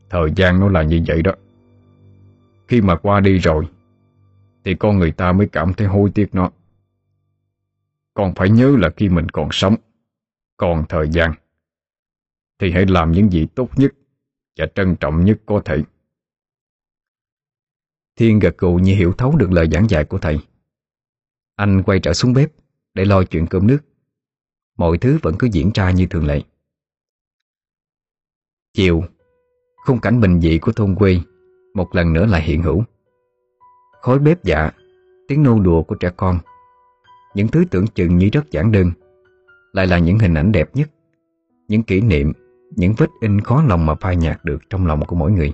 Thời 0.10 0.32
gian 0.36 0.60
nó 0.60 0.70
là 0.70 0.84
như 0.84 1.04
vậy 1.08 1.22
đó. 1.22 1.32
Khi 2.68 2.82
mà 2.82 2.96
qua 2.96 3.20
đi 3.20 3.38
rồi 3.38 3.68
Thì 4.64 4.76
con 4.76 5.00
người 5.00 5.12
ta 5.12 5.32
mới 5.32 5.48
cảm 5.48 5.74
thấy 5.74 5.88
hối 5.88 6.12
tiếc 6.16 6.36
nó. 6.36 6.52
Còn 8.14 8.36
phải 8.36 8.50
nhớ 8.50 8.76
là 8.80 8.90
khi 8.98 9.10
mình 9.10 9.30
còn 9.30 9.50
sống 9.52 9.76
còn 10.58 10.86
thời 10.90 11.10
gian 11.10 11.34
Thì 12.60 12.72
hãy 12.72 12.86
làm 12.86 13.12
những 13.12 13.32
gì 13.32 13.48
tốt 13.56 13.70
nhất 13.76 13.94
Và 14.58 14.66
trân 14.76 14.96
trọng 14.96 15.26
nhất 15.26 15.38
có 15.46 15.62
thể. 15.66 15.84
Thiên 18.16 18.40
gật 18.40 18.58
gù 18.58 18.76
như 18.76 18.96
hiểu 18.96 19.14
thấu 19.14 19.36
được 19.36 19.52
lời 19.52 19.70
giảng 19.72 19.90
dạy 19.90 20.06
của 20.06 20.18
thầy. 20.18 20.40
Anh 21.56 21.84
quay 21.84 22.00
trở 22.00 22.14
xuống 22.14 22.34
bếp 22.34 22.52
Để 22.94 23.06
lo 23.06 23.24
chuyện 23.24 23.48
cơm 23.48 23.68
nước. 23.68 23.80
Mọi 24.78 24.98
thứ 24.98 25.18
vẫn 25.22 25.36
cứ 25.40 25.48
diễn 25.52 25.72
ra 25.74 25.92
như 25.92 26.06
thường 26.06 26.26
lệ. 26.26 26.42
Chiều, 28.74 29.04
Khung 29.86 30.00
cảnh 30.00 30.22
bình 30.22 30.40
dị 30.40 30.60
của 30.60 30.72
thôn 30.72 30.96
quê 30.96 31.20
Một 31.74 31.96
lần 31.96 32.14
nữa 32.14 32.26
lại 32.26 32.42
hiện 32.42 32.64
hữu. 32.64 32.84
Khói 34.02 34.20
bếp 34.20 34.44
dạ 34.44 34.72
Tiếng 35.28 35.44
nô 35.44 35.60
đùa 35.60 35.84
của 35.84 35.96
trẻ 35.96 36.12
con, 36.18 36.40
Những 37.36 37.48
thứ 37.48 37.64
tưởng 37.72 37.88
chừng 37.88 38.18
như 38.18 38.30
rất 38.32 38.52
giản 38.52 38.72
đơn, 38.72 38.92
Lại 39.74 39.88
là 39.88 40.00
những 40.00 40.20
hình 40.20 40.34
ảnh 40.34 40.52
đẹp 40.52 40.70
nhất, 40.74 40.90
Những 41.68 41.84
kỷ 41.84 42.02
niệm, 42.02 42.34
Những 42.76 42.94
vết 42.98 43.10
in 43.22 43.42
khó 43.42 43.64
lòng 43.68 43.86
mà 43.86 43.96
phai 43.96 44.16
nhạt 44.16 44.46
được 44.46 44.58
Trong 44.70 44.88
lòng 44.88 45.06
của 45.06 45.16
mỗi 45.16 45.32
người. 45.32 45.54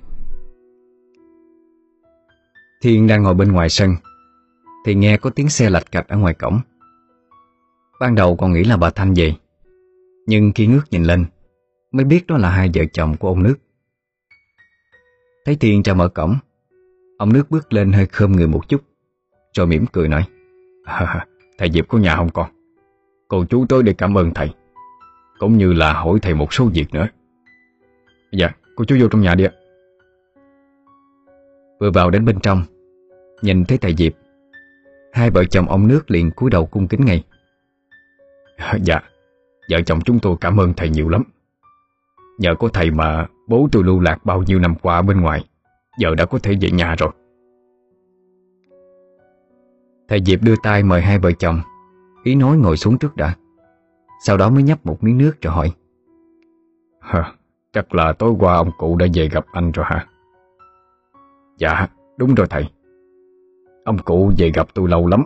Thiên 2.81 3.07
đang 3.07 3.23
ngồi 3.23 3.33
bên 3.33 3.51
ngoài 3.51 3.69
sân, 3.69 3.95
Thì 4.85 4.95
nghe 4.95 5.17
có 5.17 5.29
tiếng 5.29 5.49
xe 5.49 5.69
lạch 5.69 5.91
cạch 5.91 6.07
ở 6.07 6.17
ngoài 6.17 6.33
cổng. 6.33 6.59
Ban 8.01 8.15
đầu 8.15 8.35
còn 8.35 8.53
nghĩ 8.53 8.63
là 8.63 8.77
bà 8.77 8.89
Thanh 8.89 9.13
về. 9.13 9.33
Nhưng 10.27 10.51
khi 10.55 10.67
ngước 10.67 10.91
nhìn 10.91 11.03
lên 11.03 11.25
Mới 11.91 12.05
biết 12.05 12.27
đó 12.27 12.37
là 12.37 12.49
hai 12.49 12.69
vợ 12.73 12.83
chồng 12.93 13.17
của 13.17 13.27
ông 13.27 13.43
Nước. 13.43 13.55
Thấy 15.45 15.55
Thiên 15.55 15.81
ra 15.81 15.93
mở 15.93 16.07
cổng 16.07 16.35
Ông 17.17 17.33
Nước 17.33 17.49
bước 17.49 17.73
lên 17.73 17.91
hơi 17.91 18.05
khơm 18.05 18.31
người 18.31 18.47
một 18.47 18.69
chút 18.69 18.81
Rồi 19.53 19.67
mỉm 19.67 19.85
cười 19.91 20.07
nói 20.07 20.23
à, 20.83 21.25
Thầy 21.57 21.71
Diệp 21.71 21.87
có 21.87 21.97
nhà 21.97 22.15
không 22.15 22.29
con? 22.29 22.49
Cô 23.27 23.45
chú 23.45 23.65
tới 23.69 23.83
để 23.83 23.93
cảm 23.93 24.17
ơn 24.17 24.33
thầy 24.33 24.49
Cũng 25.39 25.57
như 25.57 25.73
là 25.73 25.93
hỏi 25.93 26.19
thầy 26.21 26.33
một 26.33 26.53
số 26.53 26.65
việc 26.73 26.93
nữa. 26.93 27.07
Dạ 28.31 28.49
cô 28.75 28.85
chú 28.85 28.97
vô 29.01 29.07
trong 29.07 29.21
nhà 29.21 29.35
đi 29.35 29.43
ạ. 29.43 29.51
Vừa 31.79 31.91
vào 31.91 32.09
đến 32.09 32.25
bên 32.25 32.39
trong 32.39 32.63
Nhìn 33.41 33.65
thấy 33.65 33.77
thầy 33.77 33.95
Diệp 33.97 34.13
Hai 35.13 35.29
vợ 35.29 35.45
chồng 35.45 35.69
ông 35.69 35.87
Nước 35.87 36.11
liền 36.11 36.31
cúi 36.31 36.49
đầu 36.49 36.65
cung 36.65 36.87
kính 36.87 37.05
ngay. 37.05 37.23
Dạ 38.83 38.99
Vợ 39.69 39.81
chồng 39.85 40.01
chúng 40.01 40.19
tôi 40.19 40.35
cảm 40.41 40.59
ơn 40.59 40.73
thầy 40.73 40.89
nhiều 40.89 41.09
lắm. 41.09 41.23
Nhờ 42.39 42.55
có 42.59 42.67
thầy 42.67 42.91
mà 42.91 43.27
bố 43.47 43.67
tôi 43.71 43.83
lưu 43.83 43.99
lạc 43.99 44.25
bao 44.25 44.43
nhiêu 44.43 44.59
năm 44.59 44.75
qua 44.81 45.01
bên 45.01 45.21
ngoài 45.21 45.45
Giờ 45.97 46.15
đã 46.15 46.25
có 46.25 46.39
thể 46.43 46.55
về 46.61 46.71
nhà 46.71 46.95
rồi. 46.95 47.09
Thầy 50.07 50.19
Diệp 50.25 50.41
đưa 50.41 50.55
tay 50.63 50.83
mời 50.83 51.01
hai 51.01 51.19
vợ 51.19 51.31
chồng 51.31 51.61
Ý 52.23 52.35
nói 52.35 52.57
ngồi 52.57 52.77
xuống 52.77 52.97
trước 52.97 53.15
đã. 53.15 53.35
Sau 54.25 54.37
đó 54.37 54.49
mới 54.49 54.63
nhấp 54.63 54.85
một 54.85 55.03
miếng 55.03 55.17
nước 55.17 55.41
rồi 55.41 55.53
hỏi. 55.53 55.71
Hả, 56.99 57.33
Chắc 57.73 57.95
là 57.95 58.13
tối 58.13 58.33
qua 58.39 58.55
ông 58.55 58.71
cụ 58.77 58.95
đã 58.97 59.05
về 59.13 59.29
gặp 59.29 59.45
anh 59.51 59.71
rồi 59.71 59.85
hả? 59.89 60.05
Dạ 61.57 61.87
đúng 62.17 62.35
rồi 62.35 62.47
thầy. 62.49 62.65
Ông 63.85 63.97
cụ 63.97 64.31
về 64.37 64.51
gặp 64.53 64.67
tôi 64.73 64.89
lâu 64.89 65.07
lắm. 65.07 65.23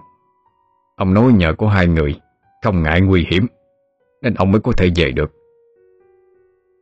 Ông 0.96 1.14
nói 1.14 1.34
nhờ 1.34 1.54
có 1.58 1.70
hai 1.70 1.88
người 1.88 2.20
không 2.66 2.84
ngại 2.84 3.02
nguy 3.02 3.26
hiểm, 3.30 3.48
Nên 4.22 4.34
ông 4.34 4.52
mới 4.52 4.62
có 4.62 4.72
thể 4.78 4.90
về 4.96 5.12
được. 5.12 5.32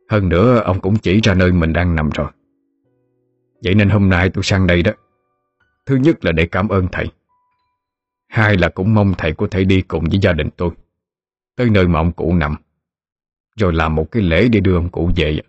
Hơn 0.08 0.28
nữa, 0.28 0.58
ông 0.64 0.80
cũng 0.80 0.96
chỉ 0.96 1.20
ra 1.22 1.34
nơi 1.34 1.52
mình 1.52 1.72
đang 1.72 1.94
nằm 1.94 2.10
rồi. 2.10 2.30
Vậy 3.64 3.74
nên 3.74 3.88
hôm 3.88 4.08
nay 4.08 4.30
tôi 4.30 4.44
sang 4.44 4.66
đây 4.66 4.82
đó. 4.82 4.92
Thứ 5.86 5.96
nhất 5.96 6.24
là 6.24 6.32
để 6.32 6.46
cảm 6.46 6.68
ơn 6.68 6.86
thầy. 6.92 7.06
Hai 8.26 8.56
là 8.56 8.68
cũng 8.68 8.94
mong 8.94 9.14
thầy 9.18 9.32
có 9.32 9.46
thể 9.50 9.64
đi 9.64 9.82
cùng 9.82 10.04
với 10.04 10.18
gia 10.22 10.32
đình 10.32 10.48
tôi, 10.56 10.70
Tới 11.56 11.70
nơi 11.70 11.88
mà 11.88 12.00
ông 12.00 12.12
cụ 12.12 12.34
nằm, 12.34 12.56
Rồi 13.56 13.72
làm 13.72 13.94
một 13.94 14.10
cái 14.10 14.22
lễ 14.22 14.48
để 14.48 14.60
đưa 14.60 14.74
ông 14.74 14.88
cụ 14.90 15.10
về. 15.16 15.40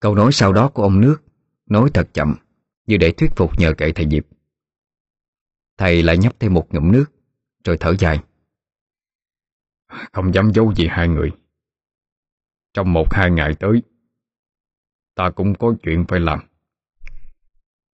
Câu 0.00 0.14
nói 0.14 0.32
sau 0.32 0.52
đó 0.52 0.68
của 0.68 0.82
ông 0.82 1.00
Nước 1.00 1.16
Nói 1.66 1.90
thật 1.94 2.08
chậm, 2.12 2.34
Như 2.86 2.96
để 2.96 3.12
thuyết 3.12 3.30
phục 3.36 3.58
nhờ 3.58 3.74
cậy 3.78 3.92
thầy 3.92 4.06
Diệp 4.10 4.24
Thầy 5.78 6.02
lại 6.02 6.18
nhấp 6.18 6.40
thêm 6.40 6.54
một 6.54 6.74
ngụm 6.74 6.92
nước, 6.92 7.04
Rồi 7.64 7.76
thở 7.80 7.94
dài. 7.98 8.18
Không 10.12 10.34
dám 10.34 10.52
giấu 10.52 10.74
gì 10.74 10.86
hai 10.90 11.08
người. 11.08 11.30
Trong 12.74 12.92
một 12.92 13.06
hai 13.12 13.30
ngày 13.30 13.54
tới, 13.60 13.82
Ta 15.16 15.30
cũng 15.30 15.54
có 15.54 15.74
chuyện 15.82 16.04
phải 16.08 16.20
làm. 16.20 16.40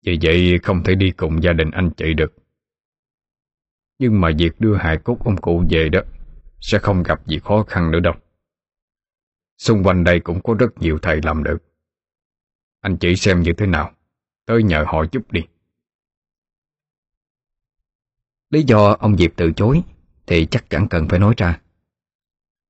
Vì 0.03 0.19
vậy 0.23 0.59
không 0.63 0.83
thể 0.85 0.95
đi 0.95 1.11
cùng 1.11 1.43
gia 1.43 1.53
đình 1.53 1.71
anh 1.71 1.91
chị 1.97 2.15
được. 2.15 2.33
Nhưng 3.99 4.21
mà 4.21 4.31
việc 4.39 4.61
đưa 4.61 4.77
hài 4.77 4.99
cốt 4.99 5.19
ông 5.25 5.37
cụ 5.37 5.65
về 5.71 5.89
đó 5.89 6.01
Sẽ 6.61 6.79
không 6.79 7.03
gặp 7.03 7.27
gì 7.27 7.39
khó 7.39 7.65
khăn 7.69 7.91
nữa 7.91 8.01
đâu. 8.01 8.15
Xung 9.59 9.83
quanh 9.83 10.05
đây 10.05 10.21
cũng 10.21 10.43
có 10.43 10.55
rất 10.59 10.79
nhiều 10.79 10.99
thầy 11.03 11.21
làm 11.23 11.45
được. 11.45 11.59
Anh 12.81 12.97
chị 12.97 13.17
xem 13.17 13.41
như 13.43 13.53
thế 13.53 13.67
nào? 13.67 13.93
Tới 14.47 14.63
nhờ 14.63 14.85
họ 14.87 15.05
giúp 15.13 15.33
đi. 15.33 15.41
Lý 18.53 18.63
do 18.63 18.97
ông 19.01 19.17
Diệp 19.17 19.33
từ 19.37 19.53
chối 19.53 19.83
Thì 20.27 20.47
chắc 20.47 20.71
chẳng 20.71 20.89
cần 20.89 21.09
phải 21.09 21.19
nói 21.19 21.35
ra. 21.37 21.61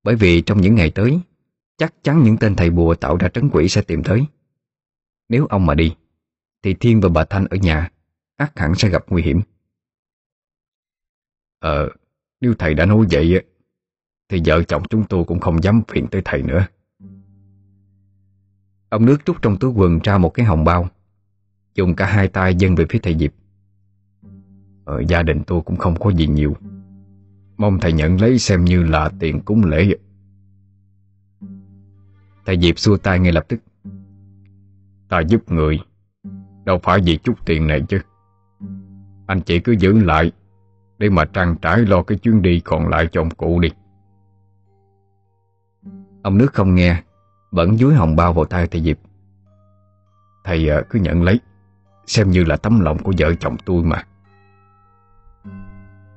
Bởi 0.03 0.15
vì 0.15 0.41
trong 0.41 0.61
những 0.61 0.75
ngày 0.75 0.91
tới, 0.91 1.19
Chắc 1.77 1.93
chắn 2.03 2.23
những 2.23 2.37
tên 2.37 2.55
thầy 2.55 2.69
bùa 2.69 2.95
tạo 2.95 3.17
ra 3.17 3.29
trấn 3.29 3.49
quỷ 3.49 3.69
sẽ 3.69 3.81
tìm 3.81 4.03
tới. 4.03 4.25
Nếu 5.29 5.45
ông 5.45 5.65
mà 5.65 5.73
đi, 5.73 5.95
Thì 6.63 6.73
Thiên 6.73 7.01
và 7.01 7.09
bà 7.09 7.23
Thanh 7.23 7.45
ở 7.45 7.57
nhà 7.57 7.89
ác 8.35 8.59
hẳn 8.59 8.75
sẽ 8.75 8.89
gặp 8.89 9.03
nguy 9.07 9.23
hiểm. 9.23 9.41
Ờ 11.59 11.89
Nếu 12.41 12.53
thầy 12.59 12.73
đã 12.73 12.85
nói 12.85 13.05
vậy 13.11 13.43
Thì 14.29 14.41
vợ 14.45 14.63
chồng 14.63 14.83
chúng 14.89 15.05
tôi 15.07 15.23
cũng 15.23 15.39
không 15.39 15.63
dám 15.63 15.81
phiền 15.87 16.07
tới 16.11 16.21
thầy 16.25 16.43
nữa. 16.43 16.67
Ông 18.89 19.05
nước 19.05 19.25
rút 19.25 19.41
trong 19.41 19.57
túi 19.59 19.71
quần 19.71 19.99
ra 20.03 20.17
một 20.17 20.29
cái 20.29 20.45
hồng 20.45 20.63
bao, 20.63 20.89
Dùng 21.75 21.95
cả 21.95 22.05
hai 22.05 22.27
tay 22.27 22.55
dâng 22.55 22.75
về 22.75 22.85
phía 22.89 22.99
thầy 22.99 23.17
Diệp. 23.19 23.33
Ở 24.85 25.03
gia 25.07 25.23
đình 25.23 25.43
tôi 25.47 25.61
cũng 25.61 25.77
không 25.77 25.95
có 25.99 26.09
gì 26.09 26.27
nhiều. 26.27 26.55
Mong 27.57 27.79
thầy 27.79 27.93
nhận 27.93 28.21
lấy 28.21 28.39
xem 28.39 28.65
như 28.65 28.83
là 28.83 29.09
tiền 29.19 29.41
cúng 29.41 29.63
lễ. 29.65 29.95
Thầy 32.45 32.59
Diệp 32.61 32.79
xua 32.79 32.97
tay 32.97 33.19
ngay 33.19 33.31
lập 33.31 33.45
tức. 33.47 33.59
Ta 35.09 35.19
giúp 35.19 35.51
người. 35.51 35.79
Đâu 36.65 36.79
phải 36.83 36.99
vì 37.05 37.17
chút 37.17 37.45
tiền 37.45 37.67
này 37.67 37.81
chứ. 37.89 37.99
Anh 39.27 39.41
chị 39.41 39.59
cứ 39.59 39.71
giữ 39.71 39.99
lại, 39.99 40.31
Để 40.97 41.09
mà 41.09 41.25
trang 41.25 41.55
trải 41.61 41.77
lo 41.77 42.03
cái 42.03 42.17
chuyến 42.17 42.41
đi 42.41 42.59
còn 42.59 42.87
lại 42.87 43.07
cho 43.11 43.21
ông 43.21 43.29
cụ 43.29 43.59
đi. 43.59 43.69
Ông 46.23 46.37
nước 46.37 46.53
không 46.53 46.75
nghe 46.75 47.03
vẫn 47.51 47.77
dúi 47.77 47.93
hồng 47.93 48.15
bao 48.15 48.33
vào 48.33 48.45
tay 48.45 48.67
thầy 48.67 48.81
Diệp. 48.81 48.97
Thầy 50.43 50.67
ờ, 50.67 50.83
cứ 50.89 50.99
nhận 50.99 51.23
lấy, 51.23 51.39
Xem 52.05 52.31
như 52.31 52.43
là 52.43 52.57
tấm 52.57 52.79
lòng 52.79 52.97
của 53.03 53.13
vợ 53.17 53.33
chồng 53.39 53.57
tôi 53.65 53.83
mà. 53.83 54.03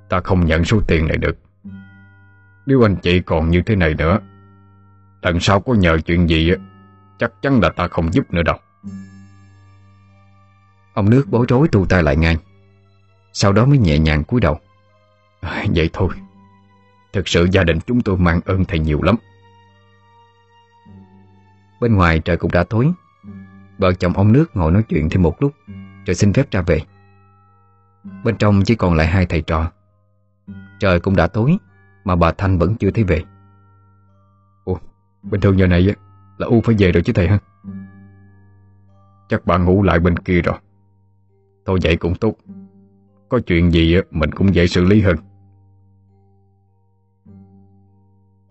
Ta 0.08 0.20
không 0.20 0.46
nhận 0.46 0.64
số 0.64 0.80
tiền 0.86 1.06
này 1.06 1.16
được. 1.16 1.38
Nếu 2.66 2.86
anh 2.86 2.96
chị 2.96 3.20
còn 3.20 3.50
như 3.50 3.62
thế 3.62 3.76
này 3.76 3.94
nữa 3.94 4.18
Lần 5.22 5.40
sau 5.40 5.60
có 5.60 5.74
nhờ 5.74 5.98
chuyện 5.98 6.28
gì 6.28 6.52
Chắc 7.18 7.32
chắn 7.42 7.60
là 7.60 7.70
ta 7.70 7.88
không 7.88 8.12
giúp 8.12 8.32
nữa 8.32 8.42
đâu. 8.42 8.56
Ông 10.94 11.10
nước 11.10 11.26
bối 11.30 11.46
rối 11.48 11.68
tu 11.72 11.86
tay 11.86 12.02
lại 12.02 12.16
ngay 12.16 12.36
Sau 13.32 13.52
đó 13.52 13.66
mới 13.66 13.78
nhẹ 13.78 13.98
nhàng 13.98 14.24
cúi 14.24 14.40
đầu. 14.40 14.60
À, 15.40 15.64
Vậy 15.74 15.90
thôi. 15.92 16.08
Thực 17.12 17.28
sự 17.28 17.48
gia 17.52 17.64
đình 17.64 17.78
chúng 17.86 18.00
tôi 18.00 18.16
mang 18.16 18.40
ơn 18.44 18.64
thầy 18.64 18.78
nhiều 18.78 19.02
lắm. 19.02 19.16
Bên 21.80 21.94
ngoài 21.94 22.20
trời 22.24 22.36
cũng 22.36 22.50
đã 22.50 22.64
tối. 22.64 22.90
Vợ 23.78 23.92
chồng 23.92 24.12
ông 24.12 24.32
nước 24.32 24.56
ngồi 24.56 24.72
nói 24.72 24.82
chuyện 24.88 25.10
thêm 25.10 25.22
một 25.22 25.42
lúc 25.42 25.52
Rồi 26.06 26.14
xin 26.14 26.32
phép 26.32 26.50
ra 26.50 26.62
về. 26.62 26.80
Bên 28.24 28.36
trong 28.36 28.62
chỉ 28.64 28.74
còn 28.74 28.94
lại 28.94 29.06
hai 29.06 29.26
thầy 29.26 29.42
trò 29.42 29.70
Trời 30.78 31.00
cũng 31.00 31.16
đã 31.16 31.26
tối 31.26 31.56
Mà 32.04 32.16
bà 32.16 32.32
Thanh 32.32 32.58
vẫn 32.58 32.74
chưa 32.76 32.90
thấy 32.90 33.04
về. 33.04 33.22
Ủa 34.64 34.76
Bình 35.22 35.40
thường 35.40 35.58
giờ 35.58 35.66
này 35.66 35.94
là 36.38 36.46
U 36.46 36.60
phải 36.60 36.74
về 36.78 36.92
rồi 36.92 37.02
chứ 37.02 37.12
thầy 37.12 37.28
hả 37.28 37.38
Chắc 39.28 39.46
bà 39.46 39.58
ngủ 39.58 39.82
lại 39.82 39.98
bên 40.00 40.18
kia 40.18 40.40
rồi. 40.40 40.56
Thôi 41.66 41.78
vậy 41.82 41.96
cũng 41.96 42.14
tốt. 42.14 42.34
Có 43.28 43.40
chuyện 43.46 43.70
gì 43.70 43.96
mình 44.10 44.32
cũng 44.32 44.54
dễ 44.54 44.66
xử 44.66 44.84
lý 44.84 45.00
hơn. 45.00 45.16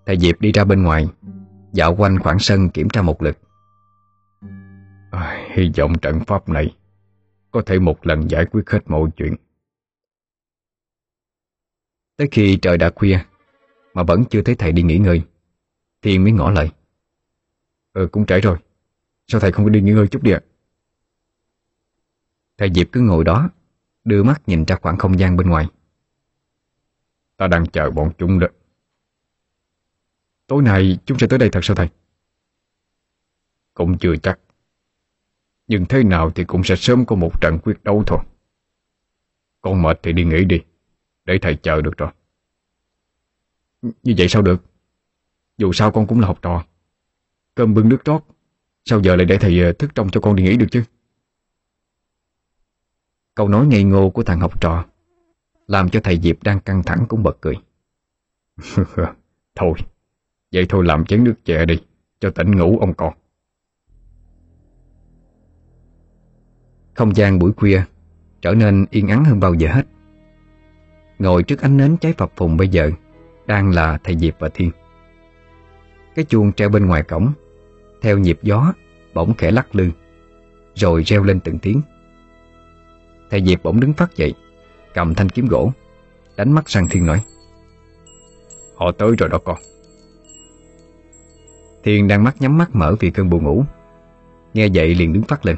Thầy 0.05 0.17
Diệp 0.19 0.41
đi 0.41 0.51
ra 0.51 0.63
bên 0.63 0.83
ngoài 0.83 1.07
Dạo 1.71 1.95
quanh 1.95 2.19
khoảng 2.19 2.39
sân 2.39 2.69
kiểm 2.69 2.89
tra 2.89 3.01
một 3.01 3.21
lượt. 3.21 3.37
À, 5.11 5.47
Hy 5.53 5.71
vọng 5.77 5.97
trận 6.01 6.19
pháp 6.19 6.49
này 6.49 6.75
Có 7.51 7.61
thể 7.65 7.79
một 7.79 8.07
lần 8.07 8.29
giải 8.29 8.45
quyết 8.45 8.69
hết 8.69 8.79
mọi 8.85 9.09
chuyện. 9.17 9.35
Tới 12.17 12.27
khi 12.31 12.57
trời 12.61 12.77
đã 12.77 12.91
khuya, 12.95 13.19
Mà 13.93 14.03
vẫn 14.03 14.23
chưa 14.29 14.41
thấy 14.41 14.55
thầy 14.55 14.71
đi 14.71 14.83
nghỉ 14.83 14.97
ngơi 14.97 15.21
Thiên 16.01 16.23
mới 16.23 16.31
ngỏ 16.31 16.51
lời. 16.51 16.69
Ừ 17.93 18.07
cũng 18.11 18.25
trễ 18.25 18.39
rồi. 18.39 18.57
Sao 19.27 19.41
thầy 19.41 19.51
không 19.51 19.71
đi 19.71 19.81
nghỉ 19.81 19.91
ngơi 19.91 20.07
chút 20.07 20.23
đi 20.23 20.31
ạ? 20.31 20.41
Thầy 22.57 22.73
Diệp 22.73 22.87
cứ 22.91 23.01
ngồi 23.01 23.23
đó, 23.23 23.49
Đưa 24.03 24.23
mắt 24.23 24.41
nhìn 24.47 24.65
ra 24.65 24.75
khoảng 24.81 24.97
không 24.97 25.19
gian 25.19 25.37
bên 25.37 25.49
ngoài. 25.49 25.65
Ta 27.37 27.47
đang 27.47 27.65
chờ 27.65 27.91
bọn 27.91 28.11
chúng 28.17 28.39
đó. 28.39 28.47
Tối 30.47 30.63
nay 30.63 30.97
chúng 31.05 31.19
sẽ 31.19 31.27
tới 31.27 31.39
đây 31.39 31.49
thật 31.49 31.59
sao 31.63 31.75
thầy? 31.75 31.89
Cũng 33.73 33.97
chưa 33.97 34.15
chắc. 34.15 34.39
Nhưng 35.67 35.85
thế 35.85 36.03
nào 36.03 36.31
thì 36.31 36.43
cũng 36.43 36.63
sẽ 36.63 36.75
sớm 36.75 37.05
có 37.05 37.15
một 37.15 37.41
trận 37.41 37.59
quyết 37.63 37.83
đấu 37.83 38.03
thôi. 38.07 38.19
Con 39.61 39.81
mệt 39.81 39.99
thì 40.03 40.13
đi 40.13 40.23
nghỉ 40.23 40.45
đi. 40.45 40.61
Để 41.25 41.37
thầy 41.41 41.55
chờ 41.55 41.81
được 41.81 41.97
rồi. 41.97 42.09
Như 43.81 44.13
vậy 44.17 44.27
sao 44.29 44.41
được? 44.41 44.63
Dù 45.57 45.73
sao 45.73 45.91
con 45.91 46.07
cũng 46.07 46.19
là 46.19 46.27
học 46.27 46.39
trò. 46.41 46.65
Cơm 47.55 47.73
bưng 47.73 47.89
nước 47.89 47.97
trót. 48.05 48.23
Sao 48.85 49.01
giờ 49.01 49.15
lại 49.15 49.25
để 49.25 49.37
thầy 49.37 49.59
ờ, 49.63 49.73
thức 49.73 49.95
trông 49.95 50.09
cho 50.09 50.21
con 50.21 50.35
đi 50.35 50.43
nghỉ 50.43 50.57
được 50.57 50.67
chứ? 50.71 50.83
Câu 53.35 53.47
nói 53.47 53.67
ngây 53.67 53.83
ngô 53.83 54.09
của 54.09 54.23
thằng 54.23 54.39
học 54.39 54.61
trò 54.61 54.85
Làm 55.67 55.89
cho 55.89 55.99
thầy 56.03 56.19
Diệp 56.21 56.43
đang 56.43 56.59
căng 56.59 56.83
thẳng 56.83 57.05
cũng 57.09 57.23
bật 57.23 57.37
cười. 57.41 57.55
cười. 58.95 59.05
Thôi, 59.55 59.73
Vậy 60.51 60.65
thôi 60.69 60.85
làm 60.85 61.05
chén 61.05 61.23
nước 61.23 61.35
chè 61.45 61.65
đi, 61.65 61.81
Cho 62.19 62.29
tỉnh 62.29 62.57
ngủ 62.57 62.77
ông 62.79 62.93
con. 62.93 63.13
Không 66.93 67.15
gian 67.15 67.39
buổi 67.39 67.51
khuya 67.53 67.83
Trở 68.41 68.53
nên 68.53 68.85
yên 68.89 69.07
ắng 69.07 69.25
hơn 69.25 69.39
bao 69.39 69.53
giờ 69.53 69.69
hết. 69.71 69.85
Ngồi 71.19 71.43
trước 71.43 71.61
ánh 71.61 71.77
nến 71.77 71.97
cháy 71.97 72.13
phập 72.17 72.31
phùng 72.35 72.57
bây 72.57 72.67
giờ, 72.67 72.91
Đang 73.45 73.71
là 73.71 73.97
thầy 74.03 74.17
Diệp 74.17 74.35
và 74.39 74.49
Thiên. 74.53 74.71
Cái 76.15 76.25
chuông 76.25 76.53
treo 76.53 76.69
bên 76.69 76.85
ngoài 76.85 77.03
cổng, 77.03 77.33
Theo 78.01 78.17
nhịp 78.17 78.39
gió, 78.41 78.73
Bỗng 79.13 79.33
khẽ 79.33 79.51
lắc 79.51 79.75
lư, 79.75 79.89
Rồi 80.75 81.03
reo 81.03 81.23
lên 81.23 81.39
từng 81.39 81.59
tiếng. 81.59 81.81
Thầy 83.29 83.43
Diệp 83.45 83.63
bỗng 83.63 83.79
đứng 83.79 83.93
phát 83.93 84.15
dậy, 84.15 84.33
Cầm 84.93 85.15
thanh 85.15 85.29
kiếm 85.29 85.47
gỗ, 85.47 85.71
Đánh 86.37 86.51
mắt 86.51 86.69
sang 86.69 86.87
Thiên 86.89 87.05
nói, 87.05 87.23
Họ 88.75 88.91
tới 88.91 89.11
rồi 89.17 89.29
đó 89.29 89.37
con. 89.45 89.57
Thiên 91.83 92.07
đang 92.07 92.23
mắt 92.23 92.35
nhắm 92.39 92.57
mắt 92.57 92.75
mở 92.75 92.95
vì 92.99 93.11
cơn 93.11 93.29
buồn 93.29 93.43
ngủ, 93.43 93.63
Nghe 94.53 94.67
vậy 94.73 94.95
liền 94.95 95.13
đứng 95.13 95.23
phát 95.23 95.45
lên. 95.45 95.55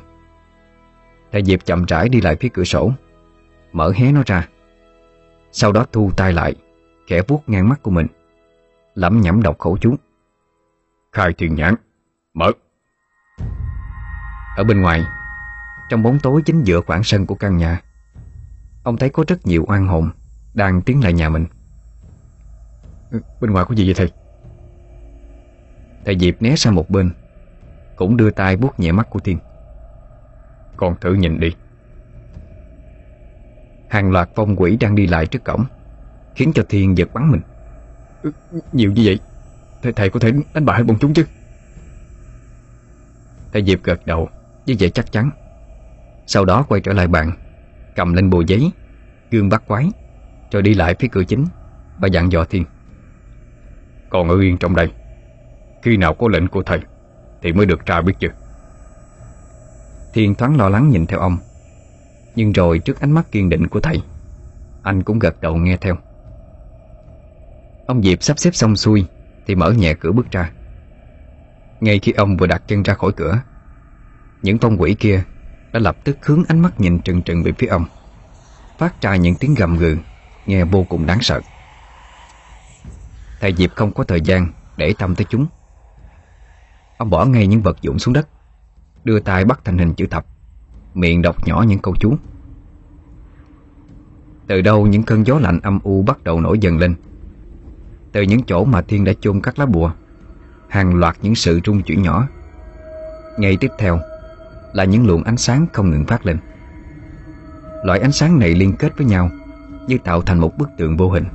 Thầy 1.31 1.43
Diệp 1.43 1.65
chậm 1.65 1.85
rãi 1.85 2.09
đi 2.09 2.21
lại 2.21 2.35
phía 2.35 2.49
cửa 2.49 2.63
sổ, 2.63 2.91
Mở 3.71 3.91
hé 3.95 4.11
nó 4.11 4.23
ra 4.25 4.47
sau 5.51 5.71
đó 5.71 5.85
thu 5.91 6.11
tay 6.17 6.33
lại 6.33 6.55
Khẽ 7.07 7.21
vuốt 7.27 7.49
ngang 7.49 7.69
mắt 7.69 7.83
của 7.83 7.91
mình 7.91 8.07
Lẩm 8.95 9.21
nhẩm 9.21 9.43
đọc 9.43 9.59
khẩu 9.59 9.77
chú 9.77 9.95
Khai 11.11 11.33
thiên 11.33 11.55
nhãn 11.55 11.75
Mở. 12.33 12.51
Ở 14.57 14.63
bên 14.63 14.81
ngoài 14.81 15.03
Trong 15.89 16.03
bóng 16.03 16.19
tối 16.19 16.41
chính 16.45 16.63
giữa 16.63 16.81
khoảng 16.81 17.03
sân 17.03 17.25
của 17.25 17.35
căn 17.35 17.57
nhà 17.57 17.81
Ông 18.83 18.97
thấy 18.97 19.09
có 19.09 19.23
rất 19.27 19.45
nhiều 19.45 19.65
oan 19.67 19.87
hồn 19.87 20.09
Đang 20.53 20.81
tiến 20.81 21.03
lại 21.03 21.13
nhà 21.13 21.29
mình. 21.29 21.45
Ừ, 23.11 23.21
Bên 23.41 23.51
ngoài 23.51 23.65
có 23.69 23.75
gì 23.75 23.85
vậy 23.85 23.93
thầy? 23.93 24.11
Thầy 26.05 26.19
Diệp 26.19 26.41
né 26.41 26.55
sang 26.55 26.75
một 26.75 26.89
bên 26.89 27.11
Cũng 27.95 28.17
đưa 28.17 28.31
tay 28.31 28.57
vuốt 28.57 28.79
nhẹ 28.79 28.91
mắt 28.91 29.09
của 29.09 29.19
Thiên. 29.19 29.37
Con 30.77 30.95
thử 31.01 31.13
nhìn 31.13 31.39
đi 31.39 31.55
Hàng 33.89 34.11
loạt 34.11 34.29
phong 34.35 34.55
quỷ 34.55 34.77
đang 34.79 34.95
đi 34.95 35.07
lại 35.07 35.25
trước 35.25 35.43
cổng 35.43 35.65
Khiến 36.35 36.51
cho 36.55 36.63
Thiên 36.69 36.97
giật 36.97 37.13
bắn 37.13 37.31
mình. 37.31 37.41
Ừ, 38.23 38.31
Nhiều 38.73 38.91
như 38.91 39.01
vậy? 39.05 39.19
Thầy, 39.81 39.93
thầy 39.93 40.09
có 40.09 40.19
thể 40.19 40.31
đánh 40.53 40.65
bại 40.65 40.83
bọn 40.83 40.97
chúng 40.99 41.13
chứ? 41.13 41.25
Thầy 43.53 43.65
Diệp 43.65 43.83
gật 43.83 44.05
đầu 44.05 44.29
Với 44.67 44.75
vẻ 44.79 44.89
chắc 44.89 45.11
chắn. 45.11 45.29
Sau 46.27 46.45
đó 46.45 46.65
quay 46.69 46.81
trở 46.81 46.93
lại 46.93 47.07
bàn 47.07 47.31
Cầm 47.95 48.13
lên 48.13 48.29
bùa 48.29 48.41
giấy 48.41 48.71
Gương 49.31 49.49
bắt 49.49 49.63
quái 49.67 49.91
Rồi 50.51 50.61
đi 50.61 50.73
lại 50.73 50.95
phía 50.99 51.07
cửa 51.11 51.23
chính 51.23 51.45
Và 51.99 52.07
dặn 52.07 52.31
dò 52.31 52.45
Thiên. 52.45 52.65
Còn 54.09 54.29
ở 54.29 54.39
yên 54.39 54.57
trong 54.57 54.75
đây 54.75 54.91
Khi 55.81 55.97
nào 55.97 56.13
có 56.13 56.27
lệnh 56.27 56.47
của 56.47 56.63
thầy 56.63 56.79
Thì 57.41 57.53
mới 57.53 57.65
được 57.65 57.85
ra 57.85 58.01
biết 58.01 58.13
chưa 58.19 58.31
Thiên 60.13 60.35
thoáng 60.35 60.57
lo 60.57 60.69
lắng 60.69 60.89
nhìn 60.89 61.05
theo 61.05 61.19
ông 61.19 61.37
nhưng 62.37 62.51
rồi 62.51 62.79
trước 62.79 62.99
ánh 62.99 63.11
mắt 63.11 63.31
kiên 63.31 63.49
định 63.49 63.67
của 63.67 63.79
thầy, 63.79 64.01
Anh 64.83 65.03
cũng 65.03 65.19
gật 65.19 65.41
đầu 65.41 65.55
nghe 65.55 65.77
theo. 65.77 65.97
Ông 67.87 68.03
Diệp 68.03 68.23
sắp 68.23 68.39
xếp 68.39 68.55
xong 68.55 68.75
xuôi 68.75 69.05
Thì 69.47 69.55
mở 69.55 69.71
nhẹ 69.71 69.93
cửa 69.93 70.11
bước 70.11 70.31
ra. 70.31 70.51
Ngay 71.79 71.99
khi 71.99 72.11
ông 72.11 72.37
vừa 72.37 72.47
đặt 72.47 72.63
chân 72.67 72.83
ra 72.83 72.93
khỏi 72.93 73.11
cửa, 73.11 73.41
Những 74.41 74.57
phong 74.57 74.81
quỷ 74.81 74.95
kia 74.99 75.23
Đã 75.73 75.79
lập 75.79 75.97
tức 76.03 76.17
hướng 76.25 76.43
ánh 76.47 76.59
mắt 76.59 76.79
nhìn 76.79 76.99
trừng 76.99 77.21
trừng 77.21 77.43
về 77.43 77.51
phía 77.57 77.67
ông, 77.67 77.85
Phát 78.77 79.01
ra 79.01 79.15
những 79.15 79.35
tiếng 79.35 79.55
gầm 79.55 79.77
gừ, 79.77 79.97
Nghe 80.45 80.63
vô 80.63 80.85
cùng 80.89 81.05
đáng 81.05 81.21
sợ. 81.21 81.41
Thầy 83.39 83.53
Diệp 83.53 83.75
không 83.75 83.93
có 83.93 84.03
thời 84.03 84.21
gian 84.21 84.51
Để 84.77 84.93
tâm 84.99 85.15
tới 85.15 85.25
chúng. 85.29 85.45
Ông 86.97 87.09
bỏ 87.09 87.25
ngay 87.25 87.47
những 87.47 87.61
vật 87.61 87.81
dụng 87.81 87.99
xuống 87.99 88.13
đất, 88.13 88.27
Đưa 89.03 89.19
tay 89.19 89.45
bắt 89.45 89.59
thành 89.63 89.77
hình 89.77 89.93
chữ 89.93 90.05
thập. 90.05 90.25
Miệng 90.93 91.21
đọc 91.21 91.47
nhỏ 91.47 91.65
những 91.67 91.79
câu 91.79 91.95
chú. 91.99 92.15
Từ 94.47 94.61
đâu 94.61 94.87
những 94.87 95.03
cơn 95.03 95.27
gió 95.27 95.39
lạnh 95.39 95.59
âm 95.63 95.79
u 95.83 96.01
bắt 96.01 96.23
đầu 96.23 96.41
nổi 96.41 96.59
dần 96.59 96.77
lên? 96.77 96.95
Từ 98.11 98.21
những 98.21 98.43
chỗ 98.43 98.65
mà 98.65 98.81
Thiên 98.81 99.03
đã 99.03 99.13
chôn 99.21 99.41
các 99.41 99.59
lá 99.59 99.65
bùa, 99.65 99.91
Hàng 100.67 100.95
loạt 100.95 101.17
những 101.21 101.35
sự 101.35 101.59
rung 101.65 101.81
chuyển 101.81 102.01
nhỏ. 102.01 102.27
Ngay 103.37 103.57
tiếp 103.59 103.71
theo 103.77 103.99
Là 104.73 104.83
những 104.83 105.07
luồng 105.07 105.23
ánh 105.23 105.37
sáng 105.37 105.65
không 105.73 105.89
ngừng 105.89 106.05
phát 106.05 106.25
lên. 106.25 106.37
Loại 107.83 107.99
ánh 107.99 108.11
sáng 108.11 108.39
này 108.39 108.49
liên 108.55 108.73
kết 108.73 108.97
với 108.97 109.07
nhau 109.07 109.29
Như 109.87 109.97
tạo 110.03 110.21
thành 110.21 110.39
một 110.39 110.57
bức 110.57 110.69
tượng 110.77 110.97
vô 110.97 111.09
hình, 111.09 111.25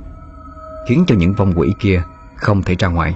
Khiến 0.87 1.03
cho 1.07 1.15
những 1.15 1.33
vong 1.33 1.53
quỷ 1.55 1.73
kia 1.79 2.03
Không 2.35 2.61
thể 2.61 2.75
ra 2.79 2.87
ngoài, 2.87 3.15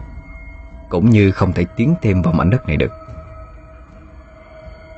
Cũng 0.90 1.10
như 1.10 1.32
không 1.32 1.54
thể 1.54 1.66
tiến 1.76 1.96
thêm 2.02 2.22
vào 2.22 2.34
mảnh 2.34 2.50
đất 2.50 2.68
này 2.68 2.78
được 2.78 2.92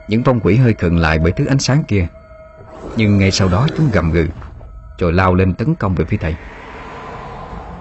những 0.09 0.23
vong 0.23 0.39
quỷ 0.39 0.55
hơi 0.55 0.73
khựng 0.73 0.97
lại 0.97 1.19
bởi 1.19 1.31
thứ 1.31 1.45
ánh 1.45 1.59
sáng 1.59 1.83
kia. 1.87 2.07
Nhưng 2.95 3.17
ngay 3.17 3.31
sau 3.31 3.47
đó 3.49 3.67
chúng 3.77 3.89
gầm 3.93 4.11
gừ 4.11 4.27
Rồi 4.97 5.13
lao 5.13 5.35
lên 5.35 5.53
tấn 5.53 5.75
công 5.75 5.95
về 5.95 6.05
phía 6.05 6.17
thầy. 6.17 6.35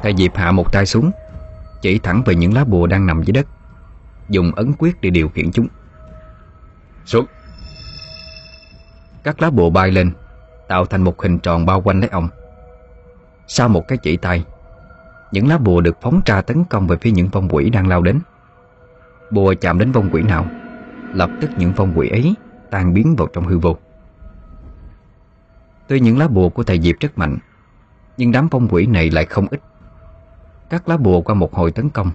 Thầy 0.02 0.14
Diệp 0.16 0.36
hạ 0.36 0.52
một 0.52 0.72
tay 0.72 0.86
xuống 0.86 1.10
Chỉ 1.82 1.98
thẳng 1.98 2.22
về 2.26 2.34
những 2.34 2.54
lá 2.54 2.64
bùa 2.64 2.86
đang 2.86 3.06
nằm 3.06 3.22
dưới 3.22 3.32
đất 3.32 3.46
Dùng 4.28 4.52
ấn 4.54 4.72
quyết 4.78 5.00
để 5.00 5.10
điều 5.10 5.28
khiển 5.28 5.52
chúng. 5.52 5.66
Xuống. 7.06 7.26
Các 9.24 9.42
lá 9.42 9.50
bùa 9.50 9.70
bay 9.70 9.90
lên 9.90 10.12
Tạo 10.68 10.86
thành 10.86 11.02
một 11.02 11.22
hình 11.22 11.38
tròn 11.38 11.66
bao 11.66 11.80
quanh 11.80 12.00
lấy 12.00 12.08
ông. 12.12 12.28
Sau 13.46 13.68
một 13.68 13.88
cái 13.88 13.98
chỉ 13.98 14.16
tay 14.16 14.44
Những 15.32 15.48
lá 15.48 15.58
bùa 15.58 15.80
được 15.80 15.96
phóng 16.02 16.20
ra 16.26 16.42
tấn 16.42 16.64
công 16.64 16.86
về 16.86 16.96
phía 17.00 17.10
những 17.10 17.28
vong 17.28 17.48
quỷ 17.48 17.70
đang 17.70 17.88
lao 17.88 18.02
đến. 18.02 18.20
Bùa 19.30 19.54
chạm 19.60 19.78
đến 19.78 19.92
vong 19.92 20.10
quỷ 20.12 20.22
nào 20.22 20.46
Lập 21.12 21.30
tức 21.40 21.50
những 21.58 21.72
phong 21.76 21.92
quỷ 21.96 22.08
ấy 22.08 22.34
tan 22.70 22.94
biến 22.94 23.16
vào 23.16 23.28
trong 23.32 23.44
hư 23.44 23.58
vô. 23.58 23.76
Tuy 25.88 26.00
những 26.00 26.18
lá 26.18 26.28
bùa 26.28 26.48
của 26.48 26.62
thầy 26.62 26.80
Diệp 26.80 26.96
rất 27.00 27.18
mạnh 27.18 27.38
Nhưng 28.16 28.32
đám 28.32 28.48
phong 28.48 28.68
quỷ 28.68 28.86
này 28.86 29.10
lại 29.10 29.24
không 29.24 29.46
ít. 29.50 29.60
Các 30.70 30.88
lá 30.88 30.96
bùa 30.96 31.20
qua 31.20 31.34
một 31.34 31.54
hồi 31.54 31.72
tấn 31.72 31.90
công 31.90 32.10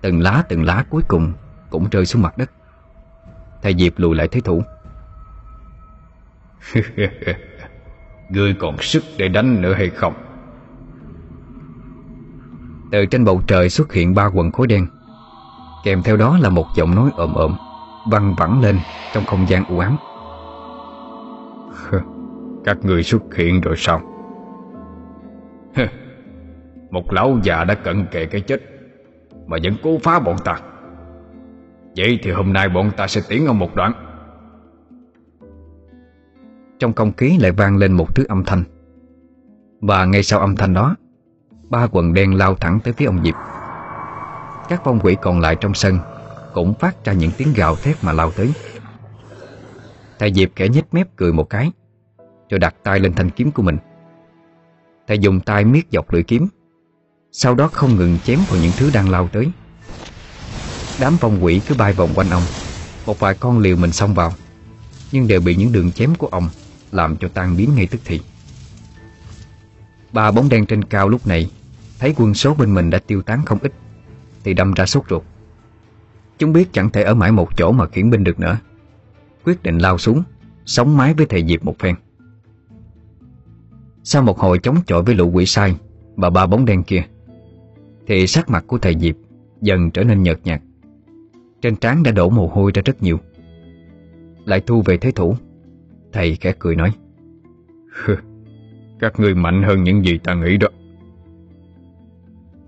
Từng 0.00 0.20
lá 0.20 0.42
từng 0.48 0.64
lá 0.64 0.84
cuối 0.90 1.02
cùng 1.08 1.32
Cũng 1.70 1.88
rơi 1.90 2.06
xuống 2.06 2.22
mặt 2.22 2.38
đất. 2.38 2.50
Thầy 3.62 3.74
Diệp 3.78 3.98
lùi 3.98 4.16
lại 4.16 4.28
thế 4.28 4.40
thủ. 4.40 4.62
Ngươi 8.28 8.54
còn 8.58 8.76
sức 8.80 9.04
để 9.18 9.28
đánh 9.28 9.62
nữa 9.62 9.74
hay 9.74 9.90
không? 9.90 10.14
Từ 12.92 13.06
trên 13.06 13.24
bầu 13.24 13.42
trời 13.46 13.70
xuất 13.70 13.92
hiện 13.92 14.14
ba 14.14 14.26
quần 14.26 14.52
khối 14.52 14.66
đen 14.66 14.86
Kèm 15.84 16.02
theo 16.02 16.16
đó 16.16 16.38
là 16.40 16.50
một 16.50 16.66
giọng 16.76 16.94
nói 16.94 17.10
ồm 17.16 17.34
ồm 17.34 17.56
văng 18.10 18.34
vẳng 18.34 18.60
lên 18.60 18.78
trong 19.12 19.24
không 19.24 19.48
gian 19.48 19.64
u 19.64 19.78
ám. 19.78 19.96
Các 22.64 22.78
người 22.82 23.02
xuất 23.02 23.34
hiện 23.34 23.60
rồi 23.60 23.74
sao? 23.76 24.00
Một 26.90 27.12
lão 27.12 27.38
già 27.42 27.64
đã 27.64 27.74
cận 27.74 28.06
kề 28.10 28.26
cái 28.26 28.40
chết 28.40 28.62
Mà 29.46 29.56
vẫn 29.62 29.76
cố 29.82 29.98
phá 30.02 30.18
bọn 30.18 30.36
ta 30.44 30.58
Vậy 31.96 32.18
thì 32.22 32.30
hôm 32.30 32.52
nay 32.52 32.68
bọn 32.68 32.90
ta 32.96 33.06
sẽ 33.06 33.20
tiến 33.28 33.46
ông 33.46 33.58
một 33.58 33.74
đoạn 33.74 33.92
Trong 36.78 36.92
không 36.92 37.12
khí 37.16 37.38
lại 37.40 37.52
vang 37.52 37.76
lên 37.76 37.92
một 37.92 38.14
thứ 38.14 38.24
âm 38.28 38.44
thanh 38.44 38.64
Và 39.80 40.04
ngay 40.04 40.22
sau 40.22 40.40
âm 40.40 40.56
thanh 40.56 40.74
đó 40.74 40.96
Ba 41.70 41.86
quần 41.92 42.14
đen 42.14 42.34
lao 42.34 42.54
thẳng 42.54 42.80
tới 42.84 42.92
phía 42.92 43.06
ông 43.06 43.24
Diệp 43.24 43.34
Các 44.68 44.80
phong 44.84 45.00
quỷ 45.00 45.16
còn 45.22 45.40
lại 45.40 45.56
trong 45.60 45.74
sân 45.74 45.98
cũng 46.56 46.74
phát 46.74 47.04
ra 47.04 47.12
những 47.12 47.30
tiếng 47.36 47.52
gào 47.52 47.76
thét 47.76 48.04
mà 48.04 48.12
lao 48.12 48.30
tới. 48.30 48.52
Thầy 50.18 50.32
Diệp 50.34 50.48
kẻ 50.56 50.68
nhếch 50.68 50.94
mép 50.94 51.16
cười 51.16 51.32
một 51.32 51.50
cái, 51.50 51.70
Rồi 52.50 52.58
đặt 52.58 52.74
tay 52.82 53.00
lên 53.00 53.14
thanh 53.14 53.30
kiếm 53.30 53.50
của 53.50 53.62
mình. 53.62 53.78
Thầy 55.08 55.18
dùng 55.18 55.40
tay 55.40 55.64
miết 55.64 55.86
dọc 55.90 56.12
lưỡi 56.12 56.22
kiếm, 56.22 56.48
Sau 57.32 57.54
đó 57.54 57.68
không 57.72 57.96
ngừng 57.96 58.18
chém 58.24 58.38
vào 58.48 58.60
những 58.60 58.72
thứ 58.76 58.90
đang 58.94 59.10
lao 59.10 59.28
tới. 59.28 59.50
Đám 61.00 61.16
vong 61.20 61.44
quỷ 61.44 61.60
cứ 61.68 61.74
bay 61.78 61.92
vòng 61.92 62.10
quanh 62.14 62.30
ông, 62.30 62.42
Một 63.06 63.18
vài 63.18 63.34
con 63.40 63.58
liều 63.58 63.76
mình 63.76 63.92
xông 63.92 64.14
vào, 64.14 64.32
Nhưng 65.12 65.28
đều 65.28 65.40
bị 65.40 65.56
những 65.56 65.72
đường 65.72 65.92
chém 65.92 66.14
của 66.14 66.26
ông 66.26 66.48
Làm 66.92 67.16
cho 67.16 67.28
tan 67.28 67.56
biến 67.56 67.74
ngay 67.74 67.86
tức 67.86 68.00
thì. 68.04 68.20
Ba 70.12 70.30
bóng 70.30 70.48
đen 70.48 70.66
trên 70.66 70.84
cao 70.84 71.08
lúc 71.08 71.26
này, 71.26 71.50
Thấy 71.98 72.14
quân 72.16 72.34
số 72.34 72.54
bên 72.54 72.74
mình 72.74 72.90
đã 72.90 72.98
tiêu 73.06 73.22
tán 73.22 73.42
không 73.46 73.58
ít, 73.62 73.72
Thì 74.44 74.54
đâm 74.54 74.72
ra 74.72 74.86
sốt 74.86 75.04
ruột. 75.10 75.22
Chúng 76.38 76.52
biết 76.52 76.72
chẳng 76.72 76.90
thể 76.90 77.02
ở 77.02 77.14
mãi 77.14 77.32
một 77.32 77.56
chỗ 77.56 77.72
mà 77.72 77.86
khiển 77.86 78.10
binh 78.10 78.24
được 78.24 78.40
nữa. 78.40 78.58
Quyết 79.44 79.62
định 79.62 79.78
lao 79.78 79.98
xuống, 79.98 80.22
Sống 80.66 80.96
mái 80.96 81.14
với 81.14 81.26
thầy 81.26 81.46
Diệp 81.46 81.64
một 81.64 81.78
phen. 81.78 81.94
Sau 84.04 84.22
một 84.22 84.38
hồi 84.38 84.58
chống 84.58 84.76
chọi 84.86 85.02
với 85.02 85.14
lũ 85.14 85.30
quỷ 85.34 85.46
sai 85.46 85.76
Và 86.16 86.30
ba 86.30 86.46
bóng 86.46 86.64
đen 86.64 86.82
kia, 86.82 87.02
Thì 88.06 88.26
sắc 88.26 88.50
mặt 88.50 88.64
của 88.66 88.78
thầy 88.78 88.98
Diệp 88.98 89.16
Dần 89.60 89.90
trở 89.90 90.04
nên 90.04 90.22
nhợt 90.22 90.40
nhạt. 90.44 90.60
Trên 91.62 91.76
trán 91.76 92.02
đã 92.02 92.10
đổ 92.10 92.30
mồ 92.30 92.46
hôi 92.48 92.70
ra 92.74 92.82
rất 92.84 93.02
nhiều. 93.02 93.18
Lại 94.44 94.60
thu 94.66 94.82
về 94.82 94.96
thế 94.96 95.10
thủ, 95.10 95.36
Thầy 96.12 96.34
khẽ 96.34 96.54
cười 96.58 96.76
nói 96.76 96.92
Các 99.00 99.20
người 99.20 99.34
mạnh 99.34 99.62
hơn 99.62 99.84
những 99.84 100.04
gì 100.04 100.18
ta 100.18 100.34
nghĩ 100.34 100.56
đó. 100.56 100.68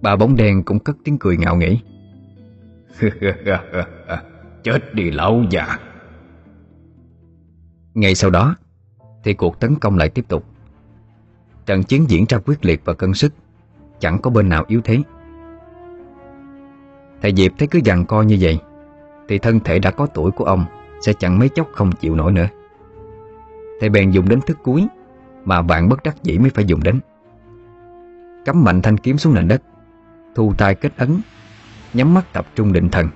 Bà 0.03 0.17
bóng 0.17 0.37
đen 0.37 0.63
cũng 0.63 0.79
cất 0.79 0.97
tiếng 1.05 1.19
cười 1.19 1.37
ngạo 1.37 1.57
nghễ. 1.57 1.77
Chết 4.63 4.95
đi 4.95 5.11
lão 5.11 5.43
già. 5.51 5.79
Ngay 7.95 8.15
sau 8.15 8.31
đó, 8.31 8.57
Thì 9.25 9.35
cuộc 9.35 9.61
tấn 9.61 9.75
công 9.81 9.97
lại 9.97 10.09
tiếp 10.09 10.25
tục. 10.29 10.45
Trận 11.67 11.83
chiến 11.83 12.11
diễn 12.11 12.25
ra 12.29 12.39
quyết 12.39 12.65
liệt 12.65 12.83
và 12.85 12.95
cân 12.95 13.15
sức, 13.15 13.33
Chẳng 13.99 14.19
có 14.23 14.31
bên 14.31 14.49
nào 14.49 14.65
yếu 14.69 14.81
thế. 14.85 14.99
Thầy 17.23 17.35
Diệp 17.37 17.53
thấy 17.59 17.69
cứ 17.69 17.81
dằn 17.85 18.07
co 18.07 18.23
như 18.23 18.39
vậy, 18.41 18.59
Thì 19.29 19.39
thân 19.39 19.61
thể 19.61 19.79
đã 19.79 19.91
có 19.91 20.07
tuổi 20.07 20.31
của 20.31 20.45
ông 20.45 20.65
Sẽ 21.01 21.13
chẳng 21.13 21.39
mấy 21.39 21.49
chốc 21.49 21.69
không 21.73 21.93
chịu 21.93 22.15
nổi 22.15 22.33
nữa. 22.33 22.49
Thầy 23.81 23.89
bèn 23.89 24.11
dùng 24.11 24.29
đến 24.29 24.41
thức 24.47 24.59
cuối, 24.63 24.87
Mà 25.45 25.63
bạn 25.63 25.89
bất 25.89 26.03
đắc 26.03 26.17
dĩ 26.23 26.39
mới 26.39 26.51
phải 26.51 26.65
dùng 26.65 26.83
đến. 26.83 27.01
Cắm 28.45 28.65
mạnh 28.65 28.83
thanh 28.83 28.99
kiếm 28.99 29.19
xuống 29.19 29.35
nền 29.35 29.49
đất, 29.49 29.63
Thu 30.35 30.55
tay 30.59 30.75
kết 30.75 30.93
ấn 30.97 31.21
Nhắm 31.95 32.15
mắt 32.15 32.33
tập 32.33 32.47
trung 32.55 32.73
định 32.73 32.89
thần. 32.89 33.09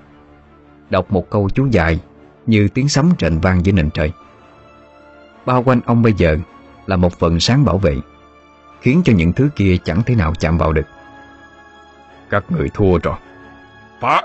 Đọc 0.89 1.11
một 1.11 1.29
câu 1.29 1.49
chú 1.49 1.67
dài 1.71 1.99
Như 2.45 2.67
tiếng 2.73 2.89
sấm 2.89 3.11
rền 3.19 3.39
vang 3.39 3.65
dưới 3.65 3.73
nền 3.73 3.89
trời. 3.89 4.11
Bao 5.45 5.63
quanh 5.63 5.81
ông 5.85 6.01
bây 6.01 6.13
giờ 6.13 6.37
Là 6.85 6.95
một 6.95 7.13
phần 7.19 7.39
sáng 7.39 7.65
bảo 7.65 7.77
vệ 7.77 7.97
Khiến 8.81 9.01
cho 9.05 9.13
những 9.13 9.33
thứ 9.33 9.49
kia 9.55 9.77
chẳng 9.83 10.03
thể 10.03 10.15
nào 10.15 10.33
chạm 10.39 10.57
vào 10.57 10.73
được. 10.73 10.85
Các 12.29 12.43
người 12.51 12.69
thua 12.73 12.97
rồi. 12.97 13.15
Phá! 14.01 14.21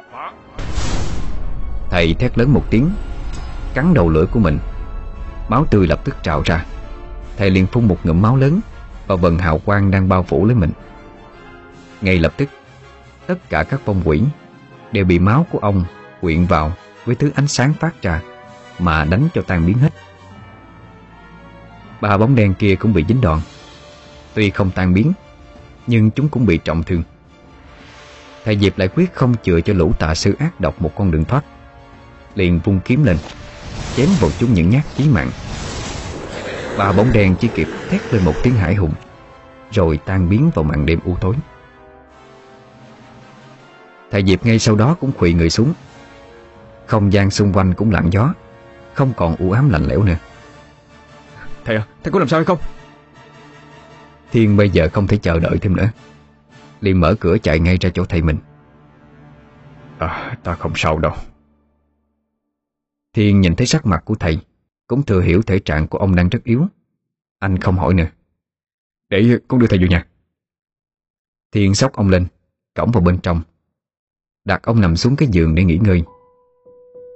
Thầy 1.91 2.15
thét 2.15 2.39
lớn 2.39 2.53
một 2.53 2.65
tiếng 2.71 2.91
Cắn 3.75 3.95
đầu 3.95 4.09
lưỡi 4.11 4.27
của 4.27 4.41
mình. 4.41 4.59
Máu 5.49 5.65
tươi 5.71 5.87
lập 5.87 6.05
tức 6.05 6.17
trào 6.23 6.43
ra. 6.45 6.65
Thầy 7.37 7.51
liền 7.51 7.67
phun 7.67 7.89
một 7.89 7.99
ngụm 8.05 8.23
máu 8.23 8.37
lớn 8.37 8.61
Vào 9.07 9.19
vần 9.19 9.39
hào 9.39 9.59
quang 9.59 9.91
đang 9.91 10.09
bao 10.09 10.23
phủ 10.23 10.47
lấy 10.47 10.55
mình. 10.55 10.71
Ngay 12.01 12.19
lập 12.19 12.33
tức 12.37 12.49
Tất 13.29 13.51
cả 13.51 13.63
các 13.63 13.81
phong 13.85 14.03
quỷ 14.05 14.23
Đều 14.93 15.05
bị 15.05 15.19
máu 15.19 15.47
của 15.51 15.59
ông 15.59 15.85
quyện 16.21 16.47
vào 16.47 16.73
Với 17.05 17.15
thứ 17.15 17.31
ánh 17.35 17.49
sáng 17.49 17.73
phát 17.81 18.03
ra 18.03 18.23
Mà 18.79 19.05
đánh 19.05 19.29
cho 19.35 19.43
tan 19.43 19.67
biến 19.67 19.79
hết. 19.79 19.93
Ba 22.01 22.17
bóng 22.17 22.35
đen 22.35 22.55
kia 22.55 22.75
cũng 22.75 22.93
bị 22.93 23.05
dính 23.09 23.21
đòn. 23.21 23.41
Tuy 24.35 24.51
không 24.51 24.71
tan 24.71 24.95
biến, 24.95 25.13
Nhưng 25.87 26.11
chúng 26.11 26.29
cũng 26.29 26.47
bị 26.47 26.59
trọng 26.59 26.83
thương. 26.83 27.03
Thầy 28.45 28.59
Diệp 28.59 28.79
lại 28.79 28.89
quyết 28.89 29.15
không 29.15 29.35
chừa 29.43 29.61
cho 29.61 29.75
lũ 29.75 29.93
tà 29.99 30.15
sư 30.15 30.35
ác 30.39 30.61
độc 30.61 30.83
một 30.83 30.93
con 30.97 31.11
đường 31.11 31.25
thoát. 31.25 31.45
Liền 32.35 32.61
vung 32.65 32.81
kiếm 32.85 33.05
lên, 33.05 33.17
Chém 33.97 34.09
vào 34.21 34.31
chúng 34.39 34.55
những 34.55 34.71
nhát 34.71 34.85
chí 34.97 35.09
mạng. 35.09 35.31
Ba 36.79 36.93
bóng 36.93 37.13
đen 37.13 37.35
chỉ 37.41 37.49
kịp 37.55 37.69
thét 37.89 38.15
lên 38.15 38.25
một 38.25 38.35
tiếng 38.43 38.55
hải 38.55 38.75
hùng, 38.75 38.93
Rồi 39.71 39.99
tan 40.07 40.29
biến 40.29 40.51
vào 40.55 40.63
màn 40.63 40.87
đêm 40.87 41.01
u 41.05 41.17
tối. 41.21 41.35
Thầy 44.11 44.25
Diệp 44.27 44.47
ngay 44.47 44.59
sau 44.59 44.77
đó 44.77 44.97
cũng 45.01 45.13
khuỵu 45.13 45.37
người 45.37 45.51
xuống. 45.51 45.73
Không 46.87 47.13
gian 47.13 47.31
xung 47.31 47.53
quanh 47.53 47.75
cũng 47.75 47.91
lặng 47.91 48.09
gió 48.13 48.35
Không 48.95 49.13
còn 49.17 49.37
u 49.37 49.51
ám 49.51 49.71
lạnh 49.71 49.85
lẽo 49.87 50.03
nữa. 50.03 50.19
Thầy 51.65 51.77
à, 51.77 51.87
thầy 52.03 52.13
có 52.13 52.19
làm 52.19 52.29
sao 52.29 52.39
hay 52.39 52.45
không? 52.45 52.59
Thiên 54.31 54.57
bây 54.57 54.71
giờ 54.71 54.89
không 54.93 55.07
thể 55.07 55.17
chờ 55.17 55.41
đợi 55.41 55.59
thêm 55.59 55.77
nữa. 55.77 55.91
Liền 56.81 57.01
mở 57.01 57.15
cửa 57.21 57.39
chạy 57.39 57.61
ngay 57.61 57.77
ra 57.81 57.91
chỗ 57.95 58.05
thầy 58.05 58.23
mình. 58.23 58.39
À, 59.99 60.39
ta 60.45 60.55
không 60.55 60.73
sao 60.77 60.99
đâu. 60.99 61.13
Thiên 63.15 63.41
nhìn 63.41 63.57
thấy 63.57 63.67
sắc 63.67 63.87
mặt 63.87 64.03
của 64.05 64.15
thầy 64.15 64.39
Cũng 64.87 65.03
thừa 65.03 65.21
hiểu 65.21 65.43
thể 65.43 65.59
trạng 65.59 65.89
của 65.89 65.99
ông 65.99 66.15
đang 66.15 66.29
rất 66.29 66.45
yếu. 66.45 66.67
Anh 67.39 67.59
không 67.59 67.77
hỏi 67.77 67.95
nữa. 67.95 68.07
Để 69.09 69.39
con 69.49 69.61
đưa 69.61 69.67
thầy 69.67 69.79
vô 69.79 69.87
nhà. 69.87 70.07
Thiên 71.53 71.75
sóc 71.75 71.93
ông 71.93 72.09
lên 72.09 72.27
Cổng 72.75 72.91
vào 72.91 73.03
bên 73.03 73.19
trong 73.19 73.43
Đặt 74.49 74.63
ông 74.63 74.81
nằm 74.81 74.97
xuống 74.97 75.17
cái 75.17 75.29
giường 75.33 75.55
để 75.55 75.65
nghỉ 75.65 75.79
ngơi. 75.83 76.03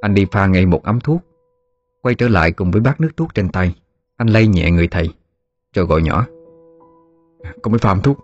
Anh 0.01 0.15
đi 0.15 0.27
pha 0.33 0.47
ngay 0.47 0.67
một 0.67 0.83
ấm 0.85 1.01
thuốc 1.01 1.21
Quay 2.03 2.15
trở 2.15 2.29
lại 2.29 2.53
cùng 2.53 2.71
với 2.71 2.81
bát 2.81 3.01
nước 3.01 3.11
thuốc 3.17 3.35
trên 3.35 3.49
tay. 3.49 3.75
Anh 4.17 4.29
lay 4.29 4.47
nhẹ 4.47 4.71
người 4.71 4.89
thầy 4.89 5.09
Rồi 5.75 5.87
gọi 5.87 6.03
nhỏ. 6.03 6.27
Con 7.63 7.73
mới 7.73 7.79
pha 7.79 7.91
ấm 7.91 8.03
thuốc 8.03 8.19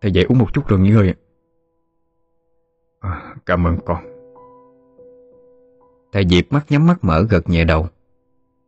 Thầy 0.00 0.12
dậy 0.12 0.24
uống 0.28 0.38
một 0.38 0.54
chút 0.54 0.68
rồi 0.68 0.80
nghỉ 0.80 0.90
ngơi 0.90 1.14
à, 3.00 3.34
Cảm 3.46 3.66
ơn 3.66 3.78
con. 3.84 4.04
Thầy 6.12 6.24
Diệp 6.30 6.52
mắt 6.52 6.66
nhắm 6.68 6.86
mắt 6.86 6.98
mở 7.02 7.26
gật 7.30 7.48
nhẹ 7.48 7.64
đầu 7.64 7.86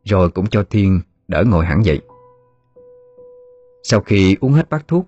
Rồi 0.03 0.29
cũng 0.29 0.47
cho 0.47 0.63
Thiên 0.69 1.01
đỡ 1.27 1.43
ngồi 1.47 1.65
hẳn 1.65 1.85
dậy. 1.85 2.01
Sau 3.83 4.01
khi 4.01 4.37
uống 4.41 4.53
hết 4.53 4.69
bát 4.69 4.87
thuốc 4.87 5.07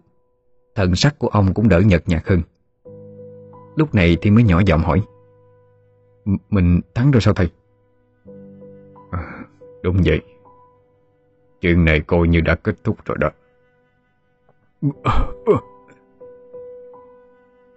Thần 0.75 0.95
sắc 0.95 1.19
của 1.19 1.27
ông 1.27 1.53
cũng 1.53 1.69
đỡ 1.69 1.81
nhợt 1.85 2.09
nhạt 2.09 2.27
hơn. 2.27 2.41
Lúc 3.77 3.95
này 3.95 4.17
Thiên 4.21 4.35
mới 4.35 4.43
nhỏ 4.43 4.61
giọng 4.65 4.81
hỏi 4.81 5.01
Mình 6.49 6.81
thắng 6.95 7.11
rồi 7.11 7.21
sao 7.21 7.33
thầy? 7.33 7.49
À, 9.11 9.45
đúng 9.83 10.01
vậy 10.05 10.21
Chuyện 11.61 11.85
này 11.85 11.99
coi 11.99 12.27
như 12.27 12.41
đã 12.41 12.55
kết 12.55 12.75
thúc 12.83 12.97
rồi 13.05 13.17
đó 13.19 13.29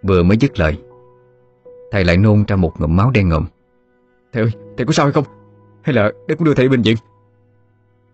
Vừa 0.03 0.23
mới 0.23 0.37
dứt 0.37 0.59
lời 0.59 0.83
Thầy 1.91 2.05
lại 2.05 2.17
nôn 2.17 2.45
ra 2.49 2.57
một 2.57 2.81
ngụm 2.81 2.97
máu 2.97 3.11
đen 3.11 3.29
ngầm 3.29 3.47
Thầy 4.33 4.43
ơi, 4.43 4.53
thầy 4.77 4.87
có 4.87 4.93
sao 4.93 5.07
hay 5.07 5.13
không? 5.13 5.25
Hay 5.83 5.95
là 5.95 6.13
để 6.29 6.35
con 6.35 6.45
đưa 6.45 6.55
thầy 6.55 6.69
bệnh 6.69 6.83
viện? 6.83 6.97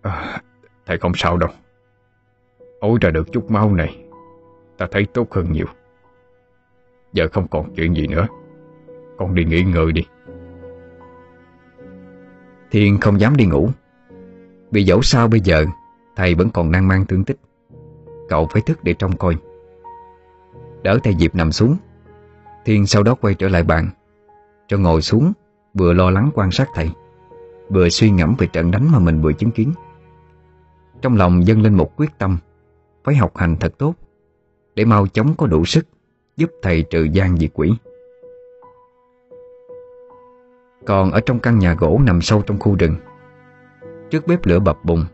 À, 0.03 0.43
thầy 0.87 0.99
không 0.99 1.13
sao 1.15 1.37
đâu 1.37 1.51
Ôi 2.81 2.99
ra 3.01 3.11
được 3.11 3.33
chút 3.33 3.51
máu 3.51 3.75
này 3.75 4.05
Ta 4.77 4.87
thấy 4.91 5.07
tốt 5.15 5.33
hơn 5.33 5.53
nhiều 5.53 5.67
Giờ 7.13 7.29
không 7.33 7.49
còn 7.49 7.75
chuyện 7.75 7.95
gì 7.95 8.07
nữa. 8.07 8.27
Con 9.19 9.35
đi 9.35 9.45
nghỉ 9.45 9.63
ngơi 9.63 9.93
đi. 9.93 10.03
Thiên 12.71 13.01
không 13.01 13.21
dám 13.21 13.37
đi 13.37 13.47
ngủ. 13.47 13.69
Vì 14.71 14.83
dẫu 14.83 15.03
sao 15.03 15.29
bây 15.29 15.41
giờ, 15.41 15.65
Thầy 16.17 16.35
vẫn 16.35 16.51
còn 16.51 16.73
đang 16.73 16.89
mang 16.89 17.07
thương 17.07 17.25
tích. 17.25 17.37
Cậu 18.29 18.47
phải 18.47 18.63
thức 18.63 18.85
để 18.85 18.95
trông 18.95 19.17
coi. 19.17 19.37
Đỡ 20.83 20.99
thầy 21.05 21.15
Diệp 21.19 21.35
nằm 21.35 21.53
xuống. 21.53 21.77
Thiên 22.65 22.87
sau 22.87 23.03
đó 23.03 23.15
quay 23.15 23.35
trở 23.35 23.49
lại 23.49 23.63
bàn. 23.63 23.89
Cho 24.69 24.79
ngồi 24.79 25.03
xuống, 25.03 25.33
Vừa 25.75 25.93
lo 25.93 26.11
lắng 26.11 26.31
quan 26.35 26.51
sát 26.51 26.69
thầy, 26.75 26.91
Vừa 27.69 27.89
suy 27.89 28.11
ngẫm 28.11 28.35
về 28.39 28.47
trận 28.47 28.71
đánh 28.71 28.93
mà 28.93 28.99
mình 28.99 29.21
vừa 29.23 29.33
chứng 29.33 29.51
kiến. 29.51 29.73
Trong 31.03 31.17
lòng 31.17 31.47
dâng 31.47 31.63
lên 31.63 31.75
một 31.75 31.97
quyết 31.97 32.19
tâm, 32.19 32.39
Phải 33.05 33.17
học 33.17 33.37
hành 33.37 33.57
thật 33.57 33.79
tốt, 33.79 33.95
Để 34.75 34.85
mau 34.85 35.07
chóng 35.07 35.35
có 35.35 35.47
đủ 35.47 35.65
sức 35.65 35.87
Giúp 36.37 36.51
thầy 36.63 36.83
trừ 36.83 37.03
gian 37.03 37.37
diệt 37.37 37.51
quỷ. 37.55 37.75
Còn 40.87 41.11
ở 41.11 41.21
trong 41.21 41.39
căn 41.39 41.59
nhà 41.59 41.75
gỗ 41.75 42.01
nằm 42.05 42.21
sâu 42.21 42.43
trong 42.43 42.59
khu 42.59 42.77
rừng, 42.77 42.97
Trước 44.11 44.27
bếp 44.27 44.47
lửa 44.47 44.59
bập 44.59 44.85
bùng 44.85 45.05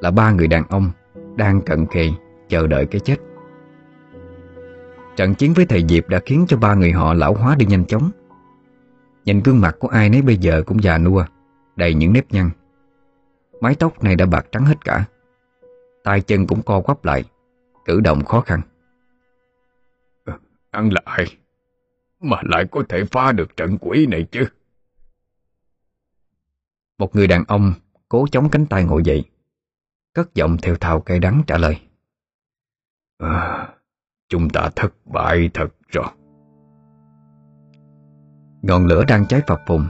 Là 0.00 0.10
ba 0.10 0.30
người 0.30 0.48
đàn 0.48 0.64
ông 0.68 0.90
Đang 1.36 1.60
cận 1.60 1.86
kề 1.86 2.10
Chờ 2.48 2.66
đợi 2.66 2.86
cái 2.86 3.00
chết. 3.00 3.16
Trận 5.16 5.34
chiến 5.34 5.52
với 5.54 5.66
thầy 5.66 5.84
Diệp 5.88 6.08
đã 6.08 6.20
khiến 6.26 6.44
cho 6.48 6.56
ba 6.56 6.74
người 6.74 6.92
họ 6.92 7.14
lão 7.14 7.34
hóa 7.34 7.54
đi 7.54 7.66
nhanh 7.66 7.84
chóng. 7.84 8.10
Nhìn 9.24 9.42
gương 9.42 9.60
mặt 9.60 9.76
của 9.78 9.88
ai 9.88 10.10
nấy 10.10 10.22
bây 10.22 10.36
giờ 10.36 10.62
cũng 10.66 10.82
già 10.82 10.98
nua, 10.98 11.24
Đầy 11.76 11.94
những 11.94 12.12
nếp 12.12 12.32
nhăn. 12.32 12.50
Mái 13.60 13.74
tóc 13.74 14.04
này 14.04 14.16
đã 14.16 14.26
bạc 14.26 14.46
trắng 14.52 14.64
hết 14.64 14.84
cả, 14.84 15.04
tay 16.04 16.20
chân 16.20 16.46
cũng 16.46 16.62
co 16.62 16.80
quắp 16.80 17.04
lại, 17.04 17.24
Cử 17.84 18.00
động 18.00 18.24
khó 18.24 18.40
khăn. 18.40 18.60
Ăn 20.70 20.90
lại. 20.92 21.26
Mà 22.20 22.36
lại 22.44 22.64
có 22.70 22.82
thể 22.88 23.04
phá 23.04 23.32
được 23.32 23.56
trận 23.56 23.78
quỷ 23.80 24.06
này 24.06 24.26
chứ. 24.30 24.44
Một 26.98 27.16
người 27.16 27.26
đàn 27.26 27.44
ông 27.48 27.72
Cố 28.08 28.26
chống 28.32 28.48
cánh 28.48 28.66
tay 28.66 28.84
ngồi 28.84 29.02
dậy. 29.04 29.24
Cất 30.14 30.34
giọng 30.34 30.56
theo 30.62 30.76
thào 30.76 31.00
cay 31.00 31.18
đắng 31.18 31.42
trả 31.46 31.58
lời. 31.58 31.80
À, 33.18 33.68
Chúng 34.28 34.50
ta 34.50 34.70
thất 34.76 34.94
bại 35.06 35.50
thật 35.54 35.68
rồi. 35.88 36.06
Ngọn 38.62 38.86
lửa 38.86 39.04
đang 39.08 39.26
cháy 39.26 39.40
phập 39.46 39.60
phùng. 39.66 39.86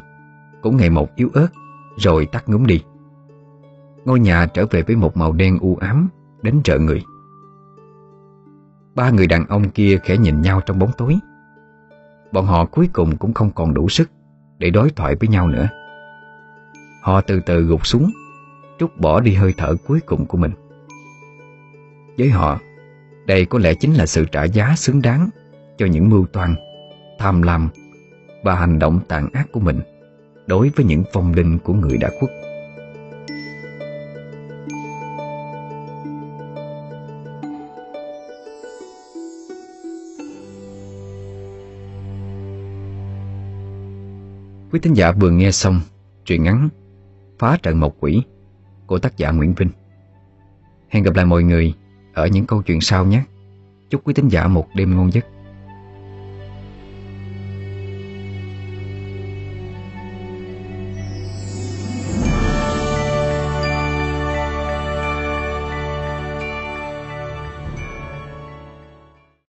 Cũng 0.62 0.76
ngày 0.76 0.90
một 0.90 1.08
yếu 1.16 1.30
ớt 1.34 1.48
Rồi 1.96 2.26
tắt 2.26 2.48
ngúm 2.48 2.66
đi. 2.66 2.84
Ngôi 4.04 4.20
nhà 4.20 4.46
trở 4.46 4.66
về 4.70 4.82
với 4.82 4.96
một 4.96 5.16
màu 5.16 5.32
đen 5.32 5.58
u 5.58 5.76
ám 5.76 6.08
Đến 6.42 6.60
trợ 6.64 6.78
người 6.78 7.04
Ba 8.98 9.10
người 9.10 9.26
đàn 9.26 9.46
ông 9.46 9.70
kia 9.70 9.98
khẽ 10.02 10.16
nhìn 10.16 10.42
nhau 10.42 10.60
trong 10.66 10.78
bóng 10.78 10.90
tối. 10.98 11.18
Bọn 12.32 12.46
họ 12.46 12.64
cuối 12.64 12.88
cùng 12.92 13.16
cũng 13.16 13.34
không 13.34 13.50
còn 13.50 13.74
đủ 13.74 13.88
sức 13.88 14.10
Để 14.58 14.70
đối 14.70 14.90
thoại 14.90 15.14
với 15.20 15.28
nhau 15.28 15.48
nữa. 15.48 15.68
Họ 17.02 17.20
từ 17.20 17.40
từ 17.40 17.62
gục 17.62 17.86
xuống, 17.86 18.10
Trút 18.78 18.96
bỏ 18.96 19.20
đi 19.20 19.34
hơi 19.34 19.54
thở 19.56 19.76
cuối 19.86 20.00
cùng 20.06 20.26
của 20.26 20.38
mình. 20.38 20.50
Với 22.18 22.30
họ, 22.30 22.60
Đây 23.26 23.44
có 23.44 23.58
lẽ 23.58 23.74
chính 23.74 23.94
là 23.94 24.06
sự 24.06 24.24
trả 24.24 24.44
giá 24.44 24.74
xứng 24.76 25.02
đáng 25.02 25.28
Cho 25.78 25.86
những 25.86 26.10
mưu 26.10 26.26
toan, 26.26 26.54
Tham 27.18 27.42
lam 27.42 27.68
Và 28.44 28.54
hành 28.54 28.78
động 28.78 29.00
tàn 29.08 29.28
ác 29.32 29.46
của 29.52 29.60
mình 29.60 29.80
Đối 30.46 30.70
với 30.76 30.86
những 30.86 31.04
phong 31.12 31.34
linh 31.34 31.58
của 31.58 31.72
người 31.72 31.98
đã 31.98 32.10
khuất. 32.20 32.47
Quý 44.72 44.80
thính 44.80 44.94
giả 44.94 45.12
vừa 45.12 45.30
nghe 45.30 45.50
xong 45.50 45.80
truyện 46.24 46.42
ngắn 46.42 46.68
Phá 47.38 47.58
trận 47.62 47.80
mộc 47.80 47.96
quỷ 48.00 48.22
của 48.86 48.98
tác 48.98 49.16
giả 49.16 49.30
Nguyễn 49.30 49.54
Vinh. 49.54 49.68
Hẹn 50.88 51.02
gặp 51.02 51.14
lại 51.14 51.24
mọi 51.24 51.42
người 51.42 51.74
ở 52.14 52.26
những 52.26 52.46
câu 52.46 52.62
chuyện 52.62 52.80
sau 52.80 53.06
nhé. 53.06 53.24
Chúc 53.90 54.00
quý 54.04 54.14
thính 54.14 54.28
giả 54.28 54.46
một 54.46 54.68
đêm 54.74 54.96
ngon 54.96 55.12
giấc. 55.12 55.26